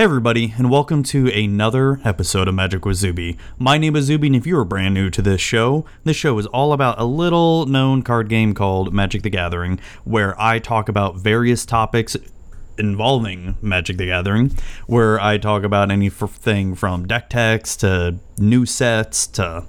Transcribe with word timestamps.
Hey 0.00 0.04
everybody, 0.04 0.54
and 0.56 0.70
welcome 0.70 1.02
to 1.02 1.30
another 1.30 2.00
episode 2.06 2.48
of 2.48 2.54
Magic 2.54 2.86
with 2.86 2.96
Zuby. 2.96 3.36
My 3.58 3.76
name 3.76 3.94
is 3.96 4.06
Zuby, 4.06 4.28
and 4.28 4.36
if 4.36 4.46
you 4.46 4.56
are 4.56 4.64
brand 4.64 4.94
new 4.94 5.10
to 5.10 5.20
this 5.20 5.42
show, 5.42 5.84
this 6.04 6.16
show 6.16 6.38
is 6.38 6.46
all 6.46 6.72
about 6.72 6.98
a 6.98 7.04
little 7.04 7.66
known 7.66 8.00
card 8.00 8.30
game 8.30 8.54
called 8.54 8.94
Magic 8.94 9.20
the 9.20 9.28
Gathering, 9.28 9.78
where 10.04 10.40
I 10.40 10.58
talk 10.58 10.88
about 10.88 11.16
various 11.16 11.66
topics 11.66 12.16
involving 12.78 13.58
Magic 13.60 13.98
the 13.98 14.06
Gathering, 14.06 14.56
where 14.86 15.20
I 15.20 15.36
talk 15.36 15.64
about 15.64 15.90
anything 15.90 16.74
from 16.74 17.06
deck 17.06 17.28
techs 17.28 17.76
to 17.76 18.20
new 18.38 18.64
sets 18.64 19.26
to 19.26 19.66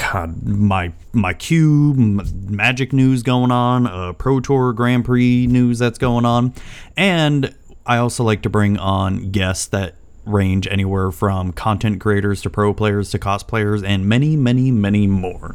God, 0.00 0.42
my 0.42 0.92
my 1.12 1.32
cube, 1.32 1.96
Magic 1.96 2.92
news 2.92 3.22
going 3.22 3.52
on, 3.52 3.86
uh, 3.86 4.14
Pro 4.14 4.40
Tour 4.40 4.72
Grand 4.72 5.04
Prix 5.04 5.46
news 5.46 5.78
that's 5.78 5.98
going 5.98 6.24
on, 6.24 6.52
and 6.96 7.54
I 7.86 7.98
also 7.98 8.24
like 8.24 8.42
to 8.42 8.50
bring 8.50 8.78
on 8.78 9.30
guests 9.30 9.66
that 9.66 9.96
range 10.24 10.66
anywhere 10.70 11.10
from 11.10 11.52
content 11.52 12.00
creators 12.00 12.40
to 12.42 12.50
pro 12.50 12.72
players 12.72 13.10
to 13.10 13.18
cosplayers 13.18 13.84
and 13.84 14.06
many, 14.06 14.36
many, 14.36 14.70
many 14.70 15.06
more. 15.06 15.54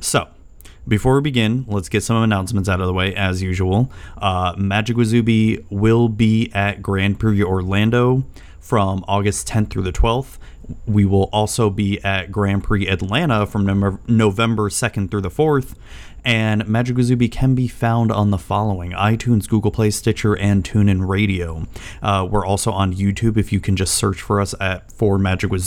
So, 0.00 0.28
before 0.86 1.14
we 1.14 1.22
begin, 1.22 1.64
let's 1.68 1.88
get 1.88 2.02
some 2.02 2.22
announcements 2.22 2.68
out 2.68 2.80
of 2.80 2.86
the 2.86 2.92
way 2.92 3.14
as 3.14 3.40
usual. 3.40 3.90
Uh, 4.18 4.54
Magic 4.58 4.96
with 4.96 5.08
Zuby 5.08 5.64
will 5.70 6.08
be 6.08 6.50
at 6.52 6.82
Grand 6.82 7.20
Prix 7.20 7.42
Orlando 7.42 8.24
from 8.60 9.04
August 9.08 9.48
10th 9.48 9.70
through 9.70 9.82
the 9.82 9.92
12th. 9.92 10.38
We 10.86 11.04
will 11.04 11.28
also 11.32 11.70
be 11.70 12.02
at 12.04 12.32
Grand 12.32 12.64
Prix 12.64 12.86
Atlanta 12.88 13.46
from 13.46 13.66
November 14.06 14.68
2nd 14.68 15.10
through 15.10 15.20
the 15.20 15.30
4th. 15.30 15.74
And 16.24 16.66
Magic 16.68 16.96
with 16.96 17.32
can 17.32 17.54
be 17.54 17.66
found 17.66 18.12
on 18.12 18.30
the 18.30 18.38
following 18.38 18.92
iTunes, 18.92 19.48
Google 19.48 19.70
Play, 19.72 19.90
Stitcher, 19.90 20.34
and 20.34 20.62
TuneIn 20.62 21.06
Radio. 21.08 21.66
Uh, 22.00 22.26
we're 22.30 22.46
also 22.46 22.70
on 22.70 22.94
YouTube 22.94 23.36
if 23.36 23.52
you 23.52 23.58
can 23.58 23.74
just 23.74 23.94
search 23.94 24.22
for 24.22 24.40
us 24.40 24.54
at 24.60 24.92
for 24.92 25.18
Magic 25.18 25.50
with 25.50 25.62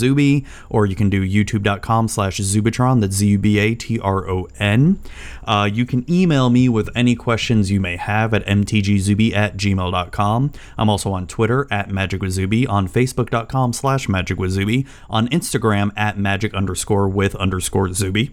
or 0.69 0.85
you 0.85 0.95
can 0.95 1.09
do 1.09 1.27
youtube.com 1.27 2.07
slash 2.07 2.37
Zubatron, 2.39 3.01
that's 3.01 3.15
Z 3.15 3.27
U 3.27 3.37
B 3.37 3.57
A 3.59 3.75
T 3.75 3.99
R 3.99 4.29
O 4.29 4.47
N. 4.59 4.99
Uh, 5.43 5.69
you 5.71 5.85
can 5.85 6.09
email 6.09 6.49
me 6.49 6.69
with 6.69 6.89
any 6.95 7.15
questions 7.15 7.69
you 7.69 7.79
may 7.79 7.97
have 7.97 8.33
at 8.33 8.45
mtgzuby 8.45 9.33
at 9.33 9.57
gmail.com. 9.57 10.51
I'm 10.77 10.89
also 10.89 11.11
on 11.11 11.27
Twitter 11.27 11.67
at 11.69 11.89
Magic 11.89 12.21
with 12.21 12.31
Zuby, 12.31 12.65
on 12.65 12.87
Facebook.com 12.87 13.73
slash 13.73 14.07
Magic 14.07 14.39
with 14.39 14.51
Zuby, 14.51 14.85
on 15.09 15.27
Instagram 15.29 15.91
at 15.97 16.17
Magic 16.17 16.53
underscore 16.53 17.07
with 17.07 17.35
underscore 17.35 17.91
Zuby. 17.93 18.31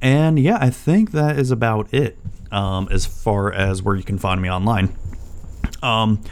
And 0.00 0.38
yeah, 0.38 0.58
I 0.60 0.70
think 0.70 1.10
that 1.12 1.38
is 1.38 1.50
about 1.50 1.63
it 1.92 2.18
um, 2.50 2.88
as 2.90 3.06
far 3.06 3.52
as 3.52 3.82
where 3.82 3.96
you 3.96 4.02
can 4.02 4.18
find 4.18 4.40
me 4.40 4.50
online. 4.50 4.94
Um, 5.82 6.22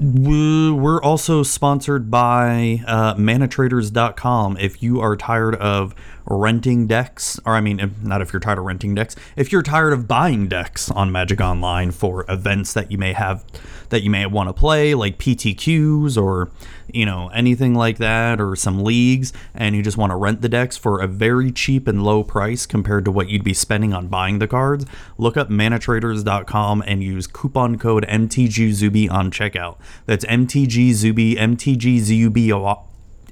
we're 0.00 1.02
also 1.02 1.42
sponsored 1.42 2.10
by 2.10 2.82
uh, 2.86 3.14
manatraders.com. 3.16 4.56
If 4.58 4.82
you 4.82 5.00
are 5.00 5.16
tired 5.16 5.56
of 5.56 5.94
renting 6.30 6.86
decks, 6.86 7.40
or 7.44 7.54
I 7.54 7.60
mean, 7.60 7.96
not 8.02 8.22
if 8.22 8.32
you're 8.32 8.40
tired 8.40 8.58
of 8.58 8.64
renting 8.64 8.94
decks, 8.94 9.16
if 9.36 9.50
you're 9.50 9.62
tired 9.62 9.92
of 9.92 10.06
buying 10.06 10.46
decks 10.46 10.90
on 10.90 11.10
Magic 11.10 11.40
Online 11.40 11.90
for 11.90 12.24
events 12.28 12.72
that 12.74 12.90
you 12.90 12.98
may 12.98 13.12
have 13.12 13.44
that 13.88 14.02
you 14.02 14.10
may 14.10 14.24
want 14.26 14.48
to 14.48 14.52
play, 14.52 14.94
like 14.94 15.18
PTQs 15.18 16.16
or 16.16 16.50
you 16.92 17.04
know 17.04 17.28
anything 17.34 17.74
like 17.74 17.98
that, 17.98 18.40
or 18.40 18.54
some 18.54 18.84
leagues, 18.84 19.32
and 19.54 19.74
you 19.74 19.82
just 19.82 19.96
want 19.96 20.10
to 20.10 20.16
rent 20.16 20.40
the 20.40 20.48
decks 20.48 20.76
for 20.76 21.00
a 21.00 21.08
very 21.08 21.50
cheap 21.50 21.88
and 21.88 22.04
low 22.04 22.22
price 22.22 22.64
compared 22.64 23.04
to 23.04 23.10
what 23.10 23.28
you'd 23.28 23.44
be 23.44 23.54
spending 23.54 23.92
on 23.92 24.06
buying 24.06 24.38
the 24.38 24.46
cards, 24.48 24.86
look 25.18 25.36
up 25.36 25.48
manatraders.com 25.48 26.82
and 26.86 27.02
use 27.02 27.26
coupon 27.26 27.76
code 27.76 28.06
MTGZuby 28.06 29.10
on 29.10 29.30
checkout. 29.32 29.78
That's 30.06 30.24
MTGZuby, 30.24 31.36
MTGZUB 31.36 32.52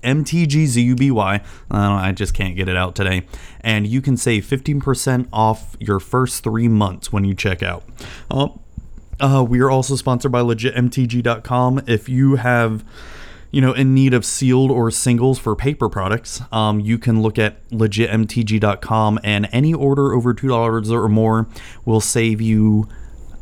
MTGZUBY. 0.02 1.44
I, 1.70 2.08
I 2.08 2.12
just 2.12 2.34
can't 2.34 2.56
get 2.56 2.68
it 2.68 2.76
out 2.76 2.94
today. 2.94 3.26
And 3.60 3.86
you 3.86 4.00
can 4.00 4.16
save 4.16 4.44
15% 4.44 5.28
off 5.32 5.76
your 5.80 6.00
first 6.00 6.42
three 6.42 6.68
months 6.68 7.12
when 7.12 7.24
you 7.24 7.34
check 7.34 7.62
out. 7.62 7.84
Uh, 8.30 8.48
uh, 9.20 9.44
we 9.48 9.60
are 9.60 9.70
also 9.70 9.96
sponsored 9.96 10.32
by 10.32 10.40
legitmtg.com. 10.40 11.82
If 11.86 12.08
you 12.08 12.36
have 12.36 12.84
you 13.50 13.60
know, 13.60 13.72
in 13.72 13.94
need 13.94 14.12
of 14.12 14.24
sealed 14.24 14.70
or 14.70 14.90
singles 14.90 15.38
for 15.38 15.56
paper 15.56 15.88
products, 15.88 16.42
um, 16.52 16.80
you 16.80 16.98
can 16.98 17.22
look 17.22 17.38
at 17.38 17.66
legitmtg.com 17.70 19.18
and 19.24 19.48
any 19.52 19.72
order 19.72 20.12
over 20.12 20.34
$2 20.34 20.90
or 20.90 21.08
more 21.08 21.48
will 21.84 22.00
save 22.00 22.40
you 22.40 22.88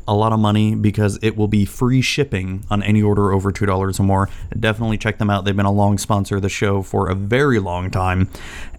a 0.08 0.14
lot 0.14 0.32
of 0.32 0.38
money 0.38 0.74
because 0.74 1.18
it 1.22 1.36
will 1.36 1.48
be 1.48 1.64
free 1.64 2.00
shipping 2.00 2.64
on 2.70 2.82
any 2.82 3.02
order 3.02 3.32
over 3.32 3.50
$2 3.50 4.00
or 4.00 4.02
more. 4.02 4.28
Definitely 4.58 4.98
check 4.98 5.18
them 5.18 5.30
out. 5.30 5.44
They've 5.44 5.56
been 5.56 5.66
a 5.66 5.72
long 5.72 5.98
sponsor 5.98 6.36
of 6.36 6.42
the 6.42 6.48
show 6.48 6.82
for 6.82 7.08
a 7.08 7.14
very 7.14 7.58
long 7.58 7.90
time, 7.90 8.30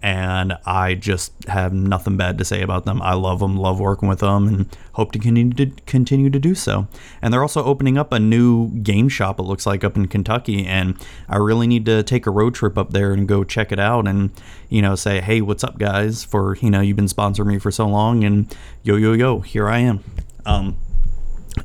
and 0.02 0.56
I 0.64 0.94
just 0.94 1.32
have 1.44 1.72
nothing 1.72 2.16
bad 2.16 2.38
to 2.38 2.44
say 2.44 2.62
about 2.62 2.84
them. 2.84 3.02
I 3.02 3.14
love 3.14 3.40
them, 3.40 3.56
love 3.56 3.78
working 3.78 4.08
with 4.08 4.20
them, 4.20 4.48
and 4.48 4.76
hope 4.92 5.12
to 5.12 5.18
continue 5.18 5.52
to 5.54 5.66
continue 5.86 6.30
to 6.30 6.38
do 6.38 6.54
so. 6.54 6.88
And 7.20 7.32
they're 7.32 7.42
also 7.42 7.64
opening 7.64 7.98
up 7.98 8.12
a 8.12 8.18
new 8.18 8.70
game 8.80 9.08
shop, 9.08 9.38
it 9.38 9.42
looks 9.42 9.66
like, 9.66 9.84
up 9.84 9.96
in 9.96 10.08
Kentucky, 10.08 10.66
and 10.66 10.96
I 11.28 11.36
really 11.36 11.66
need 11.66 11.84
to 11.86 12.02
take 12.02 12.26
a 12.26 12.30
road 12.30 12.54
trip 12.54 12.78
up 12.78 12.90
there 12.92 13.12
and 13.12 13.28
go 13.28 13.44
check 13.44 13.70
it 13.70 13.78
out 13.78 14.08
and, 14.08 14.30
you 14.68 14.80
know, 14.80 14.94
say, 14.94 15.20
hey, 15.20 15.40
what's 15.40 15.62
up, 15.62 15.78
guys, 15.78 16.24
for, 16.24 16.56
you 16.56 16.70
know, 16.70 16.80
you've 16.80 16.96
been 16.96 17.06
sponsoring 17.06 17.46
me 17.46 17.58
for 17.58 17.70
so 17.70 17.86
long, 17.86 18.24
and 18.24 18.54
yo, 18.82 18.96
yo, 18.96 19.12
yo, 19.12 19.40
here 19.40 19.68
I 19.68 19.80
am. 19.80 20.02
Um, 20.46 20.76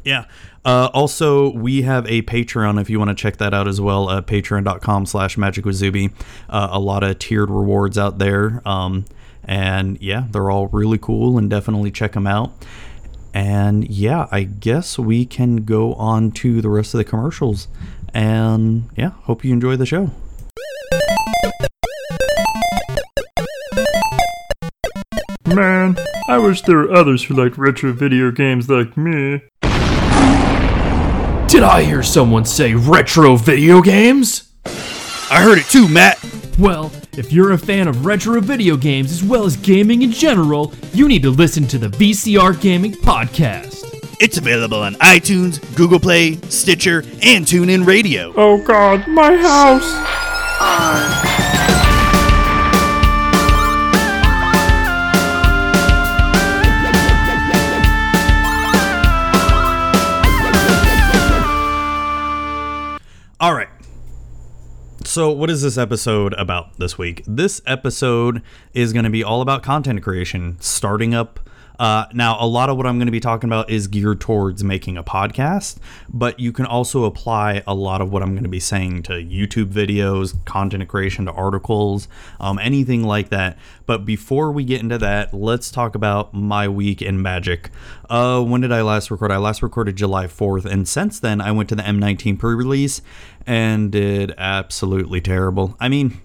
yeah. 0.03 0.25
Uh, 0.65 0.89
also, 0.93 1.51
we 1.51 1.81
have 1.81 2.05
a 2.07 2.21
Patreon 2.21 2.79
if 2.79 2.89
you 2.89 2.97
want 2.97 3.09
to 3.09 3.15
check 3.15 3.37
that 3.37 3.53
out 3.53 3.67
as 3.67 3.81
well. 3.81 4.09
Uh, 4.09 4.21
Patreon.com 4.21 5.05
slash 5.05 5.37
Magic 5.37 5.65
with 5.65 5.75
Zuby. 5.75 6.11
Uh, 6.49 6.69
a 6.71 6.79
lot 6.79 7.03
of 7.03 7.19
tiered 7.19 7.49
rewards 7.49 7.97
out 7.97 8.17
there. 8.17 8.61
Um, 8.65 9.05
and 9.43 10.01
yeah, 10.01 10.25
they're 10.31 10.49
all 10.49 10.67
really 10.67 10.97
cool 10.97 11.37
and 11.37 11.49
definitely 11.49 11.91
check 11.91 12.13
them 12.13 12.27
out. 12.27 12.53
And 13.33 13.89
yeah, 13.89 14.27
I 14.31 14.43
guess 14.43 14.97
we 14.99 15.25
can 15.25 15.57
go 15.57 15.95
on 15.95 16.31
to 16.33 16.61
the 16.61 16.69
rest 16.69 16.93
of 16.93 16.99
the 16.99 17.03
commercials. 17.03 17.67
And 18.13 18.89
yeah, 18.95 19.09
hope 19.09 19.43
you 19.43 19.51
enjoy 19.51 19.75
the 19.75 19.85
show. 19.85 20.11
Man, 25.45 25.97
I 26.27 26.37
wish 26.37 26.61
there 26.61 26.77
were 26.77 26.91
others 26.91 27.25
who 27.25 27.33
liked 27.33 27.57
retro 27.57 27.91
video 27.91 28.31
games 28.31 28.69
like 28.69 28.95
me. 28.95 29.41
Did 31.53 31.61
I 31.61 31.83
hear 31.83 32.01
someone 32.01 32.45
say 32.45 32.73
retro 32.73 33.35
video 33.35 33.79
games? 33.79 34.51
I 34.65 35.39
heard 35.43 35.59
it 35.59 35.65
too, 35.65 35.87
Matt. 35.87 36.17
Well, 36.57 36.91
if 37.15 37.31
you're 37.31 37.51
a 37.51 37.59
fan 37.59 37.87
of 37.87 38.07
retro 38.07 38.41
video 38.41 38.75
games 38.75 39.11
as 39.11 39.23
well 39.23 39.45
as 39.45 39.55
gaming 39.55 40.01
in 40.01 40.11
general, 40.11 40.73
you 40.95 41.07
need 41.07 41.21
to 41.21 41.29
listen 41.29 41.67
to 41.67 41.77
the 41.77 41.89
VCR 41.89 42.59
Gaming 42.59 42.93
Podcast. 42.93 43.83
It's 44.19 44.39
available 44.39 44.81
on 44.81 44.95
iTunes, 44.95 45.61
Google 45.75 45.99
Play, 45.99 46.37
Stitcher, 46.49 47.03
and 47.21 47.45
TuneIn 47.45 47.85
Radio. 47.85 48.33
Oh 48.35 48.57
god, 48.57 49.07
my 49.07 49.35
house! 49.35 51.32
So, 65.13 65.29
what 65.29 65.51
is 65.51 65.61
this 65.61 65.77
episode 65.77 66.33
about 66.39 66.79
this 66.79 66.97
week? 66.97 67.21
This 67.27 67.61
episode 67.67 68.41
is 68.73 68.93
going 68.93 69.03
to 69.03 69.11
be 69.11 69.23
all 69.23 69.41
about 69.41 69.61
content 69.61 70.01
creation, 70.01 70.57
starting 70.59 71.13
up 71.13 71.39
uh, 71.83 72.07
now, 72.13 72.37
a 72.39 72.47
lot 72.47 72.69
of 72.69 72.77
what 72.77 72.87
I'm 72.87 72.97
going 72.97 73.07
to 73.07 73.11
be 73.11 73.19
talking 73.19 73.49
about 73.49 73.69
is 73.69 73.87
geared 73.87 74.21
towards 74.21 74.63
making 74.63 74.95
a 74.95 75.03
podcast, 75.03 75.79
but 76.07 76.39
you 76.39 76.53
can 76.53 76.65
also 76.65 77.03
apply 77.03 77.61
a 77.67 77.73
lot 77.73 77.99
of 77.99 78.09
what 78.09 78.23
I'm 78.23 78.31
going 78.31 78.43
to 78.43 78.49
be 78.49 78.61
saying 78.61 79.03
to 79.03 79.11
YouTube 79.11 79.65
videos, 79.65 80.33
content 80.45 80.87
creation, 80.87 81.25
to 81.25 81.33
articles, 81.33 82.07
um, 82.39 82.57
anything 82.57 83.03
like 83.03 83.27
that. 83.31 83.57
But 83.85 84.05
before 84.05 84.53
we 84.53 84.63
get 84.63 84.79
into 84.79 84.97
that, 84.99 85.33
let's 85.33 85.71
talk 85.71 85.93
about 85.93 86.33
my 86.33 86.69
week 86.69 87.01
in 87.01 87.21
Magic. 87.21 87.69
Uh, 88.09 88.41
when 88.41 88.61
did 88.61 88.71
I 88.71 88.81
last 88.81 89.11
record? 89.11 89.29
I 89.29 89.35
last 89.35 89.61
recorded 89.61 89.97
July 89.97 90.27
4th, 90.27 90.63
and 90.63 90.87
since 90.87 91.19
then, 91.19 91.41
I 91.41 91.51
went 91.51 91.67
to 91.67 91.75
the 91.75 91.83
M19 91.83 92.39
pre 92.39 92.55
release 92.55 93.01
and 93.45 93.91
did 93.91 94.33
absolutely 94.37 95.19
terrible. 95.19 95.75
I 95.81 95.89
mean, 95.89 96.21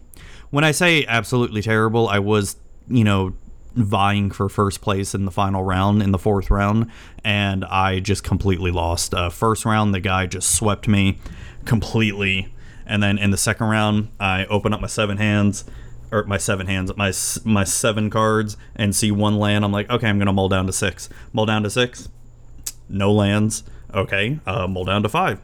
when 0.50 0.62
I 0.62 0.70
say 0.70 1.05
absolutely 1.08 1.62
terrible, 1.62 2.06
I 2.08 2.20
was, 2.20 2.55
you 2.87 3.02
know, 3.02 3.34
vying 3.75 4.31
for 4.31 4.49
first 4.49 4.81
place 4.81 5.15
in 5.15 5.25
the 5.25 5.31
final 5.31 5.62
round 5.62 6.03
in 6.03 6.11
the 6.11 6.19
fourth 6.19 6.50
round 6.50 6.91
and 7.25 7.65
i 7.67 8.00
just 8.00 8.25
completely 8.25 8.70
lost. 8.70 9.15
Uh, 9.15 9.31
first 9.31 9.65
round 9.65 9.94
the 9.94 10.00
guy 10.00 10.26
just 10.26 10.55
swept 10.55 10.88
me 10.88 11.19
completely 11.65 12.53
and 12.87 13.03
then 13.03 13.19
in 13.19 13.31
the 13.31 13.37
second 13.37 13.67
round 13.69 14.09
i 14.19 14.44
open 14.47 14.73
up 14.73 14.81
my 14.81 14.87
seven 14.87 15.17
hands 15.19 15.65
or 16.11 16.25
my 16.25 16.38
seven 16.38 16.67
hands 16.67 16.91
my 16.97 17.12
my 17.44 17.65
seven 17.65 18.11
cards 18.11 18.56
and 18.75 18.97
see 18.97 19.11
one 19.11 19.38
land. 19.38 19.65
I'm 19.65 19.73
like 19.73 19.91
okay 19.91 20.09
i'm 20.09 20.19
gonna 20.19 20.32
mull 20.32 20.49
down 20.49 20.67
to 20.67 20.73
six. 20.73 21.09
Mull 21.32 21.47
down 21.47 21.62
to 21.62 21.70
six. 21.70 22.09
No 22.88 23.12
lands. 23.12 23.62
Okay 23.94 24.41
uh, 24.47 24.67
mull 24.67 24.85
down 24.85 25.03
to 25.03 25.09
five 25.09 25.41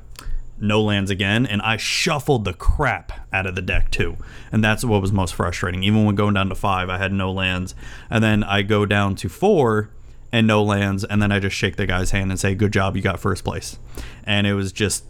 no 0.65 0.83
lands 0.83 1.11
again, 1.11 1.47
and 1.47 1.63
I 1.63 1.77
shuffled 1.77 2.45
the 2.45 2.55
crap 2.55 3.13
out 3.33 3.47
of 3.47 3.55
the 3.55 3.63
deck 3.63 3.91
too. 3.91 4.17
And 4.51 4.65
that's 4.65 4.85
what 4.85 5.01
was 5.01 5.13
most 5.13 5.35
frustrating. 5.35 5.83
Even 5.85 6.05
when 6.05 6.15
going 6.15 6.35
down 6.35 6.49
to 6.49 6.55
five, 6.55 6.89
I 6.89 6.99
had 6.99 7.13
no 7.13 7.31
lands, 7.31 7.75
and 8.11 8.25
then 8.25 8.43
I 8.43 8.63
go 8.63 8.87
down 8.87 9.15
to 9.17 9.29
four 9.29 9.91
and 10.33 10.47
no 10.47 10.63
lands, 10.63 11.05
and 11.05 11.23
then 11.23 11.31
I 11.31 11.39
just 11.39 11.55
shake 11.55 11.77
the 11.77 11.87
guy's 11.87 12.11
hand 12.11 12.31
and 12.31 12.41
say, 12.41 12.55
"Good 12.55 12.73
job, 12.73 12.97
you 12.97 13.03
got 13.03 13.21
first 13.21 13.45
place." 13.45 13.79
And 14.25 14.47
it 14.47 14.55
was 14.55 14.73
just 14.73 15.05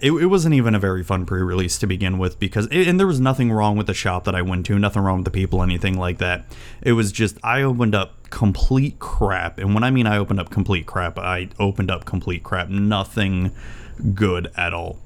it, 0.00 0.12
it 0.12 0.26
wasn't 0.26 0.54
even 0.54 0.74
a 0.74 0.78
very 0.78 1.02
fun 1.02 1.26
pre-release 1.26 1.78
to 1.78 1.86
begin 1.86 2.18
with 2.18 2.38
because 2.38 2.66
and 2.70 2.98
there 2.98 3.06
was 3.06 3.20
nothing 3.20 3.50
wrong 3.50 3.76
with 3.76 3.86
the 3.86 3.94
shop 3.94 4.24
that 4.24 4.34
i 4.34 4.42
went 4.42 4.66
to 4.66 4.78
nothing 4.78 5.02
wrong 5.02 5.18
with 5.18 5.24
the 5.24 5.30
people 5.30 5.62
anything 5.62 5.98
like 5.98 6.18
that 6.18 6.44
it 6.82 6.92
was 6.92 7.12
just 7.12 7.36
i 7.42 7.62
opened 7.62 7.94
up 7.94 8.30
complete 8.30 8.98
crap 8.98 9.58
and 9.58 9.74
when 9.74 9.84
i 9.84 9.90
mean 9.90 10.06
i 10.06 10.16
opened 10.16 10.40
up 10.40 10.50
complete 10.50 10.86
crap 10.86 11.18
i 11.18 11.48
opened 11.58 11.90
up 11.90 12.04
complete 12.04 12.42
crap 12.42 12.68
nothing 12.68 13.52
good 14.14 14.50
at 14.56 14.72
all 14.74 14.98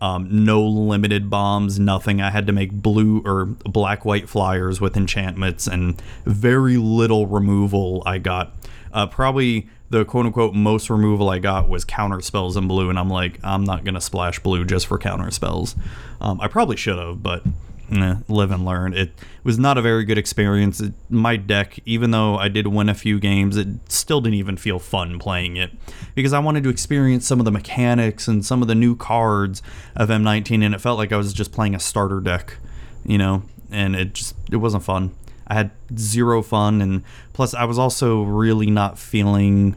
um, 0.00 0.44
no 0.44 0.62
limited 0.62 1.28
bombs, 1.28 1.78
nothing. 1.78 2.20
I 2.20 2.30
had 2.30 2.46
to 2.46 2.52
make 2.52 2.70
blue 2.70 3.22
or 3.24 3.46
black 3.46 4.04
white 4.04 4.28
flyers 4.28 4.80
with 4.80 4.96
enchantments 4.96 5.66
and 5.66 6.00
very 6.24 6.76
little 6.76 7.26
removal 7.26 8.02
I 8.06 8.18
got. 8.18 8.54
Uh, 8.92 9.06
probably 9.06 9.68
the 9.90 10.04
quote 10.04 10.26
unquote 10.26 10.54
most 10.54 10.88
removal 10.88 11.30
I 11.30 11.38
got 11.38 11.68
was 11.68 11.84
counter 11.84 12.20
spells 12.20 12.56
in 12.56 12.68
blue, 12.68 12.90
and 12.90 12.98
I'm 12.98 13.10
like, 13.10 13.38
I'm 13.42 13.64
not 13.64 13.84
gonna 13.84 14.00
splash 14.00 14.38
blue 14.38 14.64
just 14.64 14.86
for 14.86 14.98
counter 14.98 15.30
spells. 15.30 15.74
Um, 16.20 16.40
I 16.40 16.48
probably 16.48 16.76
should 16.76 16.98
have, 16.98 17.22
but 17.22 17.42
live 17.90 18.50
and 18.50 18.64
learn. 18.64 18.94
It 18.94 19.12
was 19.44 19.58
not 19.58 19.78
a 19.78 19.82
very 19.82 20.04
good 20.04 20.18
experience. 20.18 20.80
It, 20.80 20.92
my 21.08 21.36
deck, 21.36 21.78
even 21.86 22.10
though 22.10 22.36
I 22.36 22.48
did 22.48 22.66
win 22.66 22.88
a 22.88 22.94
few 22.94 23.18
games, 23.18 23.56
it 23.56 23.68
still 23.90 24.20
didn't 24.20 24.34
even 24.34 24.56
feel 24.56 24.78
fun 24.78 25.18
playing 25.18 25.56
it 25.56 25.70
because 26.14 26.32
I 26.32 26.38
wanted 26.38 26.64
to 26.64 26.70
experience 26.70 27.26
some 27.26 27.38
of 27.38 27.44
the 27.44 27.50
mechanics 27.50 28.28
and 28.28 28.44
some 28.44 28.62
of 28.62 28.68
the 28.68 28.74
new 28.74 28.94
cards 28.94 29.62
of 29.96 30.08
M19, 30.08 30.64
and 30.64 30.74
it 30.74 30.80
felt 30.80 30.98
like 30.98 31.12
I 31.12 31.16
was 31.16 31.32
just 31.32 31.52
playing 31.52 31.74
a 31.74 31.80
starter 31.80 32.20
deck, 32.20 32.56
you 33.04 33.18
know, 33.18 33.42
and 33.70 33.96
it 33.96 34.14
just 34.14 34.34
it 34.50 34.56
wasn't 34.56 34.84
fun. 34.84 35.14
I 35.46 35.54
had 35.54 35.70
zero 35.96 36.42
fun, 36.42 36.82
and 36.82 37.02
plus 37.32 37.54
I 37.54 37.64
was 37.64 37.78
also 37.78 38.22
really 38.22 38.70
not 38.70 38.98
feeling 38.98 39.76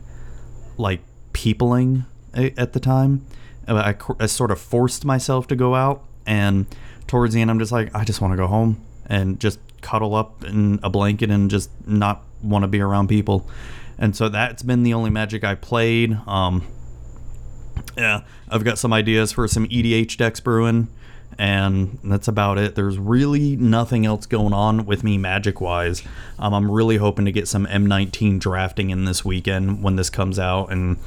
like 0.78 1.00
peopling 1.34 2.06
at 2.34 2.74
the 2.74 2.80
time. 2.80 3.26
Uh, 3.68 3.76
I, 3.76 4.24
I 4.24 4.26
sort 4.26 4.52
of 4.52 4.60
forced 4.60 5.06
myself 5.06 5.48
to 5.48 5.56
go 5.56 5.76
out, 5.76 6.04
and 6.26 6.66
towards 7.12 7.34
the 7.34 7.42
end, 7.42 7.52
I'm 7.52 7.60
just 7.60 7.74
like, 7.74 7.94
I 7.94 8.06
just 8.06 8.22
want 8.22 8.32
to 8.32 8.38
go 8.38 8.48
home 8.48 8.82
and 9.06 9.38
just 9.38 9.60
cuddle 9.82 10.16
up 10.16 10.46
in 10.46 10.80
a 10.82 10.90
blanket 10.90 11.30
and 11.30 11.52
just 11.52 11.70
not 11.86 12.24
want 12.42 12.64
to 12.64 12.70
be 12.70 12.80
around 12.80 13.10
people. 13.10 13.50
And 13.98 14.16
so 14.16 14.30
that's 14.30 14.64
been 14.64 14.84
the 14.84 14.94
only 14.94 15.10
magic 15.10 15.44
I 15.44 15.56
played. 15.56 16.18
Um, 16.26 16.66
yeah, 17.98 18.22
I've 18.48 18.64
got 18.64 18.80
some 18.80 18.94
ideas 18.94 19.34
for 19.34 19.46
some 19.50 19.68
EDH 19.68 20.16
decks 20.16 20.40
brewing 20.40 20.88
and 21.38 21.98
that's 22.04 22.28
about 22.28 22.58
it. 22.58 22.76
There's 22.76 22.98
really 22.98 23.56
nothing 23.56 24.06
else 24.06 24.26
going 24.26 24.54
on 24.54 24.86
with 24.86 25.04
me 25.04 25.18
magic 25.18 25.62
wise. 25.62 26.04
Um, 26.38 26.54
I'm 26.54 26.70
really 26.70 26.98
hoping 26.98 27.26
to 27.26 27.32
get 27.32 27.48
some 27.48 27.66
M19 27.66 28.40
drafting 28.40 28.90
in 28.90 29.06
this 29.06 29.24
weekend 29.26 29.84
when 29.84 29.96
this 29.96 30.10
comes 30.10 30.38
out 30.38 30.72
and 30.72 30.98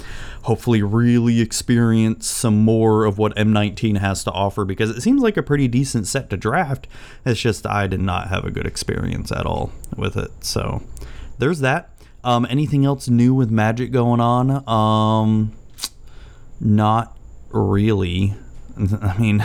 hopefully 0.42 0.82
really 0.82 1.40
experience 1.40 2.26
some 2.26 2.64
more 2.64 3.04
of 3.04 3.18
what 3.18 3.34
M19 3.36 3.98
has 3.98 4.24
to 4.24 4.32
offer 4.32 4.64
because 4.64 4.90
it 4.90 5.02
seems 5.02 5.22
like 5.22 5.36
a 5.36 5.42
pretty 5.42 5.68
decent 5.68 6.06
set 6.06 6.30
to 6.30 6.36
draft. 6.36 6.86
It's 7.24 7.40
just 7.40 7.66
I 7.66 7.86
did 7.86 8.00
not 8.00 8.28
have 8.28 8.44
a 8.44 8.50
good 8.50 8.66
experience 8.66 9.30
at 9.30 9.46
all 9.46 9.72
with 9.96 10.16
it. 10.16 10.30
So 10.40 10.82
there's 11.38 11.60
that. 11.60 11.90
Um, 12.22 12.46
anything 12.48 12.84
else 12.86 13.08
new 13.08 13.34
with 13.34 13.50
magic 13.50 13.92
going 13.92 14.20
on? 14.20 14.66
Um, 14.68 15.52
not 16.58 17.16
really. 17.50 18.34
I 18.76 19.18
mean, 19.18 19.44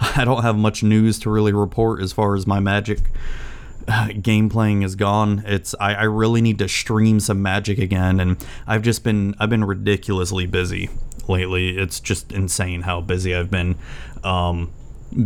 I 0.16 0.24
don't 0.24 0.42
have 0.42 0.56
much 0.56 0.82
news 0.82 1.18
to 1.20 1.30
really 1.30 1.52
report 1.52 2.02
as 2.02 2.12
far 2.12 2.34
as 2.34 2.46
my 2.46 2.60
Magic 2.60 3.00
uh, 3.88 4.08
game 4.20 4.48
playing 4.48 4.82
is 4.82 4.96
gone. 4.96 5.42
It's 5.46 5.74
I, 5.80 5.94
I 5.94 6.02
really 6.04 6.40
need 6.40 6.58
to 6.58 6.68
stream 6.68 7.20
some 7.20 7.42
Magic 7.42 7.78
again, 7.78 8.20
and 8.20 8.44
I've 8.66 8.82
just 8.82 9.04
been 9.04 9.34
I've 9.38 9.50
been 9.50 9.64
ridiculously 9.64 10.46
busy 10.46 10.90
lately. 11.28 11.76
It's 11.78 12.00
just 12.00 12.32
insane 12.32 12.82
how 12.82 13.00
busy 13.00 13.34
I've 13.34 13.50
been, 13.50 13.76
um, 14.24 14.72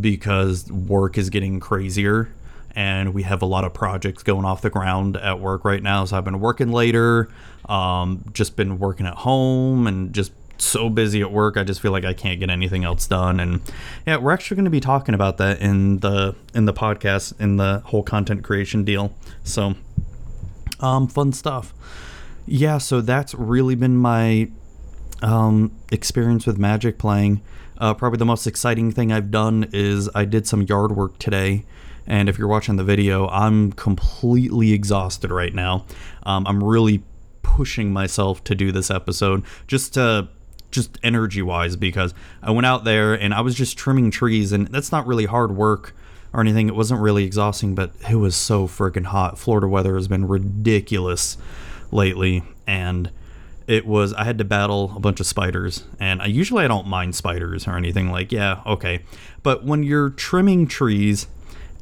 because 0.00 0.70
work 0.70 1.18
is 1.18 1.30
getting 1.30 1.60
crazier. 1.60 2.30
And 2.76 3.12
we 3.12 3.24
have 3.24 3.42
a 3.42 3.46
lot 3.46 3.64
of 3.64 3.74
projects 3.74 4.22
going 4.22 4.44
off 4.44 4.62
the 4.62 4.70
ground 4.70 5.16
at 5.16 5.40
work 5.40 5.64
right 5.64 5.82
now. 5.82 6.04
So 6.04 6.16
I've 6.16 6.24
been 6.24 6.38
working 6.38 6.70
later, 6.70 7.28
um, 7.68 8.24
just 8.32 8.54
been 8.54 8.78
working 8.78 9.06
at 9.06 9.14
home 9.14 9.88
and 9.88 10.12
just 10.12 10.30
so 10.60 10.88
busy 10.88 11.20
at 11.20 11.32
work. 11.32 11.56
I 11.56 11.64
just 11.64 11.80
feel 11.80 11.92
like 11.92 12.04
I 12.04 12.12
can't 12.12 12.40
get 12.40 12.50
anything 12.50 12.84
else 12.84 13.06
done. 13.06 13.40
And 13.40 13.60
yeah, 14.06 14.16
we're 14.16 14.32
actually 14.32 14.56
going 14.56 14.64
to 14.64 14.70
be 14.70 14.80
talking 14.80 15.14
about 15.14 15.38
that 15.38 15.60
in 15.60 15.98
the 15.98 16.34
in 16.54 16.64
the 16.64 16.72
podcast 16.72 17.38
in 17.40 17.56
the 17.56 17.82
whole 17.86 18.02
content 18.02 18.44
creation 18.44 18.84
deal. 18.84 19.14
So, 19.44 19.74
um, 20.80 21.08
fun 21.08 21.32
stuff. 21.32 21.74
Yeah, 22.46 22.78
so 22.78 23.00
that's 23.00 23.34
really 23.34 23.74
been 23.74 23.96
my 23.96 24.50
um, 25.22 25.76
experience 25.92 26.46
with 26.46 26.58
Magic 26.58 26.98
playing. 26.98 27.42
Uh, 27.78 27.94
probably 27.94 28.18
the 28.18 28.26
most 28.26 28.46
exciting 28.46 28.92
thing 28.92 29.12
I've 29.12 29.30
done 29.30 29.68
is 29.72 30.10
I 30.14 30.24
did 30.24 30.46
some 30.46 30.62
yard 30.62 30.92
work 30.92 31.18
today. 31.18 31.64
And 32.06 32.28
if 32.28 32.38
you're 32.38 32.48
watching 32.48 32.76
the 32.76 32.84
video, 32.84 33.28
I'm 33.28 33.72
completely 33.72 34.72
exhausted 34.72 35.30
right 35.30 35.54
now. 35.54 35.86
Um, 36.24 36.46
I'm 36.46 36.62
really 36.62 37.02
pushing 37.42 37.92
myself 37.92 38.42
to 38.44 38.54
do 38.54 38.72
this 38.72 38.90
episode 38.90 39.44
just 39.66 39.94
to 39.94 40.28
just 40.70 40.98
energy 41.02 41.42
wise 41.42 41.76
because 41.76 42.14
I 42.42 42.50
went 42.50 42.66
out 42.66 42.84
there 42.84 43.14
and 43.14 43.34
I 43.34 43.40
was 43.40 43.54
just 43.54 43.76
trimming 43.76 44.10
trees 44.10 44.52
and 44.52 44.68
that's 44.68 44.92
not 44.92 45.06
really 45.06 45.26
hard 45.26 45.56
work 45.56 45.94
or 46.32 46.40
anything. 46.40 46.68
It 46.68 46.76
wasn't 46.76 47.00
really 47.00 47.24
exhausting, 47.24 47.74
but 47.74 47.92
it 48.08 48.16
was 48.16 48.36
so 48.36 48.66
freaking 48.66 49.06
hot. 49.06 49.38
Florida 49.38 49.68
weather 49.68 49.94
has 49.96 50.08
been 50.08 50.28
ridiculous 50.28 51.36
lately 51.90 52.42
and 52.66 53.10
it 53.66 53.86
was 53.86 54.12
I 54.14 54.24
had 54.24 54.38
to 54.38 54.44
battle 54.44 54.92
a 54.96 55.00
bunch 55.00 55.20
of 55.20 55.26
spiders 55.26 55.84
and 55.98 56.20
I 56.22 56.26
usually 56.26 56.64
I 56.64 56.68
don't 56.68 56.86
mind 56.86 57.14
spiders 57.14 57.66
or 57.68 57.76
anything 57.76 58.10
like 58.10 58.32
yeah, 58.32 58.60
okay. 58.66 59.04
But 59.42 59.64
when 59.64 59.82
you're 59.82 60.10
trimming 60.10 60.66
trees 60.66 61.26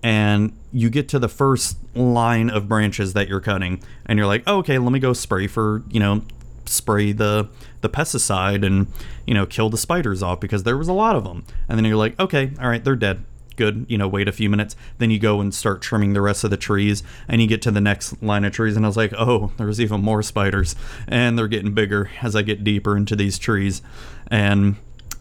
and 0.02 0.52
you 0.72 0.90
get 0.90 1.08
to 1.08 1.18
the 1.18 1.28
first 1.28 1.78
line 1.94 2.50
of 2.50 2.68
branches 2.68 3.14
that 3.14 3.28
you're 3.28 3.40
cutting 3.40 3.82
and 4.06 4.18
you're 4.18 4.26
like, 4.26 4.44
oh, 4.46 4.58
"Okay, 4.58 4.78
let 4.78 4.92
me 4.92 4.98
go 4.98 5.12
spray 5.12 5.46
for, 5.46 5.82
you 5.90 5.98
know, 5.98 6.22
spray 6.68 7.12
the 7.12 7.48
the 7.80 7.88
pesticide 7.88 8.64
and 8.64 8.88
you 9.26 9.34
know 9.34 9.46
kill 9.46 9.70
the 9.70 9.78
spiders 9.78 10.22
off 10.22 10.40
because 10.40 10.62
there 10.62 10.76
was 10.76 10.88
a 10.88 10.92
lot 10.92 11.16
of 11.16 11.24
them. 11.24 11.44
And 11.68 11.78
then 11.78 11.84
you're 11.84 11.96
like 11.96 12.18
okay 12.18 12.52
all 12.60 12.68
right 12.68 12.82
they're 12.84 12.96
dead. 12.96 13.24
Good 13.56 13.86
you 13.88 13.98
know 13.98 14.08
wait 14.08 14.28
a 14.28 14.32
few 14.32 14.48
minutes. 14.48 14.76
Then 14.98 15.10
you 15.10 15.18
go 15.18 15.40
and 15.40 15.54
start 15.54 15.82
trimming 15.82 16.12
the 16.12 16.20
rest 16.20 16.44
of 16.44 16.50
the 16.50 16.56
trees 16.56 17.02
and 17.26 17.40
you 17.40 17.48
get 17.48 17.62
to 17.62 17.70
the 17.70 17.80
next 17.80 18.22
line 18.22 18.44
of 18.44 18.52
trees 18.52 18.76
and 18.76 18.84
i 18.84 18.88
was 18.88 18.96
like 18.96 19.12
oh 19.18 19.52
there's 19.56 19.80
even 19.80 20.00
more 20.00 20.22
spiders. 20.22 20.76
And 21.06 21.38
they're 21.38 21.48
getting 21.48 21.74
bigger 21.74 22.10
as 22.22 22.36
i 22.36 22.42
get 22.42 22.64
deeper 22.64 22.96
into 22.96 23.16
these 23.16 23.38
trees. 23.38 23.82
And 24.28 24.76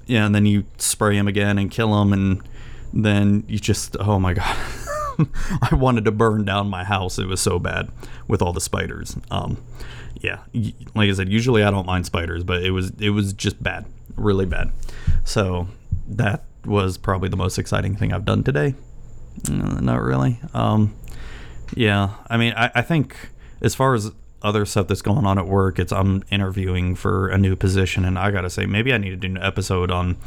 yeah 0.05 0.25
and 0.25 0.35
then 0.35 0.45
you 0.45 0.65
spray 0.77 1.15
them 1.15 1.27
again 1.27 1.57
and 1.57 1.71
kill 1.71 1.97
them 1.97 2.13
and 2.13 2.41
then 2.93 3.43
you 3.47 3.59
just 3.59 3.97
oh 3.99 4.19
my 4.19 4.33
god. 4.33 4.57
I 5.71 5.75
wanted 5.75 6.05
to 6.05 6.11
burn 6.11 6.45
down 6.45 6.69
my 6.69 6.83
house. 6.83 7.17
It 7.17 7.27
was 7.27 7.41
so 7.41 7.59
bad 7.59 7.89
with 8.27 8.41
all 8.41 8.53
the 8.53 8.61
spiders. 8.61 9.17
Um, 9.31 9.57
yeah, 10.21 10.39
like 10.95 11.09
I 11.09 11.13
said, 11.13 11.29
usually 11.29 11.63
I 11.63 11.71
don't 11.71 11.85
mind 11.85 12.05
spiders, 12.05 12.43
but 12.43 12.63
it 12.63 12.71
was 12.71 12.91
it 12.99 13.11
was 13.11 13.33
just 13.33 13.61
bad, 13.61 13.85
really 14.15 14.45
bad. 14.45 14.71
So 15.25 15.67
that 16.07 16.43
was 16.65 16.97
probably 16.97 17.29
the 17.29 17.37
most 17.37 17.57
exciting 17.57 17.95
thing 17.95 18.13
I've 18.13 18.25
done 18.25 18.43
today. 18.43 18.75
Uh, 19.49 19.79
not 19.79 20.01
really. 20.01 20.39
Um, 20.53 20.95
yeah, 21.75 22.15
I 22.29 22.37
mean, 22.37 22.53
I, 22.55 22.71
I 22.75 22.81
think 22.81 23.29
as 23.61 23.75
far 23.75 23.93
as 23.93 24.11
other 24.41 24.65
stuff 24.65 24.87
that's 24.87 25.01
going 25.01 25.25
on 25.25 25.37
at 25.37 25.47
work, 25.47 25.79
it's 25.79 25.91
I'm 25.91 26.23
interviewing 26.31 26.95
for 26.95 27.29
a 27.29 27.37
new 27.37 27.55
position, 27.55 28.05
and 28.05 28.17
I 28.17 28.31
gotta 28.31 28.49
say, 28.49 28.65
maybe 28.65 28.93
I 28.93 28.97
need 28.97 29.09
to 29.11 29.15
do 29.15 29.27
an 29.27 29.37
episode 29.37 29.91
on 29.91 30.17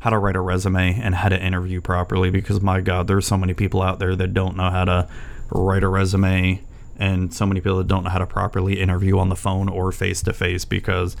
how 0.00 0.10
to 0.10 0.18
write 0.18 0.36
a 0.36 0.40
resume 0.40 0.98
and 1.00 1.14
how 1.14 1.28
to 1.28 1.40
interview 1.40 1.80
properly 1.80 2.30
because 2.30 2.60
my 2.60 2.80
God, 2.80 3.06
there's 3.06 3.26
so 3.26 3.36
many 3.36 3.54
people 3.54 3.82
out 3.82 3.98
there 3.98 4.16
that 4.16 4.32
don't 4.32 4.56
know 4.56 4.70
how 4.70 4.84
to 4.84 5.08
write 5.50 5.82
a 5.82 5.88
resume 5.88 6.62
and 7.00 7.34
so 7.34 7.46
many 7.46 7.60
people 7.60 7.82
don't 7.82 8.04
know 8.04 8.10
how 8.10 8.18
to 8.18 8.26
properly 8.26 8.80
interview 8.80 9.18
on 9.18 9.30
the 9.30 9.36
phone 9.36 9.68
or 9.68 9.90
face 9.90 10.22
to 10.22 10.32
face 10.32 10.64
because 10.64 11.16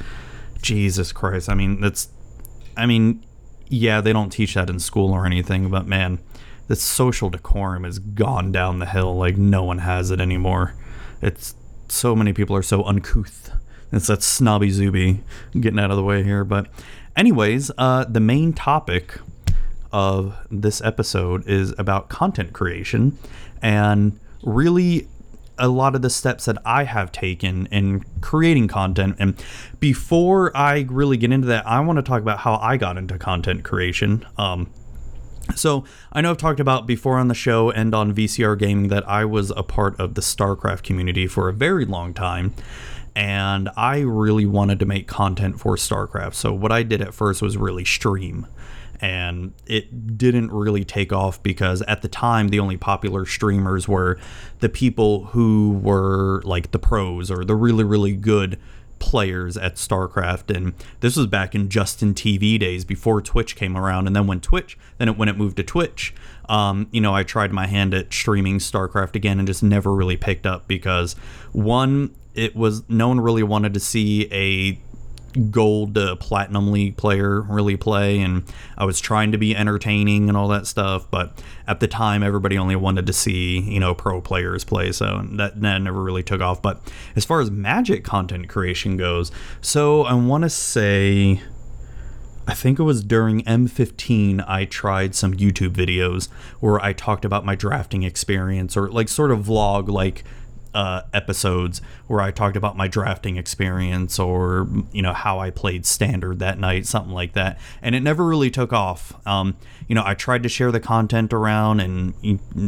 Jesus 0.62 1.10
Christ, 1.10 1.48
I 1.48 1.54
mean 1.54 1.80
that's 1.80 2.08
I 2.76 2.86
mean 2.86 3.24
yeah, 3.68 4.00
they 4.00 4.12
don't 4.12 4.30
teach 4.30 4.54
that 4.54 4.68
in 4.68 4.80
school 4.80 5.12
or 5.12 5.24
anything, 5.24 5.70
but 5.70 5.86
man, 5.86 6.18
the 6.66 6.76
social 6.76 7.30
decorum 7.30 7.84
has 7.84 7.98
gone 7.98 8.52
down 8.52 8.80
the 8.80 8.86
hill 8.86 9.16
like 9.16 9.36
no 9.36 9.62
one 9.64 9.78
has 9.78 10.10
it 10.10 10.20
anymore. 10.20 10.74
It's 11.22 11.54
so 11.88 12.14
many 12.14 12.32
people 12.32 12.54
are 12.56 12.62
so 12.62 12.84
uncouth. 12.84 13.52
It's 13.92 14.06
that 14.08 14.22
snobby 14.22 14.70
zuby 14.70 15.20
getting 15.58 15.80
out 15.80 15.90
of 15.90 15.96
the 15.96 16.02
way 16.02 16.22
here, 16.22 16.44
but 16.44 16.68
anyways, 17.16 17.70
uh, 17.78 18.04
the 18.04 18.20
main 18.20 18.52
topic 18.52 19.18
of 19.92 20.36
this 20.50 20.80
episode 20.82 21.46
is 21.48 21.74
about 21.78 22.08
content 22.08 22.52
creation 22.52 23.18
and 23.62 24.18
really 24.42 25.08
a 25.60 25.68
lot 25.68 25.94
of 25.94 26.02
the 26.02 26.10
steps 26.10 26.46
that 26.46 26.58
I 26.64 26.84
have 26.84 27.12
taken 27.12 27.66
in 27.66 28.04
creating 28.20 28.68
content. 28.68 29.16
And 29.18 29.42
before 29.78 30.56
I 30.56 30.86
really 30.88 31.16
get 31.16 31.30
into 31.30 31.46
that, 31.48 31.66
I 31.66 31.78
want 31.80 31.98
to 31.98 32.02
talk 32.02 32.22
about 32.22 32.40
how 32.40 32.56
I 32.56 32.76
got 32.76 32.96
into 32.96 33.18
content 33.18 33.62
creation. 33.62 34.26
Um, 34.38 34.72
so 35.54 35.84
I 36.12 36.20
know 36.20 36.30
I've 36.30 36.36
talked 36.36 36.60
about 36.60 36.86
before 36.86 37.18
on 37.18 37.28
the 37.28 37.34
show 37.34 37.70
and 37.70 37.94
on 37.94 38.14
VCR 38.14 38.58
Gaming 38.58 38.88
that 38.88 39.08
I 39.08 39.24
was 39.24 39.50
a 39.50 39.62
part 39.62 39.98
of 40.00 40.14
the 40.14 40.20
StarCraft 40.20 40.82
community 40.82 41.26
for 41.26 41.48
a 41.48 41.52
very 41.52 41.84
long 41.84 42.14
time. 42.14 42.54
And 43.16 43.68
I 43.76 43.98
really 43.98 44.46
wanted 44.46 44.78
to 44.78 44.86
make 44.86 45.08
content 45.08 45.58
for 45.58 45.76
StarCraft. 45.76 46.34
So 46.34 46.52
what 46.52 46.70
I 46.70 46.82
did 46.82 47.02
at 47.02 47.12
first 47.12 47.42
was 47.42 47.56
really 47.56 47.84
stream 47.84 48.46
and 49.00 49.52
it 49.66 50.18
didn't 50.18 50.52
really 50.52 50.84
take 50.84 51.12
off 51.12 51.42
because 51.42 51.82
at 51.82 52.02
the 52.02 52.08
time 52.08 52.48
the 52.48 52.60
only 52.60 52.76
popular 52.76 53.24
streamers 53.24 53.88
were 53.88 54.18
the 54.60 54.68
people 54.68 55.24
who 55.26 55.80
were 55.82 56.42
like 56.44 56.70
the 56.70 56.78
pros 56.78 57.30
or 57.30 57.44
the 57.44 57.54
really 57.54 57.84
really 57.84 58.14
good 58.14 58.58
players 58.98 59.56
at 59.56 59.76
StarCraft. 59.76 60.54
And 60.54 60.74
this 61.00 61.16
was 61.16 61.26
back 61.26 61.54
in 61.54 61.70
Justin 61.70 62.12
TV 62.12 62.60
days 62.60 62.84
before 62.84 63.22
Twitch 63.22 63.56
came 63.56 63.74
around. 63.74 64.06
And 64.06 64.14
then 64.14 64.26
when 64.26 64.40
Twitch 64.40 64.78
then 64.98 65.08
it, 65.08 65.16
when 65.16 65.28
it 65.28 65.38
moved 65.38 65.56
to 65.56 65.62
Twitch 65.62 66.14
um, 66.50 66.88
you 66.90 67.00
know 67.00 67.14
I 67.14 67.22
tried 67.22 67.52
my 67.52 67.66
hand 67.66 67.94
at 67.94 68.12
streaming 68.12 68.58
StarCraft 68.58 69.14
again 69.14 69.38
and 69.38 69.46
just 69.46 69.62
never 69.62 69.94
really 69.94 70.16
picked 70.16 70.46
up 70.46 70.66
because 70.66 71.14
one 71.52 72.14
it 72.34 72.54
was 72.54 72.88
no 72.88 73.08
one 73.08 73.20
really 73.20 73.42
wanted 73.42 73.74
to 73.74 73.80
see 73.80 74.28
a 74.32 74.78
gold 75.50 75.94
to 75.94 76.16
platinum 76.16 76.72
league 76.72 76.96
player 76.96 77.42
really 77.42 77.76
play 77.76 78.20
and 78.20 78.42
I 78.76 78.84
was 78.84 79.00
trying 79.00 79.32
to 79.32 79.38
be 79.38 79.54
entertaining 79.54 80.28
and 80.28 80.36
all 80.36 80.48
that 80.48 80.66
stuff 80.66 81.10
but 81.10 81.42
at 81.66 81.80
the 81.80 81.88
time 81.88 82.22
everybody 82.22 82.58
only 82.58 82.76
wanted 82.76 83.06
to 83.06 83.12
see 83.12 83.60
you 83.60 83.80
know 83.80 83.94
pro 83.94 84.20
players 84.20 84.64
play 84.64 84.92
so 84.92 85.26
that, 85.32 85.60
that 85.60 85.82
never 85.82 86.02
really 86.02 86.22
took 86.22 86.40
off. 86.40 86.60
But 86.60 86.80
as 87.16 87.24
far 87.24 87.40
as 87.40 87.50
magic 87.50 88.04
content 88.04 88.48
creation 88.48 88.96
goes 88.96 89.30
so 89.60 90.02
I 90.02 90.14
want 90.14 90.42
to 90.44 90.50
say 90.50 91.40
I 92.48 92.54
think 92.54 92.80
it 92.80 92.82
was 92.82 93.04
during 93.04 93.42
M15 93.42 94.44
I 94.48 94.64
tried 94.64 95.14
some 95.14 95.34
YouTube 95.34 95.70
videos 95.70 96.28
where 96.58 96.80
I 96.80 96.92
talked 96.92 97.24
about 97.24 97.44
my 97.44 97.54
drafting 97.54 98.02
experience 98.02 98.76
or 98.76 98.90
like 98.90 99.08
sort 99.08 99.30
of 99.30 99.40
vlog 99.44 99.88
like 99.88 100.24
uh, 100.74 101.02
episodes 101.12 101.80
where 102.06 102.20
I 102.20 102.30
talked 102.30 102.56
about 102.56 102.76
my 102.76 102.88
drafting 102.88 103.36
experience 103.36 104.18
or 104.18 104.68
you 104.92 105.02
know 105.02 105.12
how 105.12 105.38
I 105.38 105.50
played 105.50 105.84
standard 105.86 106.38
that 106.38 106.58
night, 106.58 106.86
something 106.86 107.12
like 107.12 107.32
that, 107.32 107.58
and 107.82 107.94
it 107.94 108.00
never 108.00 108.24
really 108.24 108.50
took 108.50 108.72
off. 108.72 109.14
Um, 109.26 109.56
you 109.88 109.94
know, 109.94 110.02
I 110.04 110.14
tried 110.14 110.42
to 110.44 110.48
share 110.48 110.70
the 110.70 110.80
content 110.80 111.32
around 111.32 111.80
and 111.80 112.14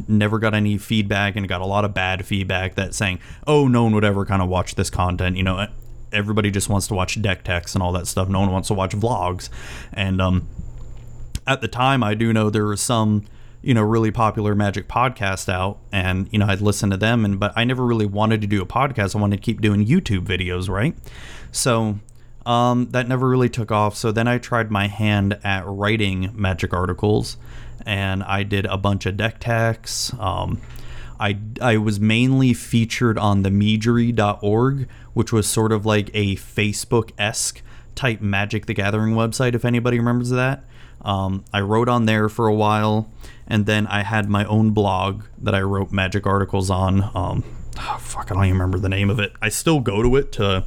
never 0.09 0.39
got 0.39 0.55
any 0.55 0.79
feedback, 0.79 1.37
and 1.37 1.49
got 1.49 1.61
a 1.61 1.67
lot 1.67 1.85
of 1.85 1.95
bad 1.95 2.27
feedback 2.27 2.75
that 2.75 2.95
saying, 2.95 3.21
"Oh, 3.47 3.69
no 3.69 3.85
one 3.85 3.95
would 3.95 4.05
ever 4.05 4.25
kind 4.25 4.43
of 4.43 4.49
watch 4.49 4.75
this 4.75 4.91
content." 4.91 5.37
You 5.37 5.45
know, 5.45 5.69
everybody 6.13 6.51
just 6.51 6.69
wants 6.69 6.89
to 6.89 6.95
watch 6.95 7.21
deck 7.23 7.45
techs 7.45 7.75
and 7.75 7.83
all 7.83 7.93
that 7.93 8.07
stuff. 8.07 8.29
No 8.29 8.41
one 8.41 8.51
wants 8.51 8.69
to 8.69 8.75
watch 8.75 8.93
vlogs, 8.93 9.49
and 9.93 10.21
um, 10.21 10.49
at 11.47 11.61
the 11.61 11.69
time, 11.69 12.03
I 12.03 12.15
do 12.15 12.33
know 12.33 12.51
there 12.51 12.67
were 12.67 12.77
some 12.77 13.27
you 13.63 13.75
know 13.75 13.83
really 13.83 14.11
popular 14.11 14.55
magic 14.55 14.89
podcast 14.89 15.49
out 15.49 15.79
and 15.93 16.29
you 16.33 16.39
know 16.39 16.47
i'd 16.47 16.61
listen 16.61 16.91
to 16.91 16.97
them 16.97 17.25
and 17.25 17.39
but 17.39 17.53
i 17.57 17.65
never 17.65 17.85
really 17.85 18.07
wanted 18.07 18.41
to 18.41 18.47
do 18.47 18.61
a 18.61 18.67
podcast. 18.67 19.15
I 19.15 19.21
wanted 19.21 19.37
to 19.37 19.43
keep 19.43 19.61
doing 19.61 19.87
youtube 19.87 20.27
videos 20.27 20.69
right? 20.69 20.95
So 21.53 21.99
um, 22.45 22.89
that 22.91 23.07
never 23.07 23.29
really 23.29 23.49
took 23.49 23.71
off. 23.71 23.95
So 23.97 24.11
then 24.11 24.27
i 24.27 24.39
tried 24.39 24.71
my 24.71 24.89
hand 24.89 25.39
at 25.45 25.65
writing 25.67 26.31
magic 26.35 26.73
articles 26.73 27.37
and 27.87 28.23
i 28.25 28.43
did 28.43 28.67
a 28.67 28.77
bunch 28.77 29.07
of 29.07 29.17
deck 29.17 29.39
techs 29.39 30.13
um, 30.19 30.61
I, 31.23 31.39
I 31.61 31.77
was 31.77 32.01
mainly 32.01 32.53
featured 32.53 33.17
on 33.17 33.43
the 33.43 33.49
Meegery.org, 33.51 34.89
which 35.15 35.33
was 35.33 35.47
sort 35.47 35.71
of 35.71 35.87
like 35.87 36.11
a 36.15 36.35
Facebook 36.35 37.13
esque 37.17 37.63
type 37.95 38.21
Magic 38.21 38.67
the 38.67 38.75
Gathering 38.75 39.15
website, 39.15 39.55
if 39.55 39.65
anybody 39.65 39.99
remembers 40.01 40.31
that. 40.31 40.65
Um, 41.03 41.45
I 41.53 41.61
wrote 41.61 41.89
on 41.89 42.07
there 42.07 42.29
for 42.29 42.49
a 42.49 42.55
while, 42.55 43.09
and 43.53 43.67
then 43.67 43.87
I 43.87 44.03
had 44.03 44.31
my 44.31 44.47
own 44.47 44.71
blog 44.71 45.25
that 45.37 45.55
I 45.55 45.61
wrote 45.61 45.93
magic 45.93 46.27
articles 46.27 46.71
on. 46.71 47.03
Um, 47.15 47.45
oh, 47.79 47.99
fuck, 48.01 48.31
I 48.31 48.35
don't 48.35 48.45
even 48.47 48.55
remember 48.55 48.79
the 48.79 48.89
name 48.89 49.11
of 49.11 49.19
it. 49.21 49.35
I 49.43 49.51
still 49.51 49.81
go 49.81 50.03
to 50.03 50.17
it 50.17 50.33
to 50.33 50.65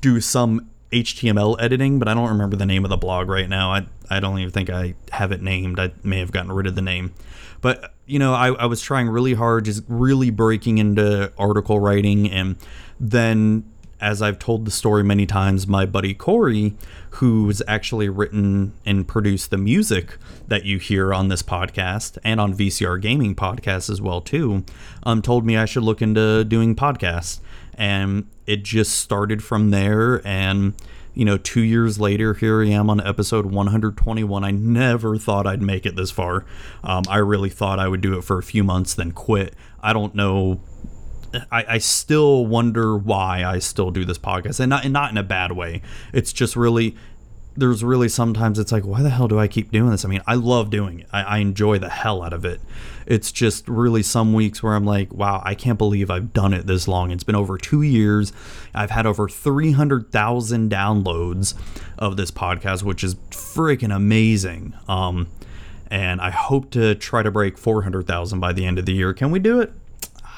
do 0.00 0.20
some 0.20 0.70
HTML 0.92 1.60
editing, 1.60 1.98
but 1.98 2.06
I 2.06 2.14
don't 2.14 2.28
remember 2.28 2.54
the 2.54 2.64
name 2.64 2.84
of 2.84 2.90
the 2.90 2.96
blog 2.96 3.28
right 3.28 3.48
now. 3.48 3.72
I, 3.72 3.86
I 4.08 4.20
don't 4.20 4.38
even 4.38 4.52
think 4.52 4.70
I 4.70 4.94
have 5.10 5.32
it 5.32 5.42
named. 5.42 5.80
I 5.80 5.90
may 6.04 6.20
have 6.20 6.30
gotten 6.30 6.52
rid 6.52 6.68
of 6.68 6.76
the 6.76 6.80
name. 6.80 7.12
But, 7.60 7.92
you 8.06 8.20
know, 8.20 8.34
I, 8.34 8.52
I 8.52 8.66
was 8.66 8.80
trying 8.80 9.08
really 9.08 9.34
hard, 9.34 9.64
just 9.64 9.82
really 9.88 10.30
breaking 10.30 10.78
into 10.78 11.32
article 11.36 11.80
writing. 11.80 12.30
And 12.30 12.54
then 13.00 13.64
as 14.00 14.22
I've 14.22 14.38
told 14.38 14.64
the 14.64 14.70
story 14.70 15.02
many 15.02 15.26
times, 15.26 15.66
my 15.66 15.86
buddy 15.86 16.14
Corey, 16.14 16.76
who's 17.12 17.62
actually 17.66 18.08
written 18.08 18.72
and 18.84 19.06
produced 19.06 19.50
the 19.50 19.58
music 19.58 20.18
that 20.46 20.64
you 20.64 20.78
hear 20.78 21.12
on 21.12 21.28
this 21.28 21.42
podcast 21.42 22.18
and 22.24 22.40
on 22.40 22.54
VCR 22.54 23.00
Gaming 23.00 23.34
podcast 23.34 23.90
as 23.90 24.00
well 24.00 24.20
too, 24.20 24.64
um, 25.02 25.22
told 25.22 25.44
me 25.44 25.56
I 25.56 25.64
should 25.64 25.82
look 25.82 26.02
into 26.02 26.44
doing 26.44 26.74
podcasts, 26.74 27.40
and 27.74 28.26
it 28.46 28.62
just 28.64 28.98
started 28.98 29.42
from 29.42 29.70
there. 29.70 30.26
And 30.26 30.74
you 31.14 31.24
know, 31.24 31.36
two 31.36 31.62
years 31.62 31.98
later, 31.98 32.34
here 32.34 32.62
I 32.62 32.68
am 32.68 32.88
on 32.90 33.04
episode 33.04 33.46
121. 33.46 34.44
I 34.44 34.50
never 34.52 35.16
thought 35.16 35.48
I'd 35.48 35.62
make 35.62 35.84
it 35.84 35.96
this 35.96 36.12
far. 36.12 36.44
Um, 36.84 37.02
I 37.08 37.16
really 37.16 37.50
thought 37.50 37.80
I 37.80 37.88
would 37.88 38.00
do 38.00 38.16
it 38.16 38.22
for 38.22 38.38
a 38.38 38.42
few 38.42 38.62
months, 38.62 38.94
then 38.94 39.10
quit. 39.10 39.54
I 39.82 39.92
don't 39.92 40.14
know 40.14 40.60
I, 41.50 41.64
I 41.68 41.78
still 41.78 42.46
wonder 42.46 42.96
why 42.96 43.44
I 43.44 43.58
still 43.58 43.90
do 43.90 44.04
this 44.04 44.18
podcast, 44.18 44.60
and 44.60 44.70
not 44.70 44.84
and 44.84 44.92
not 44.92 45.10
in 45.10 45.16
a 45.16 45.22
bad 45.22 45.52
way. 45.52 45.82
It's 46.12 46.32
just 46.32 46.56
really 46.56 46.96
there's 47.58 47.82
really 47.82 48.08
sometimes 48.08 48.56
it's 48.58 48.70
like 48.70 48.84
why 48.84 49.02
the 49.02 49.10
hell 49.10 49.26
do 49.26 49.38
I 49.38 49.48
keep 49.48 49.72
doing 49.72 49.90
this? 49.90 50.04
I 50.04 50.08
mean, 50.08 50.22
I 50.26 50.34
love 50.34 50.70
doing 50.70 51.00
it. 51.00 51.08
I, 51.12 51.22
I 51.22 51.38
enjoy 51.38 51.78
the 51.78 51.88
hell 51.88 52.22
out 52.22 52.32
of 52.32 52.44
it. 52.44 52.60
It's 53.04 53.32
just 53.32 53.66
really 53.66 54.02
some 54.02 54.32
weeks 54.32 54.62
where 54.62 54.74
I'm 54.74 54.84
like, 54.84 55.12
wow, 55.12 55.42
I 55.44 55.54
can't 55.54 55.78
believe 55.78 56.10
I've 56.10 56.32
done 56.32 56.54
it 56.54 56.66
this 56.66 56.86
long. 56.86 57.10
It's 57.10 57.24
been 57.24 57.34
over 57.34 57.58
two 57.58 57.82
years. 57.82 58.32
I've 58.74 58.90
had 58.90 59.06
over 59.06 59.28
300,000 59.28 60.70
downloads 60.70 61.54
of 61.98 62.16
this 62.16 62.30
podcast, 62.30 62.84
which 62.84 63.02
is 63.02 63.16
freaking 63.30 63.94
amazing. 63.94 64.74
Um, 64.86 65.26
and 65.90 66.20
I 66.20 66.30
hope 66.30 66.70
to 66.72 66.94
try 66.94 67.22
to 67.22 67.30
break 67.30 67.58
400,000 67.58 68.38
by 68.38 68.52
the 68.52 68.66
end 68.66 68.78
of 68.78 68.86
the 68.86 68.92
year. 68.92 69.12
Can 69.14 69.30
we 69.30 69.38
do 69.38 69.60
it? 69.60 69.72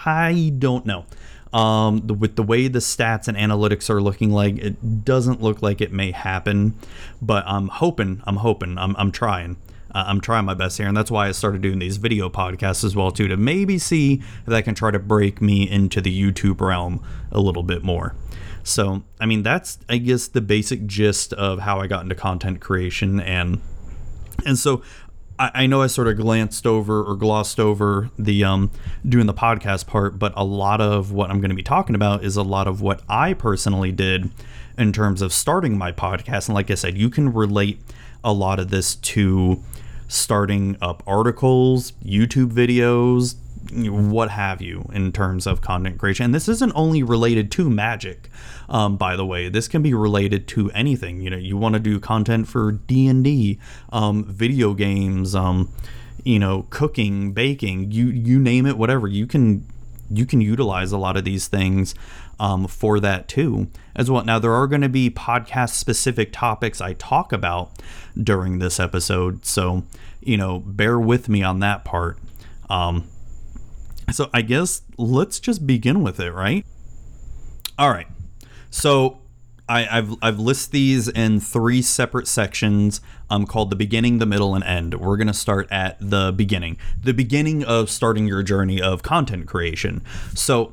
I 0.04 0.52
don't 0.58 0.86
know. 0.86 1.06
Um, 1.52 2.02
the, 2.06 2.14
with 2.14 2.36
the 2.36 2.42
way 2.42 2.68
the 2.68 2.78
stats 2.78 3.26
and 3.26 3.36
analytics 3.36 3.90
are 3.90 4.00
looking 4.00 4.30
like, 4.30 4.56
it 4.58 5.04
doesn't 5.04 5.42
look 5.42 5.62
like 5.62 5.80
it 5.80 5.92
may 5.92 6.12
happen. 6.12 6.74
But 7.20 7.44
I'm 7.46 7.68
hoping. 7.68 8.22
I'm 8.24 8.36
hoping. 8.36 8.78
I'm, 8.78 8.94
I'm 8.96 9.10
trying. 9.10 9.56
Uh, 9.92 10.04
I'm 10.06 10.20
trying 10.20 10.44
my 10.44 10.54
best 10.54 10.78
here, 10.78 10.86
and 10.86 10.96
that's 10.96 11.10
why 11.10 11.26
I 11.26 11.32
started 11.32 11.62
doing 11.62 11.80
these 11.80 11.96
video 11.96 12.28
podcasts 12.28 12.84
as 12.84 12.94
well 12.94 13.10
too, 13.10 13.26
to 13.26 13.36
maybe 13.36 13.78
see 13.78 14.22
if 14.46 14.52
I 14.52 14.62
can 14.62 14.74
try 14.74 14.92
to 14.92 15.00
break 15.00 15.42
me 15.42 15.68
into 15.68 16.00
the 16.00 16.22
YouTube 16.22 16.60
realm 16.60 17.02
a 17.32 17.40
little 17.40 17.64
bit 17.64 17.82
more. 17.82 18.14
So, 18.62 19.02
I 19.18 19.26
mean, 19.26 19.42
that's 19.42 19.78
I 19.88 19.96
guess 19.96 20.28
the 20.28 20.40
basic 20.40 20.86
gist 20.86 21.32
of 21.32 21.60
how 21.60 21.80
I 21.80 21.88
got 21.88 22.02
into 22.04 22.14
content 22.14 22.60
creation, 22.60 23.18
and 23.18 23.60
and 24.46 24.56
so 24.56 24.82
I, 25.40 25.66
know 25.66 25.80
I 25.80 25.86
sort 25.86 26.06
of 26.08 26.18
glanced 26.18 26.66
over 26.66 27.02
or 27.02 27.16
glossed 27.16 27.58
over 27.58 28.10
the 28.18 28.44
um, 28.44 28.70
doing 29.08 29.26
the 29.26 29.34
podcast 29.34 29.86
part, 29.86 30.18
but 30.18 30.34
a 30.36 30.44
lot 30.44 30.82
of 30.82 31.12
what 31.12 31.30
I'm 31.30 31.40
going 31.40 31.50
to 31.50 31.56
be 31.56 31.62
talking 31.62 31.94
about 31.94 32.22
is 32.22 32.36
a 32.36 32.42
lot 32.42 32.68
of 32.68 32.82
what 32.82 33.00
I 33.08 33.32
personally 33.32 33.90
did 33.90 34.30
in 34.76 34.92
terms 34.92 35.22
of 35.22 35.32
starting 35.32 35.78
my 35.78 35.92
podcast. 35.92 36.48
And 36.48 36.54
like 36.54 36.70
I 36.70 36.74
said, 36.74 36.98
you 36.98 37.08
can 37.08 37.32
relate 37.32 37.80
a 38.22 38.32
lot 38.32 38.58
of 38.58 38.70
this 38.70 38.96
to 38.96 39.62
starting 40.08 40.76
up 40.82 41.02
articles, 41.06 41.92
YouTube 42.04 42.52
videos, 42.52 43.36
what 43.70 44.30
have 44.30 44.60
you 44.60 44.88
in 44.92 45.12
terms 45.12 45.46
of 45.46 45.60
content 45.60 45.98
creation. 45.98 46.24
And 46.26 46.34
this 46.34 46.48
isn't 46.48 46.72
only 46.74 47.02
related 47.02 47.50
to 47.52 47.70
magic, 47.70 48.28
um, 48.68 48.96
by 48.96 49.16
the 49.16 49.26
way. 49.26 49.48
This 49.48 49.68
can 49.68 49.82
be 49.82 49.94
related 49.94 50.48
to 50.48 50.70
anything. 50.72 51.20
You 51.20 51.30
know, 51.30 51.36
you 51.36 51.56
want 51.56 51.74
to 51.74 51.80
do 51.80 52.00
content 52.00 52.48
for 52.48 52.72
D 52.72 53.06
and 53.06 53.24
D, 53.24 53.58
um, 53.90 54.24
video 54.24 54.74
games, 54.74 55.34
um, 55.34 55.72
you 56.24 56.38
know, 56.38 56.66
cooking, 56.70 57.32
baking, 57.32 57.92
you 57.92 58.06
you 58.06 58.38
name 58.38 58.66
it, 58.66 58.76
whatever. 58.76 59.08
You 59.08 59.26
can 59.26 59.66
you 60.10 60.26
can 60.26 60.40
utilize 60.40 60.92
a 60.92 60.98
lot 60.98 61.16
of 61.16 61.24
these 61.24 61.46
things 61.46 61.94
um, 62.38 62.66
for 62.66 62.98
that 63.00 63.28
too 63.28 63.68
as 63.94 64.10
well. 64.10 64.24
Now 64.24 64.38
there 64.38 64.52
are 64.52 64.66
going 64.66 64.80
to 64.80 64.88
be 64.88 65.10
podcast 65.10 65.70
specific 65.70 66.32
topics 66.32 66.80
I 66.80 66.94
talk 66.94 67.32
about 67.32 67.70
during 68.20 68.58
this 68.58 68.80
episode, 68.80 69.46
so 69.46 69.84
you 70.20 70.36
know, 70.36 70.58
bear 70.58 70.98
with 70.98 71.28
me 71.28 71.42
on 71.42 71.60
that 71.60 71.84
part. 71.84 72.18
Um, 72.68 73.08
so 74.12 74.30
I 74.32 74.42
guess 74.42 74.82
let's 74.96 75.40
just 75.40 75.66
begin 75.66 76.02
with 76.02 76.20
it, 76.20 76.32
right? 76.32 76.64
All 77.78 77.90
right. 77.90 78.08
So 78.70 79.20
I, 79.70 79.98
I've 79.98 80.14
I've 80.20 80.38
listed 80.40 80.72
these 80.72 81.08
in 81.08 81.38
three 81.38 81.80
separate 81.80 82.26
sections. 82.26 83.00
Um, 83.30 83.46
called 83.46 83.70
the 83.70 83.76
beginning, 83.76 84.18
the 84.18 84.26
middle, 84.26 84.56
and 84.56 84.64
end. 84.64 84.94
We're 84.94 85.16
gonna 85.16 85.32
start 85.32 85.68
at 85.70 85.96
the 86.00 86.32
beginning, 86.34 86.76
the 87.00 87.14
beginning 87.14 87.62
of 87.62 87.88
starting 87.88 88.26
your 88.26 88.42
journey 88.42 88.82
of 88.82 89.04
content 89.04 89.46
creation. 89.46 90.02
So, 90.34 90.72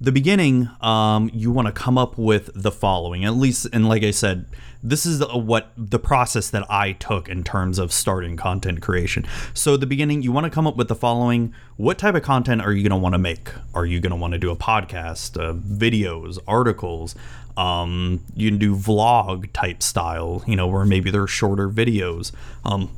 the 0.00 0.10
beginning, 0.10 0.70
um, 0.80 1.30
you 1.34 1.50
want 1.50 1.66
to 1.66 1.72
come 1.72 1.98
up 1.98 2.16
with 2.16 2.50
the 2.54 2.70
following. 2.70 3.26
At 3.26 3.34
least, 3.34 3.66
and 3.72 3.86
like 3.86 4.02
I 4.02 4.12
said, 4.12 4.46
this 4.82 5.04
is 5.04 5.22
what 5.32 5.72
the 5.76 5.98
process 5.98 6.50
that 6.50 6.64
I 6.70 6.92
took 6.92 7.28
in 7.28 7.42
terms 7.42 7.78
of 7.78 7.92
starting 7.92 8.36
content 8.36 8.80
creation. 8.80 9.26
So, 9.54 9.76
the 9.76 9.86
beginning, 9.86 10.22
you 10.22 10.30
want 10.30 10.44
to 10.44 10.50
come 10.50 10.66
up 10.66 10.76
with 10.76 10.88
the 10.88 10.94
following. 10.94 11.52
What 11.76 11.98
type 11.98 12.14
of 12.14 12.22
content 12.22 12.62
are 12.62 12.72
you 12.72 12.82
going 12.82 12.98
to 12.98 13.02
want 13.02 13.14
to 13.14 13.18
make? 13.18 13.50
Are 13.74 13.86
you 13.86 14.00
going 14.00 14.10
to 14.10 14.16
want 14.16 14.32
to 14.32 14.38
do 14.38 14.50
a 14.50 14.56
podcast, 14.56 15.36
uh, 15.40 15.54
videos, 15.54 16.38
articles? 16.46 17.14
Um, 17.56 18.24
you 18.36 18.50
can 18.50 18.58
do 18.58 18.76
vlog 18.76 19.52
type 19.52 19.82
style, 19.82 20.44
you 20.46 20.54
know, 20.54 20.68
where 20.68 20.84
maybe 20.84 21.10
they're 21.10 21.26
shorter 21.26 21.68
videos. 21.68 22.30
Um, 22.64 22.90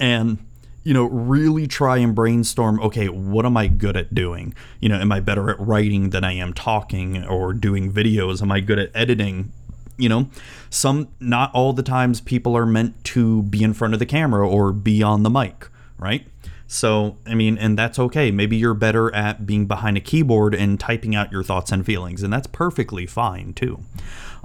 and 0.00 0.38
you 0.84 0.94
know, 0.94 1.04
really 1.04 1.66
try 1.66 1.98
and 1.98 2.14
brainstorm 2.14 2.80
okay, 2.80 3.08
what 3.08 3.44
am 3.44 3.56
I 3.56 3.66
good 3.66 3.96
at 3.96 4.14
doing? 4.14 4.54
You 4.80 4.88
know, 4.88 4.98
am 4.98 5.12
I 5.12 5.20
better 5.20 5.50
at 5.50 5.60
writing 5.60 6.10
than 6.10 6.24
I 6.24 6.32
am 6.32 6.54
talking 6.54 7.26
or 7.26 7.52
doing 7.52 7.92
videos? 7.92 8.40
Am 8.40 8.50
I 8.50 8.60
good 8.60 8.78
at 8.78 8.90
editing? 8.94 9.52
You 9.98 10.08
know, 10.08 10.30
some, 10.70 11.08
not 11.20 11.52
all 11.54 11.72
the 11.72 11.82
times 11.82 12.20
people 12.20 12.56
are 12.56 12.66
meant 12.66 13.04
to 13.04 13.42
be 13.42 13.62
in 13.62 13.74
front 13.74 13.94
of 13.94 14.00
the 14.00 14.06
camera 14.06 14.48
or 14.48 14.72
be 14.72 15.02
on 15.02 15.24
the 15.24 15.30
mic, 15.30 15.68
right? 15.98 16.26
So, 16.68 17.16
I 17.26 17.34
mean, 17.34 17.58
and 17.58 17.78
that's 17.78 17.98
okay. 17.98 18.30
Maybe 18.30 18.56
you're 18.56 18.74
better 18.74 19.12
at 19.14 19.46
being 19.46 19.66
behind 19.66 19.96
a 19.96 20.00
keyboard 20.00 20.54
and 20.54 20.78
typing 20.78 21.16
out 21.16 21.32
your 21.32 21.42
thoughts 21.42 21.72
and 21.72 21.84
feelings, 21.84 22.22
and 22.22 22.32
that's 22.32 22.46
perfectly 22.46 23.06
fine 23.06 23.54
too. 23.54 23.80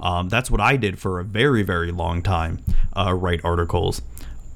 Um, 0.00 0.28
that's 0.28 0.50
what 0.50 0.60
I 0.60 0.76
did 0.76 0.98
for 0.98 1.20
a 1.20 1.24
very, 1.24 1.62
very 1.62 1.92
long 1.92 2.22
time, 2.22 2.60
uh, 2.96 3.12
write 3.14 3.44
articles. 3.44 4.02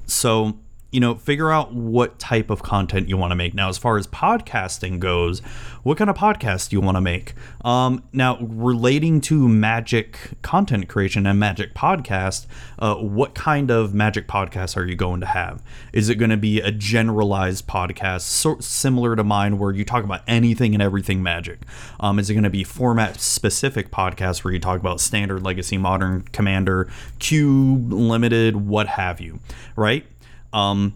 So, 0.05 0.57
you 0.91 0.99
know, 0.99 1.13
figure 1.15 1.51
out 1.51 1.73
what 1.73 2.17
type 2.17 2.49
of 2.49 2.63
content 2.63 3.07
you 3.07 3.15
want 3.15 3.31
to 3.31 3.35
make. 3.35 3.53
Now, 3.53 3.69
as 3.69 3.77
far 3.77 3.97
as 3.97 4.07
podcasting 4.07 4.99
goes, 4.99 5.39
what 5.83 5.97
kind 5.97 6.09
of 6.09 6.15
podcast 6.15 6.69
do 6.69 6.75
you 6.75 6.81
want 6.81 6.97
to 6.97 7.01
make? 7.01 7.33
Um, 7.63 8.03
now, 8.11 8.39
relating 8.39 9.21
to 9.21 9.47
magic 9.47 10.31
content 10.41 10.87
creation 10.87 11.27
and 11.27 11.39
magic 11.39 11.75
podcast, 11.75 12.47
uh, 12.79 12.95
what 12.95 13.35
kind 13.35 13.69
of 13.69 13.93
magic 13.93 14.27
podcast 14.27 14.77
are 14.77 14.85
you 14.85 14.95
going 14.95 15.19
to 15.19 15.27
have? 15.27 15.61
Is 15.93 16.09
it 16.09 16.15
going 16.15 16.31
to 16.31 16.37
be 16.37 16.59
a 16.59 16.71
generalized 16.71 17.67
podcast, 17.67 18.21
sort 18.21 18.63
similar 18.63 19.15
to 19.15 19.23
mine, 19.23 19.59
where 19.59 19.71
you 19.71 19.85
talk 19.85 20.03
about 20.03 20.21
anything 20.27 20.73
and 20.73 20.81
everything 20.81 21.21
magic? 21.21 21.59
Um, 21.99 22.17
is 22.17 22.31
it 22.31 22.33
going 22.33 22.43
to 22.43 22.49
be 22.49 22.63
format 22.63 23.19
specific 23.19 23.91
podcast 23.91 24.43
where 24.43 24.53
you 24.53 24.59
talk 24.59 24.79
about 24.79 24.99
standard, 24.99 25.43
legacy, 25.43 25.77
modern, 25.77 26.23
commander, 26.31 26.89
cube, 27.19 27.93
limited, 27.93 28.55
what 28.55 28.87
have 28.87 29.21
you? 29.21 29.39
Right? 29.75 30.05
Um, 30.53 30.95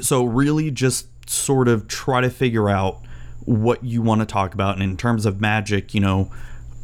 so 0.00 0.24
really 0.24 0.70
just 0.70 1.08
sort 1.28 1.68
of 1.68 1.88
try 1.88 2.20
to 2.20 2.30
figure 2.30 2.68
out 2.68 3.00
what 3.44 3.84
you 3.84 4.02
want 4.02 4.20
to 4.20 4.26
talk 4.26 4.54
about. 4.54 4.74
And 4.74 4.82
in 4.82 4.96
terms 4.96 5.26
of 5.26 5.40
magic 5.40 5.94
you 5.94 6.00
know 6.00 6.30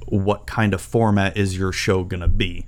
what 0.06 0.46
kind 0.46 0.74
of 0.74 0.80
format 0.80 1.36
is 1.36 1.56
your 1.56 1.72
show 1.72 2.04
gonna 2.04 2.28
be? 2.28 2.66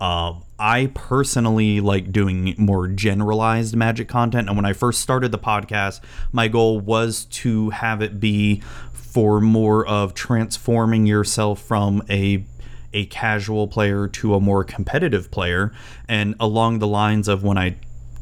Um, 0.00 0.44
i 0.58 0.90
personally 0.94 1.80
like 1.80 2.10
doing 2.10 2.54
more 2.58 2.88
generalized 2.88 3.76
magic 3.76 4.08
content. 4.08 4.48
And 4.48 4.56
when 4.56 4.64
i 4.64 4.72
first 4.72 5.00
started 5.00 5.32
the 5.32 5.38
podcast 5.38 6.00
my 6.32 6.48
goal 6.48 6.80
was 6.80 7.26
to 7.26 7.70
have 7.70 8.02
it 8.02 8.20
be 8.20 8.62
for 8.92 9.40
more 9.40 9.86
of 9.86 10.14
transforming 10.14 11.06
yourself 11.06 11.60
from 11.60 12.02
a 12.08 12.44
a 12.92 13.06
casual 13.06 13.68
player 13.68 14.08
to 14.08 14.34
a 14.34 14.40
more 14.40 14.64
competitive 14.64 15.30
player. 15.30 15.72
And 16.08 16.34
along 16.40 16.80
the 16.80 16.88
lines 16.88 17.28
of 17.28 17.42
when 17.42 17.58
i 17.58 17.76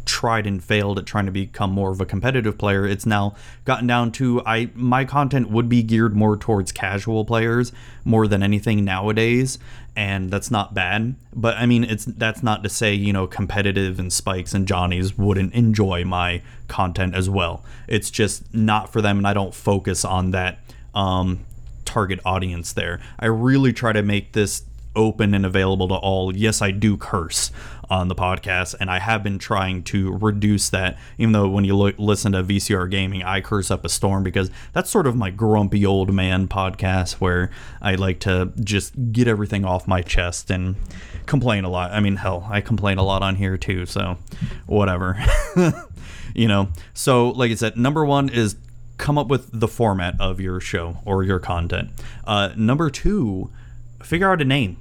tried 0.09 0.47
and 0.47 0.65
failed 0.65 0.99
at 0.99 1.05
trying 1.05 1.27
to 1.27 1.31
become 1.31 1.71
more 1.71 1.91
of 1.91 2.01
a 2.01 2.07
competitive 2.07 2.57
player 2.57 2.87
it's 2.87 3.05
now 3.05 3.35
gotten 3.67 3.87
down 3.87 4.11
to 4.11 4.43
i 4.47 4.71
my 4.75 5.05
content 5.05 5.51
would 5.51 5.69
be 5.69 5.83
geared 5.83 6.17
more 6.17 6.37
towards 6.37 6.73
casual 6.73 7.25
players 7.25 7.73
more 8.05 8.27
than 8.27 8.43
anything 8.43 8.85
nowadays 8.85 9.59
and 9.99 10.31
that's 10.31 10.49
not 10.49 10.75
bad. 10.75 11.17
But 11.35 11.57
i 11.57 11.67
mean 11.67 11.83
it's 11.83 12.05
that's 12.05 12.43
not 12.43 12.63
to 12.63 12.69
say 12.69 12.95
you 12.95 13.13
know 13.13 13.27
competitive 13.27 13.99
and 13.99 14.13
spikes 14.13 14.55
and 14.55 14.67
johnnies 14.67 15.19
wouldn't 15.19 15.53
enjoy 15.55 16.05
my 16.05 16.41
content 16.69 17.17
as 17.17 17.29
well. 17.29 17.65
It's 17.89 18.09
just 18.09 18.55
not 18.55 18.93
for 18.93 19.03
them 19.03 19.19
and 19.19 19.27
i 19.27 19.35
don't 19.35 19.55
focus 19.55 20.05
on 20.05 20.31
that 20.31 20.61
um, 20.95 21.45
target 21.85 22.21
audience 22.25 22.73
there. 22.73 23.01
I 23.19 23.27
really 23.27 23.73
try 23.73 23.93
to 23.93 24.03
make 24.03 24.33
this 24.33 24.63
open 24.99 25.33
and 25.33 25.47
available 25.47 25.89
to 25.89 25.95
all 25.95 26.37
yes 26.37 26.61
i 26.61 26.71
do 26.71 26.97
curse 26.97 27.51
on 27.91 28.09
the 28.09 28.15
podcast, 28.15 28.75
and 28.79 28.91
I 28.91 28.99
have 28.99 29.23
been 29.23 29.39
trying 29.39 29.83
to 29.85 30.13
reduce 30.13 30.69
that. 30.71 30.99
Even 31.17 31.33
though 31.33 31.49
when 31.49 31.65
you 31.65 31.77
look, 31.77 31.99
listen 31.99 32.33
to 32.33 32.43
VCR 32.43 32.91
Gaming, 32.91 33.23
I 33.23 33.41
curse 33.41 33.71
up 33.71 33.85
a 33.85 33.89
storm 33.89 34.23
because 34.23 34.51
that's 34.73 34.91
sort 34.91 35.07
of 35.07 35.17
my 35.17 35.31
grumpy 35.31 35.87
old 35.87 36.13
man 36.13 36.49
podcast 36.49 37.15
where 37.15 37.51
I 37.81 37.95
like 37.95 38.21
to 38.21 38.53
just 38.61 39.13
get 39.13 39.29
everything 39.29 39.65
off 39.65 39.89
my 39.89 40.03
chest 40.03 40.51
and 40.51 40.77
complain 41.27 41.65
a 41.65 41.71
lot. 41.71 41.93
I 41.93 42.01
mean, 42.01 42.17
hell, 42.17 42.47
I 42.51 42.61
complain 42.61 42.99
a 42.99 43.03
lot 43.03 43.23
on 43.23 43.37
here 43.37 43.57
too, 43.57 43.87
so 43.87 44.19
whatever. 44.67 45.23
you 46.35 46.49
know, 46.49 46.69
so 46.93 47.31
like 47.31 47.51
I 47.51 47.55
said, 47.55 47.77
number 47.77 48.05
one 48.05 48.29
is 48.29 48.57
come 48.99 49.17
up 49.17 49.29
with 49.29 49.49
the 49.53 49.69
format 49.69 50.21
of 50.21 50.41
your 50.41 50.61
show 50.61 50.99
or 51.05 51.23
your 51.23 51.39
content. 51.39 51.91
Uh, 52.27 52.51
number 52.57 52.91
two, 52.91 53.51
figure 54.03 54.31
out 54.31 54.43
a 54.43 54.45
name 54.45 54.77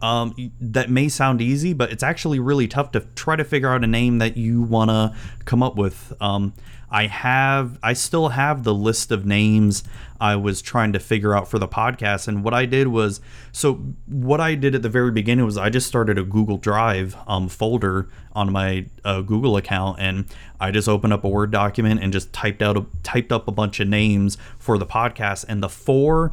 um, 0.00 0.34
that 0.60 0.90
may 0.90 1.08
sound 1.08 1.40
easy, 1.40 1.72
but 1.72 1.90
it's 1.90 2.02
actually 2.02 2.38
really 2.38 2.68
tough 2.68 2.92
to 2.92 3.00
try 3.14 3.36
to 3.36 3.44
figure 3.44 3.68
out 3.68 3.82
a 3.84 3.86
name 3.86 4.18
that 4.18 4.36
you 4.36 4.62
want 4.62 4.90
to 4.90 5.14
come 5.44 5.62
up 5.62 5.76
with. 5.76 6.12
Um, 6.20 6.54
I 6.90 7.06
have, 7.06 7.78
I 7.82 7.92
still 7.92 8.30
have 8.30 8.64
the 8.64 8.72
list 8.72 9.12
of 9.12 9.26
names 9.26 9.84
I 10.20 10.36
was 10.36 10.62
trying 10.62 10.92
to 10.94 10.98
figure 10.98 11.34
out 11.34 11.48
for 11.48 11.58
the 11.58 11.68
podcast. 11.68 12.28
And 12.28 12.42
what 12.42 12.54
I 12.54 12.64
did 12.64 12.88
was, 12.88 13.20
so 13.52 13.74
what 14.06 14.40
I 14.40 14.54
did 14.54 14.74
at 14.74 14.82
the 14.82 14.88
very 14.88 15.10
beginning 15.10 15.44
was 15.44 15.58
I 15.58 15.68
just 15.68 15.86
started 15.86 16.16
a 16.16 16.22
Google 16.22 16.56
Drive 16.56 17.16
um, 17.26 17.48
folder 17.48 18.08
on 18.32 18.52
my 18.52 18.86
uh, 19.04 19.20
Google 19.20 19.56
account, 19.56 19.98
and 20.00 20.26
I 20.60 20.70
just 20.70 20.88
opened 20.88 21.12
up 21.12 21.24
a 21.24 21.28
Word 21.28 21.50
document 21.50 22.02
and 22.02 22.12
just 22.12 22.32
typed 22.32 22.62
out, 22.62 22.76
a, 22.76 22.86
typed 23.02 23.32
up 23.32 23.48
a 23.48 23.52
bunch 23.52 23.80
of 23.80 23.88
names 23.88 24.38
for 24.58 24.78
the 24.78 24.86
podcast. 24.86 25.44
And 25.48 25.62
the 25.62 25.68
four 25.68 26.32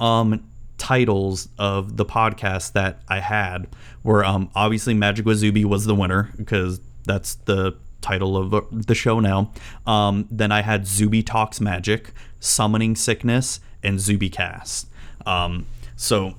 um, 0.00 0.44
titles 0.78 1.48
of 1.58 1.96
the 1.96 2.04
podcast 2.04 2.72
that 2.72 3.00
I 3.08 3.20
had 3.20 3.68
were 4.02 4.24
um, 4.24 4.50
obviously 4.54 4.94
Magic 4.94 5.24
with 5.26 5.38
Zuby 5.38 5.64
was 5.64 5.84
the 5.84 5.94
winner 5.94 6.32
because 6.36 6.80
that's 7.04 7.36
the 7.36 7.76
title 8.00 8.36
of 8.36 8.86
the 8.86 8.94
show 8.94 9.18
now. 9.18 9.50
Um, 9.86 10.28
then 10.30 10.52
I 10.52 10.62
had 10.62 10.86
Zuby 10.86 11.22
Talks 11.22 11.60
Magic, 11.60 12.12
Summoning 12.38 12.96
Sickness, 12.96 13.60
and 13.82 13.98
Zuby 13.98 14.28
Cast. 14.28 14.88
Um, 15.26 15.66
so 15.96 16.34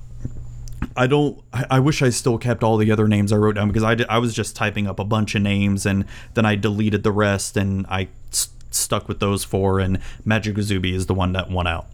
I 0.96 1.06
don't. 1.06 1.42
I, 1.52 1.80
wish 1.80 2.02
I 2.02 2.10
still 2.10 2.38
kept 2.38 2.62
all 2.62 2.76
the 2.76 2.90
other 2.90 3.08
names 3.08 3.32
I 3.32 3.36
wrote 3.36 3.56
down 3.56 3.68
because 3.68 3.82
I, 3.82 3.94
did, 3.94 4.06
I 4.08 4.18
was 4.18 4.34
just 4.34 4.54
typing 4.54 4.86
up 4.86 4.98
a 4.98 5.04
bunch 5.04 5.34
of 5.34 5.42
names 5.42 5.86
and 5.86 6.04
then 6.34 6.46
I 6.46 6.54
deleted 6.54 7.02
the 7.02 7.12
rest 7.12 7.56
and 7.56 7.86
I 7.88 8.08
st- 8.30 8.52
stuck 8.74 9.08
with 9.08 9.18
those 9.20 9.42
four 9.42 9.80
and 9.80 10.00
Magic 10.24 10.58
Zuby 10.58 10.94
is 10.94 11.06
the 11.06 11.14
one 11.14 11.32
that 11.32 11.50
won 11.50 11.66
out. 11.66 11.86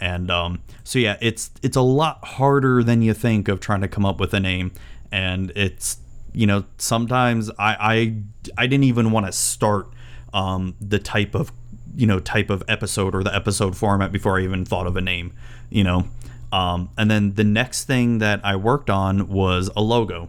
And 0.00 0.30
um, 0.30 0.60
so 0.84 0.98
yeah, 0.98 1.16
it's 1.20 1.50
it's 1.62 1.76
a 1.76 1.82
lot 1.82 2.24
harder 2.24 2.82
than 2.82 3.02
you 3.02 3.14
think 3.14 3.48
of 3.48 3.60
trying 3.60 3.80
to 3.80 3.88
come 3.88 4.04
up 4.04 4.20
with 4.20 4.34
a 4.34 4.40
name, 4.40 4.72
and 5.10 5.52
it's 5.56 5.98
you 6.32 6.46
know 6.46 6.64
sometimes 6.78 7.50
I 7.58 8.22
I, 8.56 8.62
I 8.62 8.66
didn't 8.66 8.84
even 8.84 9.10
want 9.10 9.26
to 9.26 9.32
start 9.32 9.88
um, 10.32 10.74
the 10.80 10.98
type 10.98 11.34
of 11.34 11.52
you 11.94 12.06
know 12.06 12.20
type 12.20 12.50
of 12.50 12.62
episode 12.68 13.14
or 13.14 13.22
the 13.22 13.34
episode 13.34 13.76
format 13.76 14.12
before 14.12 14.38
I 14.38 14.44
even 14.44 14.64
thought 14.64 14.86
of 14.86 14.96
a 14.96 15.00
name, 15.00 15.32
you 15.70 15.84
know. 15.84 16.08
Um, 16.52 16.90
and 16.96 17.10
then 17.10 17.34
the 17.34 17.44
next 17.44 17.84
thing 17.84 18.18
that 18.18 18.40
I 18.44 18.56
worked 18.56 18.88
on 18.88 19.28
was 19.28 19.68
a 19.76 19.82
logo, 19.82 20.28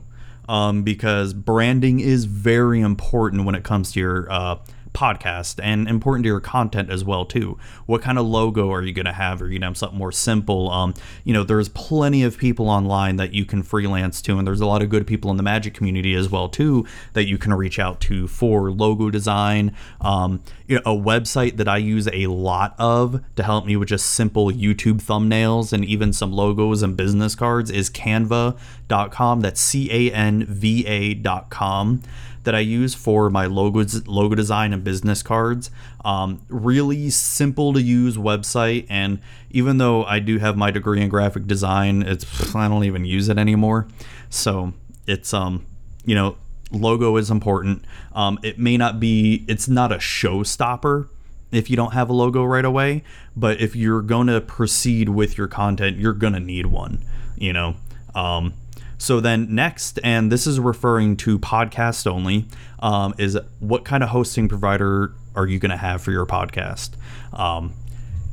um, 0.49 0.83
because 0.83 1.33
branding 1.33 1.99
is 1.99 2.25
very 2.25 2.81
important 2.81 3.45
when 3.45 3.53
it 3.53 3.63
comes 3.63 3.91
to 3.91 3.99
your 3.99 4.31
uh, 4.31 4.57
podcast 4.97 5.59
and 5.61 5.87
important 5.87 6.23
to 6.23 6.27
your 6.27 6.39
content 6.39 6.89
as 6.89 7.03
well 7.03 7.23
too. 7.23 7.55
What 7.85 8.01
kind 8.01 8.17
of 8.17 8.25
logo 8.25 8.71
are 8.71 8.81
you 8.81 8.93
going 8.93 9.05
to 9.05 9.13
have? 9.13 9.41
Are 9.43 9.45
you 9.45 9.51
going 9.51 9.61
to 9.61 9.67
have 9.67 9.77
something 9.77 9.97
more 9.97 10.11
simple? 10.11 10.71
Um, 10.71 10.95
you 11.23 11.33
know, 11.33 11.43
there's 11.43 11.69
plenty 11.69 12.23
of 12.23 12.37
people 12.39 12.67
online 12.67 13.17
that 13.17 13.31
you 13.31 13.45
can 13.45 13.61
freelance 13.61 14.23
to, 14.23 14.39
and 14.39 14.47
there's 14.47 14.59
a 14.59 14.65
lot 14.65 14.81
of 14.81 14.89
good 14.89 15.05
people 15.05 15.29
in 15.29 15.37
the 15.37 15.43
Magic 15.43 15.75
community 15.75 16.15
as 16.15 16.29
well 16.31 16.49
too 16.49 16.85
that 17.13 17.27
you 17.27 17.37
can 17.37 17.53
reach 17.53 17.77
out 17.77 18.01
to 18.01 18.27
for 18.27 18.71
logo 18.71 19.11
design. 19.11 19.75
Um, 20.01 20.41
you 20.67 20.75
know, 20.75 20.81
a 20.85 20.95
website 20.95 21.57
that 21.57 21.67
I 21.67 21.77
use 21.77 22.07
a 22.11 22.27
lot 22.27 22.75
of 22.77 23.23
to 23.35 23.43
help 23.43 23.65
me 23.65 23.75
with 23.75 23.89
just 23.89 24.07
simple 24.07 24.51
YouTube 24.51 25.01
thumbnails 25.01 25.71
and 25.71 25.85
even 25.85 26.11
some 26.11 26.31
logos 26.31 26.83
and 26.83 26.97
business 26.97 27.35
cards 27.35 27.71
is 27.71 27.89
canva.com. 27.89 29.41
That's 29.41 29.61
C 29.61 29.89
A 29.91 30.13
N 30.13 30.45
V 30.45 30.85
A.com 30.85 32.01
that 32.43 32.55
I 32.55 32.59
use 32.59 32.95
for 32.95 33.29
my 33.29 33.45
logos, 33.45 34.07
logo 34.07 34.33
design 34.33 34.71
and 34.71 34.81
business 34.81 35.21
cards. 35.21 35.69
Um, 36.05 36.41
really 36.47 37.09
simple 37.09 37.73
to 37.73 37.81
use 37.81 38.15
website, 38.15 38.85
and 38.89 39.19
even 39.51 39.79
though 39.79 40.05
I 40.05 40.19
do 40.19 40.37
have 40.39 40.55
my 40.55 40.71
degree 40.71 41.01
in 41.01 41.09
graphic 41.09 41.45
design, 41.45 42.03
it's 42.03 42.55
I 42.55 42.69
don't 42.69 42.85
even 42.85 43.03
use 43.03 43.27
it 43.27 43.37
anymore. 43.37 43.87
So 44.29 44.73
it's 45.05 45.33
um, 45.33 45.65
you 46.05 46.15
know, 46.15 46.37
logo 46.71 47.15
is 47.17 47.31
important. 47.31 47.85
Um, 48.13 48.39
it 48.43 48.59
may 48.59 48.77
not 48.77 48.99
be, 48.99 49.45
it's 49.47 49.67
not 49.67 49.91
a 49.91 49.97
showstopper 49.97 51.09
if 51.51 51.69
you 51.69 51.75
don't 51.75 51.93
have 51.93 52.09
a 52.09 52.13
logo 52.13 52.43
right 52.43 52.65
away, 52.65 53.03
but 53.35 53.61
if 53.61 53.75
you're 53.75 54.01
going 54.01 54.27
to 54.27 54.41
proceed 54.41 55.09
with 55.09 55.37
your 55.37 55.47
content, 55.47 55.97
you're 55.97 56.13
going 56.13 56.33
to 56.33 56.39
need 56.39 56.65
one, 56.65 57.03
you 57.37 57.53
know. 57.53 57.75
Um, 58.13 58.53
so 58.97 59.19
then 59.19 59.53
next, 59.53 59.99
and 60.03 60.31
this 60.31 60.47
is 60.47 60.59
referring 60.59 61.17
to 61.17 61.39
podcast 61.39 62.07
only, 62.07 62.45
um, 62.79 63.13
is 63.17 63.37
what 63.59 63.85
kind 63.85 64.03
of 64.03 64.09
hosting 64.09 64.49
provider 64.49 65.13
are 65.35 65.45
you 65.45 65.59
going 65.59 65.71
to 65.71 65.77
have 65.77 66.01
for 66.01 66.11
your 66.11 66.25
podcast? 66.25 66.91
Um, 67.31 67.73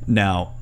now, 0.06 0.54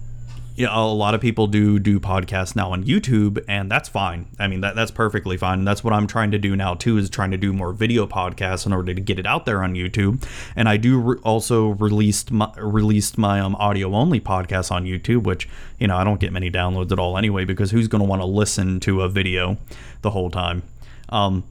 you 0.54 0.66
know, 0.66 0.84
a 0.84 0.92
lot 0.92 1.14
of 1.14 1.20
people 1.20 1.46
do 1.46 1.78
do 1.78 1.98
podcasts 1.98 2.54
now 2.54 2.72
on 2.72 2.84
YouTube, 2.84 3.42
and 3.48 3.70
that's 3.70 3.88
fine. 3.88 4.26
I 4.38 4.48
mean, 4.48 4.60
that 4.60 4.74
that's 4.74 4.90
perfectly 4.90 5.36
fine. 5.36 5.60
And 5.60 5.68
that's 5.68 5.82
what 5.82 5.92
I'm 5.92 6.06
trying 6.06 6.30
to 6.32 6.38
do 6.38 6.54
now 6.54 6.74
too, 6.74 6.98
is 6.98 7.08
trying 7.08 7.30
to 7.30 7.36
do 7.36 7.52
more 7.52 7.72
video 7.72 8.06
podcasts 8.06 8.66
in 8.66 8.72
order 8.72 8.92
to 8.92 9.00
get 9.00 9.18
it 9.18 9.26
out 9.26 9.46
there 9.46 9.62
on 9.62 9.74
YouTube. 9.74 10.24
And 10.54 10.68
I 10.68 10.76
do 10.76 10.98
re- 10.98 11.18
also 11.22 11.68
released 11.68 12.30
my 12.30 12.52
released 12.56 13.16
my 13.16 13.40
um, 13.40 13.54
audio 13.56 13.94
only 13.94 14.20
podcast 14.20 14.70
on 14.70 14.84
YouTube, 14.84 15.22
which 15.22 15.48
you 15.78 15.86
know 15.86 15.96
I 15.96 16.04
don't 16.04 16.20
get 16.20 16.32
many 16.32 16.50
downloads 16.50 16.92
at 16.92 16.98
all 16.98 17.16
anyway, 17.16 17.44
because 17.44 17.70
who's 17.70 17.88
going 17.88 18.02
to 18.02 18.08
want 18.08 18.20
to 18.20 18.26
listen 18.26 18.80
to 18.80 19.02
a 19.02 19.08
video 19.08 19.56
the 20.02 20.10
whole 20.10 20.30
time? 20.30 20.62
Um, 21.08 21.44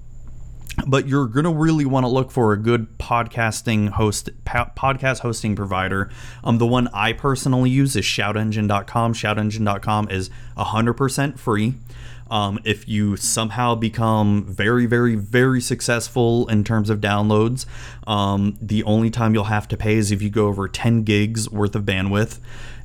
but 0.88 1.08
you're 1.08 1.28
going 1.28 1.44
to 1.44 1.52
really 1.52 1.86
want 1.86 2.06
to 2.06 2.08
look 2.08 2.32
for 2.32 2.54
a 2.54 2.58
good 2.58 2.98
podcasting 2.98 3.90
host 3.90 4.30
po- 4.46 4.72
podcast 4.76 5.20
hosting 5.20 5.56
provider. 5.56 6.10
Um, 6.44 6.58
the 6.58 6.68
one 6.68 6.88
i 6.94 7.14
personally 7.14 7.70
use 7.70 7.96
is 7.96 8.06
shoutengine.com 8.06 9.14
shoutengine.com 9.14 10.10
is 10.10 10.30
100% 10.58 11.40
free. 11.40 11.74
Um, 12.30 12.60
if 12.64 12.88
you 12.88 13.18
somehow 13.18 13.76
become 13.76 14.46
very 14.46 14.86
very 14.86 15.16
very 15.16 15.60
successful 15.60 16.48
in 16.48 16.64
terms 16.64 16.90
of 16.90 17.02
downloads 17.02 17.66
um, 18.08 18.58
the 18.62 18.84
only 18.84 19.10
time 19.10 19.34
you'll 19.34 19.46
have 19.46 19.68
to 19.70 19.78
pay 19.78 19.96
is 19.96 20.12
if 20.12 20.22
you 20.22 20.30
go 20.30 20.48
over 20.48 20.68
10 20.68 21.04
gigs 21.04 21.50
worth 21.50 21.76
of 21.76 21.84
bandwidth. 21.84 22.40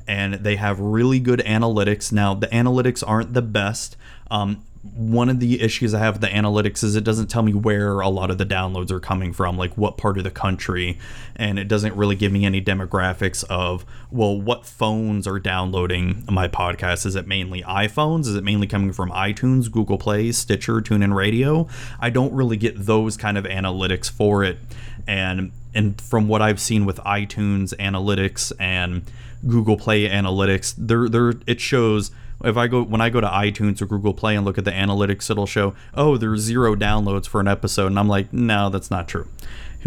And 0.09 0.35
they 0.35 0.55
have 0.55 0.79
really 0.79 1.19
good 1.19 1.39
analytics. 1.39 2.13
Now 2.13 2.33
the 2.33 2.47
analytics 2.47 3.03
aren't 3.05 3.33
the 3.33 3.41
best. 3.41 3.97
Um, 4.31 4.63
one 4.95 5.29
of 5.29 5.39
the 5.39 5.61
issues 5.61 5.93
I 5.93 5.99
have 5.99 6.15
with 6.15 6.21
the 6.21 6.27
analytics 6.27 6.83
is 6.83 6.95
it 6.95 7.03
doesn't 7.03 7.27
tell 7.27 7.43
me 7.43 7.53
where 7.53 7.99
a 7.99 8.09
lot 8.09 8.31
of 8.31 8.37
the 8.37 8.45
downloads 8.45 8.91
are 8.91 8.99
coming 8.99 9.33
from, 9.33 9.57
like 9.57 9.75
what 9.77 9.97
part 9.97 10.17
of 10.17 10.23
the 10.23 10.31
country, 10.31 10.97
and 11.35 11.59
it 11.59 11.67
doesn't 11.67 11.95
really 11.95 12.15
give 12.15 12.31
me 12.31 12.45
any 12.45 12.61
demographics 12.61 13.43
of, 13.45 13.85
well, 14.11 14.39
what 14.39 14.65
phones 14.65 15.27
are 15.27 15.39
downloading 15.39 16.23
my 16.29 16.47
podcast. 16.47 17.05
Is 17.05 17.15
it 17.15 17.27
mainly 17.27 17.61
iPhones? 17.63 18.21
Is 18.21 18.35
it 18.35 18.43
mainly 18.43 18.67
coming 18.67 18.93
from 18.93 19.11
iTunes, 19.11 19.71
Google 19.71 19.97
Play, 19.97 20.31
Stitcher, 20.31 20.81
TuneIn 20.81 21.13
Radio? 21.13 21.67
I 21.99 22.09
don't 22.09 22.33
really 22.33 22.57
get 22.57 22.85
those 22.85 23.17
kind 23.17 23.37
of 23.37 23.45
analytics 23.45 24.09
for 24.09 24.43
it, 24.43 24.59
and 25.07 25.51
and 25.73 26.01
from 26.01 26.27
what 26.27 26.41
I've 26.41 26.59
seen 26.59 26.85
with 26.85 26.97
iTunes 26.97 27.75
analytics 27.75 28.51
and 28.59 29.03
Google 29.47 29.77
Play 29.77 30.09
analytics, 30.09 30.73
there 30.77 31.07
there 31.07 31.33
it 31.45 31.61
shows 31.61 32.11
if 32.43 32.57
I 32.57 32.67
go 32.67 32.83
when 32.83 33.01
I 33.01 33.09
go 33.09 33.21
to 33.21 33.27
iTunes 33.27 33.81
or 33.81 33.85
Google 33.85 34.13
Play 34.13 34.35
and 34.35 34.45
look 34.45 34.57
at 34.57 34.65
the 34.65 34.71
analytics, 34.71 35.29
it'll 35.29 35.45
show, 35.45 35.75
oh, 35.93 36.17
there's 36.17 36.41
zero 36.41 36.75
downloads 36.75 37.27
for 37.27 37.41
an 37.41 37.47
episode, 37.47 37.87
and 37.87 37.99
I'm 37.99 38.07
like, 38.07 38.31
no, 38.31 38.69
that's 38.69 38.91
not 38.91 39.07
true, 39.07 39.27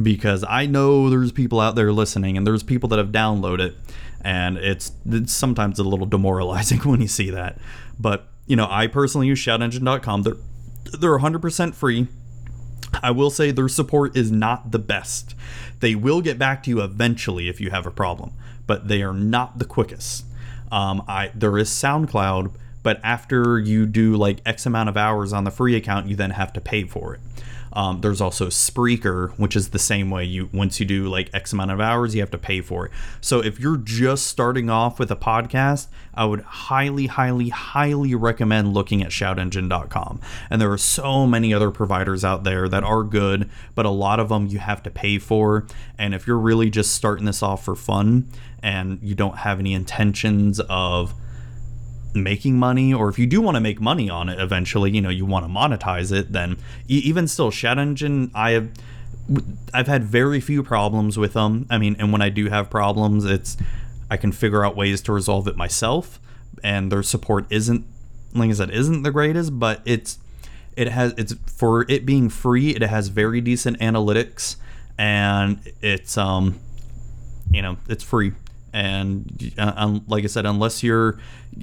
because 0.03 0.45
I 0.49 0.67
know 0.67 1.11
there's 1.11 1.33
people 1.33 1.61
out 1.61 1.77
there 1.77 1.93
listening, 1.93 2.37
and 2.37 2.47
there's 2.47 2.63
people 2.63 2.89
that 2.91 2.99
have 2.99 3.09
downloaded 3.09 3.75
and 4.23 4.59
it's, 4.59 4.93
it's 5.07 5.33
sometimes 5.33 5.79
a 5.79 5.83
little 5.83 6.07
demoralizing 6.17 6.81
when 6.81 7.01
you 7.01 7.09
see 7.09 7.31
that. 7.31 7.59
But 7.99 8.27
you 8.47 8.57
know, 8.57 8.67
I 8.69 8.87
personally 8.87 9.29
use 9.29 9.39
ShoutEngine.com. 9.39 10.23
They're 10.23 10.37
they're 10.99 11.19
100% 11.19 11.75
free. 11.75 12.09
I 13.03 13.13
will 13.13 13.31
say 13.31 13.53
their 13.53 13.69
support 13.69 14.17
is 14.17 14.33
not 14.33 14.73
the 14.73 14.79
best. 14.79 15.37
They 15.79 15.95
will 15.95 16.21
get 16.21 16.39
back 16.39 16.65
to 16.65 16.71
you 16.71 16.81
eventually 16.81 17.49
if 17.49 17.61
you 17.61 17.71
have 17.71 17.87
a 17.87 17.93
problem, 17.93 18.33
but 18.67 18.89
they 18.89 19.03
are 19.03 19.13
not 19.13 19.59
the 19.59 19.65
quickest. 19.65 20.25
Um, 20.73 21.03
I 21.09 21.31
there 21.35 21.57
is 21.59 21.69
SoundCloud, 21.71 22.53
but 22.83 23.01
after 23.03 23.59
you 23.59 23.87
do 23.87 24.17
like 24.17 24.41
X 24.47 24.67
amount 24.67 24.89
of 24.89 24.97
hours 24.97 25.33
on 25.33 25.45
the 25.45 25.51
free 25.51 25.77
account, 25.77 26.07
you 26.07 26.17
then 26.17 26.31
have 26.31 26.53
to 26.55 26.61
pay 26.61 26.85
for 26.85 27.15
it. 27.15 27.21
Um, 27.73 28.01
there's 28.01 28.21
also 28.21 28.47
Spreaker, 28.47 29.31
which 29.33 29.57
is 29.57 29.71
the 29.71 29.79
same 29.79 30.11
way. 30.11 30.25
You 30.25 30.49
once 30.53 30.81
you 30.81 30.87
do 30.87 31.09
like 31.09 31.31
X 31.33 31.53
amount 31.53 31.71
of 31.71 31.81
hours, 31.81 32.15
you 32.15 32.21
have 32.21 32.31
to 32.33 32.39
pay 32.39 32.61
for 32.61 32.87
it. 32.87 32.93
So 33.21 33.41
if 33.41 33.61
you're 33.61 33.77
just 33.77 34.27
starting 34.27 34.69
off 34.69 34.99
with 34.99 35.11
a 35.11 35.17
podcast, 35.17 35.89
I 36.15 36.25
would 36.25 36.41
highly, 36.41 37.07
highly, 37.07 37.51
highly 37.51 38.15
recommend 38.15 38.75
looking 38.75 39.03
at 39.03 39.11
ShoutEngine.com. 39.11 40.21
And 40.51 40.61
there 40.61 40.73
are 40.73 40.79
so 40.79 41.27
many 41.27 41.55
other 41.55 41.71
providers 41.71 42.25
out 42.25 42.45
there 42.45 42.69
that 42.69 42.83
are 42.83 43.05
good, 43.05 43.49
but 43.75 43.87
a 43.87 43.91
lot 43.91 44.21
of 44.21 44.29
them 44.29 44.47
you 44.47 44.59
have 44.59 44.83
to 44.83 44.91
pay 44.91 45.19
for. 45.19 45.67
And 45.99 46.15
if 46.15 46.27
you're 46.27 46.39
really 46.39 46.71
just 46.71 46.95
starting 46.95 47.25
this 47.25 47.43
off 47.43 47.65
for 47.65 47.77
fun 47.77 48.29
and 48.63 48.99
you 49.03 49.15
don't 49.15 49.39
have 49.39 49.61
any 49.61 49.75
intentions 49.75 50.61
of 50.69 51.15
making 52.15 52.59
money 52.59 52.93
or 52.93 53.09
if 53.09 53.19
you 53.19 53.27
do 53.27 53.41
want 53.41 53.55
to 53.55 53.61
make 53.61 53.81
money 53.81 54.11
on 54.11 54.29
it 54.29 54.41
eventually 54.41 54.91
you 54.91 55.01
know 55.01 55.09
you 55.09 55.25
want 55.25 55.45
to 55.45 55.51
monetize 55.51 56.13
it 56.13 56.33
then 56.33 56.57
even 56.89 57.29
still 57.29 57.51
Shout 57.51 57.79
Engine 57.79 58.31
I 58.35 58.51
have 58.53 58.71
I've 59.73 59.87
had 59.87 60.05
very 60.05 60.41
few 60.41 60.63
problems 60.63 61.17
with 61.19 61.35
them 61.35 61.67
I 61.71 61.79
mean 61.79 61.97
and 61.99 62.13
when 62.13 62.23
I 62.23 62.29
do 62.29 62.49
have 62.49 62.69
problems 62.69 63.25
it's 63.25 63.57
I 64.11 64.17
can 64.17 64.33
figure 64.33 64.65
out 64.65 64.77
ways 64.77 65.01
to 65.03 65.13
resolve 65.13 65.47
it 65.47 65.57
myself 65.57 66.21
and 66.65 66.91
their 66.91 67.03
support 67.03 67.47
isn't 67.51 67.87
like 68.35 68.51
I 68.51 68.55
said 68.55 68.71
isn't 68.71 69.03
the 69.03 69.13
greatest 69.13 69.59
but 69.59 69.81
it's 69.85 70.19
it 70.77 70.89
has 70.89 71.15
it's 71.17 71.35
for 71.47 71.89
it 71.89 72.05
being 72.05 72.29
free 72.29 72.71
it 72.71 72.83
has 72.83 73.09
very 73.09 73.41
decent 73.41 73.79
analytics 73.79 74.57
and 74.99 75.61
it's 75.81 76.19
um 76.19 76.59
you 77.51 77.63
know 77.63 77.77
it's 77.89 78.03
free 78.05 78.33
and 78.73 79.53
uh, 79.59 79.99
like 80.07 80.25
I 80.25 80.27
said, 80.27 80.47
unless 80.47 80.83
your 80.83 81.19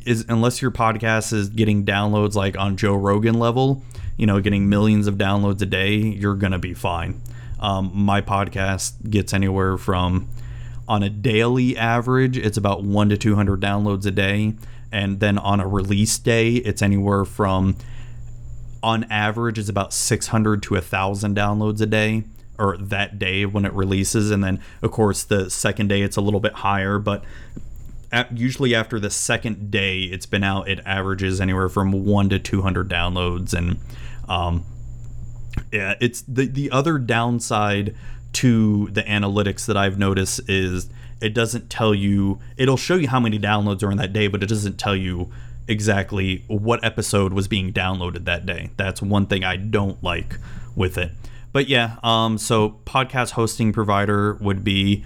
is 0.05 0.25
unless 0.27 0.61
your 0.61 0.71
podcast 0.71 1.33
is 1.33 1.49
getting 1.49 1.85
downloads 1.85 2.35
like 2.35 2.57
on 2.57 2.77
Joe 2.77 2.95
Rogan 2.95 3.39
level, 3.39 3.83
you 4.17 4.25
know, 4.25 4.39
getting 4.39 4.69
millions 4.69 5.07
of 5.07 5.15
downloads 5.15 5.61
a 5.61 5.65
day, 5.65 5.95
you're 5.95 6.35
gonna 6.35 6.59
be 6.59 6.73
fine. 6.73 7.21
Um, 7.59 7.91
my 7.93 8.21
podcast 8.21 9.09
gets 9.09 9.33
anywhere 9.33 9.77
from 9.77 10.27
on 10.87 11.03
a 11.03 11.09
daily 11.09 11.77
average, 11.77 12.37
it's 12.37 12.57
about 12.57 12.83
one 12.83 13.09
to 13.09 13.17
two 13.17 13.35
hundred 13.35 13.61
downloads 13.61 14.05
a 14.05 14.11
day, 14.11 14.55
and 14.91 15.19
then 15.19 15.37
on 15.37 15.59
a 15.59 15.67
release 15.67 16.17
day, 16.19 16.53
it's 16.53 16.81
anywhere 16.81 17.25
from 17.25 17.77
on 18.83 19.03
average 19.05 19.57
is 19.57 19.69
about 19.69 19.91
600 19.91 20.61
to 20.61 20.75
a 20.75 20.81
thousand 20.81 21.35
downloads 21.35 21.81
a 21.81 21.85
day 21.87 22.23
or 22.59 22.77
that 22.77 23.19
day 23.19 23.45
when 23.45 23.65
it 23.65 23.73
releases. 23.73 24.31
And 24.31 24.43
then 24.43 24.61
of 24.81 24.91
course 24.91 25.23
the 25.23 25.49
second 25.49 25.87
day 25.87 26.01
it's 26.01 26.17
a 26.17 26.21
little 26.21 26.39
bit 26.39 26.53
higher 26.53 26.99
but 26.99 27.23
usually 28.31 28.73
after 28.73 28.99
the 28.99 29.09
second 29.09 29.69
day 29.69 30.01
it's 30.01 30.25
been 30.25 30.43
out 30.43 30.67
it 30.67 30.79
averages 30.85 31.41
anywhere 31.41 31.69
from 31.69 31.91
1 32.05 32.29
to 32.29 32.39
200 32.39 32.89
downloads. 32.89 33.53
And 33.53 33.79
um, 34.27 34.65
yeah 35.71 35.95
it's 35.99 36.21
the 36.21 36.45
the 36.45 36.71
other 36.71 36.97
downside 36.97 37.95
to 38.33 38.87
the 38.91 39.03
analytics 39.03 39.65
that 39.65 39.77
I've 39.77 39.97
noticed 39.97 40.41
is 40.47 40.89
it 41.21 41.33
doesn't 41.33 41.69
tell 41.69 41.95
you 41.95 42.39
it'll 42.57 42.77
show 42.77 42.95
you 42.95 43.07
how 43.07 43.19
many 43.19 43.39
downloads 43.39 43.81
are 43.83 43.91
in 43.91 43.97
that 43.97 44.13
day 44.13 44.27
but 44.27 44.43
it 44.43 44.47
doesn't 44.47 44.77
tell 44.77 44.95
you 44.95 45.31
exactly 45.67 46.43
what 46.47 46.83
episode 46.83 47.33
was 47.33 47.47
being 47.47 47.73
downloaded 47.73 48.25
that 48.25 48.45
day. 48.45 48.69
That's 48.77 49.01
one 49.01 49.25
thing 49.25 49.43
I 49.43 49.57
don't 49.57 50.01
like 50.03 50.37
with 50.75 50.97
it 50.97 51.11
but 51.51 51.67
yeah, 51.67 51.97
um, 52.03 52.37
so 52.37 52.79
podcast 52.85 53.31
hosting 53.31 53.73
provider 53.73 54.35
would 54.35 54.63
be 54.63 55.03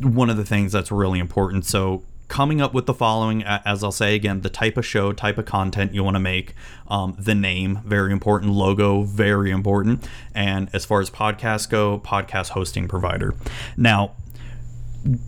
one 0.00 0.30
of 0.30 0.36
the 0.36 0.44
things 0.44 0.72
that's 0.72 0.92
really 0.92 1.18
important. 1.18 1.64
So 1.64 2.04
coming 2.28 2.60
up 2.60 2.74
with 2.74 2.86
the 2.86 2.94
following, 2.94 3.42
as 3.42 3.82
I'll 3.82 3.90
say 3.90 4.14
again, 4.14 4.42
the 4.42 4.50
type 4.50 4.76
of 4.76 4.86
show, 4.86 5.12
type 5.12 5.38
of 5.38 5.46
content 5.46 5.94
you 5.94 6.04
want 6.04 6.14
to 6.14 6.20
make, 6.20 6.54
um, 6.86 7.16
the 7.18 7.34
name, 7.34 7.80
very 7.84 8.12
important, 8.12 8.52
logo, 8.52 9.02
very 9.02 9.50
important, 9.50 10.06
and 10.34 10.68
as 10.72 10.84
far 10.84 11.00
as 11.00 11.10
podcasts 11.10 11.68
go, 11.68 11.98
podcast 11.98 12.50
hosting 12.50 12.86
provider. 12.86 13.34
Now, 13.76 14.12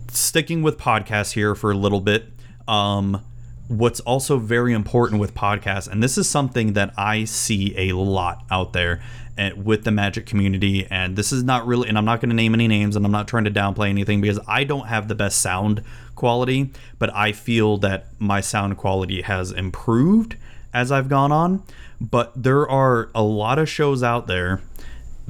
sticking 0.09 0.61
with 0.61 0.77
podcasts 0.77 1.33
here 1.33 1.55
for 1.55 1.71
a 1.71 1.75
little 1.75 2.01
bit, 2.01 2.27
um, 2.67 3.23
what's 3.67 3.99
also 4.01 4.37
very 4.37 4.73
important 4.73 5.19
with 5.19 5.33
podcasts, 5.33 5.87
and 5.87 6.03
this 6.03 6.17
is 6.17 6.29
something 6.29 6.73
that 6.73 6.93
I 6.97 7.23
see 7.23 7.73
a 7.89 7.95
lot 7.95 8.45
out 8.51 8.73
there 8.73 9.01
and 9.37 9.65
with 9.65 9.83
the 9.83 9.91
magic 9.91 10.25
community, 10.25 10.87
and 10.89 11.15
this 11.15 11.31
is 11.31 11.43
not 11.43 11.65
really, 11.65 11.87
and 11.87 11.97
I'm 11.97 12.05
not 12.05 12.21
going 12.21 12.29
to 12.29 12.35
name 12.35 12.53
any 12.53 12.67
names, 12.67 12.95
and 12.95 13.05
I'm 13.05 13.11
not 13.11 13.27
trying 13.27 13.45
to 13.45 13.51
downplay 13.51 13.89
anything 13.89 14.21
because 14.21 14.39
I 14.47 14.63
don't 14.63 14.87
have 14.87 15.07
the 15.07 15.15
best 15.15 15.41
sound 15.41 15.83
quality, 16.15 16.71
but 16.99 17.13
I 17.15 17.31
feel 17.31 17.77
that 17.77 18.07
my 18.19 18.41
sound 18.41 18.77
quality 18.77 19.21
has 19.21 19.51
improved 19.51 20.35
as 20.73 20.91
I've 20.91 21.09
gone 21.09 21.31
on. 21.31 21.63
But 21.99 22.31
there 22.35 22.67
are 22.67 23.09
a 23.13 23.21
lot 23.21 23.59
of 23.59 23.69
shows 23.69 24.01
out 24.01 24.25
there 24.25 24.61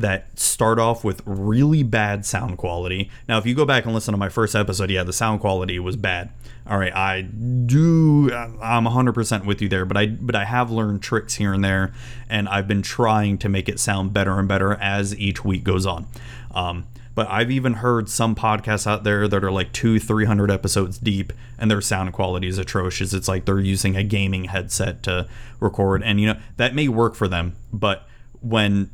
that 0.02 0.38
start 0.40 0.80
off 0.80 1.04
with 1.04 1.22
really 1.26 1.84
bad 1.84 2.26
sound 2.26 2.58
quality. 2.58 3.10
Now, 3.28 3.38
if 3.38 3.46
you 3.46 3.56
go 3.56 3.66
back 3.66 3.86
and 3.86 3.94
listen 3.94 4.12
to 4.12 4.18
my 4.18 4.30
first 4.30 4.56
episode, 4.56 4.90
yeah, 4.90 5.04
the 5.04 5.14
sound 5.14 5.42
quality 5.42 5.80
was 5.80 5.96
bad. 5.96 6.30
All 6.68 6.78
right, 6.78 6.94
I 6.96 7.22
do 7.22 8.32
I'm 8.34 8.86
100% 8.86 9.46
with 9.46 9.62
you 9.62 9.70
there, 9.70 9.86
but 9.86 9.98
I 9.98 10.08
but 10.08 10.36
I 10.36 10.46
have 10.46 10.70
learned 10.70 11.02
tricks 11.02 11.36
here 11.36 11.54
and 11.54 11.64
there 11.64 11.92
and 12.30 12.48
I've 12.48 12.68
been 12.68 12.84
trying 12.84 13.40
to 13.40 13.50
make 13.50 13.68
it 13.68 13.80
sound 13.80 14.14
better 14.14 14.38
and 14.38 14.48
better 14.48 14.74
as 14.76 15.18
each 15.18 15.44
week 15.44 15.64
goes 15.64 15.86
on. 15.86 16.08
Um, 16.54 16.86
but 17.14 17.28
I've 17.30 17.52
even 17.52 17.74
heard 17.74 18.10
some 18.10 18.36
podcasts 18.36 18.88
out 18.88 19.04
there 19.04 19.28
that 19.28 19.44
are 19.44 19.52
like 19.52 19.74
two, 19.74 20.00
300 20.00 20.50
episodes 20.50 20.98
deep 20.98 21.34
and 21.58 21.70
their 21.70 21.82
sound 21.82 22.14
quality 22.14 22.48
is 22.48 22.58
atrocious. 22.58 23.14
It's 23.14 23.28
like 23.28 23.46
they're 23.46 23.60
using 23.60 23.96
a 23.96 24.04
gaming 24.04 24.46
headset 24.46 25.04
to 25.04 25.28
record. 25.60 26.04
And, 26.04 26.22
you 26.22 26.28
know, 26.28 26.40
that 26.58 26.74
may 26.74 26.88
work 26.88 27.16
for 27.16 27.28
them. 27.28 27.56
But 27.74 28.08
when 28.40 28.92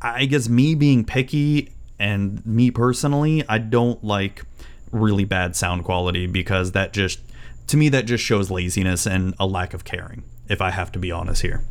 I 0.00 0.26
guess 0.26 0.48
me 0.48 0.74
being 0.74 1.04
picky 1.04 1.72
and 1.98 2.44
me 2.46 2.70
personally, 2.70 3.44
I 3.48 3.58
don't 3.58 4.02
like 4.04 4.44
really 4.92 5.24
bad 5.24 5.56
sound 5.56 5.84
quality 5.84 6.26
because 6.26 6.72
that 6.72 6.92
just, 6.92 7.20
to 7.66 7.76
me, 7.76 7.88
that 7.90 8.06
just 8.06 8.24
shows 8.24 8.50
laziness 8.50 9.06
and 9.06 9.34
a 9.38 9.46
lack 9.46 9.74
of 9.74 9.84
caring, 9.84 10.22
if 10.48 10.60
I 10.62 10.70
have 10.70 10.92
to 10.92 10.98
be 10.98 11.10
honest 11.10 11.42
here. 11.42 11.64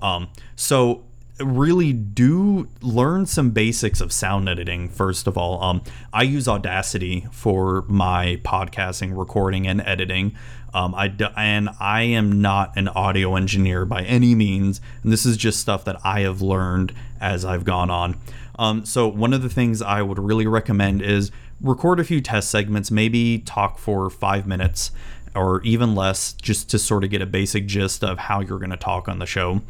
Um, 0.00 0.28
so, 0.56 1.04
really 1.44 1.92
do 1.92 2.68
learn 2.80 3.26
some 3.26 3.50
basics 3.50 4.00
of 4.00 4.12
sound 4.12 4.48
editing 4.48 4.88
first 4.88 5.26
of 5.26 5.36
all. 5.36 5.62
Um, 5.62 5.82
i 6.12 6.22
use 6.22 6.48
audacity 6.48 7.26
for 7.30 7.82
my 7.88 8.40
podcasting 8.44 9.16
recording 9.16 9.66
and 9.66 9.80
editing. 9.82 10.34
Um, 10.74 10.94
I 10.94 11.08
d- 11.08 11.26
and 11.36 11.68
i 11.80 12.02
am 12.02 12.40
not 12.40 12.76
an 12.76 12.88
audio 12.88 13.36
engineer 13.36 13.84
by 13.84 14.02
any 14.02 14.34
means. 14.34 14.80
And 15.02 15.12
this 15.12 15.26
is 15.26 15.36
just 15.36 15.60
stuff 15.60 15.84
that 15.84 15.98
i 16.04 16.20
have 16.20 16.42
learned 16.42 16.94
as 17.20 17.44
i've 17.44 17.64
gone 17.64 17.90
on. 17.90 18.18
Um, 18.58 18.84
so 18.84 19.08
one 19.08 19.32
of 19.32 19.42
the 19.42 19.48
things 19.48 19.82
i 19.82 20.02
would 20.02 20.18
really 20.18 20.46
recommend 20.46 21.02
is 21.02 21.30
record 21.60 22.00
a 22.00 22.04
few 22.04 22.20
test 22.20 22.50
segments 22.50 22.90
maybe 22.90 23.38
talk 23.38 23.78
for 23.78 24.10
five 24.10 24.46
minutes 24.46 24.90
or 25.34 25.62
even 25.62 25.94
less 25.94 26.32
just 26.34 26.70
to 26.70 26.78
sort 26.78 27.04
of 27.04 27.10
get 27.10 27.22
a 27.22 27.26
basic 27.26 27.66
gist 27.66 28.04
of 28.04 28.18
how 28.18 28.40
you're 28.40 28.58
going 28.58 28.70
to 28.70 28.76
talk 28.76 29.08
on 29.08 29.18
the 29.18 29.26
show. 29.26 29.62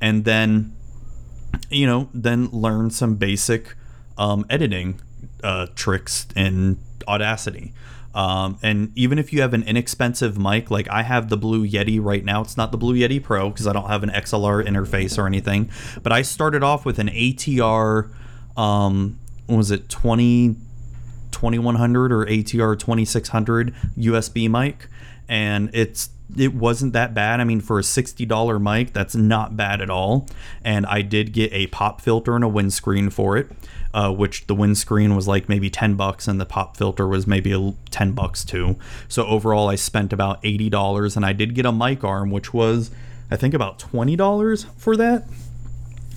And 0.00 0.24
then 0.24 0.74
you 1.70 1.86
know, 1.86 2.08
then 2.12 2.48
learn 2.48 2.90
some 2.90 3.16
basic 3.16 3.74
um, 4.18 4.46
editing 4.48 5.00
uh, 5.42 5.66
tricks 5.74 6.26
in 6.34 6.78
Audacity. 7.08 7.72
Um, 8.14 8.58
and 8.62 8.92
even 8.96 9.18
if 9.18 9.30
you 9.30 9.42
have 9.42 9.52
an 9.52 9.62
inexpensive 9.62 10.38
mic, 10.38 10.70
like 10.70 10.88
I 10.88 11.02
have 11.02 11.28
the 11.28 11.36
Blue 11.36 11.68
Yeti 11.68 12.02
right 12.02 12.24
now, 12.24 12.40
it's 12.40 12.56
not 12.56 12.72
the 12.72 12.78
Blue 12.78 12.94
Yeti 12.94 13.22
Pro 13.22 13.50
because 13.50 13.66
I 13.66 13.74
don't 13.74 13.88
have 13.88 14.02
an 14.02 14.08
XLR 14.08 14.66
interface 14.66 15.18
or 15.18 15.26
anything. 15.26 15.70
But 16.02 16.12
I 16.12 16.22
started 16.22 16.62
off 16.62 16.86
with 16.86 16.98
an 16.98 17.08
ATR, 17.08 18.10
um, 18.56 19.18
was 19.48 19.70
it, 19.70 19.90
20, 19.90 20.56
2100 21.30 22.12
or 22.12 22.24
ATR 22.24 22.78
2600 22.78 23.74
USB 23.98 24.48
mic. 24.48 24.88
And 25.28 25.70
it's 25.72 26.10
it 26.36 26.54
wasn't 26.54 26.92
that 26.92 27.14
bad. 27.14 27.40
I 27.40 27.44
mean, 27.44 27.60
for 27.60 27.78
a 27.78 27.82
$60 27.82 28.60
mic, 28.60 28.92
that's 28.92 29.14
not 29.14 29.56
bad 29.56 29.80
at 29.80 29.90
all. 29.90 30.26
And 30.64 30.84
I 30.86 31.02
did 31.02 31.32
get 31.32 31.52
a 31.52 31.68
pop 31.68 32.00
filter 32.00 32.34
and 32.34 32.42
a 32.42 32.48
windscreen 32.48 33.10
for 33.10 33.36
it, 33.36 33.50
uh, 33.94 34.12
which 34.12 34.46
the 34.46 34.54
windscreen 34.54 35.14
was 35.14 35.28
like 35.28 35.48
maybe 35.48 35.70
10 35.70 35.94
bucks 35.94 36.26
and 36.26 36.40
the 36.40 36.46
pop 36.46 36.76
filter 36.76 37.06
was 37.06 37.26
maybe 37.26 37.52
a 37.52 37.74
10 37.90 38.12
bucks 38.12 38.44
too. 38.44 38.76
So 39.08 39.24
overall, 39.26 39.68
I 39.68 39.76
spent 39.76 40.12
about 40.12 40.42
$80 40.42 41.16
and 41.16 41.24
I 41.24 41.32
did 41.32 41.54
get 41.54 41.64
a 41.64 41.72
mic 41.72 42.02
arm, 42.02 42.30
which 42.30 42.52
was, 42.52 42.90
I 43.30 43.36
think, 43.36 43.54
about 43.54 43.78
$20 43.78 44.66
for 44.76 44.96
that. 44.96 45.28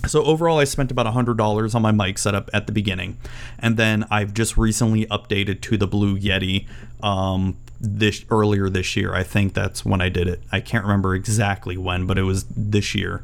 So 0.08 0.24
overall, 0.24 0.58
I 0.58 0.64
spent 0.64 0.90
about 0.90 1.06
$100 1.06 1.74
on 1.74 1.82
my 1.82 1.92
mic 1.92 2.18
setup 2.18 2.50
at 2.52 2.66
the 2.66 2.72
beginning. 2.72 3.18
And 3.58 3.76
then 3.76 4.06
I've 4.10 4.34
just 4.34 4.56
recently 4.56 5.06
updated 5.06 5.60
to 5.62 5.76
the 5.76 5.86
Blue 5.86 6.18
Yeti 6.18 6.66
um, 7.02 7.58
this 7.80 8.24
earlier 8.30 8.68
this 8.68 8.96
year. 8.96 9.14
I 9.14 9.22
think 9.22 9.54
that's 9.54 9.84
when 9.84 10.00
I 10.00 10.08
did 10.08 10.28
it. 10.28 10.42
I 10.52 10.60
can't 10.60 10.84
remember 10.84 11.14
exactly 11.14 11.76
when, 11.76 12.06
but 12.06 12.18
it 12.18 12.22
was 12.22 12.44
this 12.44 12.94
year. 12.94 13.22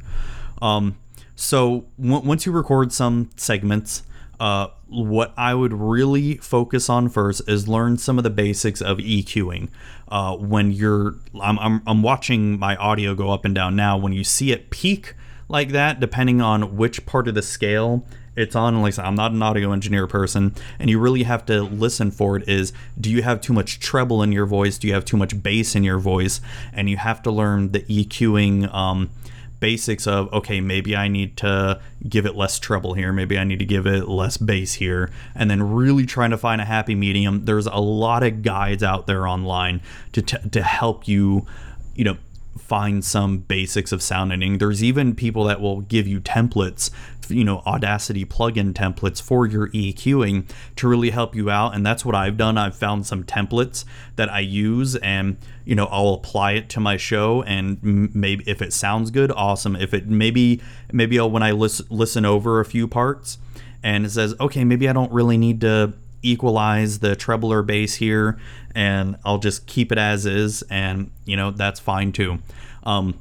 Um, 0.62 0.96
so 1.34 1.86
w- 2.00 2.26
once 2.26 2.46
you 2.46 2.52
record 2.52 2.92
some 2.92 3.30
segments, 3.36 4.02
uh, 4.40 4.68
what 4.88 5.34
I 5.36 5.54
would 5.54 5.72
really 5.72 6.36
focus 6.36 6.88
on 6.88 7.08
first 7.08 7.42
is 7.48 7.68
learn 7.68 7.98
some 7.98 8.18
of 8.18 8.24
the 8.24 8.30
basics 8.30 8.80
of 8.80 8.98
EQing. 8.98 9.68
Uh, 10.08 10.36
when 10.36 10.70
you're, 10.70 11.16
I'm, 11.40 11.58
I'm, 11.58 11.82
I'm 11.86 12.02
watching 12.02 12.58
my 12.58 12.76
audio 12.76 13.14
go 13.14 13.30
up 13.30 13.44
and 13.44 13.54
down 13.54 13.76
now. 13.76 13.96
When 13.96 14.12
you 14.12 14.24
see 14.24 14.52
it 14.52 14.70
peak 14.70 15.14
like 15.48 15.70
that, 15.70 16.00
depending 16.00 16.40
on 16.40 16.76
which 16.76 17.06
part 17.06 17.28
of 17.28 17.34
the 17.34 17.42
scale 17.42 18.06
it's 18.36 18.54
on 18.54 18.80
like 18.82 18.98
i'm 18.98 19.14
not 19.14 19.32
an 19.32 19.42
audio 19.42 19.72
engineer 19.72 20.06
person 20.06 20.54
and 20.78 20.90
you 20.90 20.98
really 20.98 21.24
have 21.24 21.44
to 21.46 21.62
listen 21.62 22.10
for 22.10 22.36
it 22.36 22.48
is 22.48 22.72
do 22.98 23.10
you 23.10 23.22
have 23.22 23.40
too 23.40 23.52
much 23.52 23.80
treble 23.80 24.22
in 24.22 24.32
your 24.32 24.46
voice? 24.46 24.78
Do 24.78 24.86
you 24.86 24.94
have 24.94 25.04
too 25.04 25.16
much 25.16 25.42
bass 25.42 25.74
in 25.74 25.84
your 25.84 25.98
voice? 25.98 26.40
And 26.72 26.88
you 26.88 26.96
have 26.96 27.22
to 27.22 27.30
learn 27.30 27.72
the 27.72 27.80
eqing 27.82 28.72
um, 28.72 29.10
basics 29.58 30.06
of 30.06 30.30
okay 30.34 30.60
maybe 30.60 30.94
i 30.94 31.08
need 31.08 31.34
to 31.34 31.80
give 32.06 32.26
it 32.26 32.36
less 32.36 32.58
treble 32.58 32.92
here. 32.94 33.12
Maybe 33.12 33.38
i 33.38 33.44
need 33.44 33.58
to 33.58 33.64
give 33.64 33.86
it 33.86 34.08
less 34.08 34.36
bass 34.36 34.74
here. 34.74 35.10
And 35.34 35.50
then 35.50 35.62
really 35.62 36.06
trying 36.06 36.30
to 36.30 36.38
find 36.38 36.60
a 36.60 36.64
happy 36.64 36.94
medium. 36.94 37.44
There's 37.46 37.66
a 37.66 37.76
lot 37.76 38.22
of 38.22 38.42
guides 38.42 38.82
out 38.82 39.06
there 39.06 39.26
online 39.26 39.80
to, 40.12 40.22
t- 40.22 40.48
to 40.50 40.62
help 40.62 41.08
you 41.08 41.46
you 41.94 42.04
know 42.04 42.16
find 42.58 43.04
some 43.04 43.38
basics 43.38 43.92
of 43.92 44.02
sound 44.02 44.32
editing. 44.32 44.58
There's 44.58 44.82
even 44.82 45.14
people 45.14 45.44
that 45.44 45.60
will 45.60 45.82
give 45.82 46.06
you 46.06 46.20
templates, 46.20 46.90
you 47.30 47.44
know, 47.44 47.62
Audacity 47.66 48.24
plugin 48.24 48.72
templates 48.72 49.20
for 49.20 49.46
your 49.46 49.68
EQing 49.68 50.48
to 50.76 50.88
really 50.88 51.10
help 51.10 51.34
you 51.34 51.50
out. 51.50 51.74
And 51.74 51.84
that's 51.84 52.04
what 52.04 52.14
I've 52.14 52.36
done. 52.36 52.58
I've 52.58 52.76
found 52.76 53.06
some 53.06 53.24
templates 53.24 53.84
that 54.16 54.30
I 54.30 54.40
use 54.40 54.96
and, 54.96 55.36
you 55.64 55.74
know, 55.74 55.86
I'll 55.86 56.14
apply 56.14 56.52
it 56.52 56.68
to 56.70 56.80
my 56.80 56.96
show. 56.96 57.42
And 57.42 58.14
maybe 58.14 58.44
if 58.46 58.62
it 58.62 58.72
sounds 58.72 59.10
good, 59.10 59.30
awesome. 59.32 59.76
If 59.76 59.94
it 59.94 60.08
maybe, 60.08 60.62
maybe 60.92 61.18
I'll, 61.18 61.30
when 61.30 61.42
I 61.42 61.52
listen, 61.52 61.86
listen 61.90 62.24
over 62.24 62.60
a 62.60 62.64
few 62.64 62.88
parts 62.88 63.38
and 63.82 64.06
it 64.06 64.10
says, 64.10 64.34
okay, 64.40 64.64
maybe 64.64 64.88
I 64.88 64.92
don't 64.92 65.12
really 65.12 65.36
need 65.36 65.60
to 65.62 65.92
equalize 66.22 66.98
the 66.98 67.14
treble 67.14 67.52
or 67.52 67.62
bass 67.62 67.94
here 67.94 68.38
and 68.74 69.16
I'll 69.24 69.38
just 69.38 69.66
keep 69.66 69.92
it 69.92 69.98
as 69.98 70.26
is 70.26 70.62
and 70.70 71.10
you 71.24 71.36
know 71.36 71.50
that's 71.50 71.80
fine 71.80 72.12
too. 72.12 72.38
Um, 72.82 73.18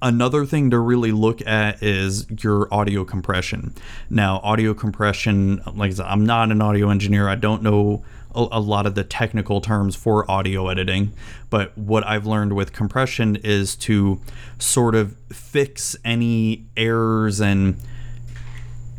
Another 0.00 0.46
thing 0.46 0.70
to 0.70 0.78
really 0.78 1.10
look 1.10 1.44
at 1.46 1.82
is 1.82 2.26
your 2.42 2.72
audio 2.72 3.04
compression. 3.04 3.74
Now, 4.08 4.40
audio 4.44 4.72
compression, 4.72 5.60
like 5.74 5.90
I 5.90 5.94
said, 5.94 6.06
I'm 6.06 6.24
not 6.24 6.52
an 6.52 6.62
audio 6.62 6.90
engineer. 6.90 7.28
I 7.28 7.34
don't 7.34 7.62
know 7.62 8.04
a, 8.34 8.60
lot 8.60 8.86
of 8.86 8.94
the 8.94 9.02
technical 9.04 9.60
terms 9.60 9.96
for 9.96 10.30
audio 10.30 10.68
editing, 10.68 11.12
but 11.50 11.76
what 11.76 12.06
I've 12.06 12.26
learned 12.26 12.52
with 12.54 12.72
compression 12.72 13.36
is 13.36 13.74
to 13.76 14.20
sort 14.58 14.94
of 14.94 15.16
fix 15.32 15.96
any 16.04 16.66
errors 16.76 17.40
and 17.40 17.76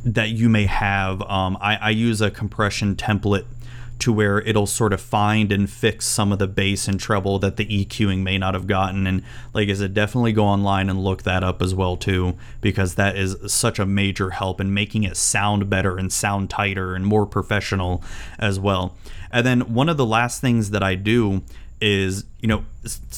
that 0.03 0.29
you 0.29 0.49
may 0.49 0.65
have. 0.65 1.21
Um, 1.21 1.57
I, 1.61 1.75
I 1.77 1.89
use 1.91 2.21
a 2.21 2.31
compression 2.31 2.95
template 2.95 3.45
to 3.99 4.13
where 4.13 4.41
it'll 4.41 4.65
sort 4.65 4.93
of 4.93 5.01
find 5.01 5.51
and 5.51 5.69
fix 5.69 6.05
some 6.05 6.31
of 6.31 6.39
the 6.39 6.47
bass 6.47 6.87
and 6.87 6.99
treble 6.99 7.37
that 7.39 7.57
the 7.57 7.65
EQing 7.65 8.19
may 8.19 8.37
not 8.37 8.53
have 8.53 8.65
gotten. 8.65 9.05
And 9.05 9.23
like 9.53 9.69
I 9.69 9.73
said, 9.73 9.93
definitely 9.93 10.31
go 10.31 10.45
online 10.45 10.89
and 10.89 11.03
look 11.03 11.23
that 11.23 11.43
up 11.43 11.61
as 11.61 11.75
well 11.75 11.97
too, 11.97 12.37
because 12.61 12.95
that 12.95 13.17
is 13.17 13.35
such 13.51 13.77
a 13.77 13.85
major 13.85 14.31
help 14.31 14.61
in 14.61 14.73
making 14.73 15.03
it 15.03 15.17
sound 15.17 15.69
better 15.69 15.97
and 15.97 16.11
sound 16.11 16.49
tighter 16.49 16.95
and 16.95 17.05
more 17.05 17.25
professional 17.25 18.03
as 18.37 18.59
well. 18.59 18.95
And 19.31 19.45
then 19.45 19.73
one 19.73 19.89
of 19.89 19.97
the 19.97 20.05
last 20.05 20.41
things 20.41 20.71
that 20.71 20.81
I 20.81 20.95
do 20.95 21.43
is, 21.81 22.25
you 22.39 22.47
know, 22.47 22.63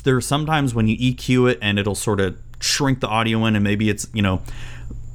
there 0.03 0.17
are 0.17 0.21
sometimes 0.21 0.73
when 0.73 0.87
you 0.87 0.97
EQ 0.97 1.51
it 1.51 1.59
and 1.61 1.79
it'll 1.79 1.95
sort 1.95 2.19
of 2.19 2.37
shrink 2.59 2.99
the 2.99 3.07
audio 3.07 3.45
in 3.45 3.55
and 3.55 3.63
maybe 3.63 3.89
it's, 3.89 4.07
you 4.13 4.21
know, 4.21 4.41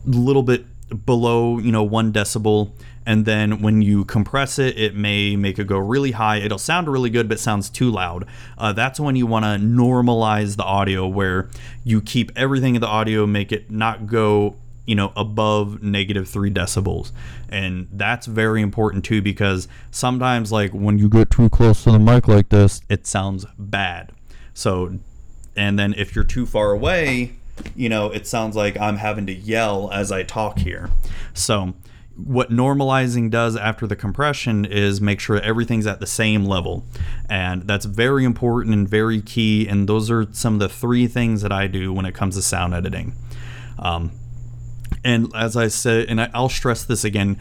a 0.06 0.10
little 0.10 0.42
bit 0.42 0.64
below 1.04 1.58
you 1.58 1.72
know 1.72 1.82
one 1.82 2.12
decibel 2.12 2.70
and 3.06 3.24
then 3.24 3.62
when 3.62 3.80
you 3.80 4.04
compress 4.04 4.58
it 4.58 4.76
it 4.76 4.94
may 4.94 5.36
make 5.36 5.58
it 5.58 5.66
go 5.66 5.78
really 5.78 6.10
high. 6.10 6.38
It'll 6.38 6.58
sound 6.58 6.88
really 6.88 7.10
good 7.10 7.28
but 7.28 7.40
sounds 7.40 7.70
too 7.70 7.90
loud. 7.90 8.26
Uh, 8.58 8.72
that's 8.72 9.00
when 9.00 9.16
you 9.16 9.26
want 9.26 9.44
to 9.44 9.64
normalize 9.64 10.56
the 10.56 10.64
audio 10.64 11.06
where 11.06 11.48
you 11.84 12.02
keep 12.02 12.32
everything 12.36 12.74
in 12.74 12.80
the 12.80 12.88
audio 12.88 13.26
make 13.26 13.52
it 13.52 13.70
not 13.70 14.06
go 14.06 14.56
you 14.84 14.94
know 14.94 15.12
above 15.16 15.82
negative 15.82 16.28
three 16.28 16.50
decibels. 16.50 17.12
And 17.48 17.88
that's 17.92 18.26
very 18.26 18.60
important 18.60 19.04
too 19.04 19.22
because 19.22 19.68
sometimes 19.90 20.50
like 20.52 20.72
when 20.72 20.98
you 20.98 21.08
get 21.08 21.30
too 21.30 21.48
close 21.48 21.84
to 21.84 21.92
the 21.92 21.98
mic 21.98 22.28
like 22.28 22.48
this 22.48 22.82
it 22.88 23.06
sounds 23.06 23.46
bad. 23.56 24.12
So 24.52 24.98
and 25.56 25.78
then 25.78 25.94
if 25.94 26.14
you're 26.14 26.24
too 26.24 26.44
far 26.44 26.72
away, 26.72 27.32
you 27.74 27.88
know, 27.88 28.10
it 28.10 28.26
sounds 28.26 28.56
like 28.56 28.78
I'm 28.78 28.96
having 28.96 29.26
to 29.26 29.34
yell 29.34 29.90
as 29.92 30.12
I 30.12 30.22
talk 30.22 30.58
here. 30.58 30.90
So, 31.34 31.74
what 32.16 32.50
normalizing 32.50 33.30
does 33.30 33.56
after 33.56 33.86
the 33.86 33.96
compression 33.96 34.64
is 34.64 35.00
make 35.00 35.20
sure 35.20 35.40
everything's 35.40 35.86
at 35.86 36.00
the 36.00 36.06
same 36.06 36.44
level. 36.44 36.84
And 37.28 37.62
that's 37.62 37.84
very 37.84 38.24
important 38.24 38.74
and 38.74 38.88
very 38.88 39.20
key. 39.20 39.68
And 39.68 39.88
those 39.88 40.10
are 40.10 40.26
some 40.32 40.54
of 40.54 40.60
the 40.60 40.68
three 40.68 41.06
things 41.06 41.42
that 41.42 41.52
I 41.52 41.66
do 41.66 41.92
when 41.92 42.06
it 42.06 42.14
comes 42.14 42.36
to 42.36 42.42
sound 42.42 42.74
editing. 42.74 43.14
Um, 43.78 44.12
and 45.04 45.30
as 45.34 45.56
I 45.56 45.68
said, 45.68 46.08
and 46.08 46.20
I'll 46.20 46.48
stress 46.48 46.84
this 46.84 47.04
again 47.04 47.38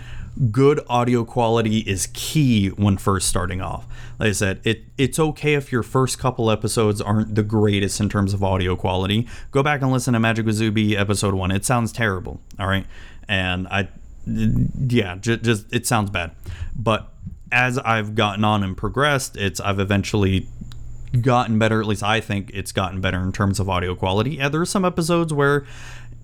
good 0.51 0.81
audio 0.89 1.23
quality 1.23 1.79
is 1.79 2.07
key 2.13 2.67
when 2.69 2.97
first 2.97 3.27
starting 3.27 3.61
off. 3.61 3.85
Like 4.19 4.29
I 4.29 4.33
said, 4.33 4.61
it 4.63 4.83
it's 4.97 5.19
okay 5.19 5.53
if 5.53 5.71
your 5.71 5.83
first 5.83 6.19
couple 6.19 6.51
episodes 6.51 7.01
aren't 7.01 7.35
the 7.35 7.43
greatest 7.43 7.99
in 7.99 8.09
terms 8.09 8.33
of 8.33 8.43
audio 8.43 8.75
quality. 8.75 9.27
Go 9.51 9.63
back 9.63 9.81
and 9.81 9.91
listen 9.91 10.13
to 10.13 10.19
Magic 10.19 10.45
with 10.45 10.55
Zuby 10.55 10.95
episode 10.95 11.33
one. 11.33 11.51
It 11.51 11.65
sounds 11.65 11.91
terrible. 11.91 12.39
All 12.59 12.67
right, 12.67 12.85
and 13.27 13.67
I, 13.69 13.87
yeah, 14.27 15.15
just, 15.15 15.43
just 15.43 15.73
it 15.73 15.85
sounds 15.85 16.09
bad. 16.09 16.31
But 16.75 17.11
as 17.51 17.77
I've 17.79 18.15
gotten 18.15 18.43
on 18.43 18.63
and 18.63 18.75
progressed, 18.75 19.37
it's 19.37 19.59
I've 19.59 19.79
eventually 19.79 20.47
gotten 21.21 21.59
better. 21.59 21.79
At 21.79 21.87
least 21.87 22.03
I 22.03 22.19
think 22.19 22.51
it's 22.53 22.71
gotten 22.71 23.01
better 23.01 23.19
in 23.19 23.31
terms 23.31 23.59
of 23.59 23.69
audio 23.69 23.95
quality. 23.95 24.31
Yeah, 24.35 24.49
there 24.49 24.61
are 24.61 24.65
some 24.65 24.85
episodes 24.85 25.33
where 25.33 25.65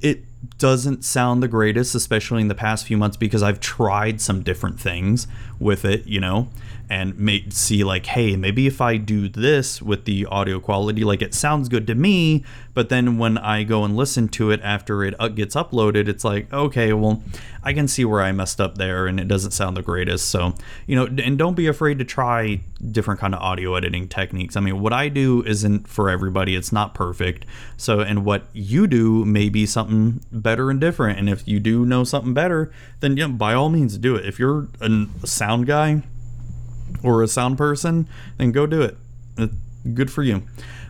it 0.01 0.23
doesn't 0.57 1.05
sound 1.05 1.43
the 1.43 1.47
greatest, 1.47 1.93
especially 1.93 2.41
in 2.41 2.47
the 2.47 2.55
past 2.55 2.85
few 2.85 2.97
months, 2.97 3.15
because 3.15 3.43
I've 3.43 3.59
tried 3.59 4.19
some 4.19 4.41
different 4.41 4.79
things 4.79 5.27
with 5.59 5.85
it, 5.85 6.07
you 6.07 6.19
know, 6.19 6.49
and 6.91 7.17
may 7.17 7.49
see 7.49 7.85
like, 7.85 8.05
hey, 8.05 8.35
maybe 8.35 8.67
if 8.67 8.81
I 8.81 8.97
do 8.97 9.29
this 9.29 9.81
with 9.81 10.03
the 10.03 10.25
audio 10.25 10.59
quality, 10.59 11.05
like 11.05 11.21
it 11.21 11.33
sounds 11.33 11.69
good 11.69 11.87
to 11.87 11.95
me, 11.95 12.43
but 12.73 12.89
then 12.89 13.17
when 13.17 13.37
I 13.37 13.63
go 13.63 13.85
and 13.85 13.95
listen 13.95 14.27
to 14.29 14.51
it 14.51 14.59
after 14.61 15.05
it 15.05 15.15
gets 15.35 15.55
uploaded, 15.55 16.09
it's 16.09 16.25
like, 16.25 16.51
okay, 16.51 16.91
well, 16.91 17.23
I 17.63 17.71
can 17.71 17.87
see 17.87 18.03
where 18.03 18.21
I 18.21 18.33
messed 18.33 18.59
up 18.59 18.75
there, 18.75 19.07
and 19.07 19.21
it 19.21 19.29
doesn't 19.29 19.51
sound 19.51 19.77
the 19.77 19.81
greatest. 19.81 20.27
So, 20.27 20.53
you 20.85 20.97
know, 20.97 21.05
and 21.05 21.37
don't 21.37 21.53
be 21.53 21.67
afraid 21.67 21.97
to 21.99 22.03
try 22.03 22.59
different 22.91 23.21
kind 23.21 23.33
of 23.33 23.39
audio 23.39 23.75
editing 23.75 24.09
techniques. 24.09 24.57
I 24.57 24.59
mean, 24.59 24.81
what 24.81 24.91
I 24.91 25.07
do 25.07 25.43
isn't 25.45 25.87
for 25.87 26.09
everybody; 26.09 26.57
it's 26.57 26.73
not 26.73 26.93
perfect. 26.93 27.45
So, 27.77 28.01
and 28.01 28.25
what 28.25 28.47
you 28.51 28.85
do 28.85 29.23
may 29.23 29.47
be 29.47 29.65
something 29.65 30.25
better 30.29 30.69
and 30.69 30.81
different. 30.81 31.19
And 31.19 31.29
if 31.29 31.47
you 31.47 31.61
do 31.61 31.85
know 31.85 32.03
something 32.03 32.33
better, 32.33 32.69
then 32.99 33.15
yeah, 33.15 33.27
by 33.27 33.53
all 33.53 33.69
means 33.69 33.97
do 33.97 34.17
it. 34.17 34.25
If 34.25 34.39
you're 34.39 34.67
a 34.81 35.07
sound 35.23 35.67
guy 35.67 36.03
or 37.03 37.23
a 37.23 37.27
sound 37.27 37.57
person, 37.57 38.07
then 38.37 38.51
go 38.51 38.65
do 38.65 38.81
it. 38.81 38.97
Good 39.93 40.11
for 40.11 40.23
you. 40.23 40.43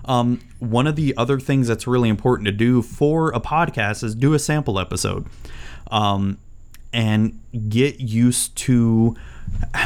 Um, 0.06 0.42
one 0.60 0.88
of 0.88 0.96
the 0.96 1.16
other 1.16 1.40
things 1.40 1.68
that's 1.68 1.88
really 1.88 2.10
important 2.10 2.46
to 2.48 2.52
do 2.52 2.82
for 2.82 3.30
a 3.32 3.40
podcast 3.40 4.04
is 4.04 4.16
do 4.16 4.34
a 4.34 4.40
sample 4.40 4.80
episode. 4.80 5.28
Um, 5.90 6.38
and 6.94 7.40
get 7.70 8.00
used 8.00 8.56
to 8.58 9.16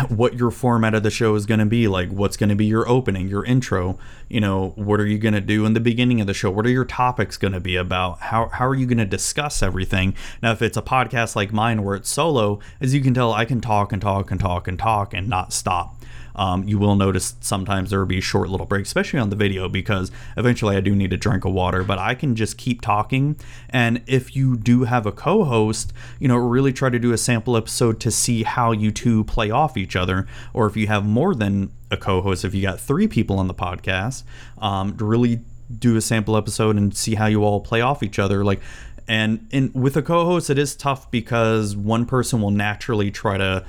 what 0.10 0.36
your 0.36 0.52
format 0.52 0.94
of 0.94 1.04
the 1.04 1.10
show 1.10 1.36
is 1.36 1.46
going 1.46 1.60
to 1.60 1.66
be 1.66 1.88
like 1.88 2.10
what's 2.10 2.38
going 2.38 2.50
to 2.50 2.56
be 2.56 2.66
your 2.66 2.88
opening 2.88 3.28
your 3.28 3.44
intro 3.46 3.98
you 4.30 4.40
know 4.40 4.70
what 4.76 5.00
are 5.00 5.06
you 5.06 5.18
going 5.18 5.34
to 5.34 5.42
do 5.42 5.66
in 5.66 5.74
the 5.74 5.80
beginning 5.80 6.20
of 6.22 6.28
the 6.28 6.34
show? 6.34 6.50
What 6.50 6.66
are 6.66 6.72
your 6.72 6.86
topics 6.86 7.38
going 7.38 7.54
to 7.54 7.60
be 7.60 7.76
about? 7.76 8.20
How, 8.20 8.50
how 8.50 8.66
are 8.68 8.76
you 8.76 8.86
going 8.86 8.98
to 8.98 9.06
discuss 9.06 9.62
everything? 9.62 10.16
Now 10.42 10.52
if 10.52 10.62
it's 10.62 10.78
a 10.78 10.82
podcast 10.82 11.36
like 11.36 11.54
mine 11.54 11.84
where 11.84 11.96
it's 11.96 12.10
solo 12.10 12.60
as 12.82 12.94
you 12.94 13.02
can 13.02 13.14
tell 13.14 13.34
i 13.34 13.46
can 13.46 13.62
talk 13.62 13.92
and 13.92 14.02
talk 14.02 14.32
and 14.32 14.40
talk 14.40 14.68
and 14.68 14.80
talk 14.80 15.14
and 15.14 15.30
not 15.30 15.54
stop 15.54 15.95
um, 16.36 16.68
you 16.68 16.78
will 16.78 16.96
notice 16.96 17.36
sometimes 17.42 17.90
there 17.90 18.00
will 18.00 18.06
be 18.06 18.22
short 18.22 18.50
little 18.50 18.66
breaks, 18.66 18.90
especially 18.90 19.20
on 19.20 19.30
the 19.30 19.36
video, 19.36 19.70
because 19.70 20.12
eventually 20.38 20.76
I 20.76 20.82
do 20.82 20.96
need 20.96 21.14
a 21.14 21.18
drink 21.18 21.46
of 21.46 21.54
water, 21.54 21.84
but 21.84 21.98
I 21.98 22.16
can 22.16 22.36
just 22.36 22.58
keep 22.58 22.82
talking. 22.82 23.38
And 23.70 24.02
if 24.08 24.36
you 24.36 24.56
do 24.58 24.84
have 24.84 25.06
a 25.06 25.12
co 25.12 25.44
host, 25.44 25.94
you 26.20 26.28
know, 26.28 26.36
really 26.36 26.74
try 26.74 26.90
to 26.90 27.00
do 27.00 27.12
a 27.12 27.18
sample 27.18 27.58
episode 27.58 28.00
to 28.02 28.12
see 28.12 28.44
how 28.44 28.72
you 28.72 28.92
two 28.92 29.24
play 29.26 29.52
off 29.52 29.78
each 29.78 29.96
other. 29.96 30.28
Or 30.54 30.68
if 30.68 30.78
you 30.78 30.88
have 30.88 31.06
more 31.06 31.34
than 31.34 31.72
a 31.92 31.98
co 31.98 32.22
host, 32.22 32.46
if 32.46 32.54
you 32.54 32.62
got 32.62 32.80
three 32.80 33.08
people 33.08 33.40
on 33.40 33.48
the 33.48 33.54
podcast, 33.54 34.24
um, 34.58 34.98
to 34.98 35.06
really 35.06 35.42
do 35.80 35.96
a 35.96 36.02
sample 36.02 36.38
episode 36.38 36.76
and 36.76 36.96
see 36.96 37.16
how 37.16 37.26
you 37.26 37.44
all 37.44 37.60
play 37.60 37.82
off 37.82 38.04
each 38.04 38.20
other. 38.20 38.44
Like, 38.44 38.62
and 39.08 39.48
in 39.52 39.72
with 39.74 39.96
a 39.98 40.02
co-host 40.02 40.50
it 40.50 40.58
is 40.58 40.76
tough 40.76 41.10
because 41.12 41.76
one 41.76 42.06
person 42.06 42.42
will 42.42 42.52
naturally 42.52 43.12
try 43.12 43.38
to 43.38 43.64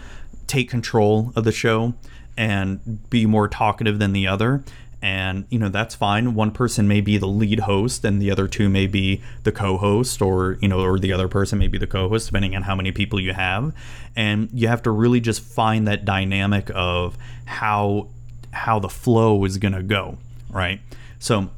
take 0.46 0.70
control 0.70 1.32
of 1.36 1.44
the 1.44 1.52
show 1.52 1.94
and 2.36 3.08
be 3.10 3.26
more 3.26 3.48
talkative 3.48 3.98
than 3.98 4.12
the 4.12 4.26
other. 4.26 4.62
And 5.02 5.44
you 5.50 5.58
know 5.58 5.68
that's 5.68 5.94
fine. 5.94 6.34
One 6.34 6.50
person 6.50 6.88
may 6.88 7.00
be 7.00 7.18
the 7.18 7.26
lead 7.26 7.60
host 7.60 8.04
and 8.04 8.20
the 8.20 8.30
other 8.30 8.48
two 8.48 8.68
may 8.68 8.86
be 8.86 9.22
the 9.44 9.52
co-host 9.52 10.22
or 10.22 10.58
you 10.62 10.68
know 10.68 10.80
or 10.80 10.98
the 10.98 11.12
other 11.12 11.28
person 11.28 11.58
may 11.58 11.68
be 11.68 11.78
the 11.78 11.86
co-host 11.86 12.26
depending 12.26 12.56
on 12.56 12.62
how 12.62 12.74
many 12.74 12.92
people 12.92 13.20
you 13.20 13.34
have. 13.34 13.74
And 14.16 14.48
you 14.52 14.68
have 14.68 14.82
to 14.84 14.90
really 14.90 15.20
just 15.20 15.42
find 15.42 15.86
that 15.86 16.04
dynamic 16.04 16.70
of 16.74 17.18
how 17.44 18.08
how 18.52 18.78
the 18.78 18.88
flow 18.88 19.44
is 19.44 19.58
going 19.58 19.74
to 19.74 19.82
go 19.82 20.18
right? 20.50 20.80
So 21.18 21.50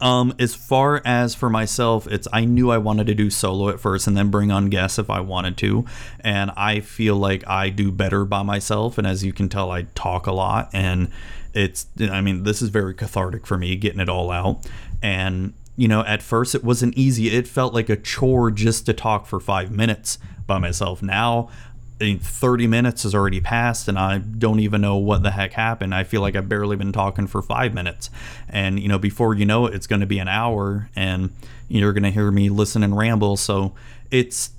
um, 0.00 0.34
as 0.38 0.54
far 0.54 1.02
as 1.04 1.34
for 1.34 1.50
myself, 1.50 2.06
it's 2.06 2.28
I 2.32 2.44
knew 2.44 2.70
I 2.70 2.78
wanted 2.78 3.06
to 3.08 3.14
do 3.14 3.30
solo 3.30 3.68
at 3.68 3.80
first 3.80 4.06
and 4.06 4.16
then 4.16 4.30
bring 4.30 4.50
on 4.50 4.70
guests 4.70 4.98
if 4.98 5.10
I 5.10 5.20
wanted 5.20 5.56
to. 5.58 5.84
And 6.20 6.52
I 6.56 6.80
feel 6.80 7.16
like 7.16 7.46
I 7.48 7.70
do 7.70 7.90
better 7.90 8.24
by 8.24 8.42
myself. 8.42 8.98
And 8.98 9.06
as 9.06 9.24
you 9.24 9.32
can 9.32 9.48
tell, 9.48 9.70
I 9.70 9.82
talk 9.94 10.26
a 10.26 10.32
lot. 10.32 10.70
And 10.72 11.10
it's, 11.52 11.86
I 12.00 12.20
mean, 12.20 12.44
this 12.44 12.62
is 12.62 12.68
very 12.68 12.94
cathartic 12.94 13.46
for 13.46 13.58
me, 13.58 13.74
getting 13.74 14.00
it 14.00 14.08
all 14.08 14.30
out. 14.30 14.64
And, 15.02 15.54
you 15.76 15.88
know, 15.88 16.04
at 16.04 16.22
first 16.22 16.54
it 16.54 16.62
wasn't 16.62 16.96
easy. 16.96 17.28
It 17.28 17.48
felt 17.48 17.74
like 17.74 17.88
a 17.88 17.96
chore 17.96 18.52
just 18.52 18.86
to 18.86 18.92
talk 18.92 19.26
for 19.26 19.40
five 19.40 19.72
minutes 19.72 20.18
by 20.46 20.58
myself. 20.58 21.02
Now 21.02 21.50
30 21.98 22.66
minutes 22.66 23.02
has 23.02 23.14
already 23.14 23.40
passed 23.40 23.88
and 23.88 23.98
I 23.98 24.18
don't 24.18 24.60
even 24.60 24.80
know 24.80 24.96
what 24.96 25.22
the 25.22 25.32
heck 25.32 25.52
happened. 25.52 25.94
I 25.94 26.04
feel 26.04 26.20
like 26.20 26.36
I've 26.36 26.48
barely 26.48 26.76
been 26.76 26.92
talking 26.92 27.26
for 27.26 27.42
five 27.42 27.74
minutes. 27.74 28.10
And, 28.48 28.78
you 28.78 28.88
know, 28.88 28.98
before 28.98 29.34
you 29.34 29.44
know 29.44 29.66
it, 29.66 29.74
it's 29.74 29.86
going 29.86 30.00
to 30.00 30.06
be 30.06 30.18
an 30.18 30.28
hour 30.28 30.90
and 30.94 31.30
you're 31.68 31.92
going 31.92 32.04
to 32.04 32.10
hear 32.10 32.30
me 32.30 32.50
listen 32.50 32.82
and 32.82 32.96
ramble. 32.96 33.36
So 33.36 33.74
it's, 34.10 34.50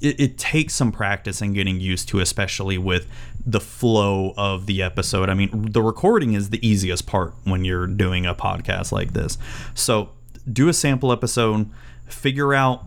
it, 0.00 0.20
it, 0.20 0.38
takes 0.38 0.74
some 0.74 0.92
practice 0.92 1.40
and 1.40 1.54
getting 1.54 1.80
used 1.80 2.08
to, 2.08 2.20
especially 2.20 2.78
with 2.78 3.08
the 3.44 3.60
flow 3.60 4.34
of 4.36 4.66
the 4.66 4.82
episode. 4.82 5.28
I 5.28 5.34
mean, 5.34 5.70
the 5.72 5.82
recording 5.82 6.34
is 6.34 6.50
the 6.50 6.66
easiest 6.66 7.06
part 7.06 7.34
when 7.44 7.64
you're 7.64 7.86
doing 7.86 8.26
a 8.26 8.34
podcast 8.34 8.92
like 8.92 9.12
this. 9.12 9.38
So 9.74 10.10
do 10.50 10.68
a 10.68 10.72
sample 10.72 11.12
episode, 11.12 11.68
figure 12.06 12.54
out 12.54 12.86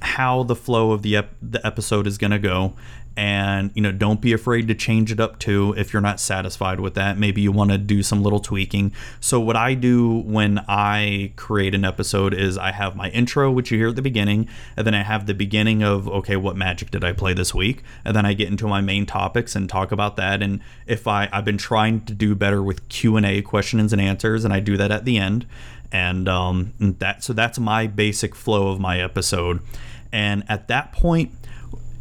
how 0.00 0.42
the 0.44 0.54
flow 0.54 0.92
of 0.92 1.02
the 1.02 1.16
ep- 1.16 1.34
the 1.42 1.64
episode 1.66 2.06
is 2.06 2.18
going 2.18 2.30
to 2.30 2.38
go 2.38 2.74
and 3.18 3.72
you 3.74 3.82
know 3.82 3.90
don't 3.90 4.20
be 4.20 4.32
afraid 4.32 4.68
to 4.68 4.74
change 4.76 5.10
it 5.10 5.18
up 5.18 5.40
too 5.40 5.74
if 5.76 5.92
you're 5.92 6.00
not 6.00 6.20
satisfied 6.20 6.78
with 6.78 6.94
that. 6.94 7.18
Maybe 7.18 7.40
you 7.40 7.50
want 7.50 7.72
to 7.72 7.76
do 7.76 8.00
some 8.00 8.22
little 8.22 8.38
tweaking. 8.38 8.92
So 9.18 9.40
what 9.40 9.56
i 9.56 9.74
do 9.74 10.20
when 10.20 10.60
i 10.68 11.32
create 11.34 11.74
an 11.74 11.84
episode 11.84 12.32
is 12.32 12.56
i 12.56 12.70
have 12.70 12.94
my 12.94 13.10
intro 13.10 13.50
which 13.50 13.72
you 13.72 13.78
hear 13.78 13.88
at 13.88 13.96
the 13.96 14.02
beginning 14.02 14.48
and 14.76 14.86
then 14.86 14.94
i 14.94 15.02
have 15.02 15.26
the 15.26 15.34
beginning 15.34 15.82
of 15.82 16.06
okay 16.08 16.36
what 16.36 16.56
magic 16.56 16.92
did 16.92 17.02
i 17.02 17.12
play 17.12 17.34
this 17.34 17.52
week? 17.52 17.82
And 18.04 18.14
then 18.14 18.24
i 18.24 18.34
get 18.34 18.46
into 18.46 18.68
my 18.68 18.80
main 18.80 19.04
topics 19.04 19.56
and 19.56 19.68
talk 19.68 19.90
about 19.90 20.14
that. 20.16 20.40
And 20.40 20.60
if 20.86 21.08
i 21.08 21.28
i've 21.32 21.44
been 21.44 21.58
trying 21.58 22.04
to 22.04 22.14
do 22.14 22.36
better 22.36 22.62
with 22.62 22.88
q&a 22.88 23.42
questions 23.42 23.92
and 23.92 24.00
answers 24.00 24.44
and 24.44 24.54
i 24.54 24.60
do 24.60 24.76
that 24.76 24.92
at 24.92 25.04
the 25.04 25.18
end. 25.18 25.44
And 25.90 26.28
um 26.28 26.72
that 26.78 27.24
so 27.24 27.32
that's 27.32 27.58
my 27.58 27.88
basic 27.88 28.36
flow 28.36 28.68
of 28.68 28.78
my 28.78 29.00
episode. 29.00 29.58
And 30.12 30.44
at 30.48 30.68
that 30.68 30.92
point 30.92 31.32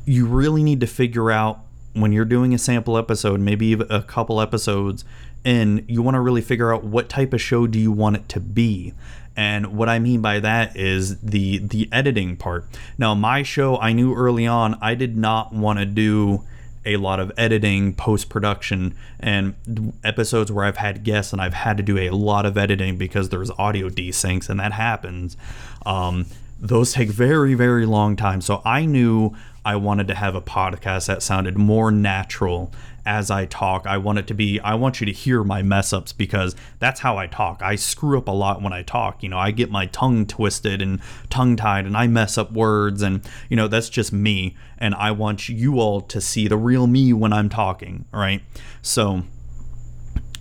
you 0.07 0.25
really 0.25 0.63
need 0.63 0.79
to 0.79 0.87
figure 0.87 1.29
out 1.29 1.59
when 1.93 2.11
you're 2.11 2.25
doing 2.25 2.53
a 2.53 2.57
sample 2.57 2.97
episode, 2.97 3.39
maybe 3.39 3.73
a 3.73 4.01
couple 4.01 4.41
episodes 4.41 5.05
and 5.47 5.85
you 5.87 6.01
want 6.01 6.15
to 6.15 6.19
really 6.19 6.41
figure 6.41 6.73
out 6.73 6.83
what 6.83 7.07
type 7.07 7.31
of 7.33 7.41
show 7.41 7.67
do 7.67 7.79
you 7.79 7.91
want 7.91 8.17
it 8.17 8.27
to 8.29 8.39
be. 8.39 8.93
And 9.35 9.77
what 9.77 9.87
I 9.87 9.97
mean 9.99 10.21
by 10.21 10.39
that 10.39 10.75
is 10.75 11.19
the 11.21 11.59
the 11.59 11.87
editing 11.91 12.35
part. 12.35 12.65
Now, 12.97 13.13
my 13.13 13.43
show, 13.43 13.77
I 13.77 13.93
knew 13.93 14.13
early 14.13 14.45
on 14.45 14.77
I 14.81 14.93
did 14.95 15.15
not 15.15 15.53
want 15.53 15.79
to 15.79 15.85
do 15.85 16.43
a 16.85 16.97
lot 16.97 17.19
of 17.19 17.31
editing, 17.37 17.93
post 17.93 18.29
production, 18.29 18.95
and 19.19 19.55
episodes 20.03 20.51
where 20.51 20.65
I've 20.65 20.77
had 20.77 21.03
guests 21.03 21.33
and 21.33 21.41
I've 21.41 21.53
had 21.53 21.77
to 21.77 21.83
do 21.83 21.97
a 21.97 22.09
lot 22.09 22.45
of 22.45 22.57
editing 22.57 22.97
because 22.97 23.29
there's 23.29 23.51
audio 23.51 23.89
desyncs, 23.89 24.49
and 24.49 24.59
that 24.59 24.73
happens. 24.73 25.37
Um, 25.85 26.25
those 26.59 26.93
take 26.93 27.09
very, 27.09 27.53
very 27.53 27.85
long 27.85 28.15
time. 28.15 28.41
So 28.41 28.61
I 28.65 28.85
knew 28.85 29.35
I 29.67 29.75
wanted 29.75 30.07
to 30.07 30.15
have 30.15 30.33
a 30.33 30.39
podcast 30.39 31.07
that 31.07 31.21
sounded 31.21 31.57
more 31.57 31.91
natural 31.91 32.71
as 33.05 33.29
I 33.29 33.47
talk. 33.47 33.85
I 33.85 33.97
want 33.97 34.17
it 34.17 34.25
to 34.27 34.33
be, 34.33 34.61
I 34.61 34.75
want 34.75 35.01
you 35.01 35.05
to 35.05 35.11
hear 35.11 35.43
my 35.43 35.61
mess 35.61 35.91
ups 35.91 36.13
because 36.13 36.55
that's 36.79 37.01
how 37.01 37.17
I 37.17 37.27
talk. 37.27 37.61
I 37.61 37.75
screw 37.75 38.17
up 38.17 38.29
a 38.29 38.31
lot 38.31 38.61
when 38.61 38.71
I 38.71 38.83
talk. 38.83 39.21
You 39.21 39.27
know, 39.27 39.37
I 39.37 39.51
get 39.51 39.69
my 39.69 39.87
tongue 39.87 40.25
twisted 40.25 40.81
and 40.81 41.01
tongue 41.29 41.57
tied 41.57 41.85
and 41.85 41.97
I 41.97 42.07
mess 42.07 42.37
up 42.37 42.53
words. 42.53 43.01
And, 43.01 43.29
you 43.49 43.57
know, 43.57 43.67
that's 43.67 43.89
just 43.89 44.13
me. 44.13 44.55
And 44.77 44.95
I 44.95 45.11
want 45.11 45.49
you 45.49 45.81
all 45.81 45.99
to 45.99 46.21
see 46.21 46.47
the 46.47 46.55
real 46.55 46.87
me 46.87 47.11
when 47.11 47.33
I'm 47.33 47.49
talking. 47.49 48.05
Right. 48.13 48.43
So, 48.81 49.23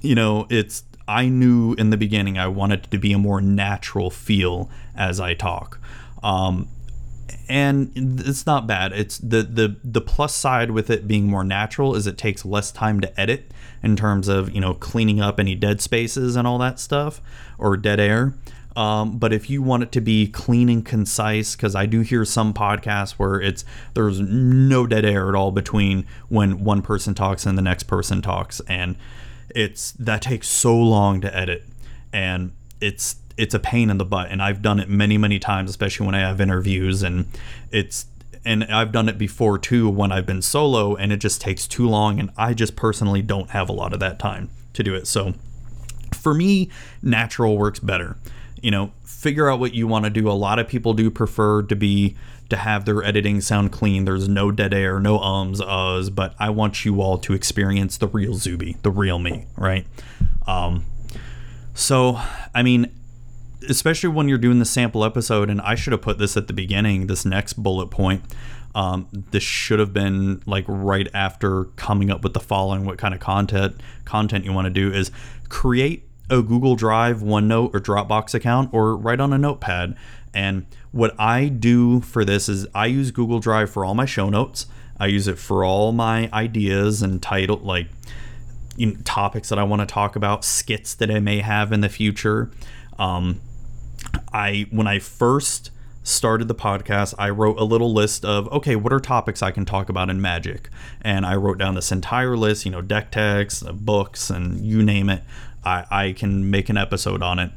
you 0.02 0.14
know, 0.14 0.46
it's, 0.50 0.84
I 1.08 1.28
knew 1.28 1.74
in 1.74 1.90
the 1.90 1.96
beginning 1.96 2.38
I 2.38 2.46
wanted 2.46 2.92
to 2.92 2.96
be 2.96 3.12
a 3.12 3.18
more 3.18 3.40
natural 3.40 4.08
feel 4.08 4.70
as 4.94 5.18
I 5.18 5.34
talk. 5.34 5.80
Um, 6.22 6.68
and 7.48 7.92
it's 7.94 8.46
not 8.46 8.66
bad. 8.66 8.92
It's 8.92 9.18
the 9.18 9.42
the 9.42 9.76
the 9.84 10.00
plus 10.00 10.34
side 10.34 10.70
with 10.70 10.90
it 10.90 11.06
being 11.06 11.28
more 11.28 11.44
natural 11.44 11.94
is 11.94 12.06
it 12.06 12.18
takes 12.18 12.44
less 12.44 12.72
time 12.72 13.00
to 13.00 13.20
edit 13.20 13.52
in 13.82 13.96
terms 13.96 14.28
of 14.28 14.50
you 14.52 14.60
know 14.60 14.74
cleaning 14.74 15.20
up 15.20 15.38
any 15.38 15.54
dead 15.54 15.80
spaces 15.80 16.36
and 16.36 16.46
all 16.46 16.58
that 16.58 16.80
stuff 16.80 17.20
or 17.58 17.76
dead 17.76 18.00
air. 18.00 18.34
Um, 18.74 19.16
but 19.18 19.32
if 19.32 19.48
you 19.48 19.62
want 19.62 19.84
it 19.84 19.92
to 19.92 20.02
be 20.02 20.28
clean 20.28 20.68
and 20.68 20.84
concise, 20.84 21.56
because 21.56 21.74
I 21.74 21.86
do 21.86 22.00
hear 22.00 22.26
some 22.26 22.52
podcasts 22.52 23.12
where 23.12 23.40
it's 23.40 23.64
there's 23.94 24.20
no 24.20 24.86
dead 24.86 25.06
air 25.06 25.30
at 25.30 25.34
all 25.34 25.50
between 25.50 26.06
when 26.28 26.62
one 26.62 26.82
person 26.82 27.14
talks 27.14 27.46
and 27.46 27.56
the 27.56 27.62
next 27.62 27.84
person 27.84 28.20
talks, 28.20 28.60
and 28.68 28.96
it's 29.48 29.92
that 29.92 30.20
takes 30.20 30.48
so 30.48 30.76
long 30.76 31.22
to 31.22 31.34
edit, 31.34 31.64
and 32.12 32.52
it's 32.80 33.16
it's 33.36 33.54
a 33.54 33.58
pain 33.58 33.90
in 33.90 33.98
the 33.98 34.04
butt. 34.04 34.30
And 34.30 34.42
I've 34.42 34.62
done 34.62 34.80
it 34.80 34.88
many 34.88 35.18
many 35.18 35.38
times, 35.38 35.70
especially 35.70 36.06
when 36.06 36.14
I 36.14 36.20
have 36.20 36.40
interviews, 36.40 37.02
and 37.02 37.26
it's 37.70 38.06
and 38.44 38.64
I've 38.64 38.92
done 38.92 39.08
it 39.08 39.18
before 39.18 39.58
too 39.58 39.88
when 39.88 40.12
I've 40.12 40.26
been 40.26 40.42
solo, 40.42 40.94
and 40.94 41.12
it 41.12 41.18
just 41.18 41.40
takes 41.40 41.66
too 41.66 41.88
long, 41.88 42.20
and 42.20 42.30
I 42.36 42.54
just 42.54 42.76
personally 42.76 43.22
don't 43.22 43.50
have 43.50 43.68
a 43.68 43.72
lot 43.72 43.92
of 43.92 44.00
that 44.00 44.18
time 44.18 44.50
to 44.74 44.82
do 44.82 44.94
it. 44.94 45.06
So 45.06 45.34
for 46.14 46.34
me, 46.34 46.70
natural 47.02 47.58
works 47.58 47.80
better 47.80 48.16
you 48.62 48.70
know, 48.70 48.90
figure 49.04 49.48
out 49.48 49.60
what 49.60 49.74
you 49.74 49.86
want 49.86 50.04
to 50.04 50.10
do. 50.10 50.28
A 50.28 50.32
lot 50.32 50.58
of 50.58 50.68
people 50.68 50.92
do 50.92 51.10
prefer 51.10 51.62
to 51.62 51.76
be 51.76 52.16
to 52.48 52.56
have 52.56 52.84
their 52.84 53.02
editing 53.02 53.40
sound 53.40 53.72
clean. 53.72 54.04
There's 54.04 54.28
no 54.28 54.50
dead 54.50 54.72
air, 54.72 55.00
no 55.00 55.18
ums, 55.18 55.60
uhs, 55.60 56.14
but 56.14 56.34
I 56.38 56.50
want 56.50 56.84
you 56.84 57.00
all 57.00 57.18
to 57.18 57.32
experience 57.32 57.96
the 57.96 58.08
real 58.08 58.34
Zuby, 58.34 58.76
the 58.82 58.90
real 58.90 59.18
me, 59.18 59.46
right? 59.56 59.86
Um, 60.46 60.84
so, 61.74 62.20
I 62.54 62.62
mean, 62.62 62.90
especially 63.68 64.08
when 64.10 64.28
you're 64.28 64.38
doing 64.38 64.58
the 64.58 64.64
sample 64.64 65.04
episode, 65.04 65.50
and 65.50 65.60
I 65.60 65.74
should 65.74 65.92
have 65.92 66.02
put 66.02 66.18
this 66.18 66.36
at 66.36 66.46
the 66.46 66.52
beginning, 66.52 67.06
this 67.06 67.24
next 67.24 67.54
bullet 67.54 67.88
point. 67.88 68.22
Um, 68.74 69.08
this 69.12 69.42
should 69.42 69.78
have 69.78 69.94
been 69.94 70.42
like 70.44 70.64
right 70.68 71.08
after 71.14 71.64
coming 71.76 72.10
up 72.10 72.22
with 72.22 72.34
the 72.34 72.40
following 72.40 72.84
what 72.84 72.98
kind 72.98 73.14
of 73.14 73.20
content 73.20 73.80
content 74.04 74.44
you 74.44 74.52
want 74.52 74.66
to 74.66 74.70
do 74.70 74.92
is 74.92 75.10
create 75.48 76.06
a 76.28 76.42
Google 76.42 76.76
Drive, 76.76 77.22
OneNote, 77.22 77.74
or 77.74 77.80
Dropbox 77.80 78.34
account 78.34 78.74
or 78.74 78.94
write 78.94 79.20
on 79.20 79.32
a 79.32 79.38
notepad. 79.38 79.96
And 80.34 80.66
what 80.92 81.18
I 81.18 81.48
do 81.48 82.00
for 82.00 82.24
this 82.24 82.48
is 82.50 82.66
I 82.74 82.86
use 82.86 83.10
Google 83.10 83.38
Drive 83.38 83.70
for 83.70 83.84
all 83.84 83.94
my 83.94 84.04
show 84.04 84.28
notes. 84.28 84.66
I 84.98 85.06
use 85.06 85.26
it 85.26 85.38
for 85.38 85.64
all 85.64 85.92
my 85.92 86.28
ideas 86.32 87.00
and 87.00 87.22
title, 87.22 87.58
like 87.58 87.88
you 88.76 88.88
know, 88.88 88.96
topics 89.04 89.48
that 89.48 89.58
I 89.58 89.62
want 89.62 89.80
to 89.80 89.86
talk 89.86 90.16
about, 90.16 90.44
skits 90.44 90.94
that 90.94 91.10
I 91.10 91.20
may 91.20 91.40
have 91.40 91.72
in 91.72 91.80
the 91.80 91.88
future. 91.88 92.50
Um, 92.98 93.40
I 94.32 94.66
when 94.70 94.86
I 94.86 94.98
first 94.98 95.70
started 96.02 96.46
the 96.46 96.54
podcast, 96.54 97.14
I 97.18 97.30
wrote 97.30 97.58
a 97.58 97.64
little 97.64 97.92
list 97.92 98.24
of 98.24 98.48
okay, 98.52 98.76
what 98.76 98.92
are 98.92 99.00
topics 99.00 99.42
I 99.42 99.50
can 99.50 99.64
talk 99.64 99.88
about 99.88 100.10
in 100.10 100.20
Magic, 100.20 100.68
and 101.02 101.26
I 101.26 101.36
wrote 101.36 101.58
down 101.58 101.74
this 101.74 101.92
entire 101.92 102.36
list. 102.36 102.64
You 102.64 102.70
know, 102.72 102.82
deck 102.82 103.10
techs, 103.10 103.62
uh, 103.62 103.72
books, 103.72 104.30
and 104.30 104.64
you 104.64 104.82
name 104.82 105.10
it. 105.10 105.22
I, 105.64 105.84
I 105.90 106.12
can 106.12 106.50
make 106.50 106.68
an 106.68 106.76
episode 106.76 107.22
on 107.22 107.38
it. 107.38 107.50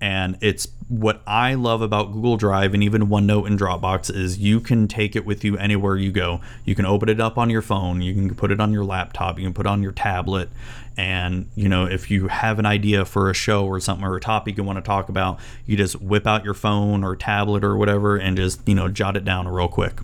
And 0.00 0.36
it's 0.42 0.68
what 0.88 1.22
I 1.26 1.54
love 1.54 1.80
about 1.80 2.12
Google 2.12 2.36
Drive 2.36 2.74
and 2.74 2.82
even 2.82 3.08
OneNote 3.08 3.46
and 3.46 3.58
Dropbox 3.58 4.14
is 4.14 4.38
you 4.38 4.60
can 4.60 4.86
take 4.86 5.16
it 5.16 5.24
with 5.24 5.44
you 5.44 5.56
anywhere 5.56 5.96
you 5.96 6.12
go. 6.12 6.42
You 6.66 6.74
can 6.74 6.84
open 6.84 7.08
it 7.08 7.20
up 7.20 7.38
on 7.38 7.48
your 7.48 7.62
phone, 7.62 8.02
you 8.02 8.12
can 8.12 8.34
put 8.34 8.50
it 8.52 8.60
on 8.60 8.70
your 8.70 8.84
laptop, 8.84 9.38
you 9.38 9.44
can 9.44 9.54
put 9.54 9.64
it 9.64 9.70
on 9.70 9.82
your 9.82 9.92
tablet. 9.92 10.50
And, 10.96 11.50
you 11.56 11.68
know, 11.68 11.86
if 11.86 12.10
you 12.10 12.28
have 12.28 12.58
an 12.58 12.66
idea 12.66 13.04
for 13.04 13.28
a 13.28 13.34
show 13.34 13.66
or 13.66 13.80
something 13.80 14.06
or 14.06 14.16
a 14.16 14.20
topic 14.20 14.56
you 14.56 14.62
want 14.62 14.76
to 14.76 14.82
talk 14.82 15.08
about, 15.08 15.40
you 15.66 15.76
just 15.76 16.00
whip 16.00 16.26
out 16.26 16.44
your 16.44 16.54
phone 16.54 17.02
or 17.02 17.16
tablet 17.16 17.64
or 17.64 17.76
whatever 17.76 18.16
and 18.16 18.36
just, 18.36 18.60
you 18.68 18.74
know, 18.74 18.88
jot 18.88 19.16
it 19.16 19.24
down 19.24 19.48
real 19.48 19.68
quick. 19.68 20.00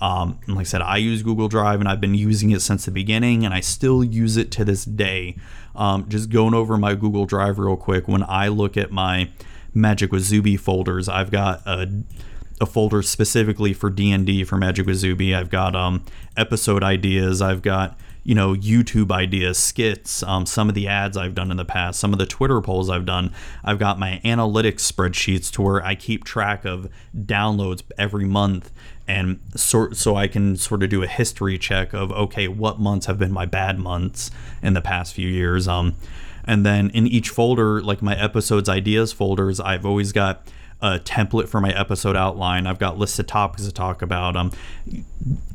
Um, 0.00 0.38
like 0.46 0.60
I 0.60 0.62
said, 0.62 0.82
I 0.82 0.98
use 0.98 1.22
Google 1.22 1.48
Drive 1.48 1.80
and 1.80 1.88
I've 1.88 2.00
been 2.00 2.14
using 2.14 2.50
it 2.52 2.62
since 2.62 2.84
the 2.84 2.92
beginning 2.92 3.44
and 3.44 3.52
I 3.52 3.60
still 3.60 4.04
use 4.04 4.36
it 4.36 4.52
to 4.52 4.64
this 4.64 4.84
day. 4.84 5.36
Um, 5.74 6.08
just 6.08 6.30
going 6.30 6.54
over 6.54 6.76
my 6.76 6.94
Google 6.94 7.26
Drive 7.26 7.58
real 7.58 7.76
quick, 7.76 8.06
when 8.06 8.22
I 8.22 8.48
look 8.48 8.76
at 8.76 8.92
my 8.92 9.30
Magic 9.74 10.12
with 10.12 10.22
Zuby 10.22 10.56
folders, 10.56 11.08
I've 11.08 11.30
got 11.30 11.66
a, 11.66 11.88
a 12.60 12.66
folder 12.66 13.02
specifically 13.02 13.72
for 13.72 13.90
D&D 13.90 14.44
for 14.44 14.56
Magic 14.56 14.86
with 14.86 14.96
Zuby. 14.96 15.34
I've 15.34 15.50
got 15.50 15.74
um, 15.76 16.04
episode 16.36 16.82
ideas. 16.82 17.42
I've 17.42 17.62
got 17.62 17.98
you 18.28 18.34
know 18.34 18.52
YouTube 18.52 19.10
ideas, 19.10 19.58
skits, 19.58 20.22
um, 20.22 20.44
some 20.44 20.68
of 20.68 20.74
the 20.74 20.86
ads 20.86 21.16
I've 21.16 21.34
done 21.34 21.50
in 21.50 21.56
the 21.56 21.64
past, 21.64 21.98
some 21.98 22.12
of 22.12 22.18
the 22.18 22.26
Twitter 22.26 22.60
polls 22.60 22.90
I've 22.90 23.06
done. 23.06 23.32
I've 23.64 23.78
got 23.78 23.98
my 23.98 24.20
analytics 24.22 24.80
spreadsheets 24.80 25.50
to 25.52 25.62
where 25.62 25.82
I 25.82 25.94
keep 25.94 26.24
track 26.24 26.66
of 26.66 26.90
downloads 27.16 27.82
every 27.96 28.26
month 28.26 28.70
and 29.08 29.40
sort 29.56 29.96
so 29.96 30.14
I 30.14 30.28
can 30.28 30.56
sort 30.56 30.82
of 30.82 30.90
do 30.90 31.02
a 31.02 31.06
history 31.06 31.56
check 31.56 31.94
of 31.94 32.12
okay, 32.12 32.48
what 32.48 32.78
months 32.78 33.06
have 33.06 33.18
been 33.18 33.32
my 33.32 33.46
bad 33.46 33.78
months 33.78 34.30
in 34.62 34.74
the 34.74 34.82
past 34.82 35.14
few 35.14 35.28
years. 35.28 35.66
Um, 35.66 35.94
and 36.44 36.66
then 36.66 36.90
in 36.90 37.06
each 37.06 37.30
folder, 37.30 37.80
like 37.80 38.02
my 38.02 38.14
episodes 38.14 38.68
ideas 38.68 39.10
folders, 39.10 39.58
I've 39.58 39.86
always 39.86 40.12
got 40.12 40.46
a 40.82 40.98
template 40.98 41.48
for 41.48 41.62
my 41.62 41.70
episode 41.70 42.14
outline. 42.14 42.66
I've 42.66 42.78
got 42.78 42.98
lists 42.98 43.18
of 43.18 43.26
topics 43.26 43.64
to 43.64 43.72
talk 43.72 44.02
about, 44.02 44.36
um, 44.36 44.52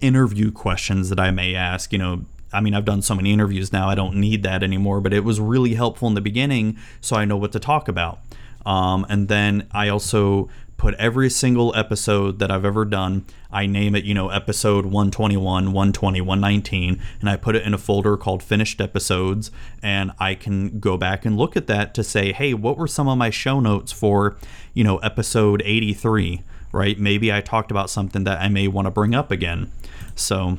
interview 0.02 0.52
questions 0.52 1.10
that 1.10 1.20
I 1.20 1.32
may 1.32 1.56
ask. 1.56 1.94
You 1.94 2.00
know, 2.00 2.26
I 2.54 2.62
mean, 2.62 2.74
I've 2.74 2.86
done 2.86 3.02
so 3.02 3.16
many 3.16 3.34
interviews 3.34 3.74
now, 3.74 3.90
I 3.90 3.96
don't 3.96 4.16
need 4.16 4.44
that 4.44 4.64
anymore, 4.64 5.02
but 5.02 5.14
it 5.14 5.24
was 5.24 5.40
really 5.40 5.74
helpful 5.74 6.08
in 6.08 6.14
the 6.14 6.22
beginning 6.22 6.78
so 7.02 7.16
I 7.16 7.26
know 7.26 7.38
what 7.38 7.52
to 7.54 7.60
talk 7.60 7.88
about. 7.88 8.20
Um, 8.66 9.06
and 9.10 9.28
then 9.28 9.68
I 9.72 9.90
also 9.90 10.50
put 10.84 10.96
every 10.96 11.30
single 11.30 11.74
episode 11.78 12.40
that 12.40 12.52
I've 12.52 12.66
ever 12.66 12.84
done. 12.84 13.26
I 13.50 13.66
name 13.68 13.96
it, 13.96 14.04
you 14.04 14.14
know, 14.14 14.28
episode 14.28 14.86
121, 14.86 15.72
120, 15.72 16.20
119, 16.20 17.02
and 17.22 17.30
I 17.30 17.38
put 17.38 17.56
it 17.56 17.64
in 17.64 17.74
a 17.74 17.78
folder 17.78 18.18
called 18.18 18.44
finished 18.44 18.82
episodes. 18.82 19.50
And 19.82 20.12
I 20.20 20.36
can 20.36 20.80
go 20.80 20.98
back 20.98 21.24
and 21.24 21.38
look 21.38 21.56
at 21.56 21.68
that 21.68 21.94
to 21.94 22.04
say, 22.04 22.34
hey, 22.34 22.54
what 22.54 22.78
were 22.78 22.88
some 22.88 23.08
of 23.08 23.18
my 23.18 23.30
show 23.30 23.62
notes 23.62 23.94
for, 23.94 24.36
you 24.74 24.84
know, 24.84 24.98
episode 24.98 25.62
83, 25.64 26.42
right? 26.74 27.00
Maybe 27.00 27.32
I 27.32 27.40
talked 27.40 27.72
about 27.72 27.90
something 27.90 28.26
that 28.26 28.42
I 28.42 28.50
may 28.50 28.68
want 28.68 28.88
to 28.88 28.92
bring 28.92 29.16
up 29.16 29.32
again. 29.32 29.72
So, 30.16 30.58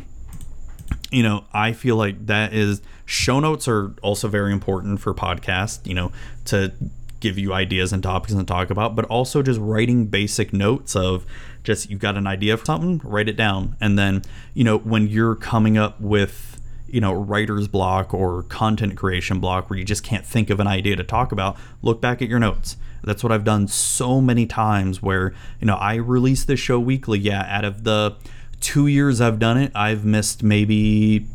you 1.14 1.22
know, 1.22 1.44
I 1.52 1.72
feel 1.72 1.96
like 1.96 2.26
that 2.26 2.52
is 2.52 2.82
show 3.06 3.38
notes 3.40 3.68
are 3.68 3.94
also 4.02 4.28
very 4.28 4.52
important 4.52 5.00
for 5.00 5.14
podcasts, 5.14 5.86
you 5.86 5.94
know, 5.94 6.12
to 6.46 6.72
give 7.20 7.38
you 7.38 7.54
ideas 7.54 7.92
and 7.92 8.02
topics 8.02 8.34
to 8.34 8.44
talk 8.44 8.70
about, 8.70 8.94
but 8.94 9.04
also 9.06 9.42
just 9.42 9.60
writing 9.60 10.06
basic 10.06 10.52
notes 10.52 10.94
of 10.94 11.24
just 11.62 11.88
you 11.88 11.96
got 11.96 12.16
an 12.16 12.26
idea 12.26 12.52
of 12.52 12.64
something, 12.66 13.00
write 13.04 13.28
it 13.28 13.36
down. 13.36 13.76
And 13.80 13.98
then, 13.98 14.22
you 14.52 14.64
know, 14.64 14.78
when 14.78 15.08
you're 15.08 15.34
coming 15.34 15.78
up 15.78 16.00
with, 16.00 16.60
you 16.86 17.00
know, 17.00 17.12
writer's 17.12 17.68
block 17.68 18.12
or 18.12 18.42
content 18.44 18.96
creation 18.96 19.40
block 19.40 19.70
where 19.70 19.78
you 19.78 19.84
just 19.84 20.02
can't 20.02 20.26
think 20.26 20.50
of 20.50 20.60
an 20.60 20.66
idea 20.66 20.96
to 20.96 21.04
talk 21.04 21.32
about, 21.32 21.56
look 21.80 22.00
back 22.00 22.20
at 22.20 22.28
your 22.28 22.38
notes. 22.38 22.76
That's 23.02 23.22
what 23.22 23.32
I've 23.32 23.44
done 23.44 23.68
so 23.68 24.20
many 24.20 24.46
times 24.46 25.00
where, 25.02 25.32
you 25.60 25.66
know, 25.66 25.76
I 25.76 25.94
release 25.96 26.44
the 26.44 26.56
show 26.56 26.78
weekly. 26.80 27.18
Yeah, 27.18 27.44
out 27.48 27.64
of 27.64 27.84
the 27.84 28.16
two 28.64 28.86
years 28.86 29.20
I've 29.20 29.38
done 29.38 29.58
it, 29.58 29.70
I've 29.74 30.06
missed 30.06 30.42
maybe 30.42 31.26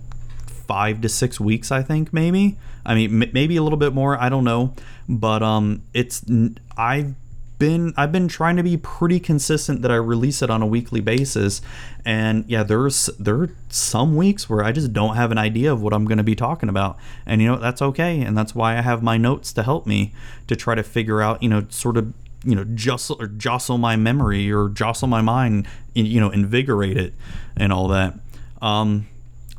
five 0.47 0.99
to 1.01 1.09
six 1.09 1.39
weeks, 1.39 1.71
I 1.71 1.83
think, 1.83 2.11
maybe. 2.11 2.57
I 2.83 2.95
mean, 2.95 3.21
m- 3.21 3.29
maybe 3.33 3.55
a 3.55 3.61
little 3.61 3.77
bit 3.77 3.93
more. 3.93 4.19
I 4.19 4.29
don't 4.29 4.43
know, 4.43 4.73
but 5.07 5.43
um, 5.43 5.83
it's 5.93 6.25
I've 6.75 7.13
been 7.59 7.93
I've 7.95 8.11
been 8.11 8.27
trying 8.27 8.55
to 8.55 8.63
be 8.63 8.77
pretty 8.77 9.19
consistent 9.19 9.83
that 9.83 9.91
I 9.91 9.95
release 9.95 10.41
it 10.41 10.49
on 10.49 10.63
a 10.63 10.65
weekly 10.65 11.01
basis, 11.01 11.61
and 12.03 12.45
yeah, 12.47 12.63
there's 12.63 13.11
there 13.19 13.35
are 13.35 13.49
some 13.69 14.15
weeks 14.15 14.49
where 14.49 14.63
I 14.63 14.71
just 14.71 14.91
don't 14.91 15.15
have 15.15 15.31
an 15.31 15.37
idea 15.37 15.71
of 15.71 15.83
what 15.83 15.93
I'm 15.93 16.05
going 16.05 16.17
to 16.17 16.23
be 16.23 16.35
talking 16.35 16.67
about, 16.67 16.97
and 17.27 17.43
you 17.43 17.47
know 17.47 17.57
that's 17.57 17.81
okay, 17.83 18.21
and 18.21 18.35
that's 18.35 18.55
why 18.55 18.75
I 18.75 18.81
have 18.81 19.03
my 19.03 19.17
notes 19.17 19.53
to 19.53 19.61
help 19.61 19.85
me 19.85 20.15
to 20.47 20.55
try 20.55 20.73
to 20.73 20.83
figure 20.83 21.21
out 21.21 21.43
you 21.43 21.49
know 21.49 21.67
sort 21.69 21.95
of 21.95 22.11
you 22.43 22.55
know 22.55 22.63
jostle 22.63 23.17
or 23.19 23.27
jostle 23.27 23.77
my 23.77 23.95
memory 23.95 24.51
or 24.51 24.69
jostle 24.69 25.07
my 25.07 25.21
mind, 25.21 25.67
you 25.93 26.19
know 26.19 26.29
invigorate 26.29 26.97
it 26.97 27.13
and 27.57 27.73
all 27.73 27.87
that. 27.89 28.15
Um, 28.61 29.07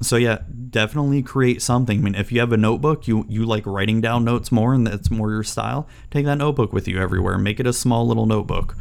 so 0.03 0.17
yeah, 0.17 0.39
definitely 0.71 1.23
create 1.23 1.61
something. 1.61 1.99
I 1.99 2.03
mean, 2.03 2.15
if 2.15 2.33
you 2.33 2.41
have 2.41 2.53
a 2.53 2.57
notebook, 2.57 3.07
you 3.07 3.27
you 3.29 3.45
like 3.45 3.67
writing 3.67 4.01
down 4.01 4.25
notes 4.25 4.51
more, 4.51 4.73
and 4.73 4.87
that's 4.87 5.11
more 5.11 5.31
your 5.31 5.43
style. 5.43 5.87
Take 6.11 6.25
that 6.25 6.39
notebook 6.39 6.73
with 6.73 6.89
you 6.89 6.99
everywhere. 6.99 7.37
Make 7.39 7.61
it 7.61 7.67
a 7.67 7.73
small 7.73 8.07
little 8.07 8.27
notebook. 8.27 8.77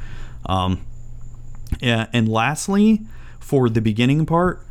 Um, 0.45 0.85
yeah, 1.81 2.07
and 2.13 2.29
lastly, 2.29 3.01
for 3.39 3.69
the 3.69 3.81
beginning 3.81 4.25
part, 4.25 4.65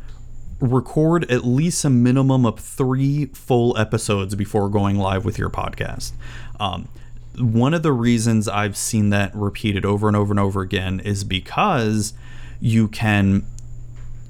record 0.59 1.29
at 1.31 1.45
least 1.45 1.85
a 1.85 1.89
minimum 1.89 2.45
of 2.45 2.59
three 2.59 3.25
full 3.27 3.77
episodes 3.77 4.35
before 4.35 4.69
going 4.69 4.97
live 4.97 5.25
with 5.25 5.37
your 5.37 5.49
podcast. 5.49 6.13
Um, 6.59 6.89
one 7.39 7.73
of 7.73 7.83
the 7.83 7.91
reasons 7.91 8.47
I've 8.47 8.77
seen 8.77 9.09
that 9.11 9.33
repeated 9.35 9.85
over 9.85 10.07
and 10.07 10.15
over 10.15 10.31
and 10.31 10.39
over 10.39 10.61
again 10.61 10.99
is 10.99 11.23
because 11.23 12.13
you 12.59 12.87
can 12.87 13.45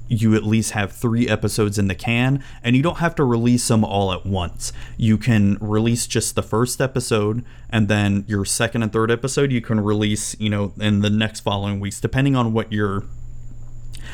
you 0.08 0.34
at 0.34 0.42
least 0.42 0.72
have 0.72 0.90
three 0.90 1.28
episodes 1.28 1.78
in 1.78 1.86
the 1.86 1.94
can 1.94 2.42
and 2.64 2.74
you 2.74 2.82
don't 2.82 2.98
have 2.98 3.14
to 3.14 3.22
release 3.22 3.68
them 3.68 3.84
all 3.84 4.12
at 4.12 4.26
once. 4.26 4.72
You 4.96 5.16
can 5.16 5.56
release 5.60 6.08
just 6.08 6.34
the 6.34 6.42
first 6.42 6.80
episode 6.80 7.44
and 7.68 7.86
then 7.86 8.24
your 8.26 8.44
second 8.44 8.82
and 8.82 8.92
third 8.92 9.10
episode 9.10 9.52
you 9.52 9.60
can 9.60 9.78
release, 9.78 10.38
you 10.40 10.50
know, 10.50 10.72
in 10.80 11.00
the 11.00 11.10
next 11.10 11.40
following 11.40 11.78
weeks, 11.78 12.00
depending 12.00 12.34
on 12.34 12.52
what 12.52 12.72
your 12.72 13.04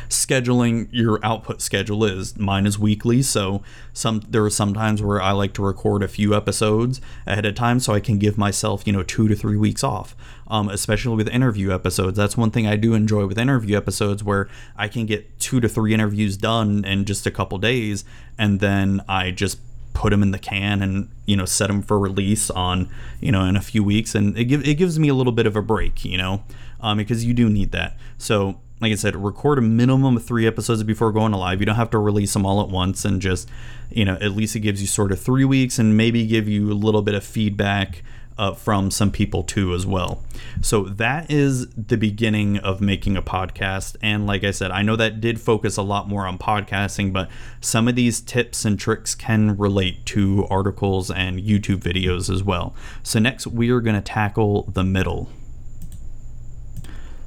scheduling 0.08 0.88
your 0.90 1.18
output 1.24 1.60
schedule 1.60 2.04
is. 2.04 2.36
Mine 2.36 2.66
is 2.66 2.78
weekly, 2.78 3.22
so 3.22 3.62
some 3.92 4.22
there 4.28 4.44
are 4.44 4.50
some 4.50 4.74
times 4.74 5.02
where 5.02 5.20
I 5.20 5.32
like 5.32 5.52
to 5.54 5.62
record 5.62 6.02
a 6.02 6.08
few 6.08 6.34
episodes 6.34 7.00
ahead 7.26 7.46
of 7.46 7.54
time 7.54 7.80
so 7.80 7.92
I 7.92 8.00
can 8.00 8.18
give 8.18 8.38
myself, 8.38 8.86
you 8.86 8.92
know, 8.92 9.02
two 9.02 9.28
to 9.28 9.34
three 9.34 9.56
weeks 9.56 9.82
off. 9.84 10.14
Um, 10.48 10.68
especially 10.68 11.16
with 11.16 11.28
interview 11.28 11.74
episodes. 11.74 12.16
That's 12.16 12.36
one 12.36 12.52
thing 12.52 12.68
I 12.68 12.76
do 12.76 12.94
enjoy 12.94 13.26
with 13.26 13.36
interview 13.36 13.76
episodes 13.76 14.22
where 14.22 14.48
I 14.76 14.86
can 14.86 15.04
get 15.04 15.40
two 15.40 15.58
to 15.58 15.68
three 15.68 15.92
interviews 15.92 16.36
done 16.36 16.84
in 16.84 17.04
just 17.04 17.26
a 17.26 17.32
couple 17.32 17.58
days, 17.58 18.04
and 18.38 18.60
then 18.60 19.02
I 19.08 19.32
just 19.32 19.58
put 19.96 20.10
them 20.10 20.22
in 20.22 20.30
the 20.30 20.38
can 20.38 20.82
and 20.82 21.08
you 21.24 21.34
know 21.34 21.46
set 21.46 21.68
them 21.68 21.80
for 21.80 21.98
release 21.98 22.50
on 22.50 22.86
you 23.18 23.32
know 23.32 23.44
in 23.44 23.56
a 23.56 23.62
few 23.62 23.82
weeks 23.82 24.14
and 24.14 24.36
it, 24.36 24.44
give, 24.44 24.66
it 24.68 24.74
gives 24.74 24.98
me 24.98 25.08
a 25.08 25.14
little 25.14 25.32
bit 25.32 25.46
of 25.46 25.56
a 25.56 25.62
break 25.62 26.04
you 26.04 26.18
know 26.18 26.44
um, 26.82 26.98
because 26.98 27.24
you 27.24 27.32
do 27.32 27.48
need 27.48 27.72
that 27.72 27.96
so 28.18 28.60
like 28.80 28.92
I 28.92 28.96
said, 28.96 29.16
record 29.16 29.58
a 29.58 29.62
minimum 29.62 30.16
of 30.16 30.24
three 30.24 30.46
episodes 30.46 30.82
before 30.82 31.10
going 31.12 31.32
live. 31.32 31.60
You 31.60 31.66
don't 31.66 31.76
have 31.76 31.90
to 31.90 31.98
release 31.98 32.32
them 32.32 32.44
all 32.44 32.60
at 32.60 32.68
once, 32.68 33.04
and 33.04 33.20
just 33.20 33.48
you 33.90 34.04
know, 34.04 34.14
at 34.14 34.32
least 34.32 34.56
it 34.56 34.60
gives 34.60 34.80
you 34.80 34.86
sort 34.86 35.12
of 35.12 35.20
three 35.20 35.44
weeks, 35.44 35.78
and 35.78 35.96
maybe 35.96 36.26
give 36.26 36.48
you 36.48 36.70
a 36.72 36.74
little 36.74 37.02
bit 37.02 37.14
of 37.14 37.24
feedback 37.24 38.02
uh, 38.38 38.52
from 38.52 38.90
some 38.90 39.10
people 39.10 39.42
too 39.42 39.72
as 39.72 39.86
well. 39.86 40.22
So 40.60 40.84
that 40.84 41.30
is 41.30 41.68
the 41.70 41.96
beginning 41.96 42.58
of 42.58 42.80
making 42.80 43.16
a 43.16 43.22
podcast, 43.22 43.96
and 44.02 44.26
like 44.26 44.44
I 44.44 44.50
said, 44.50 44.70
I 44.70 44.82
know 44.82 44.96
that 44.96 45.20
did 45.20 45.40
focus 45.40 45.76
a 45.76 45.82
lot 45.82 46.08
more 46.08 46.26
on 46.26 46.36
podcasting, 46.38 47.12
but 47.12 47.30
some 47.60 47.88
of 47.88 47.94
these 47.94 48.20
tips 48.20 48.64
and 48.64 48.78
tricks 48.78 49.14
can 49.14 49.56
relate 49.56 50.04
to 50.06 50.46
articles 50.50 51.10
and 51.10 51.40
YouTube 51.40 51.78
videos 51.78 52.32
as 52.32 52.42
well. 52.42 52.74
So 53.02 53.18
next, 53.18 53.46
we 53.46 53.70
are 53.70 53.80
going 53.80 53.96
to 53.96 54.02
tackle 54.02 54.64
the 54.64 54.84
middle. 54.84 55.30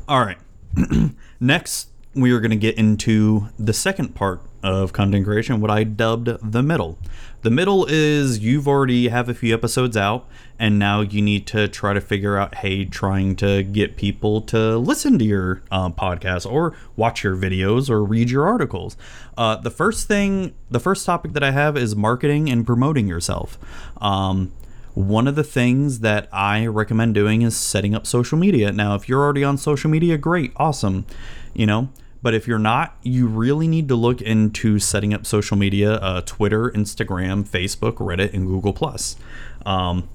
All 0.08 0.24
right. 0.24 0.38
Next, 1.40 1.90
we 2.14 2.32
are 2.32 2.40
going 2.40 2.52
to 2.52 2.58
get 2.58 2.78
into 2.78 3.50
the 3.58 3.74
second 3.74 4.16
part 4.16 4.42
of 4.62 4.92
content 4.92 5.26
creation, 5.26 5.62
what 5.62 5.72
I 5.72 5.86
dubbed 5.86 6.52
the 6.52 6.62
middle. 6.62 6.98
The 7.44 7.50
middle 7.50 7.86
is 7.86 8.40
you've 8.40 8.68
already 8.68 9.08
have 9.08 9.30
a 9.30 9.34
few 9.34 9.54
episodes 9.54 9.96
out, 9.96 10.28
and 10.58 10.78
now 10.78 11.00
you 11.00 11.22
need 11.22 11.48
to 11.48 11.70
try 11.70 11.94
to 11.94 12.02
figure 12.02 12.38
out, 12.38 12.56
hey, 12.56 12.84
trying 12.84 13.38
to 13.38 13.64
get 13.64 13.96
people 13.96 14.42
to 14.42 14.78
listen 14.78 15.18
to 15.20 15.24
your 15.24 15.62
uh, 15.72 15.90
podcast 15.92 16.52
or 16.52 16.76
watch 16.98 17.24
your 17.24 17.38
videos 17.38 17.90
or 17.90 18.04
read 18.04 18.30
your 18.30 18.46
articles. 18.46 18.98
Uh, 19.38 19.56
the 19.56 19.72
first 19.72 20.10
thing, 20.10 20.54
the 20.70 20.82
first 20.82 21.06
topic 21.06 21.32
that 21.32 21.44
I 21.44 21.52
have 21.52 21.78
is 21.78 21.96
marketing 21.96 22.50
and 22.50 22.66
promoting 22.66 23.08
yourself. 23.08 23.58
Um, 24.02 24.52
one 25.00 25.30
of 25.30 25.36
the 25.36 25.46
things 25.46 26.02
that 26.02 26.28
I 26.30 26.66
recommend 26.66 27.16
doing 27.16 27.42
is 27.42 27.56
setting 27.56 27.96
up 27.96 28.06
social 28.06 28.38
media. 28.38 28.74
Now, 28.74 28.96
if 28.96 29.08
you're 29.08 29.22
already 29.22 29.46
on 29.46 29.58
social 29.58 29.90
media, 29.90 30.18
great, 30.18 30.52
awesome, 30.58 31.06
you 31.54 31.66
know. 31.66 31.88
But 32.22 32.34
if 32.34 32.50
you're 32.50 32.60
not, 32.60 32.98
you 33.02 33.26
really 33.26 33.66
need 33.66 33.88
to 33.88 33.96
look 33.96 34.22
into 34.22 34.78
setting 34.78 35.14
up 35.14 35.26
social 35.26 35.56
media: 35.56 35.94
uh, 35.94 36.22
Twitter, 36.26 36.70
Instagram, 36.72 37.48
Facebook, 37.48 37.94
Reddit, 37.94 38.34
and 38.34 38.46
Google 38.46 38.74
Plus, 38.74 39.16
um, 39.66 40.10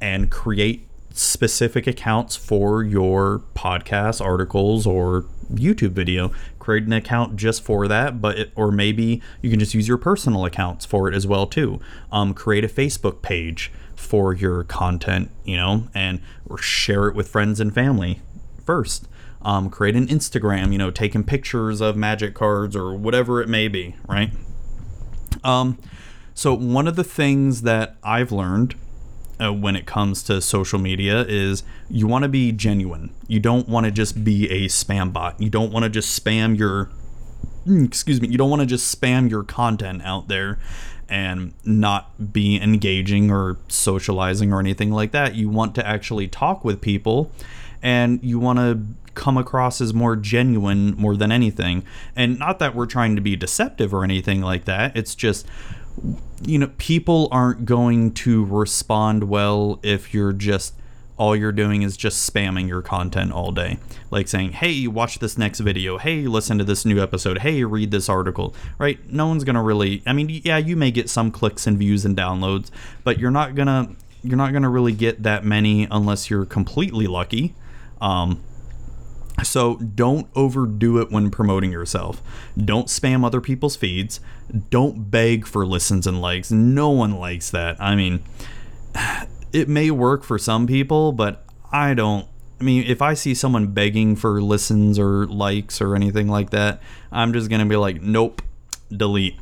and 0.00 0.32
create 0.32 0.88
specific 1.12 1.86
accounts 1.86 2.34
for 2.34 2.82
your 2.82 3.44
podcast 3.54 4.20
articles 4.20 4.84
or 4.84 5.26
YouTube 5.52 5.92
video. 5.92 6.32
Create 6.58 6.82
an 6.82 6.92
account 6.92 7.36
just 7.36 7.62
for 7.62 7.86
that, 7.86 8.20
but 8.20 8.36
it, 8.36 8.52
or 8.56 8.72
maybe 8.72 9.22
you 9.42 9.50
can 9.50 9.60
just 9.60 9.74
use 9.74 9.86
your 9.86 9.98
personal 9.98 10.44
accounts 10.44 10.84
for 10.84 11.08
it 11.08 11.14
as 11.14 11.24
well 11.24 11.46
too. 11.46 11.78
Um, 12.10 12.34
create 12.34 12.64
a 12.64 12.68
Facebook 12.68 13.22
page 13.22 13.70
for 14.04 14.34
your 14.34 14.64
content, 14.64 15.30
you 15.44 15.56
know, 15.56 15.88
and 15.94 16.20
or 16.46 16.58
share 16.58 17.08
it 17.08 17.14
with 17.14 17.28
friends 17.28 17.60
and 17.60 17.74
family 17.74 18.20
first. 18.64 19.08
Um, 19.42 19.68
create 19.68 19.94
an 19.94 20.06
Instagram, 20.06 20.72
you 20.72 20.78
know, 20.78 20.90
taking 20.90 21.22
pictures 21.22 21.80
of 21.80 21.96
magic 21.96 22.34
cards 22.34 22.74
or 22.74 22.94
whatever 22.94 23.42
it 23.42 23.48
may 23.48 23.68
be, 23.68 23.94
right? 24.08 24.30
Um, 25.42 25.78
so 26.32 26.54
one 26.54 26.88
of 26.88 26.96
the 26.96 27.04
things 27.04 27.62
that 27.62 27.96
I've 28.02 28.32
learned 28.32 28.74
uh, 29.40 29.52
when 29.52 29.76
it 29.76 29.86
comes 29.86 30.22
to 30.24 30.40
social 30.40 30.78
media 30.78 31.24
is 31.28 31.62
you 31.90 32.06
want 32.06 32.22
to 32.22 32.28
be 32.28 32.52
genuine. 32.52 33.14
You 33.28 33.40
don't 33.40 33.68
want 33.68 33.84
to 33.84 33.92
just 33.92 34.24
be 34.24 34.50
a 34.50 34.68
spam 34.68 35.12
bot. 35.12 35.40
You 35.40 35.50
don't 35.50 35.72
want 35.72 35.84
to 35.84 35.90
just 35.90 36.22
spam 36.22 36.56
your 36.56 36.90
excuse 37.66 38.20
me, 38.20 38.28
you 38.28 38.36
don't 38.36 38.50
want 38.50 38.60
to 38.60 38.66
just 38.66 38.94
spam 38.94 39.30
your 39.30 39.42
content 39.42 40.02
out 40.04 40.28
there 40.28 40.58
and 41.08 41.52
not 41.64 42.32
be 42.32 42.60
engaging 42.60 43.30
or 43.30 43.56
socializing 43.68 44.52
or 44.52 44.60
anything 44.60 44.90
like 44.90 45.12
that. 45.12 45.34
You 45.34 45.48
want 45.48 45.74
to 45.76 45.86
actually 45.86 46.28
talk 46.28 46.64
with 46.64 46.80
people 46.80 47.30
and 47.82 48.22
you 48.22 48.38
want 48.38 48.58
to 48.58 48.80
come 49.14 49.36
across 49.36 49.80
as 49.80 49.94
more 49.94 50.16
genuine 50.16 50.96
more 50.96 51.16
than 51.16 51.30
anything. 51.30 51.84
And 52.16 52.38
not 52.38 52.58
that 52.58 52.74
we're 52.74 52.86
trying 52.86 53.14
to 53.16 53.22
be 53.22 53.36
deceptive 53.36 53.94
or 53.94 54.04
anything 54.04 54.40
like 54.40 54.64
that. 54.64 54.96
It's 54.96 55.14
just 55.14 55.46
you 56.42 56.58
know, 56.58 56.70
people 56.78 57.28
aren't 57.30 57.64
going 57.64 58.12
to 58.12 58.44
respond 58.44 59.24
well 59.24 59.78
if 59.82 60.12
you're 60.12 60.32
just 60.32 60.74
all 61.16 61.36
you're 61.36 61.52
doing 61.52 61.82
is 61.82 61.96
just 61.96 62.32
spamming 62.32 62.66
your 62.66 62.82
content 62.82 63.32
all 63.32 63.52
day. 63.52 63.78
Like 64.10 64.28
saying, 64.28 64.52
hey, 64.52 64.86
watch 64.86 65.20
this 65.20 65.38
next 65.38 65.60
video. 65.60 65.98
Hey, 65.98 66.22
listen 66.22 66.58
to 66.58 66.64
this 66.64 66.84
new 66.84 67.02
episode. 67.02 67.38
Hey, 67.38 67.62
read 67.64 67.90
this 67.90 68.08
article. 68.08 68.54
Right? 68.78 68.98
No 69.10 69.28
one's 69.28 69.44
going 69.44 69.54
to 69.54 69.62
really, 69.62 70.02
I 70.06 70.12
mean, 70.12 70.28
yeah, 70.44 70.58
you 70.58 70.76
may 70.76 70.90
get 70.90 71.08
some 71.08 71.30
clicks 71.30 71.66
and 71.66 71.78
views 71.78 72.04
and 72.04 72.16
downloads, 72.16 72.70
but 73.04 73.18
you're 73.18 73.30
not 73.30 73.54
going 73.54 73.68
to. 73.68 73.96
You're 74.26 74.38
not 74.38 74.52
going 74.52 74.62
to 74.62 74.70
really 74.70 74.92
get 74.94 75.22
that 75.24 75.44
many 75.44 75.86
unless 75.90 76.30
you're 76.30 76.46
completely 76.46 77.06
lucky. 77.06 77.54
Um, 78.00 78.42
so 79.42 79.76
don't 79.76 80.28
overdo 80.34 80.98
it 80.98 81.10
when 81.10 81.30
promoting 81.30 81.70
yourself. 81.70 82.22
Don't 82.56 82.86
spam 82.86 83.22
other 83.22 83.42
people's 83.42 83.76
feeds. 83.76 84.20
Don't 84.70 85.10
beg 85.10 85.46
for 85.46 85.66
listens 85.66 86.06
and 86.06 86.22
likes. 86.22 86.50
No 86.50 86.88
one 86.88 87.18
likes 87.18 87.50
that. 87.50 87.78
I 87.78 87.94
mean, 87.96 88.22
it 89.54 89.68
may 89.68 89.90
work 89.90 90.24
for 90.24 90.36
some 90.36 90.66
people, 90.66 91.12
but 91.12 91.44
I 91.72 91.94
don't. 91.94 92.26
I 92.60 92.64
mean, 92.64 92.84
if 92.86 93.00
I 93.00 93.14
see 93.14 93.34
someone 93.34 93.68
begging 93.68 94.16
for 94.16 94.42
listens 94.42 94.98
or 94.98 95.26
likes 95.26 95.80
or 95.80 95.94
anything 95.94 96.28
like 96.28 96.50
that, 96.50 96.82
I'm 97.10 97.32
just 97.32 97.48
going 97.48 97.60
to 97.60 97.66
be 97.66 97.76
like, 97.76 98.02
nope, 98.02 98.42
delete. 98.94 99.38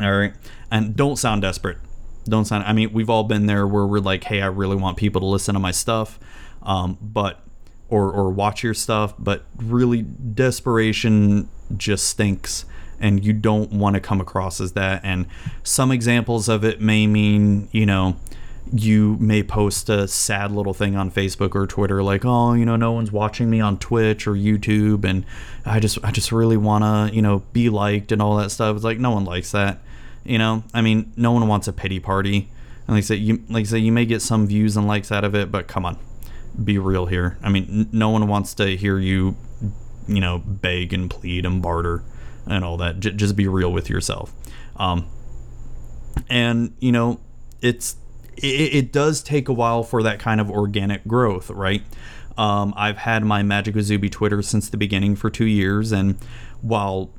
All 0.00 0.12
right. 0.12 0.34
And 0.70 0.96
don't 0.96 1.16
sound 1.16 1.42
desperate. 1.42 1.78
Don't 2.24 2.44
sound, 2.44 2.64
I 2.64 2.72
mean, 2.72 2.92
we've 2.92 3.10
all 3.10 3.24
been 3.24 3.46
there 3.46 3.66
where 3.66 3.86
we're 3.86 4.00
like, 4.00 4.24
hey, 4.24 4.42
I 4.42 4.46
really 4.46 4.76
want 4.76 4.96
people 4.96 5.20
to 5.20 5.26
listen 5.26 5.54
to 5.54 5.60
my 5.60 5.70
stuff. 5.70 6.18
Um, 6.62 6.98
but, 7.00 7.40
or, 7.88 8.10
or 8.10 8.30
watch 8.30 8.62
your 8.62 8.74
stuff, 8.74 9.14
but 9.18 9.44
really 9.56 10.02
desperation 10.02 11.48
just 11.76 12.06
stinks 12.08 12.64
and 13.00 13.24
you 13.24 13.32
don't 13.32 13.72
want 13.72 13.94
to 13.94 14.00
come 14.00 14.20
across 14.20 14.60
as 14.60 14.72
that. 14.72 15.00
And 15.04 15.26
some 15.62 15.92
examples 15.92 16.48
of 16.48 16.64
it 16.64 16.80
may 16.80 17.06
mean, 17.06 17.68
you 17.72 17.86
know, 17.86 18.16
you 18.72 19.16
may 19.20 19.42
post 19.42 19.88
a 19.88 20.08
sad 20.08 20.52
little 20.52 20.74
thing 20.74 20.96
on 20.96 21.10
Facebook 21.10 21.54
or 21.54 21.66
Twitter 21.66 22.02
like, 22.02 22.24
"Oh, 22.24 22.52
you 22.54 22.64
know, 22.64 22.76
no 22.76 22.92
one's 22.92 23.12
watching 23.12 23.50
me 23.50 23.60
on 23.60 23.78
Twitch 23.78 24.26
or 24.26 24.32
YouTube 24.32 25.04
and 25.04 25.24
I 25.64 25.80
just 25.80 25.98
I 26.04 26.10
just 26.10 26.32
really 26.32 26.56
want 26.56 26.84
to, 26.84 27.14
you 27.14 27.22
know, 27.22 27.40
be 27.52 27.68
liked 27.68 28.12
and 28.12 28.20
all 28.22 28.36
that 28.36 28.50
stuff." 28.50 28.76
It's 28.76 28.84
like 28.84 28.98
no 28.98 29.10
one 29.10 29.24
likes 29.24 29.52
that. 29.52 29.80
You 30.24 30.38
know? 30.38 30.64
I 30.74 30.82
mean, 30.82 31.12
no 31.16 31.32
one 31.32 31.48
wants 31.48 31.68
a 31.68 31.72
pity 31.72 32.00
party. 32.00 32.50
And 32.86 32.96
like 32.96 32.98
I 32.98 33.06
said, 33.06 33.18
you 33.18 33.42
like 33.48 33.62
I 33.62 33.64
said, 33.64 33.80
you 33.82 33.92
may 33.92 34.06
get 34.06 34.22
some 34.22 34.46
views 34.46 34.76
and 34.76 34.86
likes 34.86 35.12
out 35.12 35.24
of 35.24 35.34
it, 35.34 35.50
but 35.50 35.68
come 35.68 35.84
on. 35.84 35.98
Be 36.62 36.78
real 36.78 37.06
here. 37.06 37.38
I 37.42 37.50
mean, 37.50 37.66
n- 37.68 37.88
no 37.92 38.10
one 38.10 38.26
wants 38.28 38.54
to 38.54 38.76
hear 38.76 38.98
you, 38.98 39.36
you 40.06 40.20
know, 40.20 40.38
beg 40.38 40.92
and 40.92 41.08
plead 41.08 41.46
and 41.46 41.62
barter 41.62 42.02
and 42.46 42.64
all 42.64 42.76
that. 42.78 43.00
J- 43.00 43.12
just 43.12 43.36
be 43.36 43.46
real 43.46 43.72
with 43.72 43.88
yourself. 43.90 44.32
Um, 44.76 45.06
and 46.28 46.74
you 46.80 46.92
know, 46.92 47.20
it's 47.60 47.96
it, 48.42 48.74
it, 48.74 48.92
does 48.92 49.22
take 49.22 49.48
a 49.48 49.52
while 49.52 49.82
for 49.82 50.02
that 50.02 50.18
kind 50.18 50.40
of 50.40 50.50
organic 50.50 51.06
growth, 51.06 51.50
right? 51.50 51.82
Um, 52.36 52.72
I've 52.76 52.98
had 52.98 53.24
my 53.24 53.42
Magic 53.42 53.74
Azubi 53.74 54.10
Twitter 54.10 54.42
since 54.42 54.68
the 54.68 54.76
beginning 54.76 55.16
for 55.16 55.30
two 55.30 55.46
years, 55.46 55.92
and 55.92 56.16
while 56.62 57.10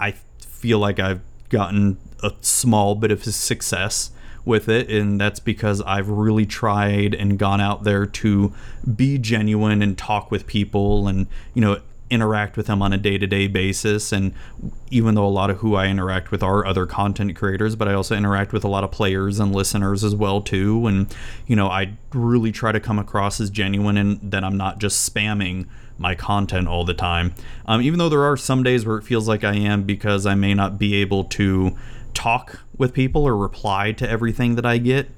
I 0.00 0.12
feel 0.40 0.78
like 0.78 0.98
I've 0.98 1.20
gotten 1.50 1.98
a 2.22 2.32
small 2.40 2.94
bit 2.94 3.10
of 3.10 3.24
success 3.24 4.10
with 4.44 4.68
it, 4.68 4.90
and 4.90 5.20
that's 5.20 5.40
because 5.40 5.80
I've 5.82 6.08
really 6.08 6.46
tried 6.46 7.14
and 7.14 7.38
gone 7.38 7.60
out 7.60 7.84
there 7.84 8.06
to 8.06 8.52
be 8.94 9.18
genuine 9.18 9.82
and 9.82 9.96
talk 9.96 10.30
with 10.30 10.46
people 10.46 11.08
and, 11.08 11.26
you 11.54 11.60
know, 11.60 11.80
interact 12.14 12.56
with 12.56 12.66
them 12.66 12.80
on 12.80 12.92
a 12.92 12.96
day-to-day 12.96 13.48
basis 13.48 14.12
and 14.12 14.32
even 14.90 15.14
though 15.14 15.26
a 15.26 15.28
lot 15.28 15.50
of 15.50 15.58
who 15.58 15.74
I 15.74 15.88
interact 15.88 16.30
with 16.30 16.42
are 16.42 16.64
other 16.64 16.86
content 16.86 17.36
creators 17.36 17.76
but 17.76 17.88
I 17.88 17.94
also 17.94 18.16
interact 18.16 18.52
with 18.52 18.64
a 18.64 18.68
lot 18.68 18.84
of 18.84 18.90
players 18.90 19.40
and 19.40 19.54
listeners 19.54 20.04
as 20.04 20.14
well 20.14 20.40
too. 20.40 20.86
And 20.86 21.14
you 21.46 21.56
know 21.56 21.68
I 21.68 21.94
really 22.12 22.52
try 22.52 22.72
to 22.72 22.80
come 22.80 22.98
across 22.98 23.40
as 23.40 23.50
genuine 23.50 23.96
and 23.96 24.30
that 24.30 24.44
I'm 24.44 24.56
not 24.56 24.78
just 24.78 25.12
spamming 25.12 25.66
my 25.98 26.14
content 26.14 26.68
all 26.68 26.84
the 26.84 26.94
time. 26.94 27.34
Um, 27.66 27.82
even 27.82 27.98
though 27.98 28.08
there 28.08 28.24
are 28.24 28.36
some 28.36 28.62
days 28.62 28.86
where 28.86 28.98
it 28.98 29.02
feels 29.02 29.28
like 29.28 29.44
I 29.44 29.54
am 29.54 29.84
because 29.84 30.26
I 30.26 30.34
may 30.34 30.54
not 30.54 30.78
be 30.78 30.94
able 30.96 31.24
to 31.24 31.76
talk 32.14 32.60
with 32.76 32.94
people 32.94 33.24
or 33.24 33.36
reply 33.36 33.92
to 33.92 34.08
everything 34.08 34.54
that 34.54 34.64
I 34.64 34.78
get 34.78 35.10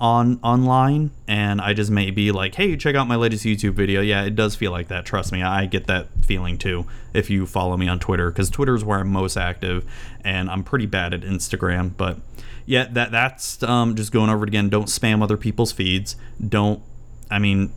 on 0.00 0.40
online 0.42 1.10
and 1.28 1.60
I 1.60 1.74
just 1.74 1.90
may 1.90 2.10
be 2.10 2.32
like, 2.32 2.54
"Hey, 2.54 2.76
check 2.76 2.94
out 2.94 3.06
my 3.06 3.16
latest 3.16 3.44
YouTube 3.44 3.74
video." 3.74 4.00
Yeah, 4.00 4.22
it 4.22 4.34
does 4.34 4.56
feel 4.56 4.70
like 4.70 4.88
that. 4.88 5.04
Trust 5.04 5.32
me, 5.32 5.42
I 5.42 5.66
get 5.66 5.86
that 5.86 6.08
feeling 6.24 6.56
too 6.56 6.86
if 7.12 7.28
you 7.28 7.46
follow 7.46 7.76
me 7.76 7.88
on 7.88 7.98
Twitter 7.98 8.30
cuz 8.30 8.48
Twitter 8.50 8.74
is 8.74 8.84
where 8.84 9.00
I'm 9.00 9.12
most 9.12 9.36
active 9.36 9.84
and 10.24 10.50
I'm 10.50 10.64
pretty 10.64 10.86
bad 10.86 11.12
at 11.12 11.20
Instagram, 11.20 11.92
but 11.96 12.18
yeah, 12.66 12.86
that 12.92 13.10
that's 13.10 13.62
um, 13.62 13.96
just 13.96 14.12
going 14.12 14.30
over 14.30 14.44
it 14.44 14.48
again. 14.48 14.68
Don't 14.68 14.86
spam 14.86 15.22
other 15.22 15.36
people's 15.36 15.72
feeds. 15.72 16.16
Don't 16.46 16.82
I 17.30 17.38
mean 17.38 17.72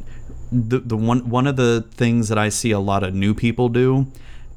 the 0.51 0.79
the 0.79 0.97
one 0.97 1.29
one 1.29 1.47
of 1.47 1.55
the 1.55 1.85
things 1.91 2.29
that 2.29 2.37
I 2.37 2.49
see 2.49 2.71
a 2.71 2.79
lot 2.79 3.03
of 3.03 3.13
new 3.13 3.33
people 3.33 3.69
do 3.69 4.07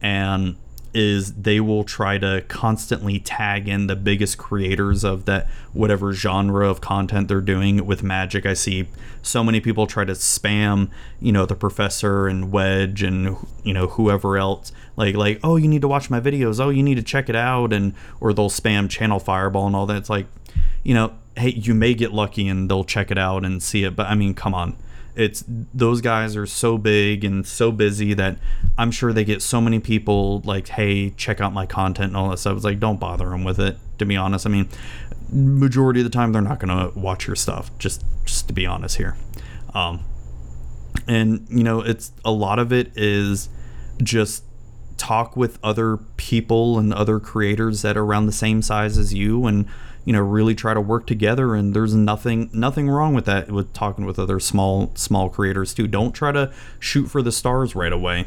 and 0.02 0.56
is 0.96 1.34
they 1.34 1.60
will 1.60 1.84
try 1.84 2.16
to 2.16 2.42
constantly 2.48 3.18
tag 3.18 3.68
in 3.68 3.86
the 3.86 3.94
biggest 3.94 4.38
creators 4.38 5.04
of 5.04 5.26
that 5.26 5.46
whatever 5.74 6.14
genre 6.14 6.66
of 6.66 6.80
content 6.80 7.28
they're 7.28 7.42
doing 7.42 7.84
with 7.84 8.02
magic. 8.02 8.46
I 8.46 8.54
see 8.54 8.88
so 9.20 9.44
many 9.44 9.60
people 9.60 9.86
try 9.86 10.06
to 10.06 10.14
spam 10.14 10.88
you 11.20 11.32
know 11.32 11.44
the 11.44 11.54
professor 11.54 12.26
and 12.26 12.50
wedge 12.50 13.02
and 13.02 13.36
you 13.62 13.74
know 13.74 13.88
whoever 13.88 14.38
else. 14.38 14.72
Like 14.96 15.14
like 15.14 15.38
oh 15.44 15.56
you 15.56 15.68
need 15.68 15.82
to 15.82 15.88
watch 15.88 16.08
my 16.08 16.18
videos. 16.18 16.58
Oh 16.58 16.70
you 16.70 16.82
need 16.82 16.94
to 16.94 17.02
check 17.02 17.28
it 17.28 17.36
out. 17.36 17.74
And 17.74 17.92
or 18.18 18.32
they'll 18.32 18.48
spam 18.48 18.88
channel 18.88 19.18
fireball 19.18 19.66
and 19.66 19.76
all 19.76 19.84
that. 19.84 19.98
It's 19.98 20.10
like 20.10 20.26
you 20.82 20.94
know 20.94 21.12
hey 21.36 21.50
you 21.50 21.74
may 21.74 21.92
get 21.92 22.14
lucky 22.14 22.48
and 22.48 22.70
they'll 22.70 22.84
check 22.84 23.10
it 23.10 23.18
out 23.18 23.44
and 23.44 23.62
see 23.62 23.84
it. 23.84 23.94
But 23.94 24.06
i 24.06 24.14
mean 24.14 24.32
come 24.32 24.54
on 24.54 24.78
it's 25.16 25.44
those 25.48 26.00
guys 26.00 26.36
are 26.36 26.46
so 26.46 26.76
big 26.78 27.24
and 27.24 27.46
so 27.46 27.72
busy 27.72 28.14
that 28.14 28.36
I'm 28.76 28.90
sure 28.90 29.12
they 29.12 29.24
get 29.24 29.42
so 29.42 29.60
many 29.60 29.80
people 29.80 30.40
like, 30.44 30.68
hey, 30.68 31.10
check 31.10 31.40
out 31.40 31.52
my 31.52 31.66
content 31.66 32.08
and 32.08 32.16
all 32.16 32.30
that 32.30 32.38
stuff. 32.38 32.56
It's 32.56 32.64
like, 32.64 32.78
don't 32.78 33.00
bother 33.00 33.30
them 33.30 33.42
with 33.42 33.58
it. 33.58 33.78
To 33.98 34.04
be 34.04 34.16
honest, 34.16 34.46
I 34.46 34.50
mean, 34.50 34.68
majority 35.30 36.00
of 36.00 36.04
the 36.04 36.10
time 36.10 36.32
they're 36.32 36.42
not 36.42 36.60
gonna 36.60 36.90
watch 36.94 37.26
your 37.26 37.36
stuff. 37.36 37.70
Just, 37.78 38.04
just 38.24 38.46
to 38.48 38.54
be 38.54 38.66
honest 38.66 38.98
here. 38.98 39.16
Um, 39.74 40.04
and 41.08 41.46
you 41.50 41.64
know, 41.64 41.80
it's 41.80 42.12
a 42.24 42.30
lot 42.30 42.58
of 42.58 42.72
it 42.72 42.92
is 42.94 43.48
just 44.02 44.44
talk 44.98 45.36
with 45.36 45.58
other 45.62 45.98
people 46.16 46.78
and 46.78 46.92
other 46.92 47.20
creators 47.20 47.82
that 47.82 47.96
are 47.96 48.04
around 48.04 48.26
the 48.26 48.32
same 48.32 48.62
size 48.62 48.98
as 48.98 49.14
you 49.14 49.46
and 49.46 49.66
you 50.06 50.12
know 50.14 50.22
really 50.22 50.54
try 50.54 50.72
to 50.72 50.80
work 50.80 51.06
together 51.06 51.54
and 51.54 51.74
there's 51.74 51.94
nothing 51.94 52.48
nothing 52.54 52.88
wrong 52.88 53.12
with 53.12 53.26
that 53.26 53.50
with 53.50 53.70
talking 53.74 54.06
with 54.06 54.18
other 54.18 54.40
small 54.40 54.90
small 54.94 55.28
creators 55.28 55.74
too 55.74 55.86
don't 55.86 56.12
try 56.12 56.32
to 56.32 56.50
shoot 56.78 57.06
for 57.06 57.20
the 57.20 57.32
stars 57.32 57.74
right 57.74 57.92
away 57.92 58.24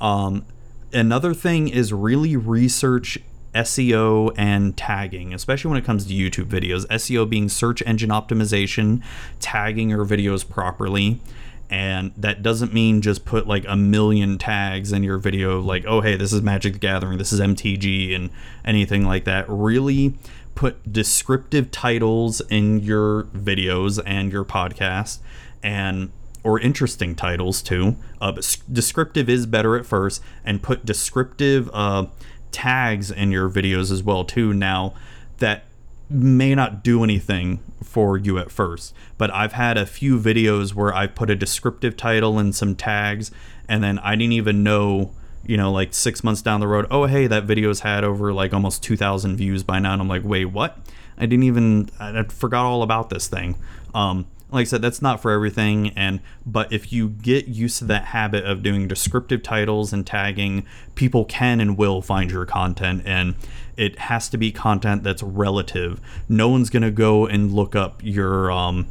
um, 0.00 0.46
another 0.92 1.34
thing 1.34 1.68
is 1.68 1.92
really 1.92 2.36
research 2.36 3.18
SEO 3.54 4.34
and 4.36 4.76
tagging, 4.76 5.32
especially 5.32 5.70
when 5.70 5.78
it 5.78 5.84
comes 5.84 6.06
to 6.06 6.12
YouTube 6.12 6.44
videos. 6.44 6.86
SEO 6.88 7.28
being 7.28 7.48
search 7.48 7.82
engine 7.86 8.10
optimization, 8.10 9.02
tagging 9.40 9.88
your 9.90 10.04
videos 10.04 10.48
properly. 10.48 11.20
And 11.68 12.12
that 12.16 12.42
doesn't 12.42 12.72
mean 12.72 13.02
just 13.02 13.24
put 13.24 13.48
like 13.48 13.64
a 13.66 13.74
million 13.74 14.38
tags 14.38 14.92
in 14.92 15.02
your 15.02 15.18
video, 15.18 15.60
like, 15.60 15.84
oh, 15.86 16.00
hey, 16.00 16.16
this 16.16 16.32
is 16.32 16.42
Magic 16.42 16.74
the 16.74 16.78
Gathering, 16.78 17.18
this 17.18 17.32
is 17.32 17.40
MTG, 17.40 18.14
and 18.14 18.30
anything 18.64 19.04
like 19.04 19.24
that. 19.24 19.46
Really 19.48 20.14
put 20.56 20.92
descriptive 20.92 21.70
titles 21.70 22.40
in 22.48 22.80
your 22.80 23.24
videos 23.24 24.02
and 24.04 24.32
your 24.32 24.44
podcast 24.44 25.20
and 25.62 26.10
or 26.42 26.58
interesting 26.58 27.14
titles 27.14 27.62
too. 27.62 27.96
Uh, 28.20 28.32
but 28.32 28.58
descriptive 28.72 29.28
is 29.28 29.46
better 29.46 29.76
at 29.76 29.86
first 29.86 30.22
and 30.44 30.62
put 30.62 30.84
descriptive 30.84 31.70
uh, 31.72 32.06
tags 32.50 33.10
in 33.10 33.30
your 33.30 33.48
videos 33.48 33.92
as 33.92 34.02
well 34.02 34.24
too 34.24 34.52
now 34.52 34.94
that 35.38 35.64
may 36.08 36.54
not 36.54 36.82
do 36.82 37.04
anything 37.04 37.60
for 37.82 38.16
you 38.16 38.38
at 38.38 38.50
first. 38.50 38.94
But 39.18 39.30
i've 39.32 39.52
had 39.52 39.76
a 39.76 39.84
few 39.84 40.18
videos 40.18 40.72
where 40.72 40.94
i 40.94 41.06
put 41.06 41.30
a 41.30 41.36
descriptive 41.36 41.96
title 41.96 42.38
and 42.38 42.54
some 42.54 42.74
tags 42.74 43.30
and 43.68 43.82
then 43.82 43.98
i 43.98 44.14
didn't 44.14 44.32
even 44.32 44.62
know 44.62 45.12
you 45.46 45.56
know, 45.56 45.70
like 45.70 45.94
six 45.94 46.24
months 46.24 46.42
down 46.42 46.60
the 46.60 46.68
road, 46.68 46.86
oh, 46.90 47.06
hey, 47.06 47.26
that 47.26 47.44
video's 47.44 47.80
had 47.80 48.04
over 48.04 48.32
like 48.32 48.52
almost 48.52 48.82
2,000 48.82 49.36
views 49.36 49.62
by 49.62 49.78
now. 49.78 49.92
And 49.92 50.02
I'm 50.02 50.08
like, 50.08 50.22
wait, 50.24 50.46
what? 50.46 50.78
I 51.18 51.26
didn't 51.26 51.44
even, 51.44 51.90
I 51.98 52.22
forgot 52.24 52.64
all 52.64 52.82
about 52.82 53.10
this 53.10 53.26
thing. 53.26 53.56
Um, 53.94 54.26
like 54.50 54.62
I 54.62 54.64
said, 54.64 54.82
that's 54.82 55.02
not 55.02 55.20
for 55.20 55.32
everything. 55.32 55.90
And, 55.90 56.20
but 56.44 56.72
if 56.72 56.92
you 56.92 57.08
get 57.08 57.48
used 57.48 57.78
to 57.78 57.84
that 57.86 58.06
habit 58.06 58.44
of 58.44 58.62
doing 58.62 58.86
descriptive 58.86 59.42
titles 59.42 59.92
and 59.92 60.06
tagging, 60.06 60.66
people 60.94 61.24
can 61.24 61.60
and 61.60 61.76
will 61.76 62.02
find 62.02 62.30
your 62.30 62.44
content. 62.44 63.02
And 63.04 63.34
it 63.76 63.98
has 63.98 64.28
to 64.30 64.38
be 64.38 64.52
content 64.52 65.02
that's 65.02 65.22
relative. 65.22 66.00
No 66.28 66.48
one's 66.48 66.70
going 66.70 66.82
to 66.82 66.90
go 66.90 67.26
and 67.26 67.52
look 67.52 67.74
up 67.74 68.02
your, 68.04 68.50
um, 68.50 68.86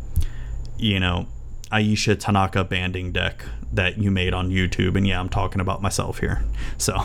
you 0.78 1.00
know, 1.00 1.28
Ayesha 1.76 2.16
Tanaka 2.16 2.64
banding 2.64 3.12
deck 3.12 3.44
that 3.74 3.98
you 3.98 4.10
made 4.10 4.34
on 4.34 4.50
YouTube. 4.50 4.96
And 4.96 5.06
yeah, 5.06 5.20
I'm 5.20 5.28
talking 5.28 5.60
about 5.60 5.82
myself 5.82 6.20
here. 6.20 6.42
So 6.78 6.98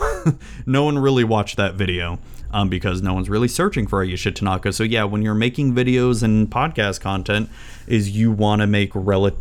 no 0.66 0.84
one 0.84 0.96
really 0.96 1.24
watched 1.24 1.56
that 1.56 1.74
video 1.74 2.20
um, 2.52 2.68
because 2.68 3.02
no 3.02 3.12
one's 3.12 3.28
really 3.28 3.48
searching 3.48 3.88
for 3.88 4.04
Ayesha 4.04 4.30
Tanaka. 4.30 4.72
So 4.72 4.84
yeah, 4.84 5.02
when 5.02 5.22
you're 5.22 5.34
making 5.34 5.74
videos 5.74 6.22
and 6.22 6.48
podcast 6.48 7.00
content, 7.00 7.50
is 7.88 8.10
you 8.10 8.30
want 8.30 8.60
to 8.60 8.68
make 8.68 8.92
rel- 8.94 9.36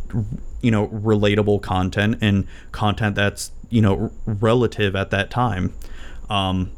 you 0.60 0.70
know 0.72 0.88
relatable 0.88 1.62
content 1.62 2.18
and 2.20 2.48
content 2.72 3.14
that's 3.14 3.52
you 3.68 3.80
know 3.80 4.10
relative 4.26 4.96
at 4.96 5.10
that 5.10 5.30
time. 5.30 5.72
Um, 6.28 6.72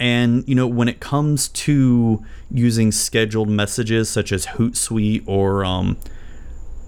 and 0.00 0.48
you 0.48 0.54
know 0.54 0.66
when 0.66 0.88
it 0.88 1.00
comes 1.00 1.48
to 1.48 2.24
using 2.50 2.90
scheduled 2.90 3.50
messages 3.50 4.08
such 4.08 4.32
as 4.32 4.46
Hootsuite 4.46 5.24
or 5.26 5.62
um, 5.62 5.98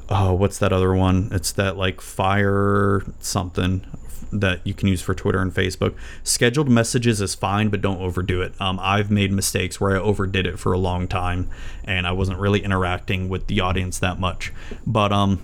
oh, 0.09 0.35
what's 0.35 0.59
that 0.59 0.73
other 0.73 0.95
one? 0.95 1.29
It's 1.33 1.53
that 1.53 1.77
like 1.77 2.01
fire 2.01 3.03
something 3.21 3.85
that 4.33 4.67
you 4.67 4.75
can 4.75 4.89
use 4.89 5.01
for 5.01 5.15
Twitter 5.15 5.41
and 5.41 5.53
Facebook. 5.53 5.95
Scheduled 6.23 6.69
messages 6.69 7.21
is 7.21 7.35
fine, 7.35 7.69
but 7.69 7.81
don't 7.81 8.01
overdo 8.01 8.43
it. 8.43 8.59
Um, 8.61 8.79
I've 8.81 9.11
made 9.11 9.33
mistakes 9.33 9.81
where 9.81 9.97
I 9.97 10.01
overdid 10.01 10.47
it 10.47 10.59
for 10.59 10.73
a 10.73 10.79
long 10.79 11.09
time 11.09 11.49
and 11.85 12.07
I 12.07 12.13
wasn't 12.13 12.39
really 12.39 12.63
interacting 12.63 13.29
with 13.29 13.47
the 13.47 13.61
audience 13.61 13.99
that 14.01 14.21
much. 14.21 14.53
But 14.87 15.13
um, 15.13 15.43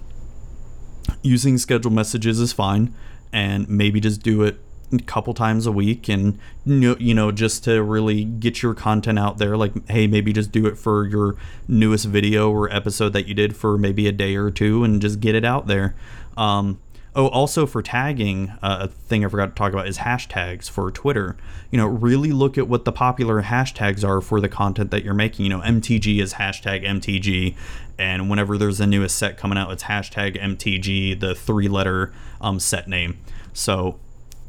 using 1.23 1.59
scheduled 1.59 1.95
messages 1.95 2.41
is 2.41 2.53
fine, 2.53 2.95
and 3.33 3.69
maybe 3.69 4.01
just 4.01 4.23
do 4.23 4.43
it 4.43 4.59
couple 5.01 5.34
times 5.34 5.66
a 5.66 5.72
week 5.72 6.09
and 6.09 6.38
you 6.64 7.14
know 7.14 7.30
just 7.30 7.64
to 7.64 7.82
really 7.82 8.24
get 8.24 8.62
your 8.62 8.74
content 8.74 9.18
out 9.18 9.38
there 9.38 9.57
like 9.57 9.72
hey 9.88 10.07
maybe 10.07 10.32
just 10.32 10.53
do 10.53 10.66
it 10.66 10.76
for 10.76 11.07
your 11.07 11.36
newest 11.68 12.07
video 12.07 12.51
or 12.51 12.72
episode 12.72 13.12
that 13.12 13.26
you 13.26 13.34
did 13.34 13.57
for 13.57 13.76
maybe 13.78 14.07
a 14.07 14.12
day 14.12 14.36
or 14.36 14.51
two 14.51 14.84
and 14.84 15.01
just 15.01 15.20
get 15.20 15.34
it 15.34 15.45
out 15.45 15.66
there. 15.66 15.95
Um, 16.36 16.80
oh 17.16 17.28
also 17.28 17.64
for 17.64 17.80
tagging 17.80 18.51
uh, 18.61 18.78
a 18.80 18.88
thing 18.88 19.24
i 19.24 19.28
forgot 19.28 19.47
to 19.47 19.55
talk 19.55 19.72
about 19.72 19.86
is 19.86 19.99
hashtags 19.99 20.68
for 20.68 20.90
twitter. 20.90 21.36
You 21.70 21.78
know 21.78 21.86
really 21.86 22.32
look 22.32 22.59
at 22.59 22.68
what 22.68 22.84
the 22.84 22.92
popular 22.92 23.42
hashtags 23.42 24.07
are 24.07 24.20
for 24.20 24.40
the 24.40 24.49
content 24.49 24.90
that 24.90 25.05
you're 25.05 25.14
making. 25.14 25.45
You 25.45 25.51
know 25.51 25.61
mtg 25.61 26.20
is 26.20 26.34
hashtag 26.34 26.84
mtg 26.84 27.57
and 27.99 28.28
whenever 28.28 28.59
there's 28.59 28.80
a 28.80 28.86
newest 28.86 29.16
set 29.16 29.36
coming 29.36 29.57
out 29.59 29.70
it's 29.70 29.84
hashtag 29.84 30.40
mtg 30.40 31.20
the 31.20 31.34
three 31.34 31.68
letter 31.68 32.12
um, 32.40 32.59
set 32.59 32.88
name. 32.88 33.18
So 33.53 33.99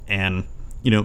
and 0.07 0.45
you 0.85 0.91
know 0.91 1.03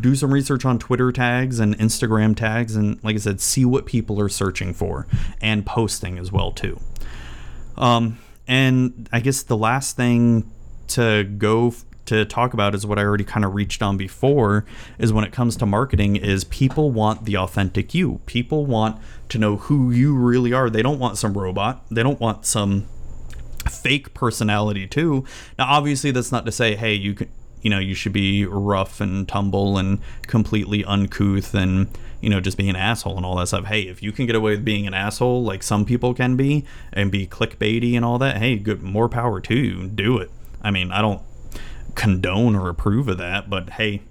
do 0.00 0.14
some 0.14 0.32
research 0.32 0.64
on 0.64 0.78
twitter 0.78 1.12
tags 1.12 1.60
and 1.60 1.78
instagram 1.78 2.34
tags 2.34 2.74
and 2.74 3.02
like 3.04 3.14
i 3.14 3.18
said 3.18 3.40
see 3.40 3.64
what 3.64 3.84
people 3.84 4.18
are 4.18 4.28
searching 4.28 4.72
for 4.72 5.06
and 5.40 5.66
posting 5.66 6.18
as 6.18 6.32
well 6.32 6.50
too. 6.50 6.80
Um, 7.76 8.18
and 8.48 9.08
i 9.12 9.20
guess 9.20 9.42
the 9.42 9.56
last 9.56 9.96
thing 9.96 10.50
to 10.88 11.24
go 11.24 11.68
f- 11.68 11.84
to 12.06 12.24
talk 12.24 12.54
about 12.54 12.74
is 12.74 12.86
what 12.86 12.98
i 12.98 13.02
already 13.02 13.24
kind 13.24 13.44
of 13.44 13.54
reached 13.54 13.82
on 13.82 13.96
before 13.98 14.64
is 14.98 15.12
when 15.12 15.24
it 15.24 15.32
comes 15.32 15.56
to 15.56 15.66
marketing 15.66 16.16
is 16.16 16.44
people 16.44 16.90
want 16.90 17.24
the 17.24 17.36
authentic 17.36 17.94
you. 17.94 18.20
People 18.26 18.66
want 18.66 19.00
to 19.30 19.38
know 19.38 19.56
who 19.56 19.90
you 19.90 20.14
really 20.14 20.52
are. 20.52 20.68
They 20.68 20.82
don't 20.82 20.98
want 20.98 21.18
some 21.18 21.36
robot. 21.36 21.84
They 21.90 22.02
don't 22.02 22.20
want 22.20 22.44
some 22.46 22.86
fake 23.70 24.12
personality 24.14 24.86
too. 24.86 25.24
Now 25.58 25.66
obviously 25.68 26.10
that's 26.10 26.30
not 26.30 26.44
to 26.46 26.52
say 26.52 26.76
hey 26.76 26.94
you 26.94 27.14
can 27.14 27.28
you 27.64 27.70
know 27.70 27.80
you 27.80 27.94
should 27.94 28.12
be 28.12 28.46
rough 28.46 29.00
and 29.00 29.26
tumble 29.26 29.76
and 29.76 29.98
completely 30.28 30.84
uncouth 30.84 31.52
and 31.52 31.88
you 32.20 32.30
know 32.30 32.38
just 32.38 32.56
be 32.56 32.68
an 32.68 32.76
asshole 32.76 33.16
and 33.16 33.26
all 33.26 33.34
that 33.34 33.48
stuff 33.48 33.64
hey 33.64 33.82
if 33.82 34.00
you 34.00 34.12
can 34.12 34.26
get 34.26 34.36
away 34.36 34.52
with 34.52 34.64
being 34.64 34.86
an 34.86 34.94
asshole 34.94 35.42
like 35.42 35.64
some 35.64 35.84
people 35.84 36.14
can 36.14 36.36
be 36.36 36.64
and 36.92 37.10
be 37.10 37.26
clickbaity 37.26 37.94
and 37.94 38.04
all 38.04 38.18
that 38.18 38.36
hey 38.36 38.56
good 38.56 38.82
more 38.82 39.08
power 39.08 39.40
to 39.40 39.56
you 39.56 39.88
do 39.88 40.18
it 40.18 40.30
i 40.62 40.70
mean 40.70 40.92
i 40.92 41.02
don't 41.02 41.20
condone 41.94 42.54
or 42.54 42.68
approve 42.68 43.08
of 43.08 43.18
that, 43.18 43.48
but 43.48 43.70
hey, 43.70 44.02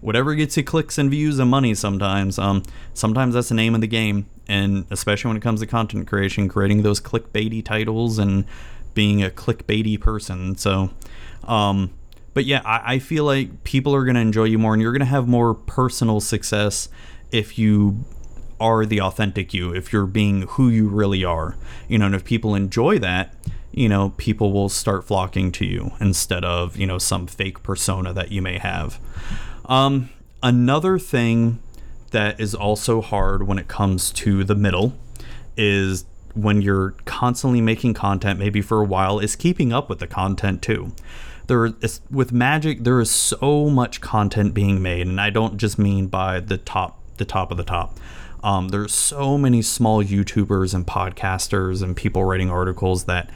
whatever 0.00 0.34
gets 0.34 0.56
you 0.56 0.64
clicks 0.64 0.98
and 0.98 1.10
views 1.10 1.38
and 1.38 1.50
money 1.50 1.74
sometimes. 1.74 2.38
Um, 2.38 2.62
sometimes 2.94 3.34
that's 3.34 3.48
the 3.48 3.54
name 3.54 3.74
of 3.74 3.80
the 3.80 3.86
game, 3.86 4.26
and 4.48 4.86
especially 4.90 5.28
when 5.28 5.36
it 5.36 5.42
comes 5.42 5.60
to 5.60 5.66
content 5.66 6.06
creation, 6.06 6.48
creating 6.48 6.82
those 6.82 7.00
clickbaity 7.00 7.64
titles 7.64 8.18
and 8.18 8.44
being 8.94 9.22
a 9.22 9.30
clickbaity 9.30 10.00
person. 10.00 10.56
So, 10.56 10.90
um, 11.44 11.92
but 12.34 12.44
yeah, 12.44 12.62
I, 12.64 12.94
I 12.94 12.98
feel 12.98 13.24
like 13.24 13.64
people 13.64 13.94
are 13.94 14.04
going 14.04 14.14
to 14.14 14.20
enjoy 14.20 14.44
you 14.44 14.58
more, 14.58 14.72
and 14.72 14.82
you're 14.82 14.92
going 14.92 15.00
to 15.00 15.06
have 15.06 15.28
more 15.28 15.54
personal 15.54 16.20
success 16.20 16.88
if 17.30 17.58
you 17.58 18.04
are 18.60 18.84
the 18.84 19.00
authentic 19.00 19.54
you, 19.54 19.74
if 19.74 19.92
you're 19.92 20.06
being 20.06 20.42
who 20.42 20.68
you 20.68 20.88
really 20.88 21.24
are. 21.24 21.56
You 21.88 21.98
know, 21.98 22.06
and 22.06 22.14
if 22.14 22.24
people 22.24 22.54
enjoy 22.54 22.98
that, 22.98 23.34
you 23.72 23.88
know, 23.88 24.12
people 24.16 24.52
will 24.52 24.68
start 24.68 25.04
flocking 25.04 25.52
to 25.52 25.64
you 25.64 25.92
instead 26.00 26.44
of, 26.44 26.76
you 26.76 26.86
know, 26.86 26.98
some 26.98 27.26
fake 27.26 27.62
persona 27.62 28.12
that 28.12 28.32
you 28.32 28.42
may 28.42 28.58
have. 28.58 28.98
Um, 29.66 30.10
another 30.42 30.98
thing 30.98 31.60
that 32.10 32.40
is 32.40 32.54
also 32.54 33.00
hard 33.00 33.46
when 33.46 33.58
it 33.58 33.68
comes 33.68 34.10
to 34.12 34.44
the 34.44 34.54
middle 34.54 34.94
is 35.56 36.04
when 36.34 36.62
you're 36.62 36.92
constantly 37.04 37.60
making 37.60 37.94
content, 37.94 38.38
maybe 38.38 38.60
for 38.60 38.80
a 38.80 38.84
while, 38.84 39.18
is 39.18 39.36
keeping 39.36 39.72
up 39.72 39.88
with 39.88 39.98
the 39.98 40.06
content 40.06 40.62
too. 40.62 40.92
There 41.50 41.66
is 41.80 42.00
with 42.12 42.30
Magic, 42.30 42.84
there 42.84 43.00
is 43.00 43.10
so 43.10 43.68
much 43.68 44.00
content 44.00 44.54
being 44.54 44.80
made, 44.80 45.08
and 45.08 45.20
I 45.20 45.30
don't 45.30 45.56
just 45.56 45.80
mean 45.80 46.06
by 46.06 46.38
the 46.38 46.56
top, 46.56 47.00
the 47.16 47.24
top 47.24 47.50
of 47.50 47.56
the 47.56 47.64
top. 47.64 47.98
Um, 48.44 48.68
there's 48.68 48.94
so 48.94 49.36
many 49.36 49.60
small 49.60 50.00
YouTubers 50.00 50.74
and 50.74 50.86
podcasters 50.86 51.82
and 51.82 51.96
people 51.96 52.22
writing 52.24 52.52
articles 52.52 53.06
that 53.06 53.30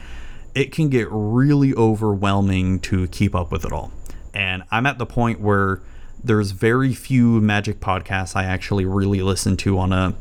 it 0.55 0.71
can 0.71 0.87
get 0.87 1.09
really 1.11 1.73
overwhelming 1.73 2.79
to 2.83 3.09
keep 3.09 3.35
up 3.35 3.51
with 3.51 3.65
it 3.65 3.73
all. 3.73 3.91
And 4.33 4.63
I'm 4.71 4.85
at 4.85 4.97
the 4.97 5.05
point 5.05 5.41
where 5.41 5.81
there's 6.23 6.51
very 6.51 6.93
few 6.93 7.41
magic 7.41 7.81
podcasts 7.81 8.33
I 8.33 8.45
actually 8.45 8.85
really 8.85 9.23
listen 9.23 9.57
to 9.57 9.77
on 9.77 9.91
a 9.91 10.15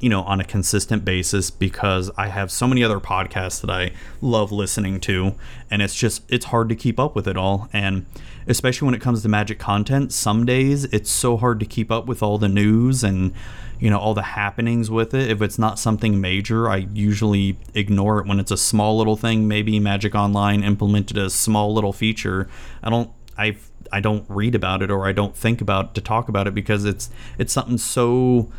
you 0.00 0.08
know 0.08 0.22
on 0.22 0.40
a 0.40 0.44
consistent 0.44 1.04
basis 1.04 1.50
because 1.50 2.10
I 2.16 2.28
have 2.28 2.50
so 2.50 2.66
many 2.66 2.82
other 2.82 2.98
podcasts 2.98 3.60
that 3.60 3.70
I 3.70 3.92
love 4.20 4.50
listening 4.50 4.98
to 5.00 5.34
and 5.70 5.82
it's 5.82 5.94
just 5.94 6.22
it's 6.28 6.46
hard 6.46 6.68
to 6.70 6.74
keep 6.74 6.98
up 6.98 7.14
with 7.14 7.28
it 7.28 7.36
all. 7.36 7.68
And 7.72 8.06
especially 8.46 8.86
when 8.86 8.94
it 8.94 9.00
comes 9.00 9.22
to 9.22 9.28
magic 9.28 9.58
content 9.58 10.12
some 10.12 10.46
days 10.46 10.84
it's 10.84 11.10
so 11.10 11.36
hard 11.36 11.60
to 11.60 11.66
keep 11.66 11.90
up 11.90 12.06
with 12.06 12.22
all 12.22 12.38
the 12.38 12.48
news 12.48 13.04
and 13.04 13.32
you 13.78 13.90
know 13.90 13.98
all 13.98 14.14
the 14.14 14.22
happenings 14.22 14.90
with 14.90 15.12
it. 15.14 15.30
If 15.30 15.42
it's 15.42 15.58
not 15.58 15.78
something 15.78 16.20
major 16.20 16.68
I 16.68 16.88
usually 16.94 17.58
ignore 17.74 18.20
it. 18.20 18.26
When 18.26 18.40
it's 18.40 18.50
a 18.50 18.56
small 18.56 18.96
little 18.96 19.16
thing 19.16 19.46
maybe 19.46 19.78
Magic 19.78 20.14
Online 20.14 20.64
implemented 20.64 21.18
a 21.18 21.28
small 21.28 21.74
little 21.74 21.92
feature 21.92 22.48
I 22.82 22.88
don't 22.90 23.10
I 23.36 23.56
I 23.92 24.00
don't 24.00 24.24
read 24.28 24.54
about 24.54 24.82
it 24.82 24.90
or 24.90 25.06
I 25.06 25.12
don't 25.12 25.36
think 25.36 25.60
about 25.60 25.94
to 25.94 26.00
talk 26.00 26.28
about 26.28 26.46
it 26.46 26.54
because 26.54 26.84
it's 26.86 27.10
it's 27.38 27.52
something 27.52 27.76
so 27.76 28.50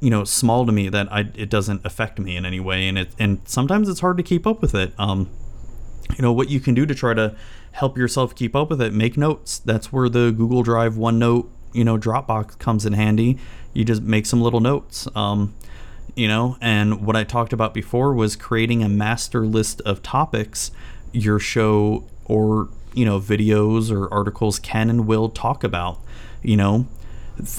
you 0.00 0.10
know 0.10 0.24
small 0.24 0.66
to 0.66 0.72
me 0.72 0.88
that 0.88 1.12
I 1.12 1.30
it 1.34 1.50
doesn't 1.50 1.84
affect 1.84 2.18
me 2.18 2.36
in 2.36 2.44
any 2.44 2.60
way 2.60 2.88
and 2.88 2.98
it 2.98 3.10
and 3.18 3.40
sometimes 3.44 3.88
it's 3.88 4.00
hard 4.00 4.16
to 4.16 4.22
keep 4.22 4.46
up 4.46 4.60
with 4.60 4.74
it. 4.74 4.92
Um 4.98 5.28
you 6.16 6.22
know 6.22 6.32
what 6.32 6.48
you 6.48 6.58
can 6.58 6.74
do 6.74 6.86
to 6.86 6.94
try 6.94 7.14
to 7.14 7.36
help 7.72 7.96
yourself 7.96 8.34
keep 8.34 8.56
up 8.56 8.70
with 8.70 8.80
it 8.82 8.92
make 8.92 9.16
notes. 9.16 9.58
That's 9.58 9.92
where 9.92 10.08
the 10.08 10.32
Google 10.32 10.62
Drive 10.62 10.94
OneNote 10.94 11.48
you 11.72 11.84
know 11.84 11.98
Dropbox 11.98 12.58
comes 12.58 12.84
in 12.86 12.94
handy. 12.94 13.38
You 13.74 13.84
just 13.84 14.02
make 14.02 14.26
some 14.26 14.40
little 14.40 14.60
notes 14.60 15.06
um 15.14 15.54
you 16.16 16.26
know 16.26 16.56
and 16.60 17.06
what 17.06 17.16
I 17.16 17.24
talked 17.24 17.52
about 17.52 17.74
before 17.74 18.14
was 18.14 18.36
creating 18.36 18.82
a 18.82 18.88
master 18.88 19.46
list 19.46 19.80
of 19.82 20.02
topics 20.02 20.70
your 21.12 21.38
show 21.38 22.04
or 22.24 22.68
you 22.94 23.04
know 23.04 23.20
videos 23.20 23.90
or 23.92 24.12
articles 24.12 24.58
can 24.58 24.90
and 24.90 25.06
will 25.06 25.28
talk 25.28 25.62
about 25.62 25.98
you 26.42 26.56
know 26.56 26.86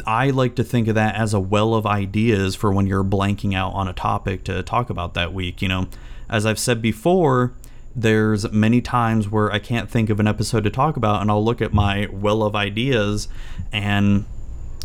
I 0.06 0.30
like 0.30 0.56
to 0.56 0.64
think 0.64 0.88
of 0.88 0.96
that 0.96 1.16
as 1.16 1.34
a 1.34 1.40
well 1.40 1.74
of 1.76 1.86
ideas 1.86 2.56
for 2.56 2.72
when 2.72 2.88
you're 2.88 3.04
blanking 3.04 3.56
out 3.56 3.74
on 3.74 3.88
a 3.88 3.94
topic 3.94 4.44
to 4.46 4.64
talk 4.64 4.90
about 4.90 5.14
that 5.14 5.34
week. 5.34 5.62
You 5.62 5.68
know, 5.68 5.88
as 6.30 6.46
I've 6.46 6.60
said 6.60 6.82
before, 6.82 7.54
there's 7.96 8.52
many 8.52 8.82
times 8.82 9.30
where 9.30 9.52
I 9.52 9.60
can't 9.60 9.90
think 9.90 10.10
of 10.10 10.20
an 10.20 10.28
episode 10.28 10.64
to 10.64 10.70
talk 10.70 10.98
about, 10.98 11.22
and 11.22 11.30
I'll 11.30 11.44
look 11.44 11.62
at 11.62 11.74
my 11.74 12.08
well 12.12 12.44
of 12.44 12.56
ideas 12.56 13.28
and 13.72 14.26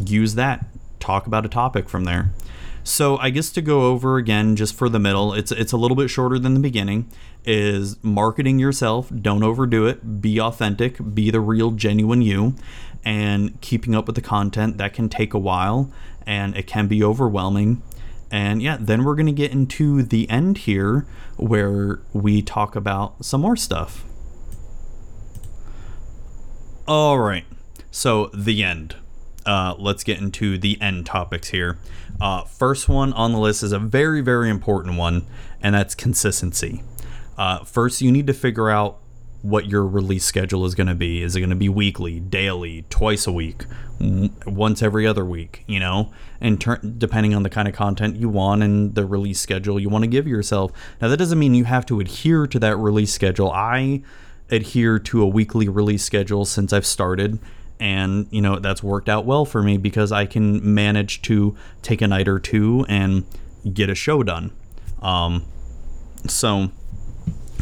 use 0.05 0.35
that, 0.35 0.67
talk 0.99 1.27
about 1.27 1.45
a 1.45 1.49
topic 1.49 1.89
from 1.89 2.05
there. 2.05 2.33
So 2.87 3.17
I 3.19 3.31
guess 3.31 3.51
to 3.51 3.63
go 3.63 3.87
over 3.87 4.17
again, 4.17 4.55
just 4.55 4.77
for 4.77 4.89
the 4.89 5.01
middle, 5.01 5.35
it's 5.35 5.51
it's 5.51 5.73
a 5.73 5.77
little 5.77 5.97
bit 5.97 6.09
shorter 6.09 6.39
than 6.39 6.55
the 6.55 6.61
beginning. 6.61 7.11
Is 7.45 7.97
marketing 8.03 8.59
yourself. 8.59 9.11
Don't 9.11 9.43
overdo 9.43 9.87
it. 9.87 10.21
Be 10.21 10.41
authentic. 10.41 11.15
Be 11.15 11.31
the 11.31 11.41
real, 11.41 11.73
genuine 11.73 12.23
you. 12.23 12.55
And 13.07 13.61
keeping 13.61 13.95
up 13.95 14.07
with 14.07 14.17
the 14.17 14.21
content 14.21 14.79
that 14.79 14.93
can 14.93 15.09
take 15.09 15.33
a 15.33 15.39
while, 15.39 15.93
and 16.27 16.57
it 16.57 16.67
can 16.67 16.89
be 16.89 17.05
overwhelming. 17.05 17.81
And 18.33 18.61
yeah, 18.61 18.77
then 18.81 19.05
we're 19.05 19.15
gonna 19.15 19.31
get 19.31 19.53
into 19.53 20.03
the 20.03 20.29
end 20.29 20.59
here, 20.59 21.07
where 21.37 22.01
we 22.13 22.43
talk 22.43 22.75
about 22.75 23.25
some 23.25 23.43
more 23.43 23.55
stuff. 23.55 24.05
All 26.89 27.21
right. 27.21 27.45
So 27.93 28.27
the 28.35 28.65
end. 28.65 28.97
Uh, 29.47 29.77
let's 29.79 30.03
get 30.03 30.19
into 30.19 30.59
the 30.59 30.77
end 30.81 31.07
topics 31.07 31.51
here. 31.51 31.79
Uh, 32.21 32.43
first 32.43 32.89
one 32.89 33.13
on 33.13 33.33
the 33.33 33.39
list 33.39 33.63
is 33.63 33.71
a 33.71 33.79
very, 33.79 34.21
very 34.21 34.51
important 34.51 34.97
one, 34.97 35.25
and 35.63 35.77
that's 35.77 35.95
consistency. 35.95 36.83
Uh, 37.39 37.63
first, 37.63 38.01
you 38.03 38.11
need 38.11 38.27
to 38.27 38.33
figure 38.33 38.69
out 38.69 38.99
what 39.43 39.67
your 39.67 39.87
release 39.87 40.25
schedule 40.25 40.65
is 40.65 40.75
going 40.75 40.87
to 40.87 40.95
be. 40.95 41.23
Is 41.23 41.37
it 41.37 41.41
going 41.41 41.51
to 41.51 41.57
be 41.57 41.69
weekly, 41.69 42.21
daily, 42.21 42.85
twice 42.91 43.27
a 43.27 43.33
week, 43.33 43.65
w- 43.99 44.31
once 44.47 44.83
every 44.83 45.07
other 45.07 45.25
week? 45.25 45.65
You 45.67 45.81
know, 45.81 46.13
and 46.41 46.61
ter- 46.61 46.79
depending 46.79 47.35
on 47.35 47.43
the 47.43 47.51
kind 47.51 47.69
of 47.69 47.75
content 47.75 48.17
you 48.17 48.29
want 48.29 48.63
and 48.63 48.95
the 48.95 49.07
release 49.07 49.41
schedule 49.41 49.79
you 49.79 49.89
want 49.89 50.03
to 50.05 50.09
give 50.09 50.27
yourself. 50.27 50.73
Now, 51.01 51.09
that 51.09 51.17
doesn't 51.17 51.39
mean 51.39 51.55
you 51.55 51.65
have 51.65 51.87
to 51.87 52.01
adhere 52.01 52.47
to 52.47 52.59
that 52.59 52.77
release 52.77 53.13
schedule. 53.13 53.51
I 53.53 54.03
adhere 54.51 54.99
to 54.99 55.23
a 55.23 55.27
weekly 55.27 55.69
release 55.69 56.05
schedule 56.05 56.45
since 56.45 56.73
I've 56.73 56.87
started 56.87 57.39
and 57.79 58.27
you 58.31 58.41
know 58.41 58.59
that's 58.59 58.83
worked 58.83 59.09
out 59.09 59.27
well 59.27 59.45
for 59.45 59.63
me 59.63 59.77
because 59.77 60.13
I 60.13 60.27
can 60.27 60.75
manage 60.75 61.23
to 61.23 61.57
take 61.83 62.01
a 62.01 62.09
night 62.09 62.29
or 62.29 62.39
two 62.39 62.87
and 62.89 63.25
get 63.73 63.91
a 63.91 63.95
show 63.95 64.23
done. 64.23 64.53
Um, 65.03 65.45
so 66.27 66.71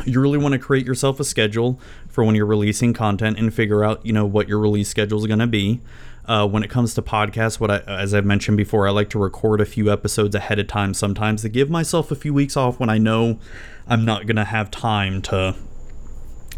you 0.05 0.20
really 0.20 0.38
want 0.38 0.53
to 0.53 0.59
create 0.59 0.86
yourself 0.86 1.20
a 1.20 1.24
schedule 1.24 1.80
for 2.09 2.24
when 2.24 2.34
you're 2.34 2.47
releasing 2.47 2.92
content 2.92 3.38
and 3.38 3.53
figure 3.53 3.84
out 3.84 4.05
you 4.05 4.12
know 4.12 4.24
what 4.24 4.49
your 4.49 4.59
release 4.59 4.88
schedule 4.88 5.18
is 5.18 5.26
going 5.26 5.38
to 5.38 5.47
be. 5.47 5.80
Uh, 6.26 6.49
when 6.49 6.62
it 6.62 6.70
comes 6.70 6.95
to 6.95 7.03
podcasts, 7.03 7.61
what 7.61 7.70
I, 7.70 7.78
as 7.80 8.14
I've 8.14 8.24
mentioned 8.24 8.57
before, 8.57 8.88
I 8.88 8.90
like 8.92 9.11
to 9.11 9.18
record 9.18 9.61
a 9.61 9.66
few 9.66 9.92
episodes 9.92 10.34
ahead 10.34 10.59
of 10.59 10.66
time 10.66 10.95
sometimes 10.95 11.42
to 11.42 11.51
give 11.51 11.68
myself 11.68 12.11
a 12.11 12.14
few 12.14 12.32
weeks 12.32 12.57
off 12.57 12.80
when 12.80 12.88
I 12.88 12.97
know 12.97 13.38
I'm 13.86 14.07
not 14.07 14.26
going 14.26 14.36
to 14.36 14.45
have 14.45 14.70
time 14.70 15.20
to 15.22 15.55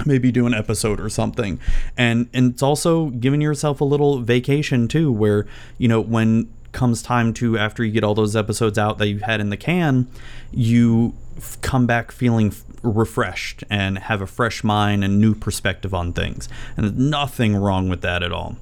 maybe 0.04 0.30
do 0.30 0.46
an 0.46 0.52
episode 0.52 1.00
or 1.00 1.08
something 1.08 1.58
and 1.96 2.28
and 2.34 2.52
it's 2.52 2.62
also 2.62 3.06
giving 3.10 3.40
yourself 3.40 3.80
a 3.80 3.84
little 3.84 4.20
vacation 4.20 4.88
too 4.88 5.10
where 5.10 5.46
you 5.78 5.88
know 5.88 6.00
when 6.00 6.52
comes 6.72 7.00
time 7.00 7.32
to 7.32 7.56
after 7.56 7.82
you 7.82 7.90
get 7.90 8.04
all 8.04 8.14
those 8.14 8.36
episodes 8.36 8.76
out 8.76 8.98
that 8.98 9.08
you've 9.08 9.22
had 9.22 9.40
in 9.40 9.48
the 9.48 9.56
can 9.56 10.06
you 10.50 11.14
come 11.62 11.86
back 11.86 12.12
feeling 12.12 12.50
refreshed 12.82 13.64
and 13.70 13.98
have 13.98 14.20
a 14.20 14.26
fresh 14.26 14.62
mind 14.62 15.04
and 15.04 15.20
new 15.20 15.34
perspective 15.34 15.94
on 15.94 16.12
things 16.12 16.48
and 16.76 16.84
there's 16.84 16.96
nothing 16.96 17.56
wrong 17.56 17.88
with 17.88 18.02
that 18.02 18.22
at 18.22 18.32
all 18.32 18.56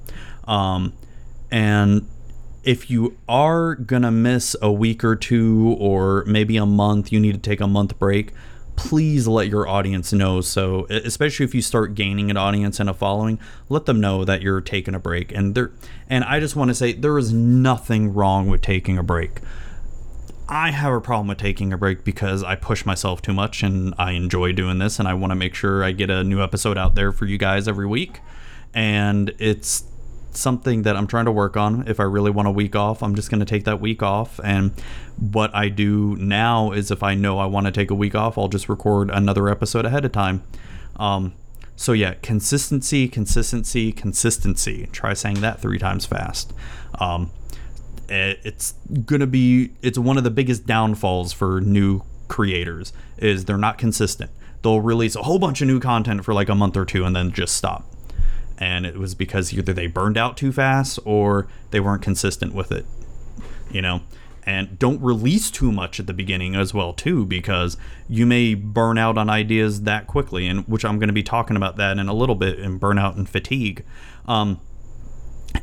um, 0.45 0.93
and 1.51 2.07
if 2.63 2.89
you 2.89 3.15
are 3.29 3.75
gonna 3.75 4.11
miss 4.11 4.55
a 4.61 4.71
week 4.71 5.03
or 5.03 5.15
two 5.15 5.75
or 5.79 6.23
maybe 6.25 6.57
a 6.57 6.65
month 6.65 7.11
you 7.11 7.19
need 7.19 7.33
to 7.33 7.49
take 7.49 7.61
a 7.61 7.67
month 7.67 7.97
break 7.99 8.31
please 8.75 9.27
let 9.27 9.47
your 9.47 9.67
audience 9.67 10.13
know. 10.13 10.41
So, 10.41 10.85
especially 10.89 11.45
if 11.45 11.55
you 11.55 11.61
start 11.61 11.95
gaining 11.95 12.29
an 12.29 12.37
audience 12.37 12.79
and 12.79 12.89
a 12.89 12.93
following, 12.93 13.39
let 13.69 13.85
them 13.85 13.99
know 13.99 14.25
that 14.25 14.41
you're 14.41 14.61
taking 14.61 14.95
a 14.95 14.99
break. 14.99 15.31
And 15.31 15.55
there, 15.55 15.71
and 16.09 16.23
I 16.23 16.39
just 16.39 16.55
want 16.55 16.69
to 16.69 16.75
say 16.75 16.93
there 16.93 17.17
is 17.17 17.33
nothing 17.33 18.13
wrong 18.13 18.47
with 18.47 18.61
taking 18.61 18.97
a 18.97 19.03
break. 19.03 19.41
I 20.47 20.71
have 20.71 20.93
a 20.93 21.01
problem 21.01 21.27
with 21.27 21.39
taking 21.39 21.73
a 21.73 21.77
break 21.77 22.03
because 22.03 22.43
I 22.43 22.55
push 22.55 22.85
myself 22.85 23.21
too 23.21 23.33
much 23.33 23.63
and 23.63 23.95
I 23.97 24.11
enjoy 24.11 24.51
doing 24.51 24.77
this 24.77 24.99
and 24.99 25.07
I 25.07 25.15
want 25.15 25.31
to 25.31 25.35
make 25.35 25.55
sure 25.55 25.83
I 25.83 25.91
get 25.91 26.11
a 26.11 26.23
new 26.23 26.41
episode 26.41 26.77
out 26.77 26.93
there 26.93 27.11
for 27.11 27.25
you 27.25 27.37
guys 27.37 27.67
every 27.67 27.87
week. 27.87 28.21
And 28.73 29.33
it's 29.39 29.85
something 30.31 30.83
that 30.83 30.95
I'm 30.95 31.07
trying 31.07 31.25
to 31.25 31.31
work 31.31 31.57
on. 31.57 31.87
If 31.87 31.99
I 31.99 32.03
really 32.03 32.29
want 32.29 32.47
a 32.47 32.51
week 32.51 32.75
off, 32.75 33.01
I'm 33.01 33.15
just 33.15 33.31
going 33.31 33.39
to 33.39 33.45
take 33.45 33.63
that 33.63 33.81
week 33.81 34.03
off. 34.03 34.39
And 34.43 34.71
what 35.17 35.53
I 35.55 35.69
do 35.69 36.15
now 36.17 36.71
is 36.73 36.91
if 36.91 37.01
I 37.01 37.15
know 37.15 37.39
I 37.39 37.47
want 37.47 37.65
to 37.65 37.71
take 37.71 37.89
a 37.89 37.95
week 37.95 38.13
off, 38.13 38.37
I'll 38.37 38.47
just 38.47 38.69
record 38.69 39.09
another 39.09 39.49
episode 39.49 39.85
ahead 39.85 40.05
of 40.05 40.11
time. 40.11 40.43
Um, 40.97 41.33
so 41.75 41.91
yeah, 41.91 42.13
consistency, 42.21 43.07
consistency, 43.07 43.91
consistency. 43.91 44.87
Try 44.91 45.13
saying 45.13 45.41
that 45.41 45.59
three 45.59 45.79
times 45.79 46.05
fast. 46.05 46.53
Um, 46.99 47.31
it's 48.09 48.73
gonna 49.05 49.27
be 49.27 49.71
it's 49.81 49.97
one 49.97 50.17
of 50.17 50.23
the 50.23 50.31
biggest 50.31 50.65
downfalls 50.65 51.33
for 51.33 51.61
new 51.61 52.01
creators 52.27 52.93
is 53.17 53.45
they're 53.45 53.57
not 53.57 53.77
consistent. 53.77 54.31
They'll 54.61 54.81
release 54.81 55.15
a 55.15 55.23
whole 55.23 55.39
bunch 55.39 55.61
of 55.61 55.67
new 55.67 55.79
content 55.79 56.25
for 56.25 56.33
like 56.33 56.49
a 56.49 56.55
month 56.55 56.75
or 56.75 56.85
two 56.85 57.05
and 57.05 57.15
then 57.15 57.31
just 57.31 57.55
stop 57.55 57.85
and 58.57 58.85
it 58.85 58.97
was 58.97 59.15
because 59.15 59.53
either 59.53 59.73
they 59.73 59.87
burned 59.87 60.17
out 60.17 60.37
too 60.37 60.51
fast 60.51 60.99
or 61.05 61.47
they 61.71 61.79
weren't 61.79 62.01
consistent 62.01 62.53
with 62.53 62.71
it. 62.71 62.85
You 63.69 63.81
know, 63.81 64.01
and 64.45 64.77
don't 64.77 65.01
release 65.01 65.49
too 65.49 65.71
much 65.71 65.99
at 65.99 66.07
the 66.07 66.13
beginning 66.13 66.55
as 66.55 66.73
well 66.73 66.93
too 66.93 67.25
because 67.25 67.77
you 68.07 68.25
may 68.25 68.53
burn 68.53 68.97
out 68.97 69.17
on 69.17 69.29
ideas 69.29 69.81
that 69.81 70.07
quickly 70.07 70.47
and 70.47 70.67
which 70.67 70.85
i'm 70.85 70.99
to 70.99 71.11
be 71.11 71.23
talking 71.23 71.57
about 71.57 71.77
that 71.77 71.97
in 71.97 72.07
a 72.07 72.13
little 72.13 72.35
bit 72.35 72.59
in 72.59 72.79
burnout 72.79 73.17
and 73.17 73.27
fatigue 73.27 73.83
um, 74.27 74.59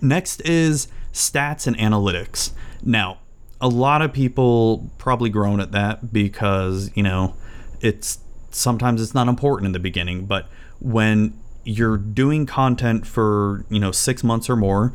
next 0.00 0.40
is 0.40 0.88
stats 1.12 1.66
and 1.66 1.76
analytics 1.76 2.52
now 2.82 3.18
a 3.60 3.68
lot 3.68 4.02
of 4.02 4.12
people 4.12 4.90
probably 4.98 5.30
groan 5.30 5.60
at 5.60 5.72
that 5.72 6.12
because 6.12 6.90
you 6.94 7.02
know 7.02 7.34
it's 7.80 8.18
sometimes 8.50 9.00
it's 9.00 9.14
not 9.14 9.28
important 9.28 9.66
in 9.66 9.72
the 9.72 9.78
beginning 9.78 10.26
but 10.26 10.48
when 10.80 11.38
you're 11.64 11.96
doing 11.96 12.44
content 12.44 13.06
for 13.06 13.64
you 13.68 13.78
know 13.78 13.92
six 13.92 14.24
months 14.24 14.50
or 14.50 14.56
more 14.56 14.92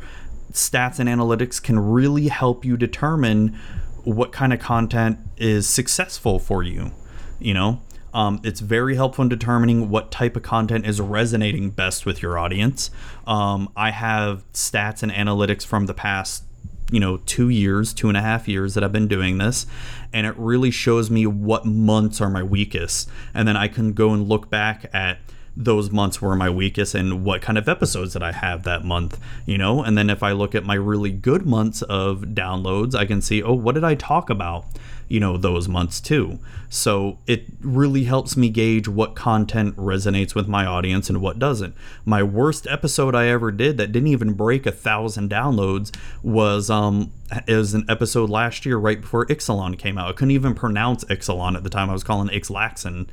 stats 0.52 0.98
and 0.98 1.08
analytics 1.08 1.62
can 1.62 1.78
really 1.78 2.28
help 2.28 2.64
you 2.64 2.76
determine 2.76 3.56
what 4.04 4.32
kind 4.32 4.52
of 4.52 4.58
content 4.58 5.18
is 5.36 5.68
successful 5.68 6.38
for 6.38 6.62
you. 6.62 6.92
You 7.38 7.54
know, 7.54 7.80
um, 8.18 8.40
it's 8.42 8.58
very 8.58 8.96
helpful 8.96 9.22
in 9.22 9.28
determining 9.28 9.90
what 9.90 10.10
type 10.10 10.34
of 10.34 10.42
content 10.42 10.84
is 10.84 11.00
resonating 11.00 11.70
best 11.70 12.04
with 12.04 12.20
your 12.20 12.36
audience. 12.36 12.90
Um, 13.28 13.70
I 13.76 13.92
have 13.92 14.42
stats 14.52 15.04
and 15.04 15.12
analytics 15.12 15.64
from 15.64 15.86
the 15.86 15.94
past, 15.94 16.42
you 16.90 16.98
know, 16.98 17.18
two 17.18 17.48
years, 17.48 17.94
two 17.94 18.08
and 18.08 18.16
a 18.16 18.20
half 18.20 18.48
years 18.48 18.74
that 18.74 18.82
I've 18.82 18.90
been 18.90 19.06
doing 19.06 19.38
this, 19.38 19.66
and 20.12 20.26
it 20.26 20.34
really 20.36 20.72
shows 20.72 21.12
me 21.12 21.28
what 21.28 21.64
months 21.64 22.20
are 22.20 22.28
my 22.28 22.42
weakest. 22.42 23.08
And 23.34 23.46
then 23.46 23.56
I 23.56 23.68
can 23.68 23.92
go 23.92 24.12
and 24.12 24.28
look 24.28 24.50
back 24.50 24.90
at 24.92 25.18
those 25.56 25.92
months 25.92 26.20
were 26.20 26.34
my 26.34 26.50
weakest 26.50 26.96
and 26.96 27.24
what 27.24 27.40
kind 27.40 27.56
of 27.56 27.68
episodes 27.68 28.14
did 28.14 28.22
I 28.24 28.32
have 28.32 28.64
that 28.64 28.84
month, 28.84 29.20
you 29.46 29.58
know? 29.58 29.82
And 29.84 29.96
then 29.96 30.10
if 30.10 30.24
I 30.24 30.32
look 30.32 30.56
at 30.56 30.64
my 30.64 30.74
really 30.74 31.10
good 31.12 31.46
months 31.46 31.82
of 31.82 32.20
downloads, 32.20 32.96
I 32.96 33.06
can 33.06 33.20
see, 33.20 33.42
oh, 33.44 33.54
what 33.54 33.74
did 33.76 33.84
I 33.84 33.94
talk 33.94 34.30
about, 34.30 34.66
you 35.08 35.20
know, 35.20 35.36
those 35.36 35.68
months 35.68 36.00
too. 36.00 36.38
So 36.68 37.18
it 37.26 37.46
really 37.60 38.04
helps 38.04 38.36
me 38.36 38.50
gauge 38.50 38.88
what 38.88 39.14
content 39.14 39.76
resonates 39.76 40.34
with 40.34 40.48
my 40.48 40.66
audience 40.66 41.08
and 41.08 41.20
what 41.20 41.38
doesn't. 41.38 41.74
My 42.04 42.22
worst 42.22 42.66
episode 42.66 43.14
I 43.14 43.28
ever 43.28 43.50
did 43.50 43.78
that 43.78 43.92
didn't 43.92 44.08
even 44.08 44.34
break 44.34 44.66
a 44.66 44.72
thousand 44.72 45.30
downloads 45.30 45.94
was 46.22 46.68
um 46.68 47.12
was 47.46 47.74
an 47.74 47.84
episode 47.88 48.30
last 48.30 48.66
year 48.66 48.76
right 48.76 49.00
before 49.00 49.26
Ixalan 49.26 49.78
came 49.78 49.98
out. 49.98 50.08
I 50.08 50.12
couldn't 50.12 50.32
even 50.32 50.54
pronounce 50.54 51.04
Ixalan 51.04 51.56
at 51.56 51.64
the 51.64 51.70
time. 51.70 51.90
I 51.90 51.94
was 51.94 52.04
calling 52.04 52.28
Ixlaxon 52.28 53.08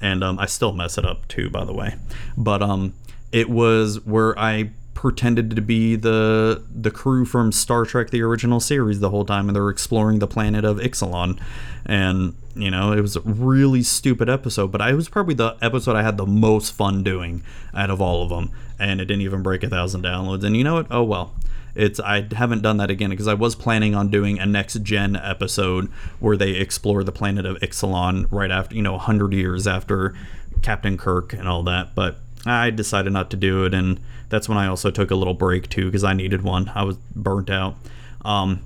and 0.00 0.24
um, 0.24 0.38
I 0.38 0.46
still 0.46 0.72
mess 0.72 0.98
it 0.98 1.04
up 1.04 1.26
too, 1.28 1.50
by 1.50 1.64
the 1.64 1.74
way. 1.74 1.96
But 2.36 2.62
um, 2.62 2.94
it 3.32 3.50
was 3.50 4.04
where 4.04 4.38
I 4.38 4.70
pretended 5.00 5.56
to 5.56 5.62
be 5.62 5.96
the 5.96 6.62
the 6.70 6.90
crew 6.90 7.24
from 7.24 7.50
Star 7.50 7.86
Trek 7.86 8.10
the 8.10 8.20
original 8.20 8.60
series 8.60 9.00
the 9.00 9.08
whole 9.08 9.24
time 9.24 9.48
and 9.48 9.56
they're 9.56 9.70
exploring 9.70 10.18
the 10.18 10.26
planet 10.26 10.62
of 10.62 10.76
Ixalan 10.76 11.40
and 11.86 12.34
you 12.54 12.70
know 12.70 12.92
it 12.92 13.00
was 13.00 13.16
a 13.16 13.22
really 13.22 13.82
stupid 13.82 14.28
episode 14.28 14.70
but 14.70 14.82
I 14.82 14.92
was 14.92 15.08
probably 15.08 15.32
the 15.32 15.56
episode 15.62 15.96
I 15.96 16.02
had 16.02 16.18
the 16.18 16.26
most 16.26 16.74
fun 16.74 17.02
doing 17.02 17.42
out 17.72 17.88
of 17.88 18.02
all 18.02 18.22
of 18.22 18.28
them 18.28 18.50
and 18.78 19.00
it 19.00 19.06
didn't 19.06 19.22
even 19.22 19.42
break 19.42 19.62
a 19.62 19.70
thousand 19.70 20.02
downloads. 20.02 20.44
And 20.44 20.54
you 20.54 20.64
know 20.64 20.74
what? 20.74 20.88
Oh 20.90 21.02
well. 21.02 21.34
It's 21.74 21.98
I 21.98 22.26
haven't 22.34 22.60
done 22.60 22.76
that 22.76 22.90
again 22.90 23.08
because 23.08 23.26
I 23.28 23.32
was 23.32 23.54
planning 23.54 23.94
on 23.94 24.10
doing 24.10 24.38
a 24.38 24.44
next 24.44 24.82
gen 24.82 25.16
episode 25.16 25.86
where 26.18 26.36
they 26.36 26.50
explore 26.50 27.04
the 27.04 27.12
planet 27.12 27.46
of 27.46 27.56
Ixalan 27.60 28.26
right 28.30 28.50
after 28.50 28.74
you 28.74 28.82
know 28.82 28.92
100 28.92 29.32
years 29.32 29.66
after 29.66 30.14
Captain 30.60 30.98
Kirk 30.98 31.32
and 31.32 31.48
all 31.48 31.62
that, 31.62 31.94
but 31.94 32.18
I 32.44 32.70
decided 32.70 33.12
not 33.12 33.30
to 33.30 33.36
do 33.36 33.64
it, 33.64 33.74
and 33.74 34.00
that's 34.30 34.48
when 34.48 34.56
I 34.56 34.66
also 34.66 34.90
took 34.90 35.10
a 35.10 35.16
little 35.16 35.34
break 35.34 35.68
too 35.68 35.86
because 35.86 36.04
I 36.04 36.14
needed 36.14 36.42
one. 36.42 36.70
I 36.74 36.84
was 36.84 36.96
burnt 37.14 37.50
out. 37.50 37.76
Um, 38.24 38.62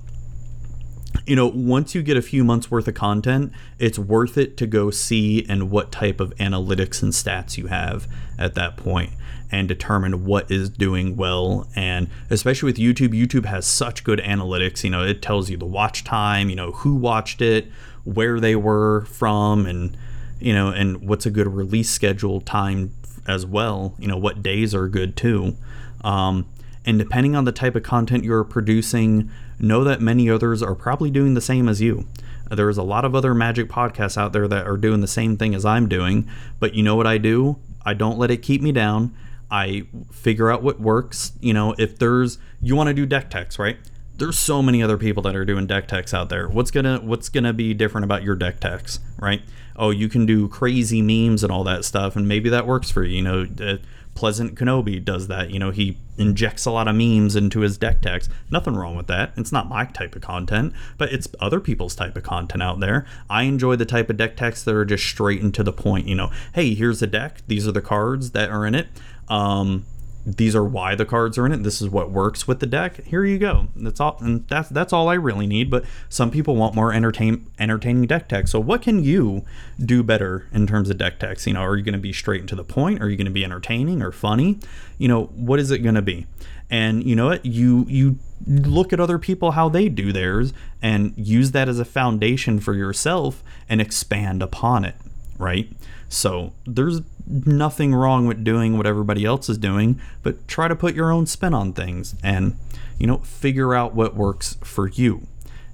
you 1.25 1.35
know, 1.35 1.47
once 1.47 1.95
you 1.95 2.03
get 2.03 2.17
a 2.17 2.21
few 2.21 2.43
months 2.43 2.69
worth 2.69 2.87
of 2.87 2.93
content, 2.93 3.51
it's 3.79 3.97
worth 3.97 4.37
it 4.37 4.57
to 4.57 4.67
go 4.67 4.91
see 4.91 5.45
and 5.49 5.71
what 5.71 5.91
type 5.91 6.19
of 6.19 6.35
analytics 6.35 7.01
and 7.01 7.11
stats 7.13 7.57
you 7.57 7.67
have 7.67 8.07
at 8.37 8.53
that 8.55 8.77
point 8.77 9.11
and 9.51 9.67
determine 9.67 10.25
what 10.25 10.51
is 10.51 10.69
doing 10.69 11.15
well. 11.15 11.67
And 11.75 12.09
especially 12.29 12.67
with 12.67 12.77
YouTube, 12.77 13.09
YouTube 13.09 13.45
has 13.45 13.65
such 13.65 14.03
good 14.03 14.19
analytics. 14.19 14.83
You 14.83 14.89
know, 14.89 15.03
it 15.03 15.21
tells 15.21 15.49
you 15.49 15.57
the 15.57 15.65
watch 15.65 16.03
time, 16.03 16.49
you 16.49 16.55
know, 16.55 16.71
who 16.71 16.95
watched 16.95 17.41
it, 17.41 17.67
where 18.03 18.39
they 18.39 18.55
were 18.55 19.05
from, 19.05 19.65
and, 19.65 19.97
you 20.39 20.53
know, 20.53 20.69
and 20.69 21.07
what's 21.07 21.25
a 21.25 21.31
good 21.31 21.47
release 21.47 21.89
schedule 21.89 22.41
time 22.41 22.91
as 23.27 23.45
well. 23.45 23.95
You 23.99 24.07
know, 24.07 24.17
what 24.17 24.43
days 24.43 24.73
are 24.73 24.87
good 24.87 25.15
too. 25.15 25.55
Um, 26.03 26.47
and 26.85 26.99
depending 26.99 27.35
on 27.35 27.45
the 27.45 27.51
type 27.51 27.75
of 27.75 27.83
content 27.83 28.23
you're 28.23 28.43
producing, 28.43 29.31
know 29.59 29.83
that 29.83 30.01
many 30.01 30.29
others 30.29 30.61
are 30.61 30.75
probably 30.75 31.09
doing 31.09 31.33
the 31.33 31.41
same 31.41 31.67
as 31.67 31.81
you. 31.81 32.05
There's 32.49 32.77
a 32.77 32.83
lot 32.83 33.05
of 33.05 33.15
other 33.15 33.33
magic 33.33 33.69
podcasts 33.69 34.17
out 34.17 34.33
there 34.33 34.47
that 34.47 34.67
are 34.67 34.77
doing 34.77 35.01
the 35.01 35.07
same 35.07 35.35
thing 35.35 35.55
as 35.55 35.65
I'm 35.65 35.89
doing, 35.89 36.29
but 36.59 36.75
you 36.75 36.83
know 36.83 36.95
what 36.95 37.07
I 37.07 37.17
do? 37.17 37.57
I 37.83 37.95
don't 37.95 38.19
let 38.19 38.29
it 38.29 38.37
keep 38.37 38.61
me 38.61 38.71
down. 38.71 39.15
I 39.49 39.87
figure 40.11 40.51
out 40.51 40.61
what 40.61 40.79
works. 40.79 41.33
You 41.39 41.53
know, 41.53 41.73
if 41.77 41.97
there's 41.97 42.37
you 42.61 42.75
want 42.75 42.87
to 42.87 42.93
do 42.93 43.05
deck 43.05 43.29
techs, 43.29 43.57
right? 43.57 43.77
There's 44.17 44.37
so 44.37 44.61
many 44.61 44.81
other 44.81 44.97
people 44.97 45.23
that 45.23 45.35
are 45.35 45.45
doing 45.45 45.67
deck 45.67 45.87
techs 45.87 46.13
out 46.13 46.29
there. 46.29 46.47
What's 46.47 46.71
gonna 46.71 46.99
what's 46.99 47.29
gonna 47.29 47.53
be 47.53 47.73
different 47.73 48.05
about 48.05 48.23
your 48.23 48.35
deck 48.35 48.59
techs, 48.59 48.99
right? 49.19 49.41
Oh, 49.75 49.89
you 49.89 50.07
can 50.07 50.25
do 50.25 50.47
crazy 50.47 51.01
memes 51.01 51.43
and 51.43 51.51
all 51.51 51.63
that 51.65 51.85
stuff, 51.85 52.15
and 52.15 52.27
maybe 52.27 52.49
that 52.49 52.65
works 52.65 52.89
for 52.89 53.03
you. 53.03 53.17
You 53.17 53.21
know, 53.23 53.47
uh, 53.59 53.77
Pleasant 54.15 54.55
Kenobi 54.55 55.03
does 55.03 55.27
that. 55.27 55.51
You 55.51 55.59
know, 55.59 55.71
he 55.71 55.97
injects 56.17 56.65
a 56.65 56.71
lot 56.71 56.87
of 56.87 56.95
memes 56.95 57.35
into 57.35 57.59
his 57.59 57.77
deck 57.77 58.01
techs. 58.01 58.29
Nothing 58.49 58.75
wrong 58.75 58.95
with 58.95 59.07
that. 59.07 59.33
It's 59.35 59.51
not 59.51 59.67
my 59.67 59.83
type 59.83 60.15
of 60.15 60.21
content, 60.21 60.73
but 60.97 61.11
it's 61.11 61.27
other 61.41 61.59
people's 61.59 61.95
type 61.95 62.15
of 62.15 62.23
content 62.23 62.63
out 62.63 62.79
there. 62.79 63.05
I 63.29 63.43
enjoy 63.43 63.75
the 63.75 63.85
type 63.85 64.09
of 64.09 64.15
deck 64.15 64.37
techs 64.37 64.63
that 64.63 64.73
are 64.73 64.85
just 64.85 65.05
straight 65.05 65.41
and 65.41 65.53
to 65.53 65.63
the 65.63 65.73
point. 65.73 66.07
You 66.07 66.15
know, 66.15 66.31
hey, 66.53 66.73
here's 66.73 67.01
a 67.01 67.07
deck. 67.07 67.41
These 67.47 67.67
are 67.67 67.73
the 67.73 67.81
cards 67.81 68.31
that 68.31 68.49
are 68.49 68.65
in 68.65 68.73
it. 68.73 68.87
Um, 69.27 69.85
these 70.25 70.55
are 70.55 70.63
why 70.63 70.95
the 70.95 71.05
cards 71.05 71.37
are 71.37 71.45
in 71.45 71.51
it. 71.51 71.61
This 71.61 71.81
is 71.81 71.89
what 71.89 72.09
works 72.09 72.47
with 72.47 72.59
the 72.59 72.65
deck. 72.65 73.03
Here 73.03 73.23
you 73.23 73.37
go. 73.37 73.67
That's 73.75 73.99
all, 73.99 74.17
and 74.19 74.47
that's 74.47 74.69
that's 74.69 74.91
all 74.91 75.07
I 75.07 75.13
really 75.13 75.45
need. 75.45 75.69
But 75.69 75.85
some 76.09 76.31
people 76.31 76.55
want 76.55 76.73
more 76.73 76.91
entertain 76.91 77.47
entertaining 77.59 78.07
deck 78.07 78.27
techs. 78.27 78.51
So 78.51 78.59
what 78.59 78.81
can 78.81 79.03
you 79.03 79.45
do 79.83 80.01
better 80.01 80.47
in 80.51 80.65
terms 80.65 80.89
of 80.89 80.97
deck 80.97 81.19
techs? 81.19 81.45
You 81.45 81.53
know, 81.53 81.61
are 81.61 81.77
you 81.77 81.83
going 81.83 81.93
to 81.93 81.99
be 81.99 82.11
straight 82.11 82.39
and 82.39 82.49
to 82.49 82.55
the 82.55 82.63
point? 82.63 83.01
Are 83.03 83.09
you 83.09 83.17
going 83.17 83.25
to 83.25 83.31
be 83.31 83.45
entertaining 83.45 84.01
or 84.01 84.11
funny? 84.11 84.59
You 84.97 85.07
know, 85.07 85.25
what 85.25 85.59
is 85.59 85.69
it 85.69 85.79
going 85.79 85.95
to 85.95 86.01
be? 86.01 86.25
And 86.71 87.03
you 87.03 87.15
know 87.15 87.27
what? 87.27 87.45
You 87.45 87.85
you 87.87 88.17
look 88.47 88.93
at 88.93 88.99
other 88.99 89.19
people 89.19 89.51
how 89.51 89.69
they 89.69 89.89
do 89.89 90.11
theirs 90.11 90.53
and 90.81 91.13
use 91.15 91.51
that 91.51 91.69
as 91.69 91.77
a 91.77 91.85
foundation 91.85 92.59
for 92.59 92.73
yourself 92.73 93.43
and 93.69 93.79
expand 93.79 94.41
upon 94.41 94.85
it. 94.85 94.95
Right. 95.37 95.69
So 96.09 96.53
there's 96.65 97.01
nothing 97.27 97.93
wrong 97.93 98.27
with 98.27 98.43
doing 98.43 98.77
what 98.77 98.85
everybody 98.85 99.25
else 99.25 99.49
is 99.49 99.57
doing, 99.57 99.99
but 100.23 100.47
try 100.47 100.67
to 100.67 100.75
put 100.75 100.95
your 100.95 101.11
own 101.11 101.25
spin 101.25 101.53
on 101.53 101.73
things 101.73 102.15
and, 102.23 102.55
you 102.99 103.07
know, 103.07 103.17
figure 103.19 103.73
out 103.73 103.95
what 103.95 104.15
works 104.15 104.57
for 104.63 104.87
you. 104.87 105.27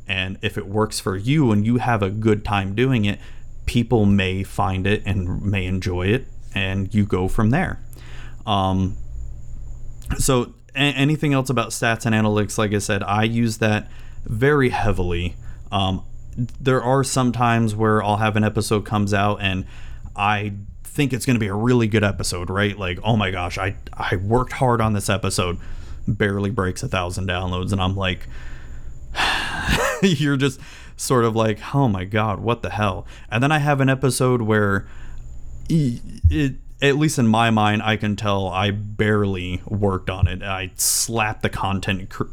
And 0.07 0.37
if 0.41 0.57
it 0.57 0.67
works 0.67 0.99
for 0.99 1.15
you 1.15 1.51
and 1.51 1.65
you 1.65 1.77
have 1.77 2.01
a 2.01 2.09
good 2.09 2.43
time 2.43 2.75
doing 2.75 3.05
it, 3.05 3.19
people 3.65 4.05
may 4.05 4.43
find 4.43 4.85
it 4.87 5.01
and 5.05 5.41
may 5.41 5.65
enjoy 5.65 6.07
it, 6.07 6.27
and 6.53 6.93
you 6.93 7.05
go 7.05 7.27
from 7.27 7.51
there. 7.51 7.79
Um, 8.45 8.97
so, 10.17 10.53
a- 10.75 10.79
anything 10.79 11.33
else 11.33 11.49
about 11.49 11.69
stats 11.69 12.05
and 12.05 12.13
analytics? 12.13 12.57
Like 12.57 12.73
I 12.73 12.79
said, 12.79 13.03
I 13.03 13.23
use 13.23 13.59
that 13.59 13.89
very 14.25 14.69
heavily. 14.69 15.35
Um, 15.71 16.03
there 16.59 16.81
are 16.81 17.03
some 17.03 17.31
times 17.31 17.75
where 17.75 18.03
I'll 18.03 18.17
have 18.17 18.35
an 18.35 18.43
episode 18.43 18.85
comes 18.85 19.13
out 19.13 19.41
and 19.41 19.65
I 20.15 20.53
think 20.91 21.13
it's 21.13 21.25
going 21.25 21.35
to 21.35 21.39
be 21.39 21.47
a 21.47 21.55
really 21.55 21.87
good 21.87 22.03
episode, 22.03 22.49
right? 22.49 22.77
Like, 22.77 22.99
oh 23.03 23.15
my 23.15 23.31
gosh, 23.31 23.57
I 23.57 23.75
I 23.93 24.17
worked 24.17 24.53
hard 24.53 24.81
on 24.81 24.93
this 24.93 25.09
episode, 25.09 25.57
barely 26.07 26.49
breaks 26.49 26.83
a 26.83 26.87
thousand 26.89 27.27
downloads, 27.27 27.71
and 27.71 27.81
I'm 27.81 27.95
like, 27.95 28.27
you're 30.01 30.37
just 30.37 30.59
sort 30.97 31.23
of 31.23 31.35
like, 31.35 31.73
oh 31.73 31.87
my 31.87 32.03
god, 32.03 32.41
what 32.41 32.61
the 32.61 32.71
hell? 32.71 33.07
And 33.29 33.41
then 33.41 33.51
I 33.51 33.59
have 33.59 33.79
an 33.79 33.89
episode 33.89 34.41
where 34.41 34.85
it, 35.69 36.55
at 36.81 36.97
least 36.97 37.17
in 37.17 37.27
my 37.27 37.51
mind, 37.51 37.81
I 37.83 37.95
can 37.95 38.17
tell 38.17 38.47
I 38.47 38.71
barely 38.71 39.61
worked 39.65 40.09
on 40.09 40.27
it. 40.27 40.43
I 40.43 40.71
slapped 40.75 41.41
the 41.41 41.49
content 41.49 42.09
cr- 42.09 42.23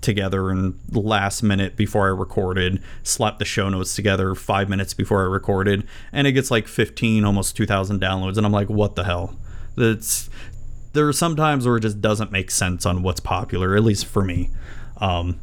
together 0.00 0.50
and 0.50 0.78
last 0.92 1.42
minute 1.42 1.76
before 1.76 2.06
I 2.06 2.10
recorded, 2.10 2.82
slapped 3.02 3.38
the 3.38 3.44
show 3.44 3.68
notes 3.68 3.94
together 3.94 4.34
five 4.34 4.68
minutes 4.68 4.94
before 4.94 5.22
I 5.22 5.26
recorded, 5.26 5.86
and 6.12 6.26
it 6.26 6.32
gets 6.32 6.50
like 6.50 6.68
15, 6.68 7.24
almost 7.24 7.56
2,000 7.56 8.00
downloads. 8.00 8.36
And 8.36 8.46
I'm 8.46 8.52
like, 8.52 8.68
what 8.68 8.94
the 8.94 9.04
hell? 9.04 9.36
That's 9.76 10.30
there 10.92 11.06
are 11.06 11.12
some 11.12 11.36
times 11.36 11.66
where 11.66 11.76
it 11.76 11.80
just 11.80 12.00
doesn't 12.00 12.32
make 12.32 12.50
sense 12.50 12.86
on 12.86 13.02
what's 13.02 13.20
popular, 13.20 13.76
at 13.76 13.84
least 13.84 14.06
for 14.06 14.22
me. 14.22 14.50
Um, 14.98 15.40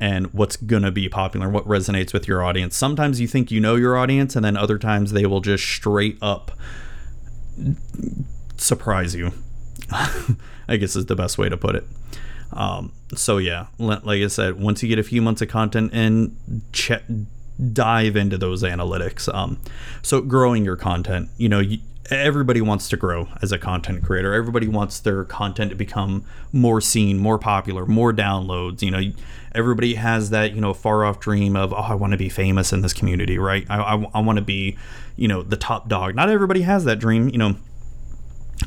and 0.00 0.32
what's 0.32 0.56
gonna 0.56 0.92
be 0.92 1.08
popular, 1.08 1.48
what 1.48 1.66
resonates 1.66 2.12
with 2.12 2.28
your 2.28 2.42
audience. 2.42 2.76
Sometimes 2.76 3.20
you 3.20 3.26
think 3.26 3.50
you 3.50 3.60
know 3.60 3.74
your 3.74 3.96
audience, 3.96 4.36
and 4.36 4.44
then 4.44 4.56
other 4.56 4.78
times 4.78 5.12
they 5.12 5.26
will 5.26 5.40
just 5.40 5.64
straight 5.64 6.18
up 6.22 6.52
surprise 8.56 9.14
you. 9.14 9.32
I 9.90 10.76
guess 10.76 10.96
is 10.96 11.06
the 11.06 11.16
best 11.16 11.38
way 11.38 11.48
to 11.48 11.56
put 11.56 11.74
it. 11.74 11.84
Um, 12.52 12.92
so 13.14 13.38
yeah, 13.38 13.66
like 13.78 14.22
I 14.22 14.26
said, 14.26 14.60
once 14.60 14.82
you 14.82 14.88
get 14.88 14.98
a 14.98 15.02
few 15.02 15.22
months 15.22 15.40
of 15.40 15.48
content 15.48 15.92
in, 15.92 16.36
check, 16.72 17.02
dive 17.72 18.16
into 18.16 18.36
those 18.38 18.62
analytics. 18.62 19.32
Um, 19.32 19.58
so 20.02 20.20
growing 20.20 20.64
your 20.64 20.76
content, 20.76 21.30
you 21.36 21.48
know, 21.48 21.60
you, 21.60 21.78
everybody 22.10 22.60
wants 22.60 22.88
to 22.90 22.96
grow 22.96 23.28
as 23.42 23.52
a 23.52 23.58
content 23.58 24.04
creator. 24.04 24.34
Everybody 24.34 24.68
wants 24.68 25.00
their 25.00 25.24
content 25.24 25.70
to 25.70 25.76
become 25.76 26.24
more 26.52 26.80
seen, 26.80 27.18
more 27.18 27.38
popular, 27.38 27.86
more 27.86 28.12
downloads. 28.12 28.82
You 28.82 28.90
know, 28.90 29.02
everybody 29.54 29.94
has 29.94 30.30
that 30.30 30.52
you 30.54 30.60
know 30.60 30.74
far 30.74 31.04
off 31.04 31.20
dream 31.20 31.56
of 31.56 31.72
oh, 31.72 31.76
I 31.76 31.94
want 31.94 32.12
to 32.12 32.18
be 32.18 32.28
famous 32.28 32.72
in 32.72 32.82
this 32.82 32.92
community, 32.92 33.38
right? 33.38 33.66
I 33.70 33.78
I, 33.78 34.06
I 34.14 34.20
want 34.20 34.36
to 34.36 34.44
be, 34.44 34.76
you 35.16 35.28
know, 35.28 35.42
the 35.42 35.56
top 35.56 35.88
dog. 35.88 36.14
Not 36.14 36.28
everybody 36.28 36.62
has 36.62 36.84
that 36.84 36.98
dream. 36.98 37.28
You 37.28 37.38
know 37.38 37.56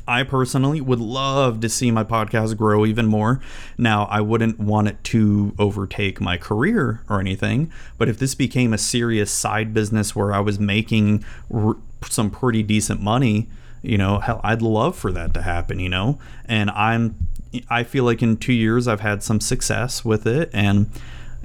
I 0.07 0.23
personally 0.23 0.81
would 0.81 0.99
love 0.99 1.59
to 1.61 1.69
see 1.69 1.91
my 1.91 2.03
podcast 2.03 2.57
grow 2.57 2.85
even 2.85 3.07
more. 3.07 3.41
Now, 3.77 4.05
I 4.05 4.21
wouldn't 4.21 4.59
want 4.59 4.87
it 4.87 5.03
to 5.05 5.53
overtake 5.59 6.21
my 6.21 6.37
career 6.37 7.01
or 7.09 7.19
anything, 7.19 7.71
but 7.97 8.09
if 8.09 8.17
this 8.17 8.35
became 8.35 8.73
a 8.73 8.77
serious 8.77 9.31
side 9.31 9.73
business 9.73 10.15
where 10.15 10.33
I 10.33 10.39
was 10.39 10.59
making 10.59 11.25
r- 11.53 11.77
some 12.09 12.29
pretty 12.29 12.63
decent 12.63 13.01
money, 13.01 13.49
you 13.81 13.97
know, 13.97 14.19
hell, 14.19 14.41
I'd 14.43 14.61
love 14.61 14.97
for 14.97 15.11
that 15.11 15.33
to 15.33 15.41
happen, 15.41 15.79
you 15.79 15.89
know? 15.89 16.19
And 16.45 16.69
I'm, 16.71 17.15
I 17.69 17.83
feel 17.83 18.03
like 18.03 18.21
in 18.21 18.37
two 18.37 18.53
years 18.53 18.87
I've 18.87 19.01
had 19.01 19.23
some 19.23 19.39
success 19.39 20.05
with 20.05 20.27
it. 20.27 20.49
And, 20.53 20.89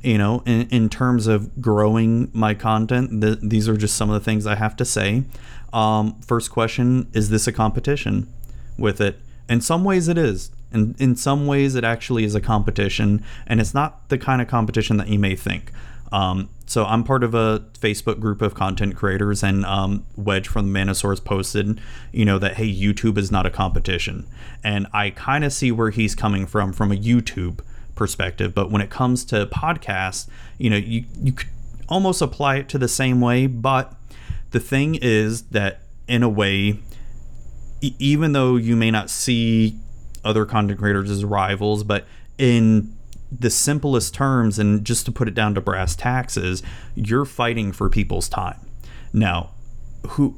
you 0.03 0.19
know, 0.19 0.43
in, 0.47 0.69
in 0.69 0.89
terms 0.89 1.27
of 1.27 1.61
growing 1.61 2.31
my 2.33 2.55
content, 2.55 3.23
th- 3.23 3.39
these 3.43 3.69
are 3.69 3.77
just 3.77 3.97
some 3.97 4.11
of 4.11 4.15
the 4.15 4.25
things 4.25 4.47
I 4.47 4.55
have 4.55 4.77
to 4.77 4.85
say. 4.85 5.25
Um, 5.73 6.21
first 6.21 6.51
question 6.51 7.09
Is 7.13 7.31
this 7.31 7.47
a 7.47 7.53
competition? 7.53 8.33
With 8.79 9.01
it. 9.01 9.19
In 9.49 9.61
some 9.61 9.85
ways, 9.85 10.09
it 10.09 10.19
is. 10.19 10.51
And 10.73 11.01
in 11.01 11.17
some 11.17 11.47
ways, 11.47 11.75
it 11.75 11.85
actually 11.85 12.25
is 12.25 12.35
a 12.35 12.41
competition, 12.41 13.25
and 13.47 13.61
it's 13.61 13.73
not 13.73 14.09
the 14.09 14.19
kind 14.19 14.43
of 14.43 14.49
competition 14.49 14.97
that 14.97 15.09
you 15.09 15.19
may 15.19 15.37
think. 15.37 15.73
Um, 16.13 16.49
so 16.67 16.85
I'm 16.85 17.05
part 17.05 17.23
of 17.23 17.35
a 17.35 17.65
Facebook 17.79 18.21
group 18.21 18.43
of 18.43 18.55
content 18.55 18.97
creators, 18.97 19.43
and 19.43 19.65
um, 19.65 20.05
Wedge 20.17 20.49
from 20.49 20.73
Manosaurus 20.73 21.25
posted, 21.25 21.81
you 22.13 22.25
know, 22.25 22.39
that 22.39 22.57
hey, 22.57 22.73
YouTube 22.73 23.19
is 23.19 23.31
not 23.31 23.47
a 23.47 23.51
competition, 23.51 24.27
and 24.65 24.87
I 24.93 25.11
kind 25.11 25.45
of 25.45 25.53
see 25.53 25.71
where 25.71 25.91
he's 25.91 26.15
coming 26.15 26.47
from 26.47 26.73
from 26.73 26.91
a 26.93 26.97
YouTube 26.97 27.61
perspective. 27.95 28.55
But 28.55 28.71
when 28.71 28.83
it 28.83 28.91
comes 28.91 29.25
to 29.27 29.47
podcasts, 29.47 30.29
you 30.59 30.71
know, 30.71 30.77
you 30.77 31.05
you 31.23 31.33
could 31.33 31.49
almost 31.89 32.21
apply 32.21 32.57
it 32.57 32.69
to 32.71 32.79
the 32.79 32.89
same 32.89 33.21
way, 33.21 33.47
but 33.47 33.95
the 34.51 34.61
thing 34.61 34.97
is 34.97 35.43
that 35.43 35.83
in 36.09 36.23
a 36.23 36.29
way 36.29 36.81
even 37.99 38.33
though 38.33 38.57
you 38.57 38.75
may 38.77 38.91
not 38.91 39.11
see 39.11 39.79
other 40.25 40.45
content 40.45 40.79
creators 40.79 41.11
as 41.11 41.25
rivals, 41.25 41.85
but 41.85 42.07
in 42.39 42.97
the 43.31 43.51
simplest 43.51 44.15
terms, 44.15 44.59
and 44.59 44.85
just 44.85 45.05
to 45.07 45.13
put 45.13 45.29
it 45.29 45.35
down 45.35 45.55
to 45.55 45.61
brass 45.61 45.95
taxes, 45.95 46.63
you're 46.95 47.25
fighting 47.25 47.73
for 47.73 47.89
people's 47.89 48.29
time. 48.29 48.61
Now, 49.13 49.51
who 50.09 50.37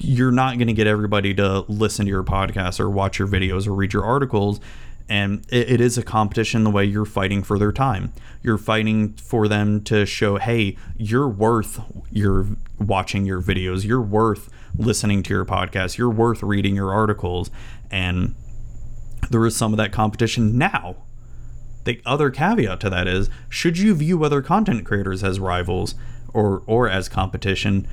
you're 0.00 0.32
not 0.32 0.56
going 0.56 0.68
to 0.68 0.72
get 0.72 0.86
everybody 0.86 1.34
to 1.34 1.60
listen 1.68 2.06
to 2.06 2.10
your 2.10 2.22
podcast 2.22 2.80
or 2.80 2.88
watch 2.88 3.18
your 3.18 3.28
videos 3.28 3.66
or 3.66 3.72
read 3.72 3.92
your 3.92 4.04
articles. 4.04 4.60
And 5.08 5.44
it, 5.50 5.70
it 5.72 5.80
is 5.80 5.98
a 5.98 6.02
competition 6.02 6.64
the 6.64 6.70
way 6.70 6.84
you're 6.84 7.04
fighting 7.04 7.42
for 7.42 7.58
their 7.58 7.72
time. 7.72 8.12
You're 8.42 8.58
fighting 8.58 9.12
for 9.14 9.48
them 9.48 9.82
to 9.84 10.06
show, 10.06 10.36
hey, 10.36 10.76
you're 10.96 11.28
worth 11.28 11.80
your 12.10 12.46
watching 12.78 13.26
your 13.26 13.40
videos. 13.40 13.84
You're 13.84 14.02
worth 14.02 14.48
listening 14.78 15.22
to 15.24 15.34
your 15.34 15.44
podcast. 15.44 15.98
You're 15.98 16.10
worth 16.10 16.42
reading 16.42 16.76
your 16.76 16.92
articles. 16.92 17.50
And 17.90 18.34
there 19.30 19.44
is 19.46 19.56
some 19.56 19.72
of 19.72 19.76
that 19.78 19.92
competition 19.92 20.56
now. 20.58 20.96
The 21.84 22.00
other 22.04 22.30
caveat 22.30 22.80
to 22.80 22.90
that 22.90 23.06
is 23.06 23.30
should 23.48 23.78
you 23.78 23.94
view 23.94 24.24
other 24.24 24.42
content 24.42 24.84
creators 24.84 25.22
as 25.22 25.38
rivals 25.38 25.94
or, 26.34 26.62
or 26.66 26.88
as 26.88 27.08
competition, 27.08 27.86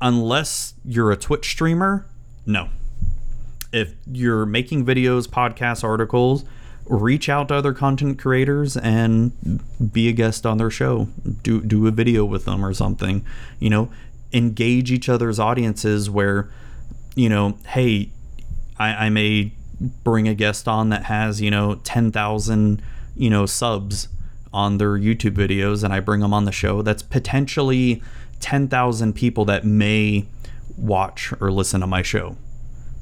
unless 0.00 0.74
you're 0.84 1.10
a 1.10 1.16
Twitch 1.16 1.50
streamer, 1.50 2.06
no. 2.44 2.68
If 3.72 3.94
you're 4.06 4.46
making 4.46 4.86
videos, 4.86 5.26
podcasts, 5.26 5.84
articles, 5.84 6.44
reach 6.86 7.28
out 7.28 7.48
to 7.48 7.54
other 7.54 7.72
content 7.74 8.18
creators 8.18 8.76
and 8.76 9.62
be 9.92 10.08
a 10.08 10.12
guest 10.12 10.46
on 10.46 10.58
their 10.58 10.70
show. 10.70 11.08
Do 11.42 11.60
do 11.60 11.86
a 11.86 11.90
video 11.90 12.24
with 12.24 12.44
them 12.46 12.64
or 12.64 12.72
something. 12.72 13.24
You 13.58 13.70
know, 13.70 13.90
engage 14.32 14.90
each 14.90 15.08
other's 15.08 15.38
audiences 15.38 16.10
where, 16.10 16.50
you 17.14 17.28
know, 17.28 17.58
hey, 17.68 18.10
I, 18.78 19.06
I 19.06 19.10
may 19.10 19.52
bring 19.80 20.28
a 20.28 20.34
guest 20.34 20.68
on 20.68 20.88
that 20.90 21.04
has, 21.04 21.40
you 21.40 21.50
know, 21.50 21.76
10,000, 21.76 22.82
you 23.16 23.30
know, 23.30 23.46
subs 23.46 24.08
on 24.52 24.78
their 24.78 24.98
YouTube 24.98 25.34
videos 25.34 25.84
and 25.84 25.92
I 25.92 26.00
bring 26.00 26.20
them 26.20 26.34
on 26.34 26.44
the 26.44 26.52
show. 26.52 26.82
That's 26.82 27.02
potentially 27.02 28.02
10,000 28.40 29.14
people 29.14 29.44
that 29.46 29.64
may 29.64 30.26
watch 30.76 31.32
or 31.40 31.50
listen 31.50 31.80
to 31.80 31.86
my 31.86 32.02
show, 32.02 32.36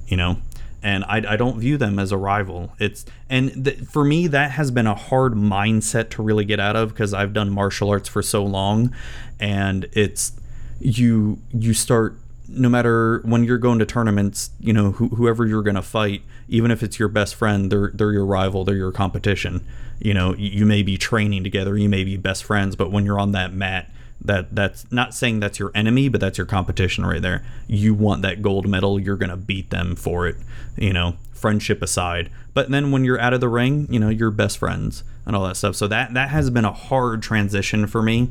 you 0.07 0.17
know? 0.17 0.39
And 0.83 1.05
I, 1.05 1.17
I 1.33 1.37
don't 1.37 1.59
view 1.59 1.77
them 1.77 1.99
as 1.99 2.13
a 2.13 2.17
rival. 2.17 2.73
It's 2.79 3.05
and 3.29 3.65
th- 3.65 3.81
for 3.81 4.05
me 4.05 4.29
that 4.29 4.53
has 4.53 4.71
been 4.71 4.87
a 4.87 4.95
hard 4.95 5.33
mindset 5.33 6.11
to 6.11 6.23
really 6.23 6.45
get 6.45 6.61
out 6.61 6.77
of 6.77 6.91
because 6.91 7.13
I've 7.13 7.33
done 7.33 7.51
martial 7.51 7.91
arts 7.91 8.09
for 8.09 8.23
so 8.23 8.45
long, 8.45 8.95
and 9.41 9.89
it's 9.93 10.33
you 10.81 11.39
you 11.53 11.75
start 11.75 12.17
no 12.49 12.69
matter 12.69 13.21
when 13.25 13.45
you're 13.45 13.59
going 13.59 13.79
to 13.79 13.87
tournaments, 13.87 14.51
you 14.61 14.73
know, 14.73 14.93
whoever 14.93 15.47
you're 15.47 15.63
going 15.63 15.77
to 15.77 15.83
fight, 15.83 16.23
even 16.49 16.71
if 16.71 16.83
it's 16.83 16.99
your 16.99 17.09
best 17.09 17.35
friend, 17.35 17.71
they're 17.71 17.91
they're 17.93 18.13
your 18.13 18.27
rival, 18.27 18.65
they're 18.65 18.77
your 18.77 18.93
competition. 18.93 19.67
You 19.99 20.15
know, 20.15 20.35
you 20.35 20.67
may 20.67 20.83
be 20.83 20.97
training 20.99 21.43
together, 21.43 21.77
you 21.77 21.89
may 21.89 22.05
be 22.05 22.17
best 22.17 22.45
friends, 22.45 22.77
but 22.77 22.91
when 22.91 23.05
you're 23.05 23.19
on 23.19 23.33
that 23.33 23.53
mat, 23.53 23.91
that 24.21 24.55
that's 24.55 24.91
not 24.93 25.15
saying 25.15 25.41
that's 25.41 25.59
your 25.59 25.73
enemy, 25.75 26.09
but 26.09 26.21
that's 26.21 26.39
your 26.39 26.47
competition 26.47 27.05
right 27.05 27.23
there. 27.23 27.45
You 27.67 27.95
want 27.95 28.23
that 28.23 28.43
gold 28.43 28.69
medal, 28.69 29.01
you're 29.01 29.17
going 29.17 29.31
to 29.31 29.37
beat 29.37 29.71
them 29.71 29.97
for 29.97 30.27
it, 30.27 30.37
you 30.77 30.93
know, 30.93 31.17
friendship 31.33 31.83
aside. 31.83 32.31
But 32.55 32.71
then 32.71 32.91
when 32.91 33.05
you're 33.05 33.21
out 33.21 33.35
of 33.35 33.41
the 33.41 33.49
ring, 33.49 33.87
you 33.91 33.99
know, 33.99 34.09
you're 34.09 34.31
best 34.31 34.59
friends 34.59 35.05
and 35.25 35.35
all 35.35 35.45
that 35.47 35.57
stuff. 35.57 35.77
So 35.77 35.89
that 35.89 36.15
that 36.15 36.31
has 36.31 36.51
been 36.51 36.65
a 36.65 36.73
hard 36.73 37.23
transition 37.23 37.87
for 37.87 38.03
me 38.03 38.31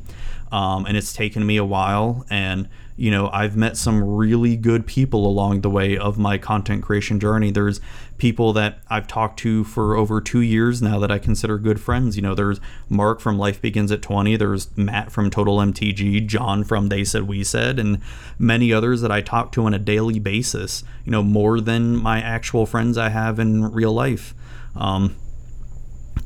um, 0.52 0.86
and 0.86 0.98
it's 0.98 1.14
taken 1.14 1.46
me 1.46 1.58
a 1.58 1.66
while. 1.66 2.26
And 2.30 2.70
you 2.98 3.12
know, 3.12 3.30
I've 3.34 3.58
met 3.58 3.76
some 3.76 4.02
really 4.02 4.56
good 4.56 4.88
people 4.88 5.28
along 5.28 5.62
the 5.62 5.70
way 5.70 5.98
of 5.98 6.18
my 6.18 6.38
content 6.38 6.82
creation 6.82 7.20
journey. 7.20 7.52
There's 7.52 7.82
people 8.18 8.54
that 8.54 8.80
I've 8.90 9.06
talked 9.06 9.38
to 9.40 9.66
for 9.66 9.98
over 9.98 10.22
two 10.22 10.40
years 10.40 10.82
now 10.82 11.00
that 11.00 11.12
I 11.12 11.20
consider 11.20 11.58
good 11.58 11.82
friends. 11.82 12.16
You 12.16 12.22
know, 12.22 12.34
there's 12.34 12.62
Mark 12.88 13.20
from 13.20 13.38
Life 13.38 13.62
Begins 13.62 13.92
at 13.92 14.02
20, 14.02 14.38
there's 14.38 14.76
Matt 14.78 15.12
from 15.12 15.30
Total 15.30 15.58
MTG, 15.58 16.26
John 16.26 16.64
from 16.64 16.88
They 16.88 17.04
Said 17.04 17.24
We 17.24 17.44
Said, 17.44 17.80
and 17.80 18.00
many 18.40 18.72
others 18.72 19.02
that 19.02 19.12
I 19.12 19.20
talk 19.20 19.52
to 19.54 19.66
on 19.66 19.74
a 19.74 19.80
daily 19.80 20.20
basis, 20.20 20.86
you 21.04 21.12
know, 21.12 21.24
more 21.24 21.60
than 21.60 21.98
my 21.98 22.22
actual 22.22 22.66
friends 22.66 22.98
I 22.98 23.10
have 23.10 23.40
in 23.40 23.74
real 23.74 23.92
life. 23.92 24.34
Um, 24.74 25.18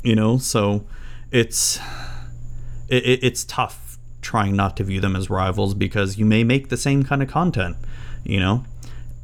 you 0.04 0.16
know, 0.16 0.38
so 0.38 0.86
it's. 1.32 1.80
It, 2.92 3.24
it's 3.24 3.44
tough 3.44 3.89
trying 4.30 4.56
not 4.56 4.78
to 4.78 4.84
view 4.84 5.02
them 5.02 5.16
as 5.16 5.28
rivals 5.28 5.74
because 5.74 6.20
you 6.20 6.24
may 6.24 6.44
make 6.44 6.70
the 6.70 6.78
same 6.78 7.02
kind 7.04 7.24
of 7.24 7.28
content, 7.28 7.76
you 8.24 8.40
know? 8.40 8.64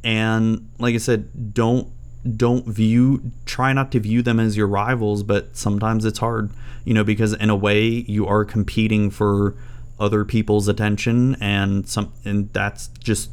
And 0.02 0.68
like 0.80 0.96
I 0.96 0.98
said, 0.98 1.54
don't 1.54 1.92
don't 2.36 2.66
view 2.66 3.30
try 3.44 3.72
not 3.72 3.92
to 3.92 4.00
view 4.00 4.20
them 4.20 4.40
as 4.40 4.56
your 4.56 4.66
rivals, 4.66 5.22
but 5.22 5.56
sometimes 5.56 6.04
it's 6.04 6.18
hard, 6.18 6.50
you 6.84 6.92
know, 6.92 7.04
because 7.04 7.34
in 7.34 7.50
a 7.50 7.54
way 7.54 7.84
you 7.86 8.26
are 8.26 8.44
competing 8.44 9.08
for 9.08 9.54
other 10.00 10.24
people's 10.24 10.66
attention 10.66 11.36
and 11.40 11.88
some 11.88 12.12
and 12.24 12.52
that's 12.52 12.88
just 12.98 13.30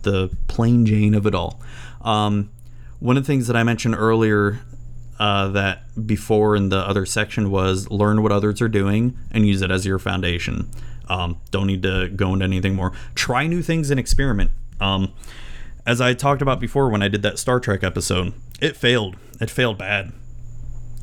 the 0.00 0.34
plain 0.48 0.86
Jane 0.86 1.14
of 1.14 1.26
it 1.26 1.34
all. 1.34 1.60
Um, 2.00 2.50
one 3.00 3.18
of 3.18 3.22
the 3.22 3.26
things 3.26 3.48
that 3.48 3.56
I 3.56 3.64
mentioned 3.64 3.96
earlier 3.96 4.60
uh, 5.18 5.48
that 5.48 6.06
before 6.06 6.56
in 6.56 6.70
the 6.70 6.78
other 6.78 7.06
section 7.06 7.50
was 7.50 7.90
learn 7.90 8.22
what 8.22 8.32
others 8.32 8.60
are 8.60 8.68
doing 8.68 9.16
and 9.30 9.46
use 9.46 9.62
it 9.62 9.70
as 9.70 9.86
your 9.86 9.98
foundation. 9.98 10.68
Um, 11.08 11.38
don't 11.50 11.66
need 11.66 11.82
to 11.82 12.08
go 12.08 12.32
into 12.32 12.44
anything 12.44 12.74
more. 12.74 12.92
Try 13.14 13.46
new 13.46 13.62
things 13.62 13.90
and 13.90 14.00
experiment. 14.00 14.50
Um, 14.80 15.12
as 15.86 16.00
I 16.00 16.14
talked 16.14 16.42
about 16.42 16.60
before 16.60 16.88
when 16.88 17.02
I 17.02 17.08
did 17.08 17.22
that 17.22 17.38
Star 17.38 17.60
Trek 17.60 17.84
episode, 17.84 18.32
it 18.60 18.76
failed. 18.76 19.16
It 19.40 19.50
failed 19.50 19.78
bad. 19.78 20.12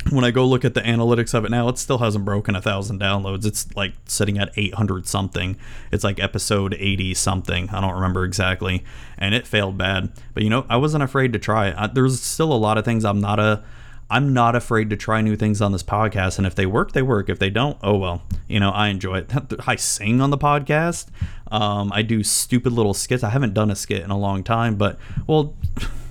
When 0.09 0.25
I 0.25 0.31
go 0.31 0.47
look 0.47 0.65
at 0.65 0.73
the 0.73 0.81
analytics 0.81 1.35
of 1.35 1.45
it 1.45 1.51
now, 1.51 1.69
it 1.69 1.77
still 1.77 1.99
hasn't 1.99 2.25
broken 2.25 2.55
a 2.55 2.61
thousand 2.61 2.99
downloads. 2.99 3.45
It's 3.45 3.73
like 3.75 3.93
sitting 4.05 4.39
at 4.39 4.51
800 4.57 5.07
something. 5.07 5.57
It's 5.91 6.03
like 6.03 6.19
episode 6.19 6.73
80 6.73 7.13
something. 7.13 7.69
I 7.69 7.79
don't 7.79 7.93
remember 7.93 8.25
exactly. 8.25 8.83
And 9.19 9.35
it 9.35 9.45
failed 9.45 9.77
bad. 9.77 10.11
But 10.33 10.41
you 10.41 10.49
know, 10.49 10.65
I 10.67 10.77
wasn't 10.77 11.03
afraid 11.03 11.33
to 11.33 11.39
try 11.39 11.67
it. 11.67 11.75
I, 11.77 11.85
there's 11.85 12.19
still 12.19 12.51
a 12.51 12.55
lot 12.57 12.79
of 12.79 12.85
things 12.85 13.05
I'm 13.05 13.21
not 13.21 13.39
a 13.39 13.63
I'm 14.11 14.33
not 14.33 14.57
afraid 14.57 14.89
to 14.89 14.97
try 14.97 15.21
new 15.21 15.37
things 15.37 15.61
on 15.61 15.71
this 15.71 15.83
podcast. 15.83 16.37
And 16.37 16.45
if 16.45 16.53
they 16.53 16.65
work, 16.65 16.91
they 16.91 17.01
work. 17.01 17.29
If 17.29 17.39
they 17.39 17.49
don't, 17.49 17.77
oh 17.81 17.95
well. 17.95 18.21
You 18.49 18.59
know, 18.59 18.69
I 18.69 18.89
enjoy 18.89 19.19
it. 19.19 19.31
I 19.67 19.77
sing 19.77 20.19
on 20.19 20.31
the 20.31 20.37
podcast. 20.37 21.07
Um, 21.49 21.91
I 21.93 22.01
do 22.01 22.21
stupid 22.21 22.73
little 22.73 22.93
skits. 22.93 23.23
I 23.23 23.29
haven't 23.29 23.53
done 23.53 23.71
a 23.71 23.75
skit 23.75 24.03
in 24.03 24.11
a 24.11 24.17
long 24.17 24.43
time, 24.43 24.75
but 24.75 24.99
well, 25.27 25.55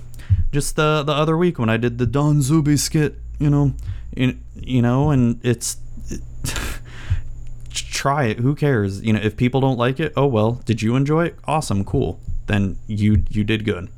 just 0.51 0.75
the 0.75 1.03
the 1.03 1.13
other 1.13 1.37
week 1.37 1.59
when 1.59 1.69
I 1.69 1.77
did 1.77 1.99
the 1.99 2.07
Don 2.07 2.41
Zuby 2.41 2.75
skit, 2.75 3.19
you 3.39 3.51
know, 3.51 3.73
in, 4.13 4.43
you 4.55 4.81
know, 4.81 5.11
and 5.11 5.39
it's 5.43 5.77
it, 6.09 6.21
try 7.71 8.25
it. 8.25 8.39
Who 8.39 8.55
cares? 8.55 9.03
You 9.03 9.13
know, 9.13 9.19
if 9.21 9.37
people 9.37 9.61
don't 9.61 9.77
like 9.77 9.99
it, 9.99 10.11
oh 10.17 10.25
well. 10.25 10.53
Did 10.65 10.81
you 10.81 10.95
enjoy 10.95 11.25
it? 11.25 11.35
Awesome, 11.45 11.85
cool. 11.85 12.19
Then 12.47 12.79
you 12.87 13.23
you 13.29 13.43
did 13.43 13.63
good. 13.63 13.89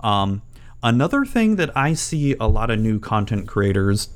Um, 0.00 0.42
another 0.82 1.24
thing 1.24 1.56
that 1.56 1.76
I 1.76 1.94
see 1.94 2.34
a 2.40 2.46
lot 2.46 2.70
of 2.70 2.78
new 2.78 2.98
content 2.98 3.46
creators 3.46 4.08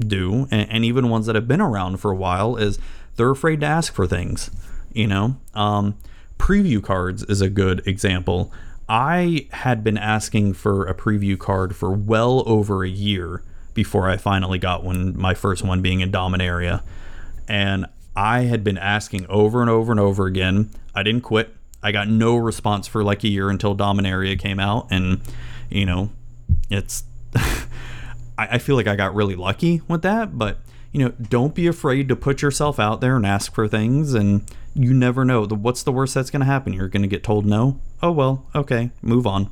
do, 0.00 0.46
and, 0.50 0.70
and 0.70 0.84
even 0.84 1.08
ones 1.08 1.26
that 1.26 1.34
have 1.34 1.48
been 1.48 1.60
around 1.60 1.98
for 1.98 2.10
a 2.10 2.16
while, 2.16 2.56
is 2.56 2.78
they're 3.16 3.30
afraid 3.30 3.60
to 3.60 3.66
ask 3.66 3.92
for 3.92 4.06
things. 4.06 4.50
You 4.92 5.06
know, 5.06 5.36
um, 5.54 5.98
preview 6.38 6.82
cards 6.82 7.22
is 7.24 7.40
a 7.40 7.50
good 7.50 7.86
example. 7.86 8.52
I 8.88 9.48
had 9.50 9.84
been 9.84 9.98
asking 9.98 10.54
for 10.54 10.86
a 10.86 10.94
preview 10.94 11.38
card 11.38 11.76
for 11.76 11.90
well 11.90 12.42
over 12.46 12.84
a 12.84 12.88
year 12.88 13.42
before 13.74 14.08
I 14.08 14.16
finally 14.16 14.58
got 14.58 14.82
one, 14.82 15.16
my 15.16 15.34
first 15.34 15.62
one 15.62 15.82
being 15.82 16.00
in 16.00 16.10
Dominaria. 16.10 16.82
And 17.46 17.86
I 18.16 18.42
had 18.42 18.64
been 18.64 18.78
asking 18.78 19.26
over 19.26 19.60
and 19.60 19.70
over 19.70 19.92
and 19.92 20.00
over 20.00 20.26
again. 20.26 20.70
I 20.94 21.02
didn't 21.02 21.20
quit. 21.20 21.54
I 21.82 21.92
got 21.92 22.08
no 22.08 22.36
response 22.36 22.88
for 22.88 23.04
like 23.04 23.22
a 23.24 23.28
year 23.28 23.50
until 23.50 23.76
Dominaria 23.76 24.38
came 24.38 24.58
out. 24.58 24.88
And, 24.90 25.20
you 25.70 25.86
know, 25.86 26.10
it's. 26.70 27.04
I, 27.34 27.66
I 28.38 28.58
feel 28.58 28.76
like 28.76 28.86
I 28.86 28.96
got 28.96 29.14
really 29.14 29.34
lucky 29.34 29.82
with 29.88 30.02
that, 30.02 30.38
but 30.38 30.58
you 30.92 31.04
know, 31.04 31.10
don't 31.10 31.54
be 31.54 31.66
afraid 31.66 32.08
to 32.08 32.16
put 32.16 32.40
yourself 32.40 32.78
out 32.78 33.00
there 33.00 33.16
and 33.16 33.26
ask 33.26 33.52
for 33.52 33.68
things. 33.68 34.14
And 34.14 34.42
you 34.74 34.94
never 34.94 35.24
know. 35.24 35.44
The, 35.44 35.54
what's 35.54 35.82
the 35.82 35.92
worst 35.92 36.14
that's 36.14 36.30
going 36.30 36.40
to 36.40 36.46
happen? 36.46 36.72
You're 36.72 36.88
going 36.88 37.02
to 37.02 37.08
get 37.08 37.24
told 37.24 37.44
no. 37.44 37.80
Oh 38.02 38.12
well, 38.12 38.46
okay, 38.54 38.90
move 39.02 39.26
on. 39.26 39.50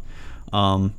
Um, 0.52 0.94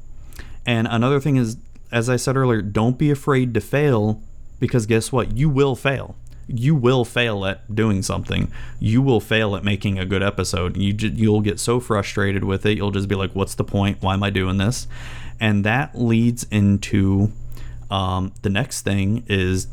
and 0.65 0.87
another 0.87 1.19
thing 1.19 1.37
is, 1.37 1.57
as 1.91 2.09
I 2.09 2.17
said 2.17 2.35
earlier, 2.35 2.61
don't 2.61 2.97
be 2.97 3.09
afraid 3.09 3.53
to 3.53 3.61
fail 3.61 4.21
because 4.59 4.85
guess 4.85 5.11
what? 5.11 5.37
You 5.37 5.49
will 5.49 5.75
fail. 5.75 6.15
You 6.47 6.75
will 6.75 7.05
fail 7.05 7.45
at 7.45 7.73
doing 7.73 8.01
something. 8.01 8.51
You 8.79 9.01
will 9.01 9.19
fail 9.19 9.55
at 9.55 9.63
making 9.63 9.99
a 9.99 10.05
good 10.05 10.23
episode. 10.23 10.77
You 10.77 10.93
j- 10.93 11.09
you'll 11.09 11.41
get 11.41 11.59
so 11.59 11.79
frustrated 11.79 12.43
with 12.43 12.65
it. 12.65 12.77
You'll 12.77 12.91
just 12.91 13.07
be 13.07 13.15
like, 13.15 13.31
"What's 13.33 13.55
the 13.55 13.63
point? 13.63 13.97
Why 14.01 14.13
am 14.13 14.23
I 14.23 14.29
doing 14.29 14.57
this?" 14.57 14.87
And 15.39 15.63
that 15.65 15.97
leads 15.99 16.45
into 16.49 17.31
um, 17.91 18.33
the 18.41 18.49
next 18.49 18.81
thing 18.81 19.23
is 19.27 19.67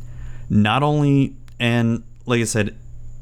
not 0.51 0.83
only 0.83 1.37
and 1.61 2.03
like 2.27 2.41
I 2.41 2.45
said, 2.45 2.77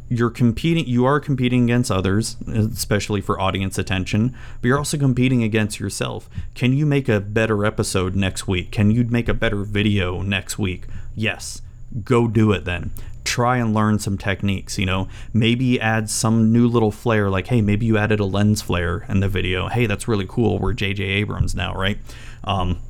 you're 0.09 0.31
competing 0.31 0.87
you 0.87 1.07
are 1.07 1.19
competing 1.19 1.65
against 1.65 1.91
others 1.91 2.37
especially 2.47 3.23
for 3.23 3.41
audience 3.41 3.79
attention 3.79 4.37
but 4.61 4.69
you're 4.69 4.77
also 4.77 4.99
competing 4.99 5.43
against 5.43 5.81
yourself 5.81 6.29
can 6.55 6.75
you 6.75 6.85
make 6.85 7.09
a 7.09 7.19
better 7.19 7.65
episode 7.65 8.15
next 8.15 8.47
week 8.47 8.71
can 8.71 8.91
you 8.91 9.05
make 9.05 9.27
a 9.27 9.33
better 9.33 9.65
video 9.65 10.21
next 10.21 10.59
week 10.59 10.87
yes 11.15 11.63
go 12.05 12.29
do 12.29 12.53
it 12.53 12.67
then 12.67 12.91
try 13.25 13.57
and 13.57 13.73
learn 13.75 13.99
some 13.99 14.19
techniques 14.19 14.79
you 14.79 14.87
know 14.87 15.09
maybe 15.33 15.81
add 15.81 16.11
some 16.11 16.53
new 16.53 16.67
little 16.67 16.91
flair 16.91 17.31
like 17.31 17.47
hey 17.47 17.61
maybe 17.61 17.87
you 17.87 17.97
added 17.97 18.21
a 18.21 18.25
lens 18.25 18.61
flare 18.61 19.05
in 19.09 19.21
the 19.21 19.29
video 19.29 19.69
hey 19.69 19.87
that's 19.87 20.09
really 20.09 20.27
cool 20.29 20.59
we're 20.59 20.75
jj 20.75 21.01
abrams 21.01 21.55
now 21.55 21.73
right 21.75 21.99
um, 22.45 22.81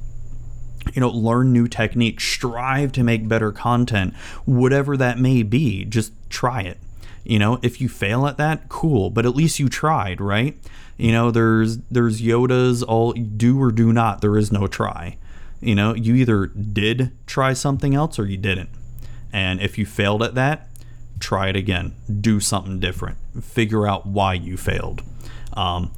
you 0.94 1.00
know, 1.00 1.08
learn 1.08 1.52
new 1.52 1.68
techniques, 1.68 2.24
strive 2.24 2.92
to 2.92 3.02
make 3.02 3.28
better 3.28 3.52
content, 3.52 4.14
whatever 4.44 4.96
that 4.96 5.18
may 5.18 5.42
be, 5.42 5.84
just 5.84 6.12
try 6.28 6.62
it. 6.62 6.78
You 7.24 7.38
know, 7.38 7.60
if 7.62 7.80
you 7.80 7.88
fail 7.88 8.26
at 8.26 8.36
that, 8.38 8.68
cool, 8.68 9.10
but 9.10 9.24
at 9.24 9.36
least 9.36 9.60
you 9.60 9.68
tried, 9.68 10.20
right? 10.20 10.58
You 10.98 11.12
know, 11.12 11.30
there's 11.30 11.78
there's 11.90 12.20
Yoda's 12.20 12.82
all 12.82 13.12
do 13.12 13.60
or 13.60 13.70
do 13.70 13.92
not. 13.92 14.20
There 14.20 14.36
is 14.36 14.50
no 14.50 14.66
try. 14.66 15.18
You 15.60 15.76
know, 15.76 15.94
you 15.94 16.16
either 16.16 16.46
did 16.46 17.12
try 17.26 17.52
something 17.52 17.94
else 17.94 18.18
or 18.18 18.26
you 18.26 18.36
didn't. 18.36 18.70
And 19.32 19.60
if 19.60 19.78
you 19.78 19.86
failed 19.86 20.22
at 20.22 20.34
that, 20.34 20.68
try 21.20 21.48
it 21.48 21.56
again. 21.56 21.94
Do 22.20 22.40
something 22.40 22.80
different. 22.80 23.18
Figure 23.42 23.86
out 23.86 24.06
why 24.06 24.34
you 24.34 24.56
failed. 24.56 25.02
Um, 25.54 25.92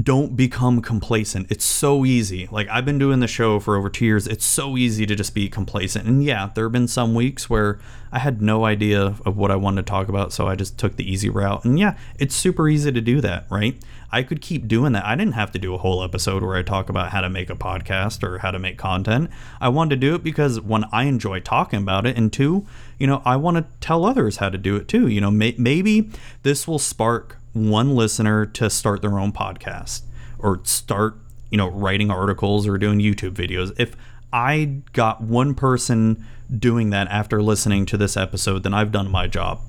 don't 0.00 0.36
become 0.36 0.82
complacent. 0.82 1.50
It's 1.50 1.64
so 1.64 2.04
easy. 2.04 2.48
Like 2.50 2.68
I've 2.68 2.84
been 2.84 2.98
doing 2.98 3.20
the 3.20 3.26
show 3.26 3.58
for 3.58 3.76
over 3.76 3.88
two 3.88 4.04
years. 4.04 4.26
It's 4.26 4.44
so 4.44 4.76
easy 4.76 5.06
to 5.06 5.14
just 5.14 5.34
be 5.34 5.48
complacent. 5.48 6.06
And 6.06 6.22
yeah, 6.22 6.50
there 6.54 6.66
have 6.66 6.72
been 6.72 6.88
some 6.88 7.14
weeks 7.14 7.48
where 7.48 7.78
I 8.12 8.18
had 8.18 8.42
no 8.42 8.66
idea 8.66 9.02
of 9.24 9.36
what 9.36 9.50
I 9.50 9.56
wanted 9.56 9.86
to 9.86 9.90
talk 9.90 10.08
about, 10.08 10.32
so 10.32 10.46
I 10.46 10.54
just 10.54 10.76
took 10.78 10.96
the 10.96 11.10
easy 11.10 11.30
route. 11.30 11.64
And 11.64 11.78
yeah, 11.78 11.96
it's 12.18 12.34
super 12.34 12.68
easy 12.68 12.92
to 12.92 13.00
do 13.00 13.20
that, 13.22 13.46
right? 13.50 13.82
I 14.10 14.22
could 14.22 14.40
keep 14.40 14.68
doing 14.68 14.92
that. 14.92 15.04
I 15.04 15.14
didn't 15.16 15.34
have 15.34 15.50
to 15.52 15.58
do 15.58 15.74
a 15.74 15.78
whole 15.78 16.02
episode 16.02 16.42
where 16.42 16.56
I 16.56 16.62
talk 16.62 16.88
about 16.88 17.10
how 17.10 17.20
to 17.20 17.28
make 17.30 17.50
a 17.50 17.54
podcast 17.56 18.22
or 18.22 18.38
how 18.38 18.50
to 18.50 18.58
make 18.58 18.78
content. 18.78 19.30
I 19.60 19.68
wanted 19.68 19.96
to 19.96 20.06
do 20.06 20.14
it 20.14 20.22
because 20.22 20.60
one, 20.60 20.84
I 20.92 21.04
enjoy 21.04 21.40
talking 21.40 21.80
about 21.80 22.06
it, 22.06 22.16
and 22.16 22.32
two, 22.32 22.66
you 22.98 23.06
know, 23.06 23.22
I 23.24 23.36
want 23.36 23.56
to 23.56 23.66
tell 23.80 24.04
others 24.04 24.38
how 24.38 24.48
to 24.48 24.58
do 24.58 24.76
it 24.76 24.88
too. 24.88 25.08
You 25.08 25.20
know, 25.20 25.30
may- 25.30 25.56
maybe 25.58 26.10
this 26.42 26.66
will 26.68 26.78
spark 26.78 27.36
one 27.52 27.94
listener 27.96 28.46
to 28.46 28.70
start 28.70 29.02
their 29.02 29.18
own 29.18 29.32
podcast 29.32 30.02
or 30.38 30.60
start, 30.64 31.16
you 31.50 31.58
know, 31.58 31.68
writing 31.68 32.10
articles 32.10 32.66
or 32.66 32.78
doing 32.78 32.98
YouTube 32.98 33.32
videos. 33.32 33.72
If 33.78 33.96
I 34.32 34.80
got 34.92 35.22
one 35.22 35.54
person 35.54 36.24
doing 36.56 36.90
that 36.90 37.08
after 37.08 37.42
listening 37.42 37.86
to 37.86 37.96
this 37.96 38.16
episode, 38.16 38.62
then 38.62 38.74
I've 38.74 38.92
done 38.92 39.10
my 39.10 39.26
job. 39.26 39.60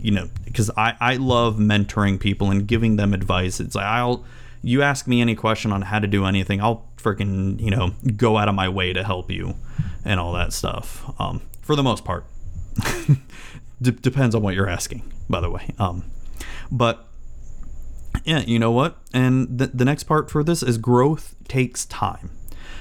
You 0.00 0.12
know, 0.12 0.30
because 0.44 0.70
I, 0.76 0.94
I 1.00 1.16
love 1.16 1.56
mentoring 1.56 2.20
people 2.20 2.50
and 2.50 2.66
giving 2.66 2.96
them 2.96 3.12
advice. 3.12 3.60
It's 3.60 3.74
like 3.74 3.86
I'll 3.86 4.24
you 4.62 4.82
ask 4.82 5.06
me 5.06 5.20
any 5.20 5.34
question 5.34 5.72
on 5.72 5.82
how 5.82 6.00
to 6.00 6.08
do 6.08 6.24
anything, 6.24 6.60
I'll 6.60 6.88
freaking, 6.96 7.60
you 7.60 7.70
know, 7.70 7.92
go 8.16 8.36
out 8.36 8.48
of 8.48 8.54
my 8.54 8.68
way 8.68 8.92
to 8.92 9.04
help 9.04 9.30
you 9.30 9.54
and 10.04 10.18
all 10.18 10.32
that 10.32 10.52
stuff. 10.52 11.08
Um, 11.20 11.40
for 11.62 11.76
the 11.76 11.84
most 11.84 12.04
part. 12.04 12.24
D- 13.82 13.90
depends 13.92 14.34
on 14.34 14.42
what 14.42 14.54
you're 14.54 14.68
asking, 14.68 15.12
by 15.28 15.40
the 15.40 15.50
way. 15.50 15.70
Um, 15.78 16.04
but 16.70 17.06
yeah, 18.24 18.40
you 18.40 18.58
know 18.58 18.72
what? 18.72 18.98
And 19.14 19.58
the, 19.58 19.68
the 19.68 19.84
next 19.84 20.04
part 20.04 20.30
for 20.30 20.42
this 20.42 20.62
is 20.62 20.78
growth 20.78 21.36
takes 21.46 21.84
time. 21.86 22.30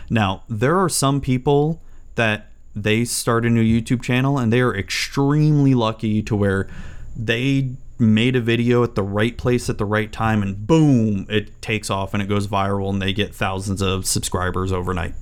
Now, 0.10 0.44
there 0.50 0.80
are 0.80 0.90
some 0.90 1.22
people 1.22 1.84
that 2.16 2.50
they 2.76 3.06
start 3.06 3.46
a 3.46 3.50
new 3.50 3.64
YouTube 3.64 4.02
channel 4.02 4.40
and 4.40 4.52
they 4.52 4.62
are 4.62 4.76
extremely 4.76 5.76
lucky 5.76 6.24
to 6.24 6.36
where 6.36 6.68
they 7.16 7.72
made 7.98 8.36
a 8.36 8.42
video 8.42 8.84
at 8.84 8.96
the 8.96 9.04
right 9.04 9.38
place 9.38 9.70
at 9.70 9.78
the 9.78 9.86
right 9.86 10.12
time 10.12 10.44
and 10.44 10.68
boom, 10.68 11.26
it 11.30 11.62
takes 11.62 11.90
off 11.90 12.14
and 12.14 12.22
it 12.22 12.28
goes 12.28 12.48
viral 12.48 12.90
and 12.90 13.02
they 13.02 13.14
get 13.14 13.34
thousands 13.34 13.82
of 13.82 14.06
subscribers 14.06 14.72
overnight. 14.72 15.14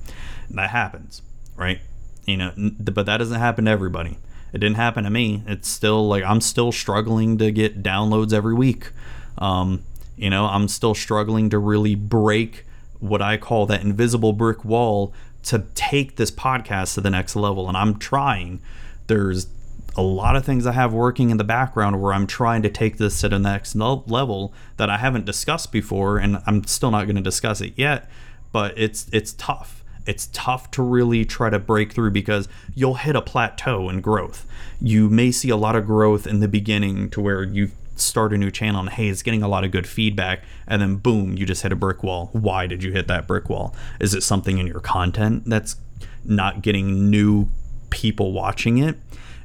And 0.49 0.57
that 0.57 0.71
happens, 0.71 1.21
right? 1.55 1.79
You 2.25 2.37
know, 2.37 2.51
but 2.57 3.05
that 3.05 3.17
doesn't 3.17 3.39
happen 3.39 3.65
to 3.65 3.71
everybody. 3.71 4.17
It 4.53 4.59
didn't 4.59 4.75
happen 4.75 5.03
to 5.03 5.09
me. 5.09 5.43
It's 5.47 5.67
still 5.67 6.07
like 6.07 6.23
I'm 6.23 6.41
still 6.41 6.71
struggling 6.71 7.37
to 7.39 7.51
get 7.51 7.83
downloads 7.83 8.33
every 8.33 8.53
week. 8.53 8.91
Um, 9.37 9.83
you 10.15 10.29
know, 10.29 10.45
I'm 10.45 10.67
still 10.67 10.93
struggling 10.93 11.49
to 11.49 11.57
really 11.57 11.95
break 11.95 12.65
what 12.99 13.21
I 13.21 13.37
call 13.37 13.65
that 13.65 13.81
invisible 13.81 14.31
brick 14.31 14.63
wall 14.63 15.13
to 15.43 15.65
take 15.75 16.15
this 16.15 16.31
podcast 16.31 16.93
to 16.93 17.01
the 17.01 17.09
next 17.09 17.35
level. 17.35 17.67
And 17.67 17.75
I'm 17.75 17.99
trying. 17.99 18.61
There's 19.07 19.47
a 19.95 20.01
lot 20.01 20.35
of 20.35 20.43
things 20.43 20.65
I 20.65 20.71
have 20.71 20.93
working 20.93 21.29
in 21.29 21.37
the 21.37 21.43
background 21.43 22.01
where 22.01 22.13
I'm 22.13 22.27
trying 22.27 22.61
to 22.63 22.69
take 22.69 22.97
this 22.97 23.21
to 23.21 23.29
the 23.29 23.39
next 23.39 23.75
level 23.75 24.53
that 24.77 24.89
I 24.89 24.97
haven't 24.97 25.25
discussed 25.25 25.71
before, 25.71 26.17
and 26.17 26.41
I'm 26.45 26.63
still 26.65 26.91
not 26.91 27.05
going 27.05 27.15
to 27.15 27.21
discuss 27.21 27.61
it 27.61 27.73
yet. 27.75 28.09
But 28.51 28.77
it's 28.77 29.07
it's 29.11 29.33
tough. 29.33 29.83
It's 30.05 30.27
tough 30.33 30.69
to 30.71 30.83
really 30.83 31.25
try 31.25 31.49
to 31.49 31.59
break 31.59 31.93
through 31.93 32.11
because 32.11 32.47
you'll 32.75 32.95
hit 32.95 33.15
a 33.15 33.21
plateau 33.21 33.87
in 33.89 34.01
growth. 34.01 34.45
You 34.81 35.09
may 35.09 35.31
see 35.31 35.49
a 35.49 35.55
lot 35.55 35.75
of 35.75 35.85
growth 35.85 36.27
in 36.27 36.39
the 36.39 36.47
beginning 36.47 37.09
to 37.11 37.21
where 37.21 37.43
you 37.43 37.71
start 37.95 38.33
a 38.33 38.37
new 38.37 38.51
channel 38.51 38.81
and 38.81 38.89
hey, 38.89 39.07
it's 39.07 39.23
getting 39.23 39.43
a 39.43 39.47
lot 39.47 39.63
of 39.63 39.71
good 39.71 39.87
feedback, 39.87 40.43
and 40.67 40.81
then 40.81 40.95
boom, 40.97 41.37
you 41.37 41.45
just 41.45 41.61
hit 41.61 41.71
a 41.71 41.75
brick 41.75 42.03
wall. 42.03 42.29
Why 42.33 42.67
did 42.67 42.83
you 42.83 42.91
hit 42.91 43.07
that 43.07 43.27
brick 43.27 43.49
wall? 43.49 43.75
Is 43.99 44.13
it 44.13 44.23
something 44.23 44.57
in 44.57 44.67
your 44.67 44.79
content 44.79 45.43
that's 45.45 45.77
not 46.25 46.61
getting 46.61 47.09
new 47.09 47.49
people 47.89 48.33
watching 48.33 48.79
it? 48.79 48.97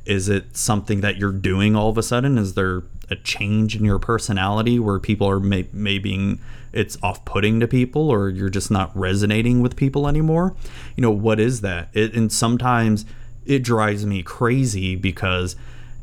Is 0.08 0.30
it 0.30 0.56
something 0.56 1.02
that 1.02 1.18
you're 1.18 1.32
doing 1.32 1.76
all 1.76 1.90
of 1.90 1.98
a 1.98 2.02
sudden? 2.02 2.38
Is 2.38 2.54
there 2.54 2.82
a 3.10 3.16
change 3.16 3.76
in 3.76 3.84
your 3.84 3.98
personality 3.98 4.78
where 4.78 4.98
people 4.98 5.28
are 5.28 5.38
may- 5.38 5.68
maybe 5.70 6.38
it's 6.72 6.96
off-putting 7.02 7.60
to 7.60 7.68
people 7.68 8.08
or 8.08 8.30
you're 8.30 8.48
just 8.48 8.70
not 8.70 8.90
resonating 8.96 9.60
with 9.60 9.76
people 9.76 10.08
anymore? 10.08 10.56
You 10.96 11.02
know, 11.02 11.10
what 11.10 11.38
is 11.38 11.60
that? 11.60 11.90
It, 11.92 12.14
and 12.14 12.32
sometimes 12.32 13.04
it 13.44 13.62
drives 13.62 14.06
me 14.06 14.22
crazy 14.22 14.96
because 14.96 15.56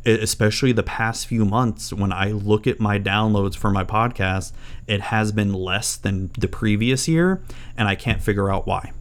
especially 0.06 0.72
the 0.72 0.84
past 0.84 1.26
few 1.26 1.44
months 1.44 1.92
when 1.92 2.14
I 2.14 2.28
look 2.32 2.68
at 2.68 2.80
my 2.80 3.00
downloads 3.00 3.56
for 3.56 3.72
my 3.72 3.84
podcast, 3.84 4.54
it 4.86 5.02
has 5.02 5.32
been 5.32 5.52
less 5.52 5.96
than 5.96 6.30
the 6.38 6.48
previous 6.48 7.08
year, 7.08 7.42
and 7.76 7.88
I 7.88 7.96
can't 7.96 8.22
figure 8.22 8.52
out 8.52 8.68
why. 8.68 8.92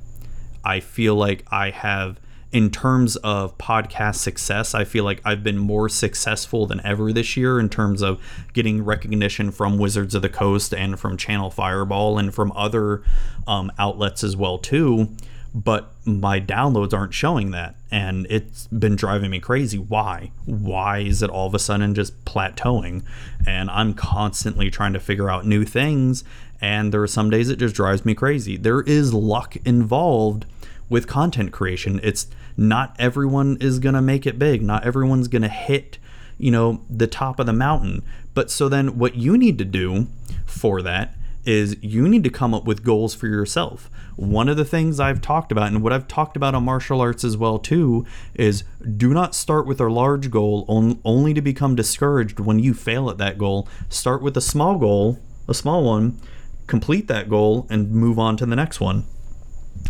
I 0.65 0.81
feel 0.81 1.15
like 1.15 1.45
I 1.51 1.69
have 1.71 2.19
in 2.55 2.71
terms 2.71 3.17
of 3.17 3.59
podcast 3.59 4.15
success, 4.15 4.77
I 4.77 4.85
feel 4.85 5.03
like 5.03 5.21
I've 5.25 5.43
been 5.43 5.59
more 5.59 5.89
successful 5.89 6.67
than 6.67 6.81
ever 6.87 7.13
this 7.13 7.37
year 7.37 7.59
in 7.59 7.69
terms 7.69 8.01
of 8.01 8.23
getting 8.53 8.85
recognition 8.85 9.51
from 9.51 9.77
Wizards 9.77 10.15
of 10.15 10.23
the 10.23 10.29
Coast 10.29 10.73
and 10.73 10.99
from 10.99 11.17
Channel 11.17 11.51
Fireball 11.51 12.17
and 12.17 12.33
from 12.33 12.53
other 12.53 13.03
um, 13.49 13.73
outlets 13.77 14.23
as 14.23 14.37
well 14.37 14.59
too. 14.59 15.09
But 15.53 15.93
my 16.05 16.41
downloads 16.41 16.93
aren't 16.93 17.13
showing 17.13 17.51
that, 17.51 17.75
and 17.91 18.25
it's 18.31 18.69
been 18.69 18.95
driving 18.95 19.33
me 19.33 19.41
crazy. 19.41 19.79
Why? 19.79 20.31
Why 20.45 20.99
is 21.01 21.23
it 21.23 21.31
all 21.31 21.49
of 21.49 21.55
a 21.55 21.59
sudden 21.59 21.93
just 21.93 22.25
plateauing? 22.25 23.03
And 23.49 23.69
I'm 23.69 23.95
constantly 23.95 24.71
trying 24.71 24.93
to 24.93 25.01
figure 25.01 25.29
out 25.29 25.45
new 25.45 25.65
things, 25.65 26.23
and 26.61 26.95
there 26.95 27.03
are 27.03 27.09
some 27.09 27.31
days 27.31 27.49
it 27.49 27.59
just 27.59 27.75
drives 27.75 28.05
me 28.05 28.15
crazy. 28.15 28.57
There 28.57 28.83
is 28.83 29.13
luck 29.13 29.57
involved 29.65 30.47
with 30.89 31.07
content 31.07 31.51
creation. 31.51 31.99
It's 32.03 32.29
not 32.57 32.95
everyone 32.99 33.57
is 33.61 33.79
going 33.79 33.95
to 33.95 34.03
make 34.03 34.27
it 34.27 34.39
big. 34.39 34.63
Not 34.63 34.85
everyone's 34.85 35.29
going 35.29 35.43
to 35.43 35.49
hit, 35.49 35.99
you 36.39 36.51
know, 36.51 36.83
the 36.89 37.07
top 37.07 37.39
of 37.41 37.47
the 37.47 37.53
mountain. 37.53 38.03
But 38.35 38.51
so 38.51 38.69
then 38.69 38.99
what 38.99 39.17
you 39.17 39.37
need 39.37 39.59
to 39.59 39.65
do 39.65 40.09
for 40.47 40.83
that 40.83 41.15
is 41.45 41.77
you 41.83 42.09
need 42.09 42.25
to 42.25 42.31
come 42.31 42.55
up 42.55 42.65
with 42.65 42.83
goals 42.83 43.15
for 43.15 43.27
yourself. 43.27 43.91
One 44.17 44.49
of 44.49 44.57
the 44.57 44.65
things 44.65 44.99
I've 44.99 45.21
talked 45.21 45.53
about 45.53 45.69
and 45.69 45.83
what 45.83 45.93
I've 45.93 46.09
talked 46.09 46.37
about 46.37 46.55
on 46.55 46.65
martial 46.65 47.01
arts 47.01 47.25
as 47.25 47.37
well 47.37 47.59
too 47.59 48.07
is 48.35 48.65
do 48.97 49.13
not 49.13 49.35
start 49.35 49.67
with 49.67 49.81
a 49.81 49.89
large 49.89 50.31
goal 50.31 50.65
on, 50.69 51.01
only 51.05 51.35
to 51.35 51.43
become 51.43 51.75
discouraged 51.75 52.41
when 52.41 52.59
you 52.59 52.73
fail 52.73 53.11
at 53.11 53.19
that 53.19 53.37
goal. 53.37 53.69
Start 53.89 54.23
with 54.23 54.37
a 54.37 54.41
small 54.41 54.79
goal, 54.79 55.19
a 55.47 55.55
small 55.55 55.85
one, 55.85 56.19
complete 56.67 57.09
that 57.09 57.29
goal 57.29 57.67
and 57.69 57.91
move 57.91 58.19
on 58.19 58.37
to 58.39 58.47
the 58.47 58.57
next 58.57 58.81
one. 58.81 59.05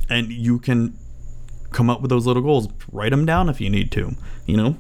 And 0.09 0.33
you 0.33 0.59
can 0.59 0.99
come 1.75 1.91
up 1.91 2.01
with 2.01 2.09
those 2.09 2.27
little 2.27 2.43
goals. 2.43 2.69
Write 2.91 3.11
them 3.11 3.27
down 3.27 3.49
if 3.51 3.61
you 3.61 3.69
need 3.69 3.91
to. 3.93 4.13
You 4.47 4.57
know, 4.57 4.77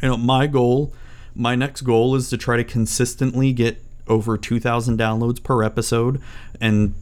you 0.00 0.08
know 0.08 0.16
my 0.16 0.46
goal, 0.46 0.94
my 1.34 1.56
next 1.56 1.80
goal 1.80 2.14
is 2.14 2.30
to 2.30 2.36
try 2.36 2.56
to 2.56 2.64
consistently 2.64 3.52
get 3.52 3.82
over 4.06 4.36
2,000 4.36 4.98
downloads 4.98 5.42
per 5.42 5.62
episode, 5.62 6.20
and 6.60 6.94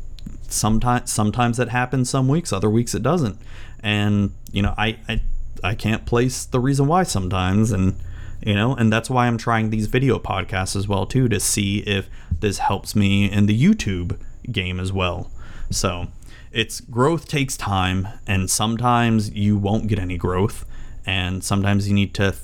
sometimes 0.48 1.12
sometimes 1.12 1.56
that 1.56 1.68
happens 1.68 2.08
some 2.08 2.28
weeks, 2.28 2.52
other 2.52 2.70
weeks 2.70 2.94
it 2.94 3.02
doesn't. 3.02 3.38
And 3.80 4.32
you 4.52 4.62
know, 4.62 4.74
I 4.78 4.98
I, 5.08 5.22
I 5.62 5.74
can't 5.74 6.06
place 6.06 6.44
the 6.44 6.60
reason 6.60 6.86
why 6.86 7.02
sometimes, 7.02 7.72
and 7.72 7.96
you 8.44 8.54
know 8.54 8.74
and 8.74 8.92
that's 8.92 9.08
why 9.08 9.28
i'm 9.28 9.38
trying 9.38 9.70
these 9.70 9.86
video 9.86 10.18
podcasts 10.18 10.74
as 10.74 10.88
well 10.88 11.06
too 11.06 11.28
to 11.28 11.38
see 11.38 11.78
if 11.80 12.08
this 12.40 12.58
helps 12.58 12.96
me 12.96 13.30
in 13.30 13.46
the 13.46 13.56
youtube 13.56 14.18
game 14.50 14.80
as 14.80 14.92
well 14.92 15.30
so 15.70 16.08
it's 16.52 16.80
growth 16.80 17.26
takes 17.28 17.56
time 17.56 18.06
and 18.26 18.50
sometimes 18.50 19.30
you 19.30 19.56
won't 19.56 19.88
get 19.88 19.98
any 19.98 20.18
growth 20.18 20.64
and 21.06 21.42
sometimes 21.42 21.88
you 21.88 21.94
need 21.94 22.14
to 22.14 22.34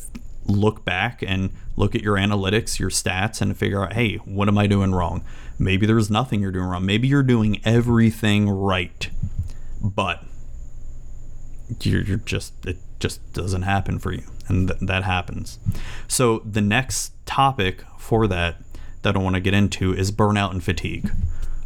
look 0.46 0.84
back 0.84 1.22
and 1.22 1.50
look 1.76 1.94
at 1.94 2.02
your 2.02 2.16
analytics 2.16 2.78
your 2.78 2.88
stats 2.88 3.42
and 3.42 3.56
figure 3.56 3.82
out 3.82 3.92
hey 3.92 4.16
what 4.24 4.48
am 4.48 4.56
i 4.58 4.66
doing 4.66 4.92
wrong? 4.92 5.24
Maybe 5.58 5.86
there's 5.86 6.08
nothing 6.08 6.40
you're 6.40 6.52
doing 6.52 6.66
wrong. 6.66 6.86
Maybe 6.86 7.08
you're 7.08 7.22
doing 7.22 7.60
everything 7.64 8.48
right 8.48 9.10
but 9.80 10.24
you're, 11.80 12.02
you're 12.02 12.16
just 12.18 12.54
it 12.66 12.78
just 12.98 13.32
doesn't 13.32 13.62
happen 13.62 13.98
for 13.98 14.12
you 14.12 14.24
and 14.48 14.68
th- 14.68 14.80
that 14.80 15.04
happens. 15.04 15.58
So 16.08 16.38
the 16.40 16.62
next 16.62 17.12
topic 17.26 17.84
for 17.98 18.26
that 18.26 18.56
that 19.02 19.14
i 19.14 19.18
want 19.18 19.34
to 19.36 19.40
get 19.40 19.54
into 19.54 19.92
is 19.92 20.10
burnout 20.10 20.50
and 20.50 20.64
fatigue. 20.64 21.10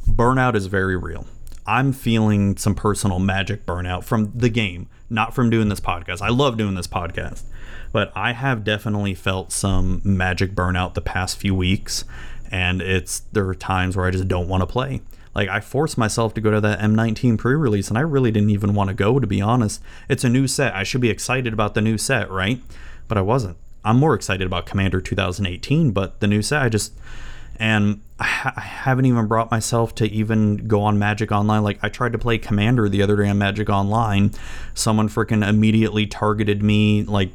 Burnout 0.09 0.57
is 0.57 0.67
very 0.67 0.97
real 0.97 1.27
i'm 1.67 1.93
feeling 1.93 2.57
some 2.57 2.75
personal 2.75 3.19
magic 3.19 3.65
burnout 3.67 4.05
from 4.05 4.33
the 4.35 4.49
game 4.49 4.89
not 5.11 5.35
from 5.35 5.51
doing 5.51 5.69
this 5.69 5.81
podcast 5.81 6.21
i 6.21 6.29
love 6.29 6.57
doing 6.57 6.75
this 6.75 6.87
podcast 6.87 7.43
but 7.93 8.13
i 8.17 8.33
have 8.33 8.65
definitely 8.65 9.15
felt 9.15 9.53
some 9.53 10.01
magic 10.05 10.55
burnout 10.55 10.95
the 10.95 11.01
past 11.01 11.37
few 11.37 11.55
weeks 11.55 12.05
and 12.51 12.81
it's 12.81 13.21
there 13.33 13.49
are 13.49 13.55
times 13.55 13.97
where 13.97 14.07
i 14.07 14.11
just 14.11 14.29
don't 14.29 14.49
want 14.49 14.61
to 14.61 14.67
play 14.67 15.01
like 15.35 15.49
I 15.49 15.61
forced 15.61 15.97
myself 15.97 16.35
to 16.35 16.41
go 16.41 16.51
to 16.51 16.61
that 16.61 16.81
M19 16.81 17.39
pre-release 17.39 17.89
and 17.89 17.97
I 17.97 18.03
really 18.03 18.31
didn't 18.31 18.51
even 18.51 18.75
want 18.75 18.89
to 18.89 18.95
go 18.95 19.19
to 19.19 19.27
be 19.27 19.41
honest. 19.41 19.81
It's 20.09 20.25
a 20.25 20.29
new 20.29 20.47
set. 20.47 20.75
I 20.75 20.83
should 20.83 21.01
be 21.01 21.11
excited 21.11 21.53
about 21.53 21.75
the 21.75 21.81
new 21.81 21.97
set, 21.97 22.31
right? 22.31 22.61
But 23.09 23.19
I 23.19 23.23
wasn't. 23.23 23.57
I'm 23.85 23.99
more 23.99 24.15
excited 24.15 24.47
about 24.47 24.67
Commander 24.67 25.01
2018, 25.01 25.91
but 25.91 26.21
the 26.21 26.27
new 26.27 26.43
set 26.43 26.63
I 26.63 26.69
just 26.69 26.93
and 27.63 28.01
I, 28.19 28.25
ha- 28.25 28.55
I 28.57 28.61
haven't 28.61 29.07
even 29.07 29.29
brought 29.29 29.53
myself 29.53 29.95
to 29.95 30.11
even 30.11 30.67
go 30.67 30.83
on 30.83 30.99
Magic 30.99 31.31
Online. 31.31 31.63
Like 31.63 31.79
I 31.81 31.89
tried 31.89 32.11
to 32.11 32.19
play 32.19 32.37
Commander 32.37 32.89
the 32.89 33.03
other 33.03 33.15
day 33.15 33.29
on 33.29 33.39
Magic 33.39 33.71
Online. 33.71 34.33
Someone 34.75 35.09
freaking 35.09 35.49
immediately 35.49 36.05
targeted 36.09 36.61
me 36.61 37.05
like 37.05 37.31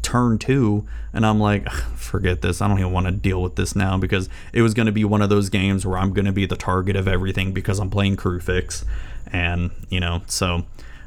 turn 0.00 0.38
two 0.38 0.86
and 1.12 1.26
i'm 1.26 1.38
like 1.38 1.68
forget 1.96 2.40
this 2.40 2.62
i 2.62 2.68
don't 2.68 2.78
even 2.78 2.92
want 2.92 3.04
to 3.04 3.12
deal 3.12 3.42
with 3.42 3.56
this 3.56 3.76
now 3.76 3.98
because 3.98 4.30
it 4.54 4.62
was 4.62 4.72
going 4.72 4.86
to 4.86 4.92
be 4.92 5.04
one 5.04 5.20
of 5.20 5.28
those 5.28 5.50
games 5.50 5.84
where 5.84 5.98
i'm 5.98 6.14
going 6.14 6.24
to 6.24 6.32
be 6.32 6.46
the 6.46 6.56
target 6.56 6.96
of 6.96 7.06
everything 7.06 7.52
because 7.52 7.78
i'm 7.78 7.90
playing 7.90 8.16
Kruphix, 8.16 8.86
and 9.26 9.70
you 9.90 10.00
know 10.00 10.22
so 10.28 10.64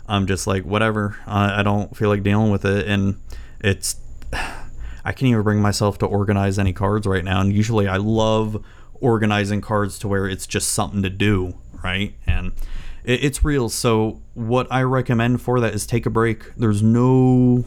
i'm 0.07 0.27
just 0.27 0.45
like 0.45 0.63
whatever 0.65 1.17
i 1.25 1.63
don't 1.63 1.97
feel 1.97 2.09
like 2.09 2.21
dealing 2.21 2.51
with 2.51 2.63
it 2.65 2.85
and 2.87 3.15
it's 3.61 3.95
i 5.05 5.11
can't 5.11 5.29
even 5.29 5.41
bring 5.43 5.61
myself 5.61 5.97
to 5.97 6.05
organize 6.05 6.57
any 6.59 6.73
cards 6.73 7.05
right 7.07 7.23
now 7.23 7.41
and 7.41 7.53
usually 7.53 7.87
i 7.87 7.97
love 7.97 8.63
organizing 8.99 9.61
cards 9.61 9.97
to 9.97 10.07
where 10.07 10.27
it's 10.27 10.45
just 10.45 10.69
something 10.69 11.01
to 11.01 11.09
do 11.09 11.55
right? 11.83 12.13
And 12.27 12.53
it's 13.03 13.43
real. 13.43 13.69
So 13.69 14.21
what 14.33 14.67
i 14.71 14.81
recommend 14.83 15.41
for 15.41 15.59
that 15.59 15.73
is 15.73 15.85
take 15.85 16.05
a 16.05 16.09
break. 16.09 16.55
There's 16.55 16.81
no 16.81 17.65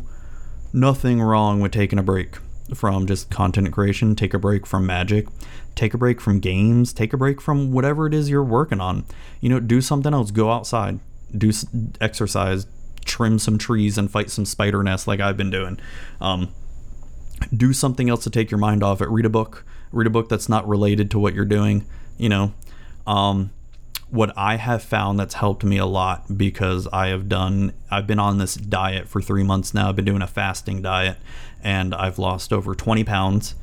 nothing 0.72 1.20
wrong 1.20 1.60
with 1.60 1.72
taking 1.72 1.98
a 1.98 2.02
break 2.02 2.38
from 2.74 3.06
just 3.06 3.30
content 3.30 3.72
creation, 3.72 4.16
take 4.16 4.34
a 4.34 4.38
break 4.38 4.66
from 4.66 4.86
magic, 4.86 5.26
take 5.74 5.92
a 5.94 5.98
break 5.98 6.20
from 6.20 6.40
games, 6.40 6.92
take 6.92 7.12
a 7.12 7.16
break 7.16 7.40
from 7.40 7.72
whatever 7.72 8.06
it 8.06 8.14
is 8.14 8.30
you're 8.30 8.44
working 8.44 8.80
on. 8.80 9.04
You 9.40 9.50
know, 9.50 9.60
do 9.60 9.80
something 9.80 10.14
else, 10.14 10.30
go 10.30 10.50
outside, 10.50 11.00
do 11.36 11.50
exercise, 12.00 12.66
trim 13.04 13.38
some 13.38 13.58
trees 13.58 13.98
and 13.98 14.10
fight 14.10 14.30
some 14.30 14.46
spider 14.46 14.82
nests 14.82 15.06
like 15.06 15.20
I've 15.20 15.36
been 15.36 15.50
doing. 15.50 15.78
Um, 16.20 16.52
do 17.54 17.72
something 17.72 18.08
else 18.08 18.24
to 18.24 18.30
take 18.30 18.50
your 18.50 18.58
mind 18.58 18.82
off 18.82 19.00
it. 19.00 19.08
Read 19.08 19.26
a 19.26 19.30
book. 19.30 19.64
Read 19.92 20.06
a 20.06 20.10
book 20.10 20.28
that's 20.28 20.48
not 20.48 20.66
related 20.66 21.10
to 21.12 21.18
what 21.18 21.34
you're 21.34 21.44
doing. 21.44 21.86
You 22.18 22.28
know, 22.28 22.54
um, 23.06 23.50
what 24.10 24.32
I 24.36 24.56
have 24.56 24.82
found 24.82 25.18
that's 25.18 25.34
helped 25.34 25.64
me 25.64 25.76
a 25.78 25.86
lot 25.86 26.36
because 26.36 26.86
I 26.92 27.08
have 27.08 27.28
done, 27.28 27.72
I've 27.90 28.06
been 28.06 28.20
on 28.20 28.38
this 28.38 28.54
diet 28.54 29.08
for 29.08 29.20
three 29.20 29.42
months 29.42 29.74
now. 29.74 29.88
I've 29.88 29.96
been 29.96 30.04
doing 30.04 30.22
a 30.22 30.26
fasting 30.26 30.82
diet 30.82 31.16
and 31.62 31.94
I've 31.94 32.18
lost 32.18 32.52
over 32.52 32.74
20 32.74 33.02
pounds 33.04 33.54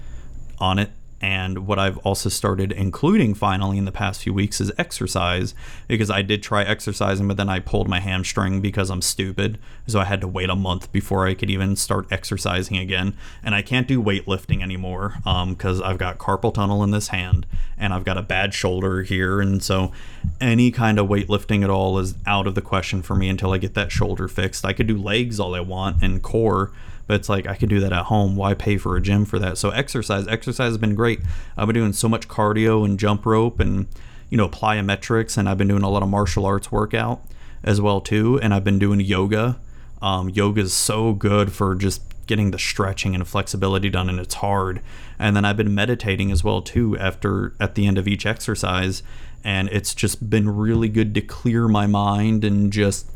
on 0.60 0.78
it 0.78 0.92
and 1.22 1.68
what 1.68 1.78
I've 1.78 2.00
also 2.00 2.30
started 2.30 2.72
including 2.72 3.36
finally 3.36 3.78
in 3.78 3.86
the 3.86 3.92
past 3.92 4.24
few 4.24 4.34
weeks 4.34 4.60
is 4.60 4.72
exercise 4.78 5.54
because 5.88 6.10
I 6.10 6.24
did 6.24 6.42
try 6.42 6.64
exercising, 6.64 7.28
but 7.28 7.38
then 7.38 7.48
I 7.48 7.60
pulled 7.60 7.88
my 7.88 8.00
hamstring 8.00 8.60
because 8.60 8.90
I'm 8.90 9.04
stupid. 9.04 9.60
So 9.86 10.00
I 10.00 10.06
had 10.06 10.22
to 10.22 10.28
wait 10.28 10.50
a 10.50 10.56
month 10.56 10.92
before 10.92 11.28
I 11.28 11.36
could 11.36 11.52
even 11.52 11.76
start 11.76 12.08
exercising 12.12 12.78
again. 12.78 13.16
And 13.44 13.54
I 13.54 13.62
can't 13.62 13.88
do 13.88 14.02
weightlifting 14.02 14.64
anymore 14.64 15.14
because 15.18 15.80
um, 15.80 15.88
I've 15.88 16.00
got 16.00 16.18
carpal 16.18 16.54
tunnel 16.54 16.84
in 16.84 16.90
this 16.90 17.10
hand 17.10 17.46
and 17.78 17.94
I've 17.94 18.04
got 18.04 18.18
a 18.18 18.24
bad 18.24 18.56
shoulder 18.56 19.04
here. 19.04 19.40
And 19.40 19.62
so 19.64 19.92
any 20.40 20.72
kind 20.72 20.98
of 20.98 21.08
weightlifting 21.08 21.64
at 21.64 21.70
all 21.70 22.00
is 22.00 22.16
out 22.26 22.48
of 22.48 22.56
the 22.56 22.62
question 22.62 23.04
for 23.04 23.16
me 23.16 23.30
until 23.30 23.52
I 23.54 23.60
get 23.60 23.76
that 23.76 23.92
shoulder 23.92 24.28
fixed. 24.28 24.66
I 24.66 24.74
could 24.74 24.88
do 24.88 24.98
legs 24.98 25.40
all 25.40 25.54
I 25.54 25.60
want 25.60 26.02
and 26.02 26.24
core 26.24 26.72
but 27.12 27.20
it's 27.20 27.28
like 27.28 27.46
I 27.46 27.56
could 27.56 27.68
do 27.68 27.82
that 27.82 27.92
at 27.92 28.06
home. 28.06 28.38
Why 28.38 28.54
pay 28.54 28.78
for 28.78 28.96
a 28.96 29.02
gym 29.02 29.26
for 29.26 29.38
that? 29.38 29.58
So 29.58 29.70
exercise, 29.72 30.30
exercise 30.30 30.70
has 30.70 30.78
been 30.78 30.96
great. 30.96 31.20
I've 31.58 31.68
been 31.68 31.74
doing 31.74 31.92
so 31.92 32.08
much 32.08 32.30
cardio 32.30 32.86
and 32.86 32.98
jump 32.98 33.26
rope 33.26 33.60
and 33.60 33.88
you 34.30 34.38
know 34.38 34.48
plyometrics, 34.48 35.38
and 35.38 35.50
I've 35.50 35.58
been 35.58 35.68
doing 35.68 35.84
a 35.84 35.90
lot 35.90 36.04
of 36.04 36.08
martial 36.08 36.46
arts 36.46 36.72
workout 36.72 37.22
as 37.66 37.82
well 37.82 38.00
too. 38.00 38.40
And 38.40 38.54
I've 38.54 38.64
been 38.64 38.80
doing 38.80 39.02
yoga. 39.02 39.60
Um, 40.02 40.30
yoga 40.30 40.62
is 40.62 40.74
so 40.74 41.12
good 41.12 41.52
for 41.52 41.76
just 41.76 42.02
getting 42.28 42.52
the 42.52 42.58
stretching 42.58 43.14
and 43.14 43.28
flexibility 43.28 43.90
done, 43.90 44.08
and 44.08 44.18
it's 44.18 44.36
hard. 44.36 44.82
And 45.20 45.36
then 45.36 45.44
I've 45.44 45.58
been 45.58 45.76
meditating 45.76 46.32
as 46.32 46.46
well 46.46 46.62
too 46.62 46.98
after 46.98 47.54
at 47.60 47.76
the 47.76 47.88
end 47.88 47.98
of 47.98 48.08
each 48.08 48.26
exercise, 48.26 49.04
and 49.44 49.68
it's 49.68 49.94
just 49.94 50.30
been 50.30 50.50
really 50.50 50.88
good 50.88 51.14
to 51.16 51.20
clear 51.22 51.68
my 51.68 51.88
mind 51.88 52.46
and 52.46 52.72
just 52.72 53.12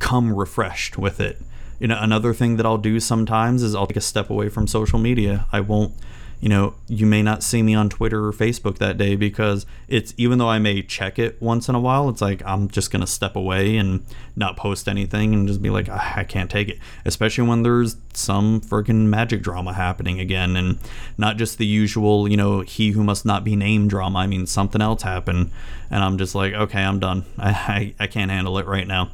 come 0.00 0.34
refreshed 0.34 0.98
with 0.98 1.18
it 1.18 1.40
you 1.84 1.88
know 1.88 1.98
another 2.00 2.32
thing 2.32 2.56
that 2.56 2.64
i'll 2.64 2.78
do 2.78 2.98
sometimes 2.98 3.62
is 3.62 3.74
i'll 3.74 3.86
take 3.86 3.98
a 3.98 4.00
step 4.00 4.30
away 4.30 4.48
from 4.48 4.66
social 4.66 4.98
media. 4.98 5.46
I 5.52 5.60
won't 5.60 5.92
you 6.40 6.48
know 6.48 6.76
you 6.88 7.04
may 7.04 7.20
not 7.20 7.42
see 7.42 7.62
me 7.62 7.74
on 7.74 7.90
twitter 7.90 8.26
or 8.26 8.32
facebook 8.32 8.78
that 8.78 8.96
day 8.96 9.16
because 9.16 9.66
it's 9.86 10.14
even 10.16 10.38
though 10.38 10.48
i 10.48 10.58
may 10.58 10.80
check 10.80 11.18
it 11.18 11.40
once 11.42 11.68
in 11.68 11.74
a 11.74 11.80
while 11.80 12.08
it's 12.08 12.22
like 12.22 12.42
i'm 12.46 12.68
just 12.68 12.90
gonna 12.90 13.06
step 13.06 13.36
away 13.36 13.76
and 13.76 14.02
not 14.34 14.56
post 14.56 14.88
anything 14.88 15.34
and 15.34 15.46
just 15.46 15.60
be 15.60 15.68
like 15.68 15.86
ah, 15.90 16.14
i 16.16 16.24
can't 16.24 16.50
take 16.50 16.70
it. 16.70 16.78
Especially 17.04 17.46
when 17.46 17.64
there's 17.64 17.96
some 18.14 18.62
freaking 18.62 19.04
magic 19.08 19.42
drama 19.42 19.74
happening 19.74 20.18
again 20.18 20.56
and 20.56 20.78
not 21.18 21.36
just 21.36 21.58
the 21.58 21.66
usual 21.66 22.26
you 22.26 22.36
know 22.38 22.62
he 22.62 22.92
who 22.92 23.04
must 23.04 23.26
not 23.26 23.44
be 23.44 23.56
named 23.56 23.90
drama. 23.90 24.20
I 24.20 24.26
mean 24.26 24.46
something 24.46 24.80
else 24.80 25.02
happened 25.02 25.50
and 25.90 26.02
i'm 26.02 26.16
just 26.16 26.34
like 26.34 26.54
okay 26.54 26.82
i'm 26.82 26.98
done. 26.98 27.26
I, 27.38 27.50
I, 27.50 27.94
I 28.04 28.06
can't 28.06 28.30
handle 28.30 28.56
it 28.56 28.66
right 28.66 28.88
now 28.88 29.10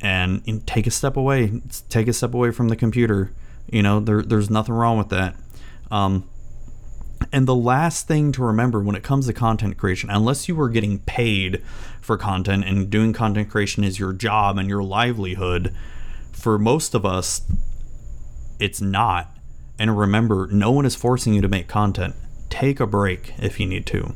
and, 0.00 0.42
and 0.46 0.66
take 0.66 0.86
a 0.86 0.90
step 0.90 1.16
away. 1.16 1.60
Take 1.88 2.08
a 2.08 2.12
step 2.12 2.34
away 2.34 2.50
from 2.50 2.68
the 2.68 2.76
computer. 2.76 3.32
You 3.70 3.82
know, 3.82 4.00
there, 4.00 4.22
there's 4.22 4.50
nothing 4.50 4.74
wrong 4.74 4.98
with 4.98 5.08
that. 5.08 5.34
Um, 5.90 6.28
and 7.32 7.46
the 7.46 7.54
last 7.54 8.06
thing 8.06 8.32
to 8.32 8.42
remember 8.42 8.80
when 8.80 8.96
it 8.96 9.02
comes 9.02 9.26
to 9.26 9.32
content 9.32 9.76
creation, 9.78 10.10
unless 10.10 10.48
you 10.48 10.60
are 10.60 10.68
getting 10.68 10.98
paid 11.00 11.62
for 12.00 12.16
content 12.16 12.64
and 12.64 12.90
doing 12.90 13.12
content 13.12 13.50
creation 13.50 13.84
is 13.84 13.98
your 13.98 14.12
job 14.12 14.58
and 14.58 14.68
your 14.68 14.82
livelihood, 14.82 15.74
for 16.32 16.58
most 16.58 16.94
of 16.94 17.04
us, 17.04 17.42
it's 18.60 18.80
not. 18.80 19.36
And 19.78 19.98
remember, 19.98 20.48
no 20.50 20.70
one 20.70 20.86
is 20.86 20.94
forcing 20.94 21.34
you 21.34 21.42
to 21.42 21.48
make 21.48 21.68
content. 21.68 22.14
Take 22.48 22.80
a 22.80 22.86
break 22.86 23.34
if 23.38 23.58
you 23.58 23.66
need 23.66 23.86
to. 23.86 24.14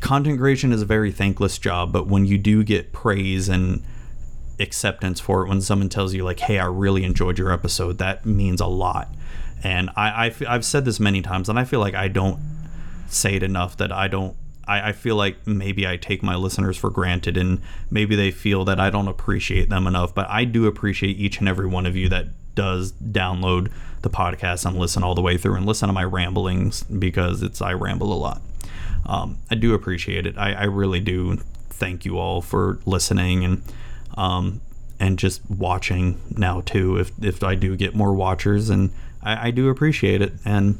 Content 0.00 0.38
creation 0.38 0.72
is 0.72 0.82
a 0.82 0.86
very 0.86 1.12
thankless 1.12 1.58
job, 1.58 1.92
but 1.92 2.06
when 2.06 2.24
you 2.24 2.38
do 2.38 2.64
get 2.64 2.92
praise 2.92 3.48
and 3.48 3.84
acceptance 4.60 5.20
for 5.20 5.44
it, 5.44 5.48
when 5.48 5.60
someone 5.60 5.88
tells 5.88 6.14
you, 6.14 6.24
like, 6.24 6.40
hey, 6.40 6.58
I 6.58 6.66
really 6.66 7.04
enjoyed 7.04 7.38
your 7.38 7.52
episode, 7.52 7.98
that 7.98 8.26
means 8.26 8.60
a 8.60 8.66
lot. 8.66 9.08
And 9.62 9.90
I, 9.96 10.26
I, 10.26 10.34
I've 10.48 10.64
said 10.64 10.84
this 10.84 11.00
many 11.00 11.22
times, 11.22 11.48
and 11.48 11.58
I 11.58 11.64
feel 11.64 11.80
like 11.80 11.94
I 11.94 12.08
don't 12.08 12.38
say 13.08 13.34
it 13.34 13.42
enough 13.42 13.76
that 13.78 13.92
I 13.92 14.08
don't 14.08 14.36
I, 14.70 14.92
feel 14.92 15.16
like 15.16 15.46
maybe 15.46 15.86
I 15.86 15.96
take 15.96 16.22
my 16.22 16.36
listeners 16.36 16.76
for 16.76 16.90
granted 16.90 17.36
and 17.36 17.60
maybe 17.90 18.14
they 18.14 18.30
feel 18.30 18.64
that 18.66 18.78
I 18.78 18.88
don't 18.88 19.08
appreciate 19.08 19.68
them 19.68 19.88
enough, 19.88 20.14
but 20.14 20.28
I 20.30 20.44
do 20.44 20.66
appreciate 20.66 21.18
each 21.18 21.40
and 21.40 21.48
every 21.48 21.66
one 21.66 21.86
of 21.86 21.96
you 21.96 22.08
that 22.10 22.26
does 22.54 22.92
download 22.92 23.72
the 24.02 24.10
podcast 24.10 24.64
and 24.64 24.78
listen 24.78 25.02
all 25.02 25.14
the 25.14 25.22
way 25.22 25.36
through 25.36 25.56
and 25.56 25.66
listen 25.66 25.88
to 25.88 25.92
my 25.92 26.04
ramblings 26.04 26.84
because 26.84 27.42
it's 27.42 27.60
I 27.60 27.72
ramble 27.72 28.12
a 28.12 28.14
lot. 28.14 28.42
Um, 29.06 29.38
I 29.50 29.56
do 29.56 29.74
appreciate 29.74 30.26
it. 30.26 30.38
I, 30.38 30.52
I, 30.52 30.64
really 30.64 31.00
do. 31.00 31.38
Thank 31.70 32.04
you 32.04 32.18
all 32.18 32.40
for 32.40 32.78
listening 32.84 33.44
and 33.44 33.62
um, 34.14 34.60
and 34.98 35.18
just 35.18 35.40
watching 35.50 36.20
now 36.36 36.60
too. 36.60 36.96
If 36.96 37.12
if 37.22 37.42
I 37.42 37.54
do 37.54 37.76
get 37.76 37.94
more 37.94 38.12
watchers 38.12 38.70
and 38.70 38.90
I, 39.22 39.48
I 39.48 39.50
do 39.50 39.68
appreciate 39.68 40.22
it. 40.22 40.32
And 40.44 40.78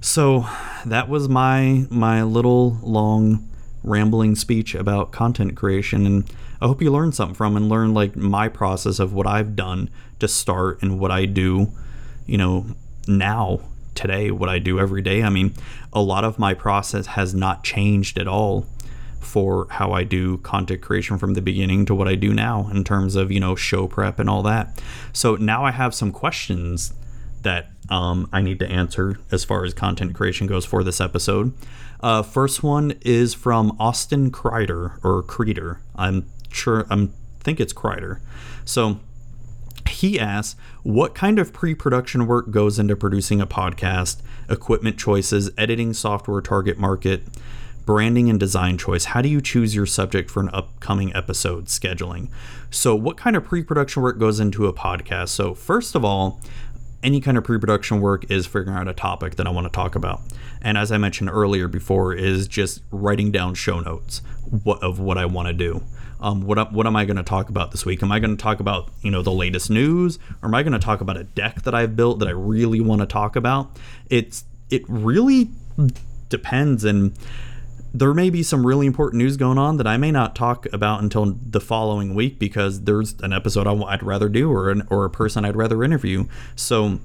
so 0.00 0.46
that 0.86 1.08
was 1.08 1.28
my 1.28 1.86
my 1.90 2.22
little 2.22 2.78
long 2.82 3.48
rambling 3.82 4.34
speech 4.34 4.74
about 4.74 5.12
content 5.12 5.56
creation 5.56 6.06
and 6.06 6.30
I 6.60 6.66
hope 6.66 6.82
you 6.82 6.90
learned 6.90 7.14
something 7.14 7.36
from 7.36 7.56
and 7.56 7.68
learned 7.68 7.94
like 7.94 8.16
my 8.16 8.48
process 8.48 8.98
of 8.98 9.12
what 9.12 9.26
I've 9.26 9.54
done 9.54 9.90
to 10.18 10.26
start 10.26 10.82
and 10.82 10.98
what 10.98 11.12
I 11.12 11.24
do, 11.24 11.68
you 12.26 12.36
know, 12.36 12.66
now 13.06 13.60
today 13.94 14.30
what 14.30 14.48
I 14.48 14.58
do 14.58 14.80
every 14.80 15.02
day. 15.02 15.22
I 15.22 15.30
mean, 15.30 15.54
a 15.92 16.00
lot 16.00 16.24
of 16.24 16.38
my 16.38 16.54
process 16.54 17.06
has 17.06 17.32
not 17.34 17.62
changed 17.62 18.18
at 18.18 18.26
all 18.26 18.66
for 19.20 19.66
how 19.70 19.92
I 19.92 20.04
do 20.04 20.38
content 20.38 20.80
creation 20.80 21.18
from 21.18 21.34
the 21.34 21.42
beginning 21.42 21.86
to 21.86 21.94
what 21.94 22.08
I 22.08 22.14
do 22.14 22.32
now 22.32 22.68
in 22.72 22.84
terms 22.84 23.16
of, 23.16 23.30
you 23.30 23.40
know, 23.40 23.54
show 23.54 23.86
prep 23.86 24.18
and 24.18 24.28
all 24.30 24.42
that. 24.42 24.80
So 25.12 25.36
now 25.36 25.64
I 25.64 25.70
have 25.70 25.94
some 25.94 26.12
questions 26.12 26.92
that 27.42 27.70
um, 27.90 28.28
I 28.32 28.42
need 28.42 28.58
to 28.60 28.68
answer 28.68 29.18
as 29.30 29.44
far 29.44 29.64
as 29.64 29.74
content 29.74 30.14
creation 30.14 30.46
goes 30.46 30.64
for 30.64 30.82
this 30.82 31.00
episode. 31.00 31.52
Uh, 32.00 32.22
first 32.22 32.62
one 32.62 32.94
is 33.02 33.34
from 33.34 33.76
Austin 33.78 34.30
Kreider 34.30 35.02
or 35.04 35.22
Creeder. 35.22 35.80
I'm 35.96 36.30
sure 36.50 36.86
I'm 36.90 37.12
think 37.40 37.60
it's 37.60 37.72
Kreider. 37.72 38.20
So 38.64 39.00
he 39.88 40.20
asks, 40.20 40.58
what 40.82 41.14
kind 41.14 41.38
of 41.38 41.52
pre-production 41.52 42.26
work 42.26 42.50
goes 42.50 42.78
into 42.78 42.94
producing 42.94 43.40
a 43.40 43.46
podcast? 43.46 44.20
Equipment 44.48 44.98
choices, 44.98 45.50
editing 45.56 45.92
software, 45.92 46.40
target 46.40 46.78
market, 46.78 47.22
branding 47.88 48.28
and 48.28 48.38
design 48.38 48.76
choice. 48.76 49.06
How 49.06 49.22
do 49.22 49.30
you 49.30 49.40
choose 49.40 49.74
your 49.74 49.86
subject 49.86 50.30
for 50.30 50.40
an 50.40 50.50
upcoming 50.50 51.10
episode 51.16 51.68
scheduling? 51.68 52.28
So, 52.70 52.94
what 52.94 53.16
kind 53.16 53.34
of 53.34 53.46
pre-production 53.46 54.02
work 54.02 54.18
goes 54.18 54.40
into 54.40 54.66
a 54.66 54.74
podcast? 54.74 55.30
So, 55.30 55.54
first 55.54 55.94
of 55.94 56.04
all, 56.04 56.38
any 57.02 57.18
kind 57.22 57.38
of 57.38 57.44
pre-production 57.44 58.02
work 58.02 58.30
is 58.30 58.44
figuring 58.46 58.76
out 58.76 58.88
a 58.88 58.92
topic 58.92 59.36
that 59.36 59.46
I 59.46 59.50
want 59.50 59.68
to 59.68 59.72
talk 59.72 59.94
about. 59.94 60.20
And 60.60 60.76
as 60.76 60.92
I 60.92 60.98
mentioned 60.98 61.30
earlier 61.30 61.66
before, 61.66 62.12
is 62.12 62.46
just 62.46 62.82
writing 62.90 63.32
down 63.32 63.54
show 63.54 63.80
notes 63.80 64.20
of 64.82 65.00
what 65.00 65.16
I 65.16 65.24
want 65.24 65.48
to 65.48 65.54
do. 65.54 65.82
Um, 66.20 66.42
what 66.42 66.70
what 66.70 66.86
am 66.86 66.94
I 66.94 67.06
going 67.06 67.16
to 67.16 67.22
talk 67.22 67.48
about 67.48 67.70
this 67.70 67.86
week? 67.86 68.02
Am 68.02 68.12
I 68.12 68.18
going 68.18 68.36
to 68.36 68.42
talk 68.42 68.60
about 68.60 68.90
you 69.00 69.10
know 69.10 69.22
the 69.22 69.32
latest 69.32 69.70
news, 69.70 70.18
or 70.42 70.48
am 70.48 70.54
I 70.54 70.62
going 70.62 70.74
to 70.74 70.78
talk 70.78 71.00
about 71.00 71.16
a 71.16 71.24
deck 71.24 71.62
that 71.62 71.74
I've 71.74 71.96
built 71.96 72.18
that 72.18 72.28
I 72.28 72.32
really 72.32 72.82
want 72.82 73.00
to 73.00 73.06
talk 73.06 73.34
about? 73.34 73.70
It's 74.10 74.44
it 74.68 74.82
really 74.88 75.48
depends, 76.28 76.84
and 76.84 77.16
there 77.98 78.14
may 78.14 78.30
be 78.30 78.42
some 78.42 78.64
really 78.64 78.86
important 78.86 79.18
news 79.18 79.36
going 79.36 79.58
on 79.58 79.76
that 79.78 79.86
I 79.86 79.96
may 79.96 80.12
not 80.12 80.36
talk 80.36 80.66
about 80.72 81.02
until 81.02 81.36
the 81.40 81.60
following 81.60 82.14
week 82.14 82.38
because 82.38 82.82
there's 82.82 83.14
an 83.22 83.32
episode 83.32 83.66
I'd 83.66 84.02
rather 84.02 84.28
do 84.28 84.52
or 84.52 84.70
an, 84.70 84.86
or 84.88 85.04
a 85.04 85.10
person 85.10 85.44
I'd 85.44 85.56
rather 85.56 85.82
interview. 85.82 86.26
So 86.54 87.00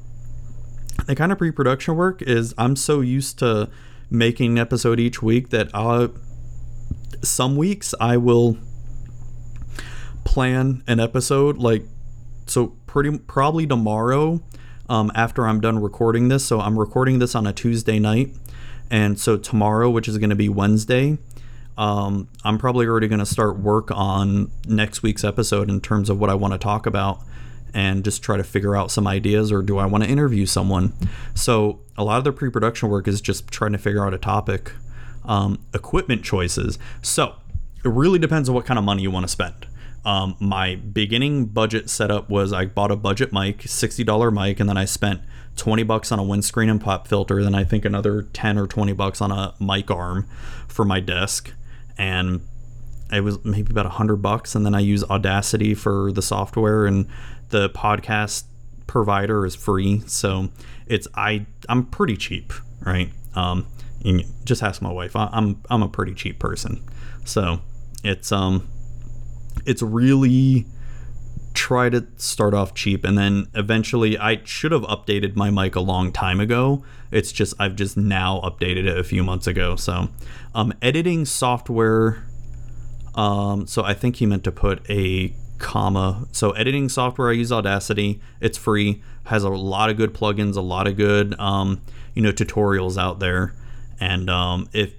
the 1.07 1.15
kind 1.15 1.31
of 1.31 1.39
pre-production 1.39 1.95
work 1.95 2.21
is 2.21 2.53
I'm 2.57 2.75
so 2.75 3.01
used 3.01 3.39
to 3.39 3.69
making 4.11 4.51
an 4.51 4.57
episode 4.59 4.99
each 4.99 5.23
week 5.23 5.49
that 5.49 5.69
i 5.73 6.09
some 7.23 7.55
weeks 7.55 7.95
I 7.99 8.17
will 8.17 8.57
plan 10.23 10.83
an 10.87 10.99
episode 10.99 11.57
like 11.57 11.83
so 12.45 12.67
pretty 12.85 13.17
probably 13.17 13.65
tomorrow 13.65 14.43
um, 14.89 15.11
after 15.15 15.47
I'm 15.47 15.61
done 15.61 15.79
recording 15.79 16.27
this. 16.27 16.45
So 16.45 16.59
I'm 16.59 16.77
recording 16.77 17.19
this 17.19 17.33
on 17.33 17.47
a 17.47 17.53
Tuesday 17.53 17.97
night. 17.97 18.35
And 18.93 19.19
so 19.19 19.37
tomorrow, 19.37 19.89
which 19.89 20.07
is 20.07 20.19
going 20.19 20.29
to 20.29 20.35
be 20.35 20.49
Wednesday, 20.49 21.17
um, 21.79 22.29
I'm 22.43 22.59
probably 22.59 22.85
already 22.85 23.07
going 23.07 23.17
to 23.17 23.25
start 23.25 23.57
work 23.57 23.89
on 23.89 24.51
next 24.67 25.01
week's 25.01 25.23
episode 25.23 25.67
in 25.67 25.81
terms 25.81 26.11
of 26.11 26.19
what 26.19 26.29
I 26.29 26.35
want 26.35 26.53
to 26.53 26.59
talk 26.59 26.85
about 26.85 27.19
and 27.73 28.03
just 28.05 28.21
try 28.21 28.37
to 28.37 28.43
figure 28.43 28.75
out 28.75 28.91
some 28.91 29.07
ideas 29.07 29.51
or 29.51 29.63
do 29.63 29.79
I 29.79 29.87
want 29.87 30.03
to 30.03 30.09
interview 30.11 30.45
someone. 30.45 30.93
So 31.33 31.79
a 31.97 32.03
lot 32.03 32.19
of 32.19 32.23
the 32.23 32.31
pre 32.31 32.51
production 32.51 32.87
work 32.87 33.07
is 33.07 33.19
just 33.19 33.47
trying 33.47 33.71
to 33.71 33.79
figure 33.79 34.05
out 34.05 34.13
a 34.13 34.19
topic. 34.19 34.71
Um, 35.25 35.65
equipment 35.73 36.23
choices. 36.23 36.77
So 37.01 37.33
it 37.83 37.89
really 37.89 38.19
depends 38.19 38.47
on 38.47 38.53
what 38.53 38.67
kind 38.67 38.77
of 38.77 38.85
money 38.85 39.01
you 39.01 39.09
want 39.09 39.23
to 39.23 39.31
spend. 39.31 39.65
Um, 40.05 40.35
my 40.39 40.75
beginning 40.75 41.45
budget 41.45 41.89
setup 41.89 42.29
was 42.29 42.53
I 42.53 42.65
bought 42.65 42.91
a 42.91 42.95
budget 42.95 43.33
mic, 43.33 43.59
$60 43.59 44.33
mic, 44.33 44.59
and 44.59 44.69
then 44.69 44.77
I 44.77 44.85
spent 44.85 45.21
20 45.55 45.83
bucks 45.83 46.11
on 46.11 46.19
a 46.19 46.23
windscreen 46.23 46.69
and 46.69 46.81
pop 46.81 47.07
filter, 47.07 47.43
then 47.43 47.55
I 47.55 47.63
think 47.63 47.85
another 47.85 48.23
10 48.23 48.57
or 48.57 48.67
20 48.67 48.93
bucks 48.93 49.21
on 49.21 49.31
a 49.31 49.53
mic 49.59 49.91
arm 49.91 50.27
for 50.67 50.83
my 50.83 50.99
desk. 50.99 51.53
And 51.97 52.41
it 53.11 53.21
was 53.21 53.43
maybe 53.45 53.71
about 53.71 53.85
100 53.85 54.17
bucks. 54.17 54.55
And 54.55 54.65
then 54.65 54.73
I 54.73 54.79
use 54.79 55.03
Audacity 55.03 55.75
for 55.75 56.11
the 56.11 56.21
software, 56.21 56.85
and 56.85 57.07
the 57.49 57.69
podcast 57.69 58.45
provider 58.87 59.45
is 59.45 59.55
free. 59.55 60.01
So 60.07 60.49
it's, 60.87 61.07
I, 61.13 61.45
I'm 61.69 61.85
pretty 61.85 62.17
cheap, 62.17 62.51
right? 62.81 63.11
Um, 63.35 63.67
just 64.43 64.63
ask 64.63 64.81
my 64.81 64.91
wife. 64.91 65.15
I, 65.15 65.29
I'm, 65.31 65.61
I'm 65.69 65.83
a 65.83 65.89
pretty 65.89 66.13
cheap 66.13 66.39
person. 66.39 66.83
So 67.25 67.61
it's, 68.03 68.31
um, 68.31 68.67
it's 69.65 69.81
really 69.81 70.65
try 71.53 71.89
to 71.89 72.05
start 72.17 72.53
off 72.53 72.73
cheap 72.73 73.03
and 73.03 73.17
then 73.17 73.47
eventually 73.53 74.17
I 74.17 74.41
should 74.43 74.71
have 74.71 74.81
updated 74.83 75.35
my 75.35 75.51
mic 75.51 75.75
a 75.75 75.81
long 75.81 76.11
time 76.11 76.39
ago. 76.39 76.83
It's 77.11 77.31
just 77.31 77.53
I've 77.59 77.75
just 77.75 77.95
now 77.95 78.41
updated 78.43 78.87
it 78.87 78.97
a 78.97 79.03
few 79.03 79.23
months 79.23 79.45
ago. 79.45 79.75
So 79.75 80.09
um 80.55 80.73
editing 80.81 81.25
software 81.25 82.25
um 83.15 83.67
so 83.67 83.83
I 83.83 83.93
think 83.93 84.15
he 84.15 84.25
meant 84.25 84.43
to 84.45 84.51
put 84.51 84.89
a 84.89 85.33
comma. 85.59 86.27
So 86.31 86.51
editing 86.51 86.89
software 86.89 87.29
I 87.29 87.33
use 87.33 87.51
Audacity. 87.51 88.19
It's 88.41 88.57
free. 88.57 89.03
Has 89.25 89.43
a 89.43 89.49
lot 89.49 89.89
of 89.89 89.97
good 89.97 90.13
plugins, 90.13 90.55
a 90.55 90.61
lot 90.61 90.87
of 90.87 90.97
good 90.97 91.39
um 91.39 91.81
you 92.15 92.21
know 92.23 92.31
tutorials 92.31 92.97
out 92.97 93.19
there. 93.19 93.53
And 93.99 94.29
um 94.29 94.67
if 94.73 94.93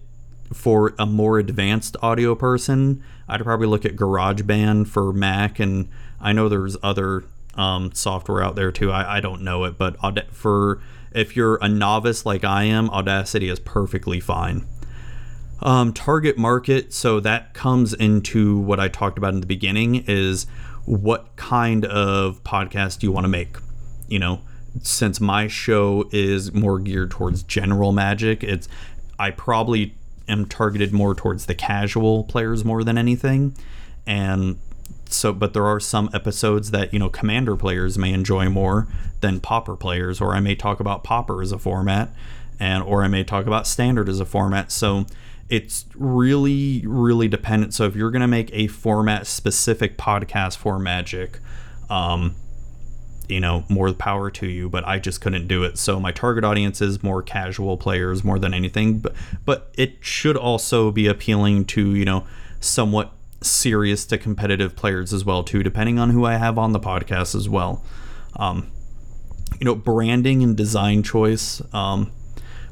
for 0.52 0.94
a 0.98 1.06
more 1.06 1.38
advanced 1.38 1.96
audio 2.00 2.34
person, 2.34 3.02
I'd 3.28 3.42
probably 3.42 3.66
look 3.66 3.84
at 3.84 3.96
GarageBand 3.96 4.86
for 4.88 5.12
Mac, 5.12 5.58
and 5.58 5.88
I 6.24 6.32
know 6.32 6.48
there's 6.48 6.76
other 6.82 7.24
um, 7.54 7.92
software 7.92 8.42
out 8.42 8.56
there 8.56 8.72
too. 8.72 8.90
I, 8.90 9.18
I 9.18 9.20
don't 9.20 9.42
know 9.42 9.64
it, 9.64 9.78
but 9.78 9.96
for 10.32 10.80
if 11.12 11.36
you're 11.36 11.56
a 11.62 11.68
novice 11.68 12.26
like 12.26 12.42
I 12.42 12.64
am, 12.64 12.90
Audacity 12.90 13.48
is 13.48 13.60
perfectly 13.60 14.18
fine. 14.18 14.66
Um, 15.62 15.92
target 15.92 16.36
market, 16.36 16.92
so 16.92 17.20
that 17.20 17.54
comes 17.54 17.94
into 17.94 18.58
what 18.58 18.80
I 18.80 18.88
talked 18.88 19.18
about 19.18 19.34
in 19.34 19.40
the 19.40 19.46
beginning 19.46 20.04
is 20.08 20.46
what 20.84 21.36
kind 21.36 21.84
of 21.84 22.42
podcast 22.42 22.98
do 22.98 23.06
you 23.06 23.12
want 23.12 23.24
to 23.24 23.28
make? 23.28 23.56
You 24.08 24.18
know, 24.18 24.40
since 24.82 25.20
my 25.20 25.46
show 25.46 26.08
is 26.10 26.52
more 26.52 26.78
geared 26.80 27.12
towards 27.12 27.42
general 27.44 27.92
magic, 27.92 28.42
it's 28.42 28.68
I 29.18 29.30
probably 29.30 29.94
am 30.28 30.46
targeted 30.46 30.92
more 30.92 31.14
towards 31.14 31.46
the 31.46 31.54
casual 31.54 32.24
players 32.24 32.64
more 32.64 32.82
than 32.82 32.98
anything. 32.98 33.56
And 34.06 34.58
so 35.14 35.32
but 35.32 35.52
there 35.52 35.66
are 35.66 35.80
some 35.80 36.10
episodes 36.12 36.70
that, 36.70 36.92
you 36.92 36.98
know, 36.98 37.08
commander 37.08 37.56
players 37.56 37.96
may 37.98 38.12
enjoy 38.12 38.48
more 38.48 38.88
than 39.20 39.40
Pauper 39.40 39.76
players 39.76 40.20
or 40.20 40.34
I 40.34 40.40
may 40.40 40.54
talk 40.54 40.80
about 40.80 41.04
Pauper 41.04 41.42
as 41.42 41.52
a 41.52 41.58
format 41.58 42.10
and 42.60 42.82
or 42.82 43.02
I 43.02 43.08
may 43.08 43.24
talk 43.24 43.46
about 43.46 43.66
standard 43.66 44.08
as 44.08 44.20
a 44.20 44.24
format. 44.24 44.70
So 44.70 45.06
it's 45.48 45.86
really 45.94 46.82
really 46.86 47.28
dependent. 47.28 47.74
So 47.74 47.84
if 47.84 47.96
you're 47.96 48.10
gonna 48.10 48.28
make 48.28 48.50
a 48.52 48.66
format 48.66 49.26
specific 49.26 49.96
podcast 49.96 50.56
for 50.56 50.78
Magic, 50.78 51.40
um, 51.88 52.34
you 53.28 53.40
know, 53.40 53.64
more 53.68 53.92
power 53.92 54.30
to 54.30 54.46
you, 54.46 54.68
but 54.68 54.86
I 54.86 54.98
just 54.98 55.20
couldn't 55.20 55.48
do 55.48 55.64
it. 55.64 55.78
So 55.78 55.98
my 55.98 56.12
target 56.12 56.44
audience 56.44 56.80
is 56.80 57.02
more 57.02 57.22
casual 57.22 57.76
players 57.76 58.22
more 58.22 58.38
than 58.38 58.52
anything, 58.52 58.98
but 58.98 59.14
but 59.44 59.70
it 59.76 59.96
should 60.00 60.36
also 60.36 60.90
be 60.90 61.06
appealing 61.06 61.64
to, 61.66 61.94
you 61.94 62.04
know, 62.04 62.26
somewhat 62.60 63.13
serious 63.44 64.04
to 64.06 64.18
competitive 64.18 64.76
players 64.76 65.12
as 65.12 65.24
well 65.24 65.42
too, 65.42 65.62
depending 65.62 65.98
on 65.98 66.10
who 66.10 66.24
I 66.24 66.36
have 66.36 66.58
on 66.58 66.72
the 66.72 66.80
podcast 66.80 67.34
as 67.34 67.48
well. 67.48 67.84
Um, 68.36 68.70
you 69.60 69.64
know, 69.64 69.74
branding 69.74 70.42
and 70.42 70.56
design 70.56 71.02
choice. 71.02 71.62
Um, 71.72 72.10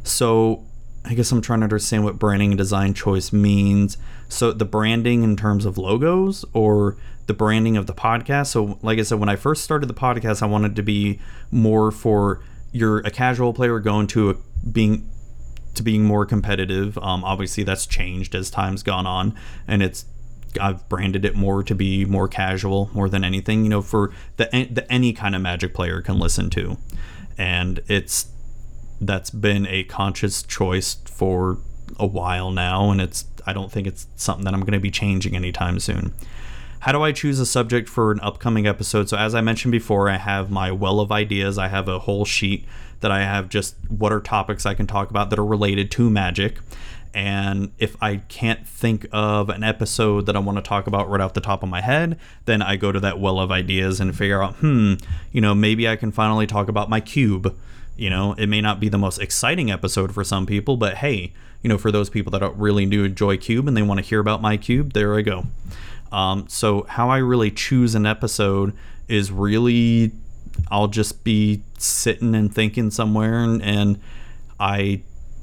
so 0.02 0.64
I 1.04 1.14
guess 1.14 1.30
I'm 1.32 1.40
trying 1.40 1.60
to 1.60 1.64
understand 1.64 2.04
what 2.04 2.18
branding 2.18 2.50
and 2.50 2.58
design 2.58 2.94
choice 2.94 3.32
means. 3.32 3.96
So 4.28 4.52
the 4.52 4.64
branding 4.64 5.22
in 5.22 5.36
terms 5.36 5.64
of 5.64 5.78
logos 5.78 6.44
or 6.52 6.96
the 7.26 7.34
branding 7.34 7.76
of 7.76 7.86
the 7.86 7.94
podcast. 7.94 8.48
So 8.48 8.78
like 8.82 8.98
I 8.98 9.02
said, 9.02 9.18
when 9.18 9.28
I 9.28 9.36
first 9.36 9.62
started 9.62 9.86
the 9.86 9.94
podcast, 9.94 10.42
I 10.42 10.46
wanted 10.46 10.76
to 10.76 10.82
be 10.82 11.20
more 11.50 11.90
for 11.90 12.42
you're 12.72 12.98
a 12.98 13.10
casual 13.10 13.52
player 13.52 13.78
going 13.78 14.06
to 14.08 14.30
a, 14.30 14.34
being 14.68 15.08
to 15.74 15.82
being 15.82 16.04
more 16.04 16.26
competitive. 16.26 16.98
Um, 16.98 17.24
obviously, 17.24 17.64
that's 17.64 17.86
changed 17.86 18.34
as 18.34 18.50
time's 18.50 18.82
gone 18.82 19.06
on, 19.06 19.34
and 19.66 19.82
it's 19.82 20.04
I've 20.60 20.88
branded 20.88 21.24
it 21.24 21.34
more 21.34 21.62
to 21.62 21.74
be 21.74 22.04
more 22.04 22.28
casual, 22.28 22.90
more 22.92 23.08
than 23.08 23.24
anything. 23.24 23.64
You 23.64 23.70
know, 23.70 23.82
for 23.82 24.12
the 24.36 24.46
the 24.70 24.90
any 24.90 25.12
kind 25.12 25.34
of 25.34 25.42
Magic 25.42 25.74
player 25.74 26.00
can 26.00 26.18
listen 26.18 26.50
to, 26.50 26.78
and 27.38 27.80
it's 27.88 28.26
that's 29.00 29.30
been 29.30 29.66
a 29.66 29.84
conscious 29.84 30.42
choice 30.42 30.94
for 31.04 31.58
a 31.98 32.06
while 32.06 32.50
now, 32.50 32.90
and 32.90 33.00
it's 33.00 33.26
I 33.46 33.52
don't 33.52 33.70
think 33.70 33.86
it's 33.86 34.06
something 34.16 34.44
that 34.44 34.54
I'm 34.54 34.60
going 34.60 34.72
to 34.72 34.80
be 34.80 34.90
changing 34.90 35.34
anytime 35.34 35.80
soon. 35.80 36.12
How 36.80 36.92
do 36.92 37.02
I 37.02 37.12
choose 37.12 37.38
a 37.38 37.46
subject 37.46 37.88
for 37.88 38.10
an 38.10 38.20
upcoming 38.20 38.66
episode? 38.66 39.08
So, 39.08 39.16
as 39.16 39.34
I 39.34 39.40
mentioned 39.40 39.72
before, 39.72 40.08
I 40.08 40.16
have 40.16 40.50
my 40.50 40.72
well 40.72 41.00
of 41.00 41.12
ideas. 41.12 41.58
I 41.58 41.68
have 41.68 41.88
a 41.88 42.00
whole 42.00 42.24
sheet 42.24 42.64
that 43.00 43.10
I 43.12 43.20
have 43.20 43.48
just 43.48 43.76
what 43.88 44.12
are 44.12 44.20
topics 44.20 44.66
I 44.66 44.74
can 44.74 44.86
talk 44.86 45.10
about 45.10 45.30
that 45.30 45.38
are 45.38 45.44
related 45.44 45.90
to 45.92 46.10
magic. 46.10 46.58
And 47.14 47.72
if 47.78 47.96
I 48.02 48.16
can't 48.16 48.66
think 48.66 49.06
of 49.12 49.48
an 49.50 49.62
episode 49.62 50.26
that 50.26 50.36
I 50.36 50.38
want 50.38 50.56
to 50.56 50.62
talk 50.62 50.86
about 50.86 51.10
right 51.10 51.20
off 51.20 51.34
the 51.34 51.40
top 51.40 51.62
of 51.62 51.68
my 51.68 51.80
head, 51.80 52.18
then 52.46 52.62
I 52.62 52.76
go 52.76 52.90
to 52.90 53.00
that 53.00 53.18
well 53.18 53.38
of 53.38 53.50
ideas 53.50 54.00
and 54.00 54.16
figure 54.16 54.42
out, 54.42 54.56
hmm, 54.56 54.94
you 55.30 55.40
know, 55.40 55.54
maybe 55.54 55.86
I 55.86 55.96
can 55.96 56.10
finally 56.10 56.46
talk 56.46 56.68
about 56.68 56.88
my 56.88 57.00
cube. 57.00 57.56
You 57.96 58.08
know, 58.08 58.32
it 58.34 58.46
may 58.46 58.60
not 58.60 58.80
be 58.80 58.88
the 58.88 58.98
most 58.98 59.18
exciting 59.18 59.70
episode 59.70 60.14
for 60.14 60.24
some 60.24 60.46
people, 60.46 60.76
but 60.76 60.98
hey, 60.98 61.32
you 61.62 61.68
know, 61.68 61.78
for 61.78 61.92
those 61.92 62.10
people 62.10 62.30
that 62.32 62.56
really 62.56 62.86
do 62.86 63.04
enjoy 63.04 63.36
Cube 63.36 63.68
and 63.68 63.76
they 63.76 63.82
want 63.82 63.98
to 63.98 64.06
hear 64.06 64.18
about 64.18 64.42
my 64.42 64.56
Cube, 64.56 64.92
there 64.92 65.16
I 65.16 65.22
go. 65.22 65.44
Um, 66.10 66.46
so 66.48 66.82
how 66.88 67.08
I 67.08 67.18
really 67.18 67.50
choose 67.50 67.94
an 67.94 68.04
episode 68.04 68.74
is 69.08 69.30
really 69.30 70.12
I'll 70.70 70.88
just 70.88 71.24
be 71.24 71.62
sitting 71.78 72.34
and 72.34 72.54
thinking 72.54 72.90
somewhere 72.90 73.38
and, 73.38 73.62
and 73.62 74.00
I 74.60 75.02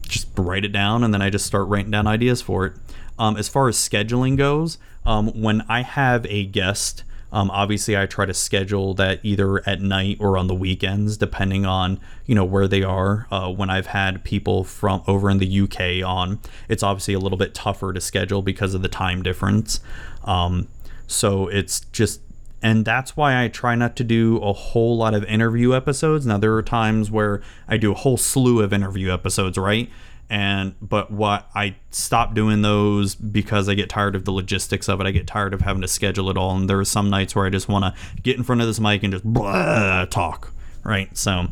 just 0.09 0.27
write 0.35 0.65
it 0.65 0.73
down 0.73 1.03
and 1.03 1.13
then 1.13 1.21
I 1.21 1.29
just 1.29 1.45
start 1.45 1.67
writing 1.67 1.91
down 1.91 2.07
ideas 2.07 2.41
for 2.41 2.65
it. 2.65 2.73
Um, 3.17 3.37
as 3.37 3.47
far 3.47 3.67
as 3.67 3.77
scheduling 3.77 4.37
goes, 4.37 4.77
um, 5.05 5.27
when 5.41 5.61
I 5.69 5.81
have 5.83 6.25
a 6.27 6.45
guest, 6.45 7.03
um, 7.31 7.51
obviously 7.51 7.95
I 7.97 8.05
try 8.05 8.25
to 8.25 8.33
schedule 8.33 8.93
that 8.95 9.19
either 9.23 9.67
at 9.67 9.81
night 9.81 10.17
or 10.19 10.37
on 10.37 10.47
the 10.47 10.55
weekends, 10.55 11.17
depending 11.17 11.65
on 11.65 11.99
you 12.25 12.33
know 12.33 12.45
where 12.45 12.67
they 12.67 12.81
are. 12.81 13.27
Uh, 13.29 13.51
when 13.51 13.69
I've 13.69 13.87
had 13.87 14.23
people 14.23 14.63
from 14.63 15.03
over 15.07 15.29
in 15.29 15.37
the 15.37 15.61
UK 15.61 16.03
on, 16.07 16.39
it's 16.67 16.81
obviously 16.81 17.13
a 17.13 17.19
little 17.19 17.37
bit 17.37 17.53
tougher 17.53 17.93
to 17.93 18.01
schedule 18.01 18.41
because 18.41 18.73
of 18.73 18.81
the 18.81 18.87
time 18.87 19.21
difference. 19.21 19.79
Um, 20.23 20.67
so 21.05 21.47
it's 21.47 21.81
just, 21.91 22.21
and 22.61 22.83
that's 22.83 23.15
why 23.15 23.41
I 23.41 23.47
try 23.47 23.75
not 23.75 23.95
to 23.97 24.03
do 24.03 24.37
a 24.37 24.51
whole 24.51 24.97
lot 24.97 25.13
of 25.13 25.23
interview 25.25 25.73
episodes. 25.73 26.25
Now, 26.25 26.37
there 26.37 26.53
are 26.55 26.63
times 26.63 27.09
where 27.09 27.41
I 27.67 27.77
do 27.77 27.91
a 27.91 27.95
whole 27.95 28.17
slew 28.17 28.61
of 28.61 28.73
interview 28.73 29.11
episodes, 29.11 29.57
right? 29.57 29.89
And, 30.29 30.75
but 30.81 31.09
what 31.09 31.49
I 31.55 31.77
stop 31.89 32.35
doing 32.35 32.61
those 32.61 33.15
because 33.15 33.69
I 33.69 33.75
get 33.75 33.89
tired 33.89 34.15
of 34.15 34.25
the 34.25 34.31
logistics 34.31 34.89
of 34.89 34.99
it. 34.99 35.07
I 35.07 35.11
get 35.11 35.25
tired 35.25 35.53
of 35.53 35.61
having 35.61 35.81
to 35.81 35.87
schedule 35.87 36.29
it 36.29 36.37
all. 36.37 36.55
And 36.55 36.69
there 36.69 36.79
are 36.79 36.85
some 36.85 37.09
nights 37.09 37.35
where 37.35 37.45
I 37.45 37.49
just 37.49 37.69
want 37.69 37.85
to 37.85 38.21
get 38.21 38.37
in 38.37 38.43
front 38.43 38.61
of 38.61 38.67
this 38.67 38.79
mic 38.79 39.03
and 39.03 39.13
just 39.13 39.23
blah, 39.23 40.05
talk, 40.05 40.53
right? 40.83 41.17
So, 41.17 41.47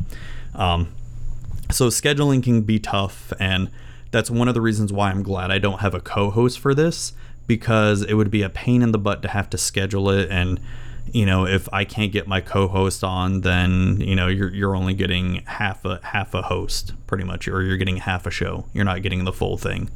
um, 0.54 0.92
so 1.70 1.88
scheduling 1.88 2.42
can 2.42 2.62
be 2.62 2.78
tough. 2.78 3.32
And 3.40 3.70
that's 4.10 4.30
one 4.30 4.46
of 4.46 4.54
the 4.54 4.60
reasons 4.60 4.92
why 4.92 5.10
I'm 5.10 5.22
glad 5.22 5.50
I 5.50 5.58
don't 5.58 5.80
have 5.80 5.94
a 5.94 6.00
co 6.00 6.30
host 6.30 6.58
for 6.58 6.74
this 6.74 7.14
because 7.46 8.02
it 8.02 8.14
would 8.14 8.30
be 8.30 8.42
a 8.42 8.50
pain 8.50 8.82
in 8.82 8.92
the 8.92 8.98
butt 8.98 9.22
to 9.22 9.28
have 9.28 9.48
to 9.50 9.58
schedule 9.58 10.10
it 10.10 10.30
and 10.30 10.60
you 11.14 11.26
know 11.26 11.46
if 11.46 11.68
I 11.72 11.84
can't 11.84 12.12
get 12.12 12.26
my 12.26 12.40
co-host 12.40 13.04
on 13.04 13.42
then 13.42 14.00
you 14.00 14.14
know 14.14 14.28
you're 14.28 14.52
you're 14.52 14.76
only 14.76 14.94
getting 14.94 15.42
half 15.46 15.84
a 15.84 16.00
half 16.02 16.34
a 16.34 16.42
host 16.42 16.92
pretty 17.06 17.24
much 17.24 17.48
or 17.48 17.62
you're 17.62 17.76
getting 17.76 17.98
half 17.98 18.26
a 18.26 18.30
show. 18.30 18.66
You're 18.72 18.84
not 18.84 19.02
getting 19.02 19.24
the 19.24 19.32
full 19.32 19.56
thing. 19.56 19.90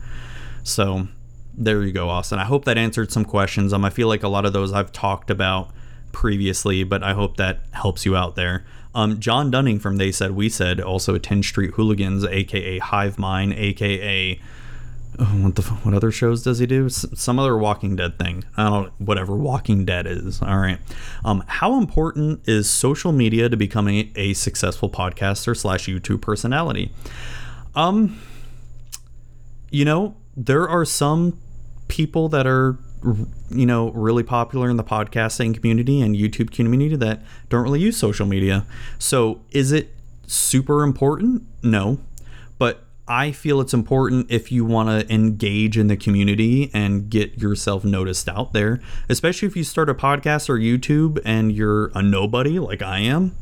So 0.63 1.09
there 1.55 1.83
you 1.83 1.93
go 1.93 2.09
Austin. 2.09 2.39
I 2.39 2.45
hope 2.45 2.65
that 2.65 2.79
answered 2.79 3.13
some 3.13 3.25
questions. 3.25 3.73
Um 3.73 3.85
I 3.85 3.91
feel 3.91 4.09
like 4.09 4.23
a 4.23 4.29
lot 4.29 4.45
of 4.45 4.53
those 4.53 4.73
I've 4.73 4.93
talked 4.93 5.31
about 5.31 5.71
previously 6.13 6.85
but 6.85 7.03
I 7.03 7.15
hope 7.15 7.37
that 7.37 7.61
helps 7.73 8.05
you 8.05 8.17
out 8.17 8.37
there. 8.37 8.65
Um, 8.95 9.21
John 9.21 9.51
Dunning 9.51 9.79
from 9.79 9.97
They 9.97 10.13
Said 10.13 10.33
We 10.33 10.51
Said, 10.51 10.79
also 10.79 11.17
Tin 11.17 11.43
Street 11.43 11.71
Hooligans, 11.73 12.25
aka 12.27 12.79
Hive 12.79 13.19
Mind, 13.19 13.55
aka 13.55 14.39
what 15.43 15.57
the 15.57 15.63
what 15.63 15.95
other 15.95 16.11
shows 16.11 16.43
does 16.43 16.59
he 16.59 16.67
do? 16.67 16.89
Some 16.89 17.39
other 17.39 17.57
Walking 17.57 17.97
Dead 17.97 18.19
thing. 18.19 18.45
I 18.57 18.71
don't 18.71 18.93
whatever 18.99 19.37
Walking 19.37 19.85
Dead 19.85 20.07
is. 20.07 20.41
All 20.41 20.59
right. 20.59 20.79
Um, 21.25 21.45
how 21.47 21.79
important 21.79 22.49
is 22.49 22.71
social 22.71 23.13
media 23.13 23.49
to 23.49 23.57
becoming 23.57 24.11
a 24.17 24.33
successful 24.33 24.89
podcaster 24.89 25.57
slash 25.57 25.87
YouTube 25.87 26.23
personality? 26.23 26.93
Um, 27.75 28.21
you 29.71 29.85
know, 29.85 30.17
there 30.35 30.67
are 30.67 30.85
some 30.85 31.39
people 31.89 32.29
that 32.31 32.47
are 32.47 32.79
you 33.51 33.67
know 33.67 33.91
really 33.91 34.23
popular 34.23 34.71
in 34.71 34.77
the 34.77 34.85
podcasting 34.85 35.55
community 35.55 36.01
and 36.01 36.17
YouTube 36.17 36.53
community 36.53 36.97
that 36.97 37.21
don't 37.51 37.65
really 37.65 37.81
use 37.81 37.99
social 37.99 38.27
media. 38.27 38.65
So 38.99 39.43
is 39.51 39.73
it 39.73 39.95
super 40.27 40.85
important? 40.85 41.43
No, 41.63 41.99
I 43.13 43.31
feel 43.31 43.61
it's 43.61 43.75
important 43.75 44.31
if 44.31 44.51
you 44.51 44.65
want 44.65 44.89
to 44.89 45.15
engage 45.15 45.77
in 45.77 45.89
the 45.89 45.99
community 45.99 46.71
and 46.73 47.11
get 47.11 47.37
yourself 47.37 47.85
noticed 47.85 48.27
out 48.27 48.55
there, 48.55 48.81
especially 49.07 49.49
if 49.49 49.55
you 49.55 49.65
start 49.65 49.91
a 49.91 49.95
podcast 49.95 50.49
or 50.49 50.59
YouTube 50.59 51.21
and 51.23 51.53
you're 51.53 51.93
a 51.95 52.01
nobody 52.01 52.59
like 52.59 52.81
I 52.81 53.01
am. 53.01 53.37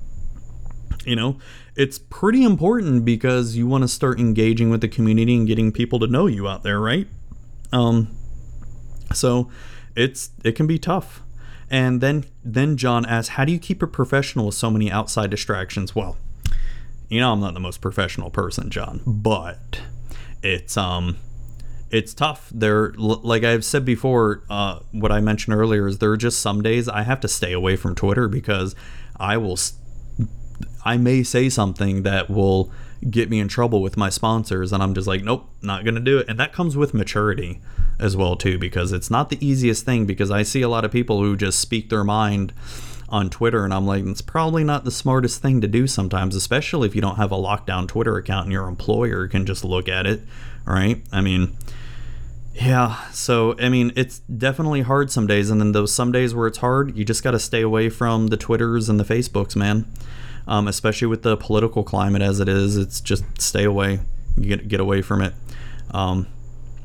You 1.06 1.14
know, 1.14 1.38
it's 1.76 2.00
pretty 2.00 2.42
important 2.42 3.04
because 3.04 3.56
you 3.56 3.68
want 3.68 3.82
to 3.82 3.88
start 3.88 4.18
engaging 4.18 4.70
with 4.70 4.80
the 4.80 4.88
community 4.88 5.36
and 5.36 5.46
getting 5.46 5.70
people 5.70 6.00
to 6.00 6.08
know 6.08 6.26
you 6.26 6.48
out 6.48 6.64
there, 6.64 6.80
right? 6.80 7.06
Um 7.72 8.08
so 9.12 9.52
it's 9.94 10.30
it 10.42 10.56
can 10.56 10.66
be 10.66 10.80
tough. 10.80 11.22
And 11.70 12.00
then 12.00 12.24
then 12.44 12.76
John 12.76 13.06
asks, 13.06 13.34
"How 13.34 13.44
do 13.44 13.52
you 13.52 13.60
keep 13.60 13.84
it 13.84 13.92
professional 13.92 14.46
with 14.46 14.56
so 14.56 14.68
many 14.68 14.90
outside 14.90 15.30
distractions?" 15.30 15.94
Well, 15.94 16.16
you 17.10 17.20
know 17.20 17.32
I'm 17.32 17.40
not 17.40 17.52
the 17.54 17.60
most 17.60 17.80
professional 17.82 18.30
person, 18.30 18.70
John, 18.70 19.02
but 19.04 19.82
it's 20.42 20.76
um 20.76 21.18
it's 21.90 22.14
tough. 22.14 22.50
There, 22.54 22.92
like 22.96 23.42
I've 23.42 23.64
said 23.64 23.84
before, 23.84 24.44
uh, 24.48 24.78
what 24.92 25.10
I 25.10 25.20
mentioned 25.20 25.56
earlier 25.56 25.88
is 25.88 25.98
there 25.98 26.12
are 26.12 26.16
just 26.16 26.38
some 26.40 26.62
days 26.62 26.88
I 26.88 27.02
have 27.02 27.20
to 27.20 27.28
stay 27.28 27.52
away 27.52 27.74
from 27.76 27.96
Twitter 27.96 28.28
because 28.28 28.76
I 29.18 29.36
will, 29.36 29.58
I 30.84 30.96
may 30.96 31.24
say 31.24 31.48
something 31.48 32.04
that 32.04 32.30
will 32.30 32.70
get 33.10 33.28
me 33.28 33.40
in 33.40 33.48
trouble 33.48 33.82
with 33.82 33.96
my 33.96 34.08
sponsors, 34.08 34.72
and 34.72 34.82
I'm 34.82 34.94
just 34.94 35.08
like, 35.08 35.24
nope, 35.24 35.48
not 35.62 35.84
gonna 35.84 36.00
do 36.00 36.18
it. 36.18 36.28
And 36.28 36.38
that 36.38 36.52
comes 36.52 36.76
with 36.76 36.94
maturity 36.94 37.60
as 37.98 38.16
well 38.16 38.36
too, 38.36 38.56
because 38.56 38.92
it's 38.92 39.10
not 39.10 39.28
the 39.28 39.44
easiest 39.44 39.84
thing. 39.84 40.06
Because 40.06 40.30
I 40.30 40.44
see 40.44 40.62
a 40.62 40.68
lot 40.68 40.84
of 40.84 40.92
people 40.92 41.20
who 41.20 41.36
just 41.36 41.58
speak 41.58 41.90
their 41.90 42.04
mind 42.04 42.52
on 43.10 43.28
Twitter, 43.28 43.64
and 43.64 43.74
I'm 43.74 43.86
like, 43.86 44.04
it's 44.06 44.22
probably 44.22 44.64
not 44.64 44.84
the 44.84 44.90
smartest 44.90 45.42
thing 45.42 45.60
to 45.60 45.68
do 45.68 45.86
sometimes, 45.86 46.36
especially 46.36 46.88
if 46.88 46.94
you 46.94 47.00
don't 47.00 47.16
have 47.16 47.32
a 47.32 47.36
lockdown 47.36 47.88
Twitter 47.88 48.16
account 48.16 48.44
and 48.44 48.52
your 48.52 48.68
employer 48.68 49.26
can 49.26 49.46
just 49.46 49.64
look 49.64 49.88
at 49.88 50.06
it, 50.06 50.20
right? 50.64 51.02
I 51.12 51.20
mean, 51.20 51.56
yeah, 52.54 53.08
so 53.10 53.56
I 53.58 53.68
mean, 53.68 53.92
it's 53.96 54.20
definitely 54.20 54.82
hard 54.82 55.10
some 55.10 55.26
days, 55.26 55.50
and 55.50 55.60
then 55.60 55.72
those 55.72 55.92
some 55.92 56.12
days 56.12 56.34
where 56.34 56.46
it's 56.46 56.58
hard, 56.58 56.96
you 56.96 57.04
just 57.04 57.24
got 57.24 57.32
to 57.32 57.38
stay 57.38 57.62
away 57.62 57.88
from 57.88 58.28
the 58.28 58.36
Twitters 58.36 58.88
and 58.88 59.00
the 59.00 59.04
Facebooks, 59.04 59.56
man. 59.56 59.86
Um, 60.46 60.66
especially 60.66 61.06
with 61.06 61.22
the 61.22 61.36
political 61.36 61.84
climate 61.84 62.22
as 62.22 62.40
it 62.40 62.48
is, 62.48 62.76
it's 62.76 63.00
just 63.00 63.24
stay 63.40 63.64
away, 63.64 64.00
get 64.40 64.68
get 64.68 64.80
away 64.80 65.00
from 65.00 65.22
it. 65.22 65.34
Um, 65.92 66.26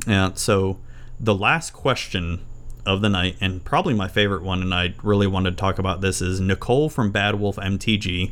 yeah. 0.08 0.32
So 0.36 0.80
the 1.20 1.34
last 1.36 1.72
question 1.72 2.42
of 2.86 3.02
the 3.02 3.10
night, 3.10 3.36
and 3.42 3.64
probably 3.64 3.94
my 3.94 4.08
favorite 4.08 4.44
one, 4.44 4.62
and 4.62 4.74
I 4.74 4.94
really 5.04 5.28
wanted 5.28 5.52
to 5.52 5.58
talk 5.58 5.80
about 5.80 6.02
this, 6.02 6.22
is 6.22 6.40
Nicole 6.40 6.90
from 6.90 7.12
Bad 7.12 7.40
Wolf 7.40 7.58
MTG 7.58 8.32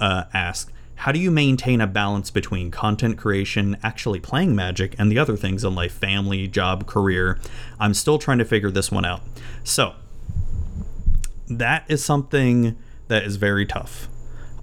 uh, 0.00 0.24
asked, 0.32 0.70
how 0.96 1.10
do 1.10 1.18
you 1.18 1.30
maintain 1.30 1.80
a 1.80 1.86
balance 1.86 2.30
between 2.30 2.70
content 2.70 3.18
creation, 3.18 3.76
actually 3.82 4.20
playing 4.20 4.54
Magic, 4.54 4.94
and 4.98 5.10
the 5.10 5.18
other 5.18 5.36
things 5.36 5.64
in 5.64 5.74
life 5.74 5.92
family, 5.92 6.46
job, 6.46 6.86
career? 6.86 7.40
I'm 7.80 7.94
still 7.94 8.18
trying 8.18 8.38
to 8.38 8.44
figure 8.44 8.70
this 8.70 8.92
one 8.92 9.04
out. 9.04 9.22
So, 9.64 9.94
that 11.48 11.84
is 11.88 12.04
something 12.04 12.76
that 13.08 13.24
is 13.24 13.36
very 13.36 13.66
tough. 13.66 14.08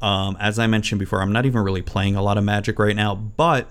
Um, 0.01 0.37
as 0.39 0.57
I 0.59 0.67
mentioned 0.67 0.99
before, 0.99 1.21
I'm 1.21 1.33
not 1.33 1.45
even 1.45 1.61
really 1.61 1.81
playing 1.81 2.15
a 2.15 2.21
lot 2.21 2.37
of 2.37 2.43
Magic 2.43 2.79
right 2.79 2.95
now, 2.95 3.15
but 3.15 3.69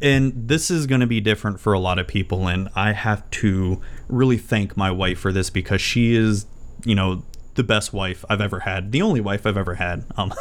and 0.00 0.48
this 0.48 0.70
is 0.70 0.86
going 0.86 1.00
to 1.00 1.06
be 1.06 1.20
different 1.20 1.60
for 1.60 1.72
a 1.72 1.78
lot 1.78 1.98
of 1.98 2.06
people, 2.06 2.48
and 2.48 2.68
I 2.74 2.92
have 2.92 3.28
to 3.32 3.80
really 4.08 4.38
thank 4.38 4.76
my 4.76 4.90
wife 4.90 5.18
for 5.18 5.32
this 5.32 5.50
because 5.50 5.80
she 5.80 6.14
is, 6.14 6.46
you 6.84 6.94
know, 6.94 7.22
the 7.54 7.64
best 7.64 7.92
wife 7.92 8.24
I've 8.28 8.40
ever 8.40 8.60
had, 8.60 8.92
the 8.92 9.02
only 9.02 9.20
wife 9.20 9.46
I've 9.46 9.56
ever 9.56 9.74
had. 9.74 10.04
Um, 10.16 10.32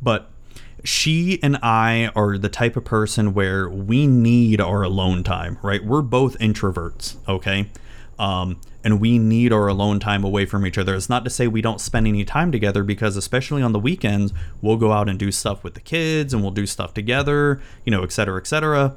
but 0.00 0.30
she 0.84 1.40
and 1.42 1.56
I 1.62 2.10
are 2.16 2.38
the 2.38 2.48
type 2.48 2.76
of 2.76 2.84
person 2.84 3.34
where 3.34 3.68
we 3.68 4.06
need 4.06 4.60
our 4.60 4.82
alone 4.82 5.22
time, 5.22 5.58
right? 5.62 5.84
We're 5.84 6.02
both 6.02 6.38
introverts, 6.38 7.16
okay? 7.28 7.68
Um, 8.18 8.60
and 8.84 9.00
we 9.00 9.18
need 9.18 9.52
our 9.52 9.68
alone 9.68 10.00
time 10.00 10.24
away 10.24 10.46
from 10.46 10.66
each 10.66 10.78
other. 10.78 10.94
It's 10.94 11.08
not 11.08 11.24
to 11.24 11.30
say 11.30 11.46
we 11.46 11.62
don't 11.62 11.80
spend 11.80 12.06
any 12.06 12.24
time 12.24 12.50
together 12.50 12.82
because, 12.82 13.16
especially 13.16 13.62
on 13.62 13.72
the 13.72 13.78
weekends, 13.78 14.32
we'll 14.60 14.76
go 14.76 14.92
out 14.92 15.08
and 15.08 15.18
do 15.18 15.30
stuff 15.30 15.62
with 15.62 15.74
the 15.74 15.80
kids 15.80 16.34
and 16.34 16.42
we'll 16.42 16.52
do 16.52 16.66
stuff 16.66 16.94
together, 16.94 17.60
you 17.84 17.90
know, 17.90 18.02
et 18.02 18.12
cetera, 18.12 18.40
et 18.40 18.46
cetera. 18.46 18.94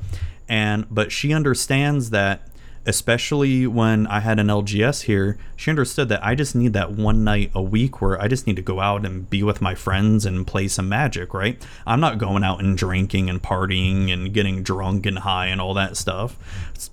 And, 0.47 0.87
but 0.89 1.11
she 1.11 1.33
understands 1.33 2.11
that, 2.11 2.47
especially 2.87 3.65
when 3.65 4.05
I 4.07 4.19
had 4.19 4.39
an 4.39 4.47
LGS 4.47 5.03
here, 5.03 5.39
she 5.55 5.71
understood 5.71 6.07
that 6.09 6.23
I 6.23 6.35
just 6.35 6.55
need 6.55 6.73
that 6.73 6.91
one 6.91 7.23
night 7.23 7.49
a 7.55 7.61
week 7.61 7.99
where 7.99 8.21
I 8.21 8.27
just 8.27 8.45
need 8.45 8.57
to 8.57 8.61
go 8.61 8.79
out 8.79 9.05
and 9.05 9.27
be 9.27 9.41
with 9.41 9.59
my 9.59 9.73
friends 9.73 10.23
and 10.23 10.45
play 10.45 10.67
some 10.67 10.87
magic, 10.87 11.33
right? 11.33 11.63
I'm 11.87 11.99
not 11.99 12.19
going 12.19 12.43
out 12.43 12.59
and 12.59 12.77
drinking 12.77 13.27
and 13.27 13.41
partying 13.41 14.13
and 14.13 14.33
getting 14.33 14.61
drunk 14.61 15.07
and 15.07 15.19
high 15.19 15.47
and 15.47 15.59
all 15.59 15.73
that 15.73 15.97
stuff, 15.97 16.37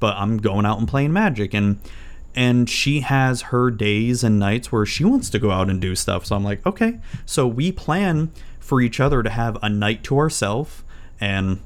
but 0.00 0.16
I'm 0.16 0.38
going 0.38 0.64
out 0.64 0.78
and 0.78 0.88
playing 0.88 1.12
magic. 1.12 1.52
And, 1.52 1.78
and 2.34 2.68
she 2.68 3.00
has 3.00 3.42
her 3.42 3.70
days 3.70 4.24
and 4.24 4.38
nights 4.38 4.72
where 4.72 4.86
she 4.86 5.04
wants 5.04 5.28
to 5.30 5.38
go 5.38 5.50
out 5.50 5.68
and 5.68 5.80
do 5.80 5.94
stuff. 5.94 6.26
So 6.26 6.36
I'm 6.36 6.44
like, 6.44 6.64
okay. 6.66 6.98
So 7.26 7.46
we 7.46 7.72
plan 7.72 8.32
for 8.58 8.80
each 8.80 9.00
other 9.00 9.22
to 9.22 9.30
have 9.30 9.58
a 9.62 9.68
night 9.68 10.02
to 10.04 10.18
ourselves. 10.18 10.82
And 11.20 11.60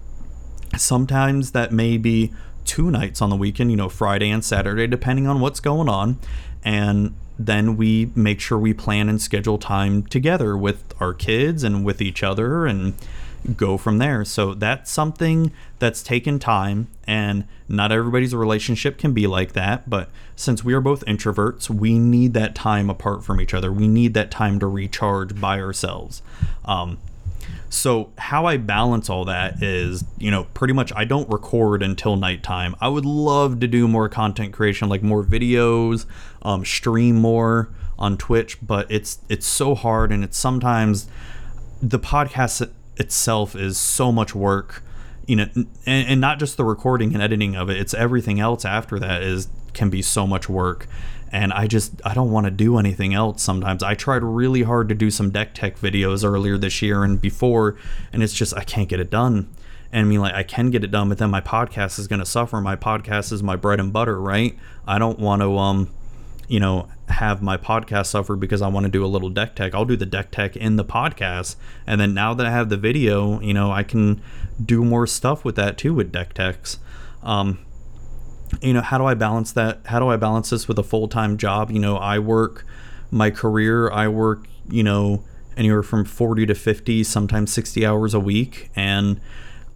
sometimes 0.76 1.52
that 1.52 1.72
may 1.72 1.98
be 1.98 2.32
two 2.64 2.90
nights 2.90 3.22
on 3.22 3.30
the 3.30 3.36
weekend, 3.36 3.70
you 3.70 3.76
know, 3.76 3.88
Friday 3.88 4.28
and 4.30 4.44
Saturday, 4.44 4.86
depending 4.86 5.26
on 5.26 5.40
what's 5.40 5.60
going 5.60 5.88
on. 5.88 6.18
And 6.64 7.14
then 7.38 7.76
we 7.76 8.10
make 8.14 8.40
sure 8.40 8.58
we 8.58 8.74
plan 8.74 9.08
and 9.08 9.20
schedule 9.20 9.58
time 9.58 10.02
together 10.04 10.56
with 10.56 10.94
our 10.98 11.14
kids 11.14 11.62
and 11.62 11.84
with 11.84 12.00
each 12.02 12.22
other 12.22 12.66
and 12.66 12.94
go 13.56 13.76
from 13.76 13.98
there. 13.98 14.24
So 14.24 14.54
that's 14.54 14.90
something 14.90 15.52
that's 15.78 16.02
taken 16.02 16.38
time, 16.38 16.88
and 17.06 17.46
not 17.68 17.92
everybody's 17.92 18.34
relationship 18.34 18.98
can 18.98 19.12
be 19.12 19.26
like 19.26 19.52
that. 19.52 19.88
But 19.88 20.10
since 20.34 20.64
we 20.64 20.74
are 20.74 20.80
both 20.80 21.04
introverts, 21.06 21.70
we 21.70 21.98
need 21.98 22.34
that 22.34 22.54
time 22.54 22.90
apart 22.90 23.24
from 23.24 23.40
each 23.40 23.54
other. 23.54 23.72
We 23.72 23.88
need 23.88 24.14
that 24.14 24.30
time 24.30 24.58
to 24.60 24.66
recharge 24.66 25.40
by 25.40 25.60
ourselves. 25.60 26.22
Um, 26.64 26.98
so 27.68 28.10
how 28.16 28.46
I 28.46 28.56
balance 28.56 29.10
all 29.10 29.24
that 29.26 29.62
is, 29.62 30.04
you 30.18 30.30
know, 30.30 30.44
pretty 30.54 30.72
much 30.72 30.92
I 30.94 31.04
don't 31.04 31.28
record 31.30 31.82
until 31.82 32.16
nighttime. 32.16 32.76
I 32.80 32.88
would 32.88 33.04
love 33.04 33.60
to 33.60 33.66
do 33.66 33.88
more 33.88 34.08
content 34.08 34.52
creation, 34.52 34.88
like 34.88 35.02
more 35.02 35.24
videos, 35.24 36.06
um, 36.42 36.64
stream 36.64 37.16
more 37.16 37.68
on 37.98 38.16
Twitch, 38.16 38.58
but 38.64 38.90
it's 38.90 39.18
it's 39.28 39.46
so 39.46 39.74
hard, 39.74 40.12
and 40.12 40.22
it's 40.22 40.36
sometimes 40.36 41.08
the 41.82 41.98
podcast 41.98 42.70
itself 42.96 43.54
is 43.54 43.76
so 43.78 44.10
much 44.10 44.34
work 44.34 44.82
you 45.26 45.36
know 45.36 45.46
and, 45.54 45.68
and 45.86 46.20
not 46.20 46.38
just 46.38 46.56
the 46.56 46.64
recording 46.64 47.12
and 47.14 47.22
editing 47.22 47.56
of 47.56 47.68
it 47.68 47.76
it's 47.76 47.94
everything 47.94 48.40
else 48.40 48.64
after 48.64 48.98
that 48.98 49.22
is 49.22 49.48
can 49.72 49.90
be 49.90 50.00
so 50.00 50.26
much 50.26 50.48
work 50.48 50.86
and 51.32 51.52
i 51.52 51.66
just 51.66 52.00
i 52.04 52.14
don't 52.14 52.30
want 52.30 52.44
to 52.44 52.50
do 52.50 52.78
anything 52.78 53.12
else 53.12 53.42
sometimes 53.42 53.82
i 53.82 53.94
tried 53.94 54.22
really 54.22 54.62
hard 54.62 54.88
to 54.88 54.94
do 54.94 55.10
some 55.10 55.30
deck 55.30 55.52
tech 55.54 55.78
videos 55.78 56.24
earlier 56.24 56.56
this 56.56 56.80
year 56.80 57.04
and 57.04 57.20
before 57.20 57.76
and 58.12 58.22
it's 58.22 58.32
just 58.32 58.54
i 58.56 58.64
can't 58.64 58.88
get 58.88 59.00
it 59.00 59.10
done 59.10 59.48
and 59.92 60.04
I 60.04 60.08
mean, 60.08 60.20
like, 60.20 60.34
I 60.34 60.42
can 60.42 60.70
get 60.70 60.84
it 60.84 60.90
done, 60.90 61.08
but 61.08 61.18
then 61.18 61.30
my 61.30 61.40
podcast 61.40 61.98
is 61.98 62.08
going 62.08 62.18
to 62.18 62.26
suffer. 62.26 62.60
My 62.60 62.76
podcast 62.76 63.32
is 63.32 63.42
my 63.42 63.56
bread 63.56 63.80
and 63.80 63.92
butter, 63.92 64.20
right? 64.20 64.58
I 64.86 64.98
don't 64.98 65.18
want 65.18 65.42
to, 65.42 65.56
um, 65.56 65.90
you 66.48 66.60
know, 66.60 66.88
have 67.08 67.42
my 67.42 67.56
podcast 67.56 68.06
suffer 68.06 68.36
because 68.36 68.62
I 68.62 68.68
want 68.68 68.84
to 68.84 68.90
do 68.90 69.04
a 69.04 69.06
little 69.06 69.30
deck 69.30 69.56
tech. 69.56 69.74
I'll 69.74 69.84
do 69.84 69.96
the 69.96 70.06
deck 70.06 70.30
tech 70.30 70.56
in 70.56 70.76
the 70.76 70.84
podcast. 70.84 71.56
And 71.86 72.00
then 72.00 72.14
now 72.14 72.34
that 72.34 72.46
I 72.46 72.50
have 72.50 72.68
the 72.68 72.76
video, 72.76 73.40
you 73.40 73.54
know, 73.54 73.70
I 73.72 73.82
can 73.82 74.20
do 74.64 74.84
more 74.84 75.06
stuff 75.06 75.44
with 75.44 75.56
that 75.56 75.78
too 75.78 75.94
with 75.94 76.12
deck 76.12 76.34
techs. 76.34 76.78
Um, 77.22 77.58
you 78.60 78.72
know, 78.72 78.80
how 78.80 78.98
do 78.98 79.04
I 79.04 79.14
balance 79.14 79.52
that? 79.52 79.80
How 79.86 79.98
do 79.98 80.08
I 80.08 80.16
balance 80.16 80.50
this 80.50 80.68
with 80.68 80.78
a 80.78 80.84
full 80.84 81.08
time 81.08 81.36
job? 81.36 81.70
You 81.70 81.80
know, 81.80 81.96
I 81.96 82.18
work 82.18 82.64
my 83.10 83.30
career, 83.30 83.90
I 83.90 84.08
work, 84.08 84.46
you 84.68 84.82
know, 84.82 85.24
anywhere 85.56 85.82
from 85.82 86.04
40 86.04 86.46
to 86.46 86.54
50, 86.54 87.02
sometimes 87.04 87.52
60 87.52 87.86
hours 87.86 88.14
a 88.14 88.20
week. 88.20 88.70
And 88.76 89.20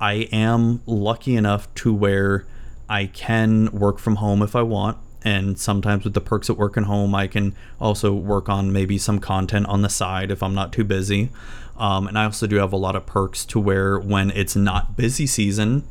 I 0.01 0.29
am 0.33 0.83
lucky 0.87 1.37
enough 1.37 1.73
to 1.77 1.93
where 1.93 2.47
I 2.89 3.07
can 3.07 3.71
work 3.73 3.99
from 3.99 4.17
home 4.17 4.43
if 4.43 4.55
I 4.55 4.63
want 4.63 4.99
and 5.23 5.59
sometimes 5.59 6.05
with 6.05 6.15
the 6.15 6.21
perks 6.21 6.49
at 6.49 6.57
work 6.57 6.77
and 6.77 6.87
home 6.87 7.15
i 7.15 7.27
can 7.27 7.55
also 7.81 8.13
work 8.13 8.49
on 8.49 8.73
maybe 8.73 8.99
some 8.99 9.19
content 9.19 9.67
on 9.67 9.83
the 9.83 9.89
side 9.89 10.31
if 10.31 10.43
i'm 10.43 10.55
not 10.55 10.73
too 10.73 10.85
busy. 10.85 11.31
Um, 11.77 12.07
and 12.07 12.19
i 12.19 12.25
also 12.25 12.47
do 12.47 12.57
have 12.57 12.73
a 12.73 12.77
lot 12.77 12.97
of 12.97 13.07
perks 13.07 13.45
to 13.47 13.61
where 13.61 13.99
when 13.99 14.31
it's 14.33 14.57
not 14.57 14.97
busy 14.97 15.27
season 15.27 15.85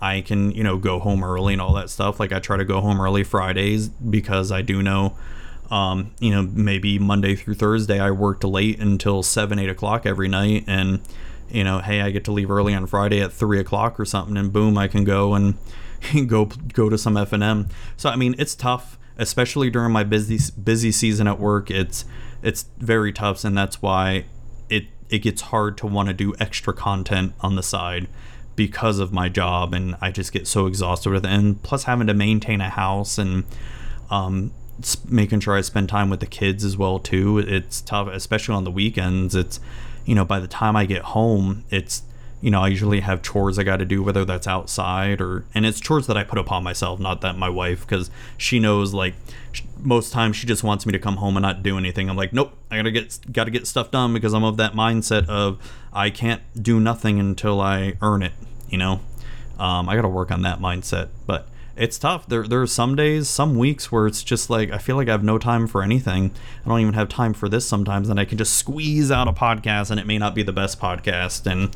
i 0.00 0.20
can 0.20 0.50
you 0.52 0.64
know 0.64 0.76
go 0.76 0.98
home 0.98 1.22
early 1.22 1.52
and 1.52 1.62
all 1.62 1.72
that 1.74 1.90
stuff. 1.90 2.18
Like 2.20 2.32
i 2.32 2.38
try 2.40 2.56
to 2.56 2.64
go 2.64 2.80
home 2.80 3.00
early 3.00 3.24
fridays 3.24 3.88
because 3.88 4.50
i 4.50 4.62
do 4.62 4.82
know 4.82 5.16
um, 5.70 6.12
you 6.20 6.30
know 6.30 6.42
maybe 6.42 6.98
monday 6.98 7.34
through 7.34 7.54
thursday 7.54 7.98
i 7.98 8.10
worked 8.10 8.44
late 8.44 8.78
until 8.78 9.22
7 9.22 9.58
8 9.58 9.68
o'clock 9.68 10.06
every 10.06 10.28
night. 10.28 10.64
And 10.66 11.00
you 11.50 11.64
know 11.64 11.78
hey 11.78 12.00
i 12.00 12.10
get 12.10 12.24
to 12.24 12.32
leave 12.32 12.50
early 12.50 12.74
on 12.74 12.86
friday 12.86 13.20
at 13.20 13.32
3 13.32 13.60
o'clock 13.60 14.00
or 14.00 14.04
something 14.04 14.36
and 14.36 14.52
boom 14.52 14.76
i 14.76 14.88
can 14.88 15.04
go 15.04 15.34
and 15.34 15.56
go 16.26 16.46
go 16.46 16.88
to 16.88 16.98
some 16.98 17.14
FNM. 17.14 17.70
So 17.96 18.08
I 18.08 18.16
mean, 18.16 18.34
it's 18.38 18.54
tough, 18.54 18.98
especially 19.16 19.70
during 19.70 19.92
my 19.92 20.04
busy 20.04 20.38
busy 20.62 20.92
season 20.92 21.26
at 21.26 21.38
work. 21.38 21.70
It's 21.70 22.04
it's 22.42 22.66
very 22.78 23.12
tough, 23.12 23.44
and 23.44 23.56
that's 23.56 23.80
why 23.82 24.26
it 24.68 24.86
it 25.08 25.18
gets 25.20 25.42
hard 25.42 25.76
to 25.78 25.86
want 25.86 26.08
to 26.08 26.14
do 26.14 26.34
extra 26.38 26.72
content 26.72 27.32
on 27.40 27.56
the 27.56 27.62
side 27.62 28.08
because 28.56 28.98
of 28.98 29.12
my 29.12 29.28
job, 29.28 29.74
and 29.74 29.96
I 30.00 30.10
just 30.10 30.32
get 30.32 30.46
so 30.46 30.66
exhausted 30.66 31.10
with 31.10 31.24
it. 31.24 31.30
And 31.30 31.62
plus, 31.62 31.84
having 31.84 32.06
to 32.06 32.14
maintain 32.14 32.60
a 32.60 32.70
house 32.70 33.18
and 33.18 33.44
um, 34.10 34.52
making 35.08 35.40
sure 35.40 35.56
I 35.56 35.60
spend 35.60 35.88
time 35.88 36.10
with 36.10 36.20
the 36.20 36.26
kids 36.26 36.64
as 36.64 36.76
well 36.76 36.98
too. 36.98 37.38
It's 37.38 37.80
tough, 37.80 38.08
especially 38.08 38.54
on 38.54 38.64
the 38.64 38.70
weekends. 38.70 39.34
It's 39.34 39.60
you 40.04 40.14
know 40.14 40.24
by 40.24 40.40
the 40.40 40.48
time 40.48 40.76
I 40.76 40.86
get 40.86 41.02
home, 41.02 41.64
it's 41.70 42.02
you 42.40 42.50
know, 42.50 42.60
I 42.60 42.68
usually 42.68 43.00
have 43.00 43.22
chores 43.22 43.58
I 43.58 43.62
got 43.62 43.78
to 43.78 43.84
do, 43.84 44.02
whether 44.02 44.24
that's 44.24 44.46
outside 44.46 45.20
or, 45.20 45.44
and 45.54 45.64
it's 45.64 45.80
chores 45.80 46.06
that 46.06 46.16
I 46.16 46.24
put 46.24 46.38
upon 46.38 46.62
myself, 46.62 47.00
not 47.00 47.22
that 47.22 47.38
my 47.38 47.48
wife, 47.48 47.80
because 47.80 48.10
she 48.36 48.58
knows 48.58 48.92
like 48.92 49.14
most 49.82 50.12
times 50.12 50.36
she 50.36 50.46
just 50.46 50.62
wants 50.62 50.84
me 50.84 50.92
to 50.92 50.98
come 50.98 51.16
home 51.16 51.36
and 51.36 51.42
not 51.42 51.62
do 51.62 51.78
anything. 51.78 52.10
I'm 52.10 52.16
like, 52.16 52.32
nope, 52.32 52.52
I 52.70 52.76
gotta 52.76 52.90
get 52.90 53.32
got 53.32 53.44
to 53.44 53.50
get 53.50 53.66
stuff 53.66 53.90
done 53.90 54.12
because 54.12 54.34
I'm 54.34 54.44
of 54.44 54.58
that 54.58 54.74
mindset 54.74 55.26
of 55.28 55.58
I 55.92 56.10
can't 56.10 56.42
do 56.60 56.78
nothing 56.78 57.18
until 57.18 57.60
I 57.60 57.94
earn 58.02 58.22
it. 58.22 58.32
You 58.68 58.78
know, 58.78 59.00
um, 59.58 59.88
I 59.88 59.96
got 59.96 60.02
to 60.02 60.08
work 60.08 60.30
on 60.30 60.42
that 60.42 60.58
mindset, 60.58 61.08
but 61.26 61.48
it's 61.76 61.98
tough. 61.98 62.26
There, 62.26 62.42
there 62.42 62.62
are 62.62 62.66
some 62.66 62.96
days, 62.96 63.28
some 63.28 63.56
weeks 63.56 63.92
where 63.92 64.06
it's 64.06 64.22
just 64.22 64.50
like 64.50 64.70
I 64.70 64.78
feel 64.78 64.96
like 64.96 65.08
I 65.08 65.12
have 65.12 65.24
no 65.24 65.38
time 65.38 65.66
for 65.66 65.82
anything. 65.82 66.32
I 66.64 66.68
don't 66.68 66.80
even 66.80 66.94
have 66.94 67.08
time 67.08 67.32
for 67.32 67.48
this 67.48 67.66
sometimes, 67.66 68.08
and 68.08 68.18
I 68.18 68.24
can 68.24 68.38
just 68.38 68.54
squeeze 68.56 69.10
out 69.10 69.28
a 69.28 69.32
podcast, 69.32 69.90
and 69.90 70.00
it 70.00 70.06
may 70.06 70.18
not 70.18 70.34
be 70.34 70.42
the 70.42 70.52
best 70.52 70.80
podcast, 70.80 71.50
and 71.50 71.74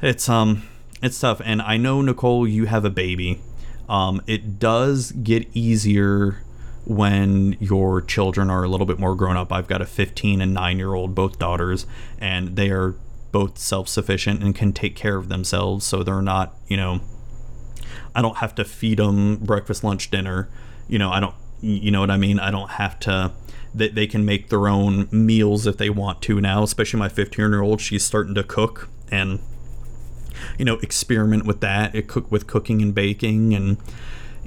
it's 0.00 0.28
um 0.28 0.62
it's 1.02 1.18
tough 1.18 1.40
and 1.44 1.60
i 1.62 1.76
know 1.76 2.00
nicole 2.02 2.46
you 2.46 2.66
have 2.66 2.84
a 2.84 2.90
baby. 2.90 3.40
Um 3.88 4.20
it 4.26 4.58
does 4.58 5.12
get 5.12 5.48
easier 5.54 6.42
when 6.84 7.56
your 7.60 8.00
children 8.00 8.50
are 8.50 8.64
a 8.64 8.68
little 8.68 8.86
bit 8.86 8.98
more 8.98 9.14
grown 9.14 9.36
up. 9.36 9.52
I've 9.52 9.66
got 9.66 9.82
a 9.82 9.86
15 9.86 10.40
and 10.40 10.54
9 10.54 10.78
year 10.78 10.94
old 10.94 11.14
both 11.14 11.38
daughters 11.38 11.86
and 12.18 12.56
they 12.56 12.70
are 12.70 12.94
both 13.30 13.58
self-sufficient 13.58 14.42
and 14.42 14.54
can 14.54 14.72
take 14.72 14.96
care 14.96 15.16
of 15.16 15.28
themselves 15.28 15.84
so 15.84 16.02
they're 16.02 16.22
not 16.22 16.56
you 16.66 16.78
know 16.78 17.00
i 18.14 18.22
don't 18.22 18.38
have 18.38 18.54
to 18.54 18.64
feed 18.64 18.98
them 18.98 19.36
breakfast 19.36 19.84
lunch 19.84 20.10
dinner. 20.10 20.48
You 20.88 20.98
know 20.98 21.10
i 21.10 21.20
don't 21.20 21.34
you 21.60 21.90
know 21.90 22.00
what 22.00 22.10
i 22.10 22.16
mean? 22.16 22.38
I 22.38 22.50
don't 22.50 22.70
have 22.72 22.98
to 23.00 23.32
they, 23.74 23.88
they 23.88 24.06
can 24.06 24.24
make 24.24 24.48
their 24.48 24.68
own 24.68 25.08
meals 25.10 25.66
if 25.66 25.76
they 25.76 25.90
want 25.90 26.22
to 26.22 26.40
now 26.40 26.62
especially 26.62 27.00
my 27.00 27.08
15 27.08 27.50
year 27.50 27.62
old 27.62 27.80
she's 27.80 28.04
starting 28.04 28.34
to 28.34 28.44
cook 28.44 28.88
and 29.10 29.40
you 30.58 30.64
know 30.64 30.78
experiment 30.78 31.44
with 31.46 31.60
that 31.60 31.94
it 31.94 32.08
cook 32.08 32.30
with 32.30 32.46
cooking 32.46 32.82
and 32.82 32.94
baking 32.94 33.54
and 33.54 33.78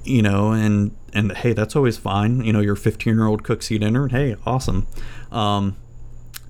you 0.03 0.21
know 0.21 0.51
and 0.51 0.95
and 1.13 1.31
hey 1.37 1.53
that's 1.53 1.75
always 1.75 1.97
fine. 1.97 2.43
You 2.43 2.53
know 2.53 2.61
your 2.61 2.75
15 2.75 3.13
year 3.13 3.27
old 3.27 3.43
cooks 3.43 3.69
you 3.69 3.79
dinner 3.79 4.03
and 4.03 4.11
hey 4.11 4.35
awesome. 4.45 4.87
Um 5.31 5.75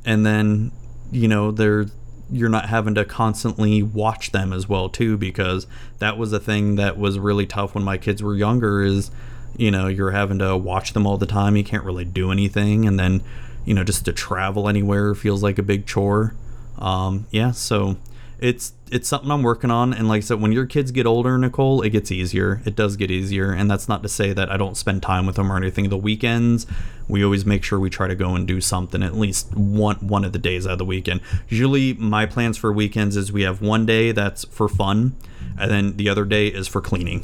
and 0.05 0.25
then 0.25 0.71
you 1.11 1.27
know 1.27 1.51
there 1.51 1.85
you're 2.31 2.49
not 2.49 2.69
having 2.69 2.95
to 2.95 3.03
constantly 3.03 3.83
watch 3.83 4.31
them 4.31 4.53
as 4.53 4.69
well 4.69 4.87
too 4.87 5.17
because 5.17 5.67
that 5.99 6.17
was 6.17 6.31
a 6.31 6.39
thing 6.39 6.75
that 6.75 6.97
was 6.97 7.19
really 7.19 7.45
tough 7.45 7.75
when 7.75 7.83
my 7.83 7.97
kids 7.97 8.23
were 8.23 8.35
younger 8.35 8.81
is 8.81 9.11
you 9.57 9.69
know 9.69 9.87
you're 9.87 10.11
having 10.11 10.39
to 10.39 10.55
watch 10.55 10.93
them 10.93 11.05
all 11.05 11.17
the 11.17 11.25
time 11.25 11.57
you 11.57 11.63
can't 11.63 11.83
really 11.83 12.05
do 12.05 12.31
anything 12.31 12.85
and 12.87 12.97
then 12.97 13.21
you 13.65 13.73
know 13.73 13.83
just 13.83 14.05
to 14.05 14.13
travel 14.13 14.69
anywhere 14.69 15.13
feels 15.13 15.43
like 15.43 15.57
a 15.57 15.63
big 15.63 15.85
chore. 15.85 16.33
Um, 16.77 17.27
yeah 17.31 17.51
so 17.51 17.97
it's 18.41 18.73
it's 18.91 19.07
something 19.07 19.29
I'm 19.29 19.43
working 19.43 19.69
on. 19.69 19.93
And 19.93 20.09
like 20.09 20.17
I 20.17 20.21
said, 20.21 20.41
when 20.41 20.51
your 20.51 20.65
kids 20.65 20.91
get 20.91 21.05
older, 21.05 21.37
Nicole, 21.37 21.83
it 21.83 21.91
gets 21.91 22.11
easier. 22.11 22.61
It 22.65 22.75
does 22.75 22.97
get 22.97 23.11
easier, 23.11 23.51
and 23.51 23.69
that's 23.69 23.87
not 23.87 24.01
to 24.01 24.09
say 24.09 24.33
that 24.33 24.51
I 24.51 24.57
don't 24.57 24.75
spend 24.75 25.03
time 25.03 25.27
with 25.27 25.35
them 25.35 25.51
or 25.51 25.57
anything. 25.57 25.89
The 25.89 25.97
weekends, 25.97 26.65
we 27.07 27.23
always 27.23 27.45
make 27.45 27.63
sure 27.63 27.79
we 27.79 27.91
try 27.91 28.07
to 28.07 28.15
go 28.15 28.35
and 28.35 28.47
do 28.47 28.59
something 28.59 29.03
at 29.03 29.15
least 29.15 29.55
one 29.55 29.95
one 29.97 30.25
of 30.25 30.33
the 30.33 30.39
days 30.39 30.65
out 30.65 30.73
of 30.73 30.77
the 30.79 30.85
weekend. 30.85 31.21
Usually, 31.47 31.93
my 31.93 32.25
plans 32.25 32.57
for 32.57 32.73
weekends 32.73 33.15
is 33.15 33.31
we 33.31 33.43
have 33.43 33.61
one 33.61 33.85
day 33.85 34.11
that's 34.11 34.43
for 34.45 34.67
fun, 34.67 35.15
and 35.59 35.69
then 35.69 35.97
the 35.97 36.09
other 36.09 36.25
day 36.25 36.47
is 36.47 36.67
for 36.67 36.81
cleaning, 36.81 37.23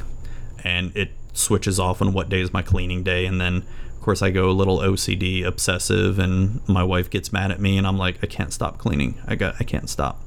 and 0.62 0.96
it 0.96 1.10
switches 1.32 1.80
off 1.80 2.00
on 2.00 2.12
what 2.12 2.28
day 2.28 2.40
is 2.40 2.52
my 2.52 2.62
cleaning 2.62 3.02
day, 3.02 3.26
and 3.26 3.40
then 3.40 3.64
of 3.96 4.02
course 4.02 4.22
I 4.22 4.30
go 4.30 4.48
a 4.48 4.52
little 4.52 4.78
OCD 4.78 5.44
obsessive 5.44 6.20
and 6.20 6.66
my 6.68 6.84
wife 6.84 7.10
gets 7.10 7.32
mad 7.32 7.50
at 7.50 7.60
me 7.60 7.76
and 7.76 7.86
I'm 7.86 7.98
like 7.98 8.18
I 8.22 8.26
can't 8.26 8.52
stop 8.52 8.78
cleaning. 8.78 9.20
I 9.26 9.34
got 9.34 9.56
I 9.58 9.64
can't 9.64 9.90
stop. 9.90 10.22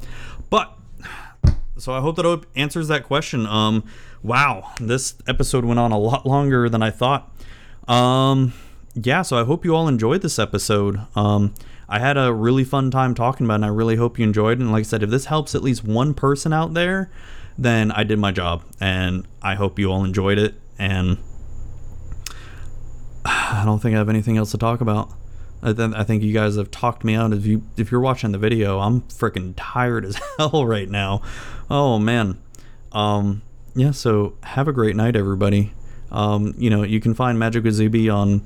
But 0.49 0.77
so 1.81 1.93
I 1.93 1.99
hope 1.99 2.15
that 2.17 2.45
answers 2.55 2.87
that 2.89 3.03
question. 3.03 3.47
Um, 3.47 3.83
wow, 4.21 4.71
this 4.79 5.15
episode 5.27 5.65
went 5.65 5.79
on 5.79 5.91
a 5.91 5.97
lot 5.97 6.25
longer 6.25 6.69
than 6.69 6.83
I 6.83 6.91
thought. 6.91 7.35
Um, 7.87 8.53
yeah, 8.93 9.23
so 9.23 9.37
I 9.37 9.43
hope 9.43 9.65
you 9.65 9.75
all 9.75 9.87
enjoyed 9.87 10.21
this 10.21 10.37
episode. 10.37 10.99
Um, 11.15 11.55
I 11.89 11.97
had 11.97 12.17
a 12.17 12.31
really 12.31 12.63
fun 12.63 12.91
time 12.91 13.15
talking 13.15 13.45
about 13.45 13.53
it, 13.53 13.57
and 13.57 13.65
I 13.65 13.69
really 13.69 13.95
hope 13.95 14.19
you 14.19 14.23
enjoyed 14.23 14.59
it. 14.59 14.61
And 14.61 14.71
like 14.71 14.81
I 14.81 14.83
said, 14.83 15.01
if 15.01 15.09
this 15.09 15.25
helps 15.25 15.55
at 15.55 15.63
least 15.63 15.83
one 15.83 16.13
person 16.13 16.53
out 16.53 16.75
there, 16.75 17.09
then 17.57 17.91
I 17.91 18.03
did 18.03 18.19
my 18.19 18.31
job, 18.31 18.63
and 18.79 19.27
I 19.41 19.55
hope 19.55 19.79
you 19.79 19.91
all 19.91 20.03
enjoyed 20.03 20.37
it. 20.37 20.53
And 20.77 21.17
I 23.25 23.63
don't 23.65 23.79
think 23.81 23.95
I 23.95 23.97
have 23.97 24.09
anything 24.09 24.37
else 24.37 24.51
to 24.51 24.57
talk 24.57 24.81
about. 24.81 25.11
I, 25.63 25.73
th- 25.73 25.93
I 25.95 26.03
think 26.03 26.23
you 26.23 26.33
guys 26.33 26.55
have 26.55 26.71
talked 26.71 27.03
me 27.03 27.13
out. 27.15 27.33
If 27.33 27.45
you 27.45 27.63
if 27.77 27.91
you're 27.91 28.01
watching 28.01 28.31
the 28.31 28.37
video, 28.37 28.79
I'm 28.79 29.01
freaking 29.01 29.53
tired 29.55 30.05
as 30.05 30.19
hell 30.37 30.65
right 30.65 30.89
now. 30.89 31.21
Oh 31.69 31.99
man. 31.99 32.41
Um, 32.91 33.41
yeah. 33.75 33.91
So 33.91 34.35
have 34.43 34.67
a 34.67 34.73
great 34.73 34.95
night, 34.95 35.15
everybody. 35.15 35.73
Um, 36.11 36.53
you 36.57 36.69
know, 36.69 36.83
you 36.83 36.99
can 36.99 37.13
find 37.13 37.39
Magic 37.39 37.63
Wazubi 37.63 38.13
on 38.13 38.39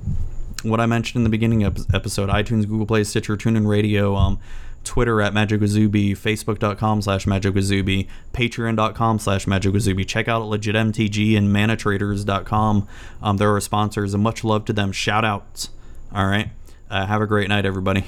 what 0.64 0.80
I 0.80 0.86
mentioned 0.86 1.22
in 1.22 1.24
the 1.24 1.30
beginning 1.30 1.64
of 1.64 1.86
episode: 1.94 2.30
iTunes, 2.30 2.68
Google 2.68 2.86
Play, 2.86 3.04
Stitcher, 3.04 3.38
TuneIn 3.38 3.68
Radio. 3.68 4.16
Um, 4.16 4.40
Twitter 4.84 5.20
at 5.20 5.34
Magic 5.34 5.62
Wazubi, 5.62 6.12
Facebook.com 6.12 7.02
slash 7.02 7.26
Magic 7.26 7.56
Wazubi, 7.56 8.08
Patreon.com 8.34 9.18
slash 9.18 9.48
Magic 9.48 9.74
Wazubi. 9.74 10.08
Check 10.08 10.28
out 10.28 10.44
LegitMTG 10.44 11.36
and 11.36 11.50
ManaTraders.com. 11.50 12.88
Um, 13.22 13.38
they're 13.38 13.50
our 13.50 13.60
sponsors, 13.60 14.14
and 14.14 14.22
much 14.22 14.44
love 14.44 14.64
to 14.66 14.74
them. 14.74 14.92
Shout 14.92 15.26
outs. 15.26 15.70
All 16.14 16.28
right. 16.28 16.52
Uh, 16.90 17.06
have 17.06 17.22
a 17.22 17.28
great 17.28 17.50
night, 17.50 17.66
everybody. 17.66 18.06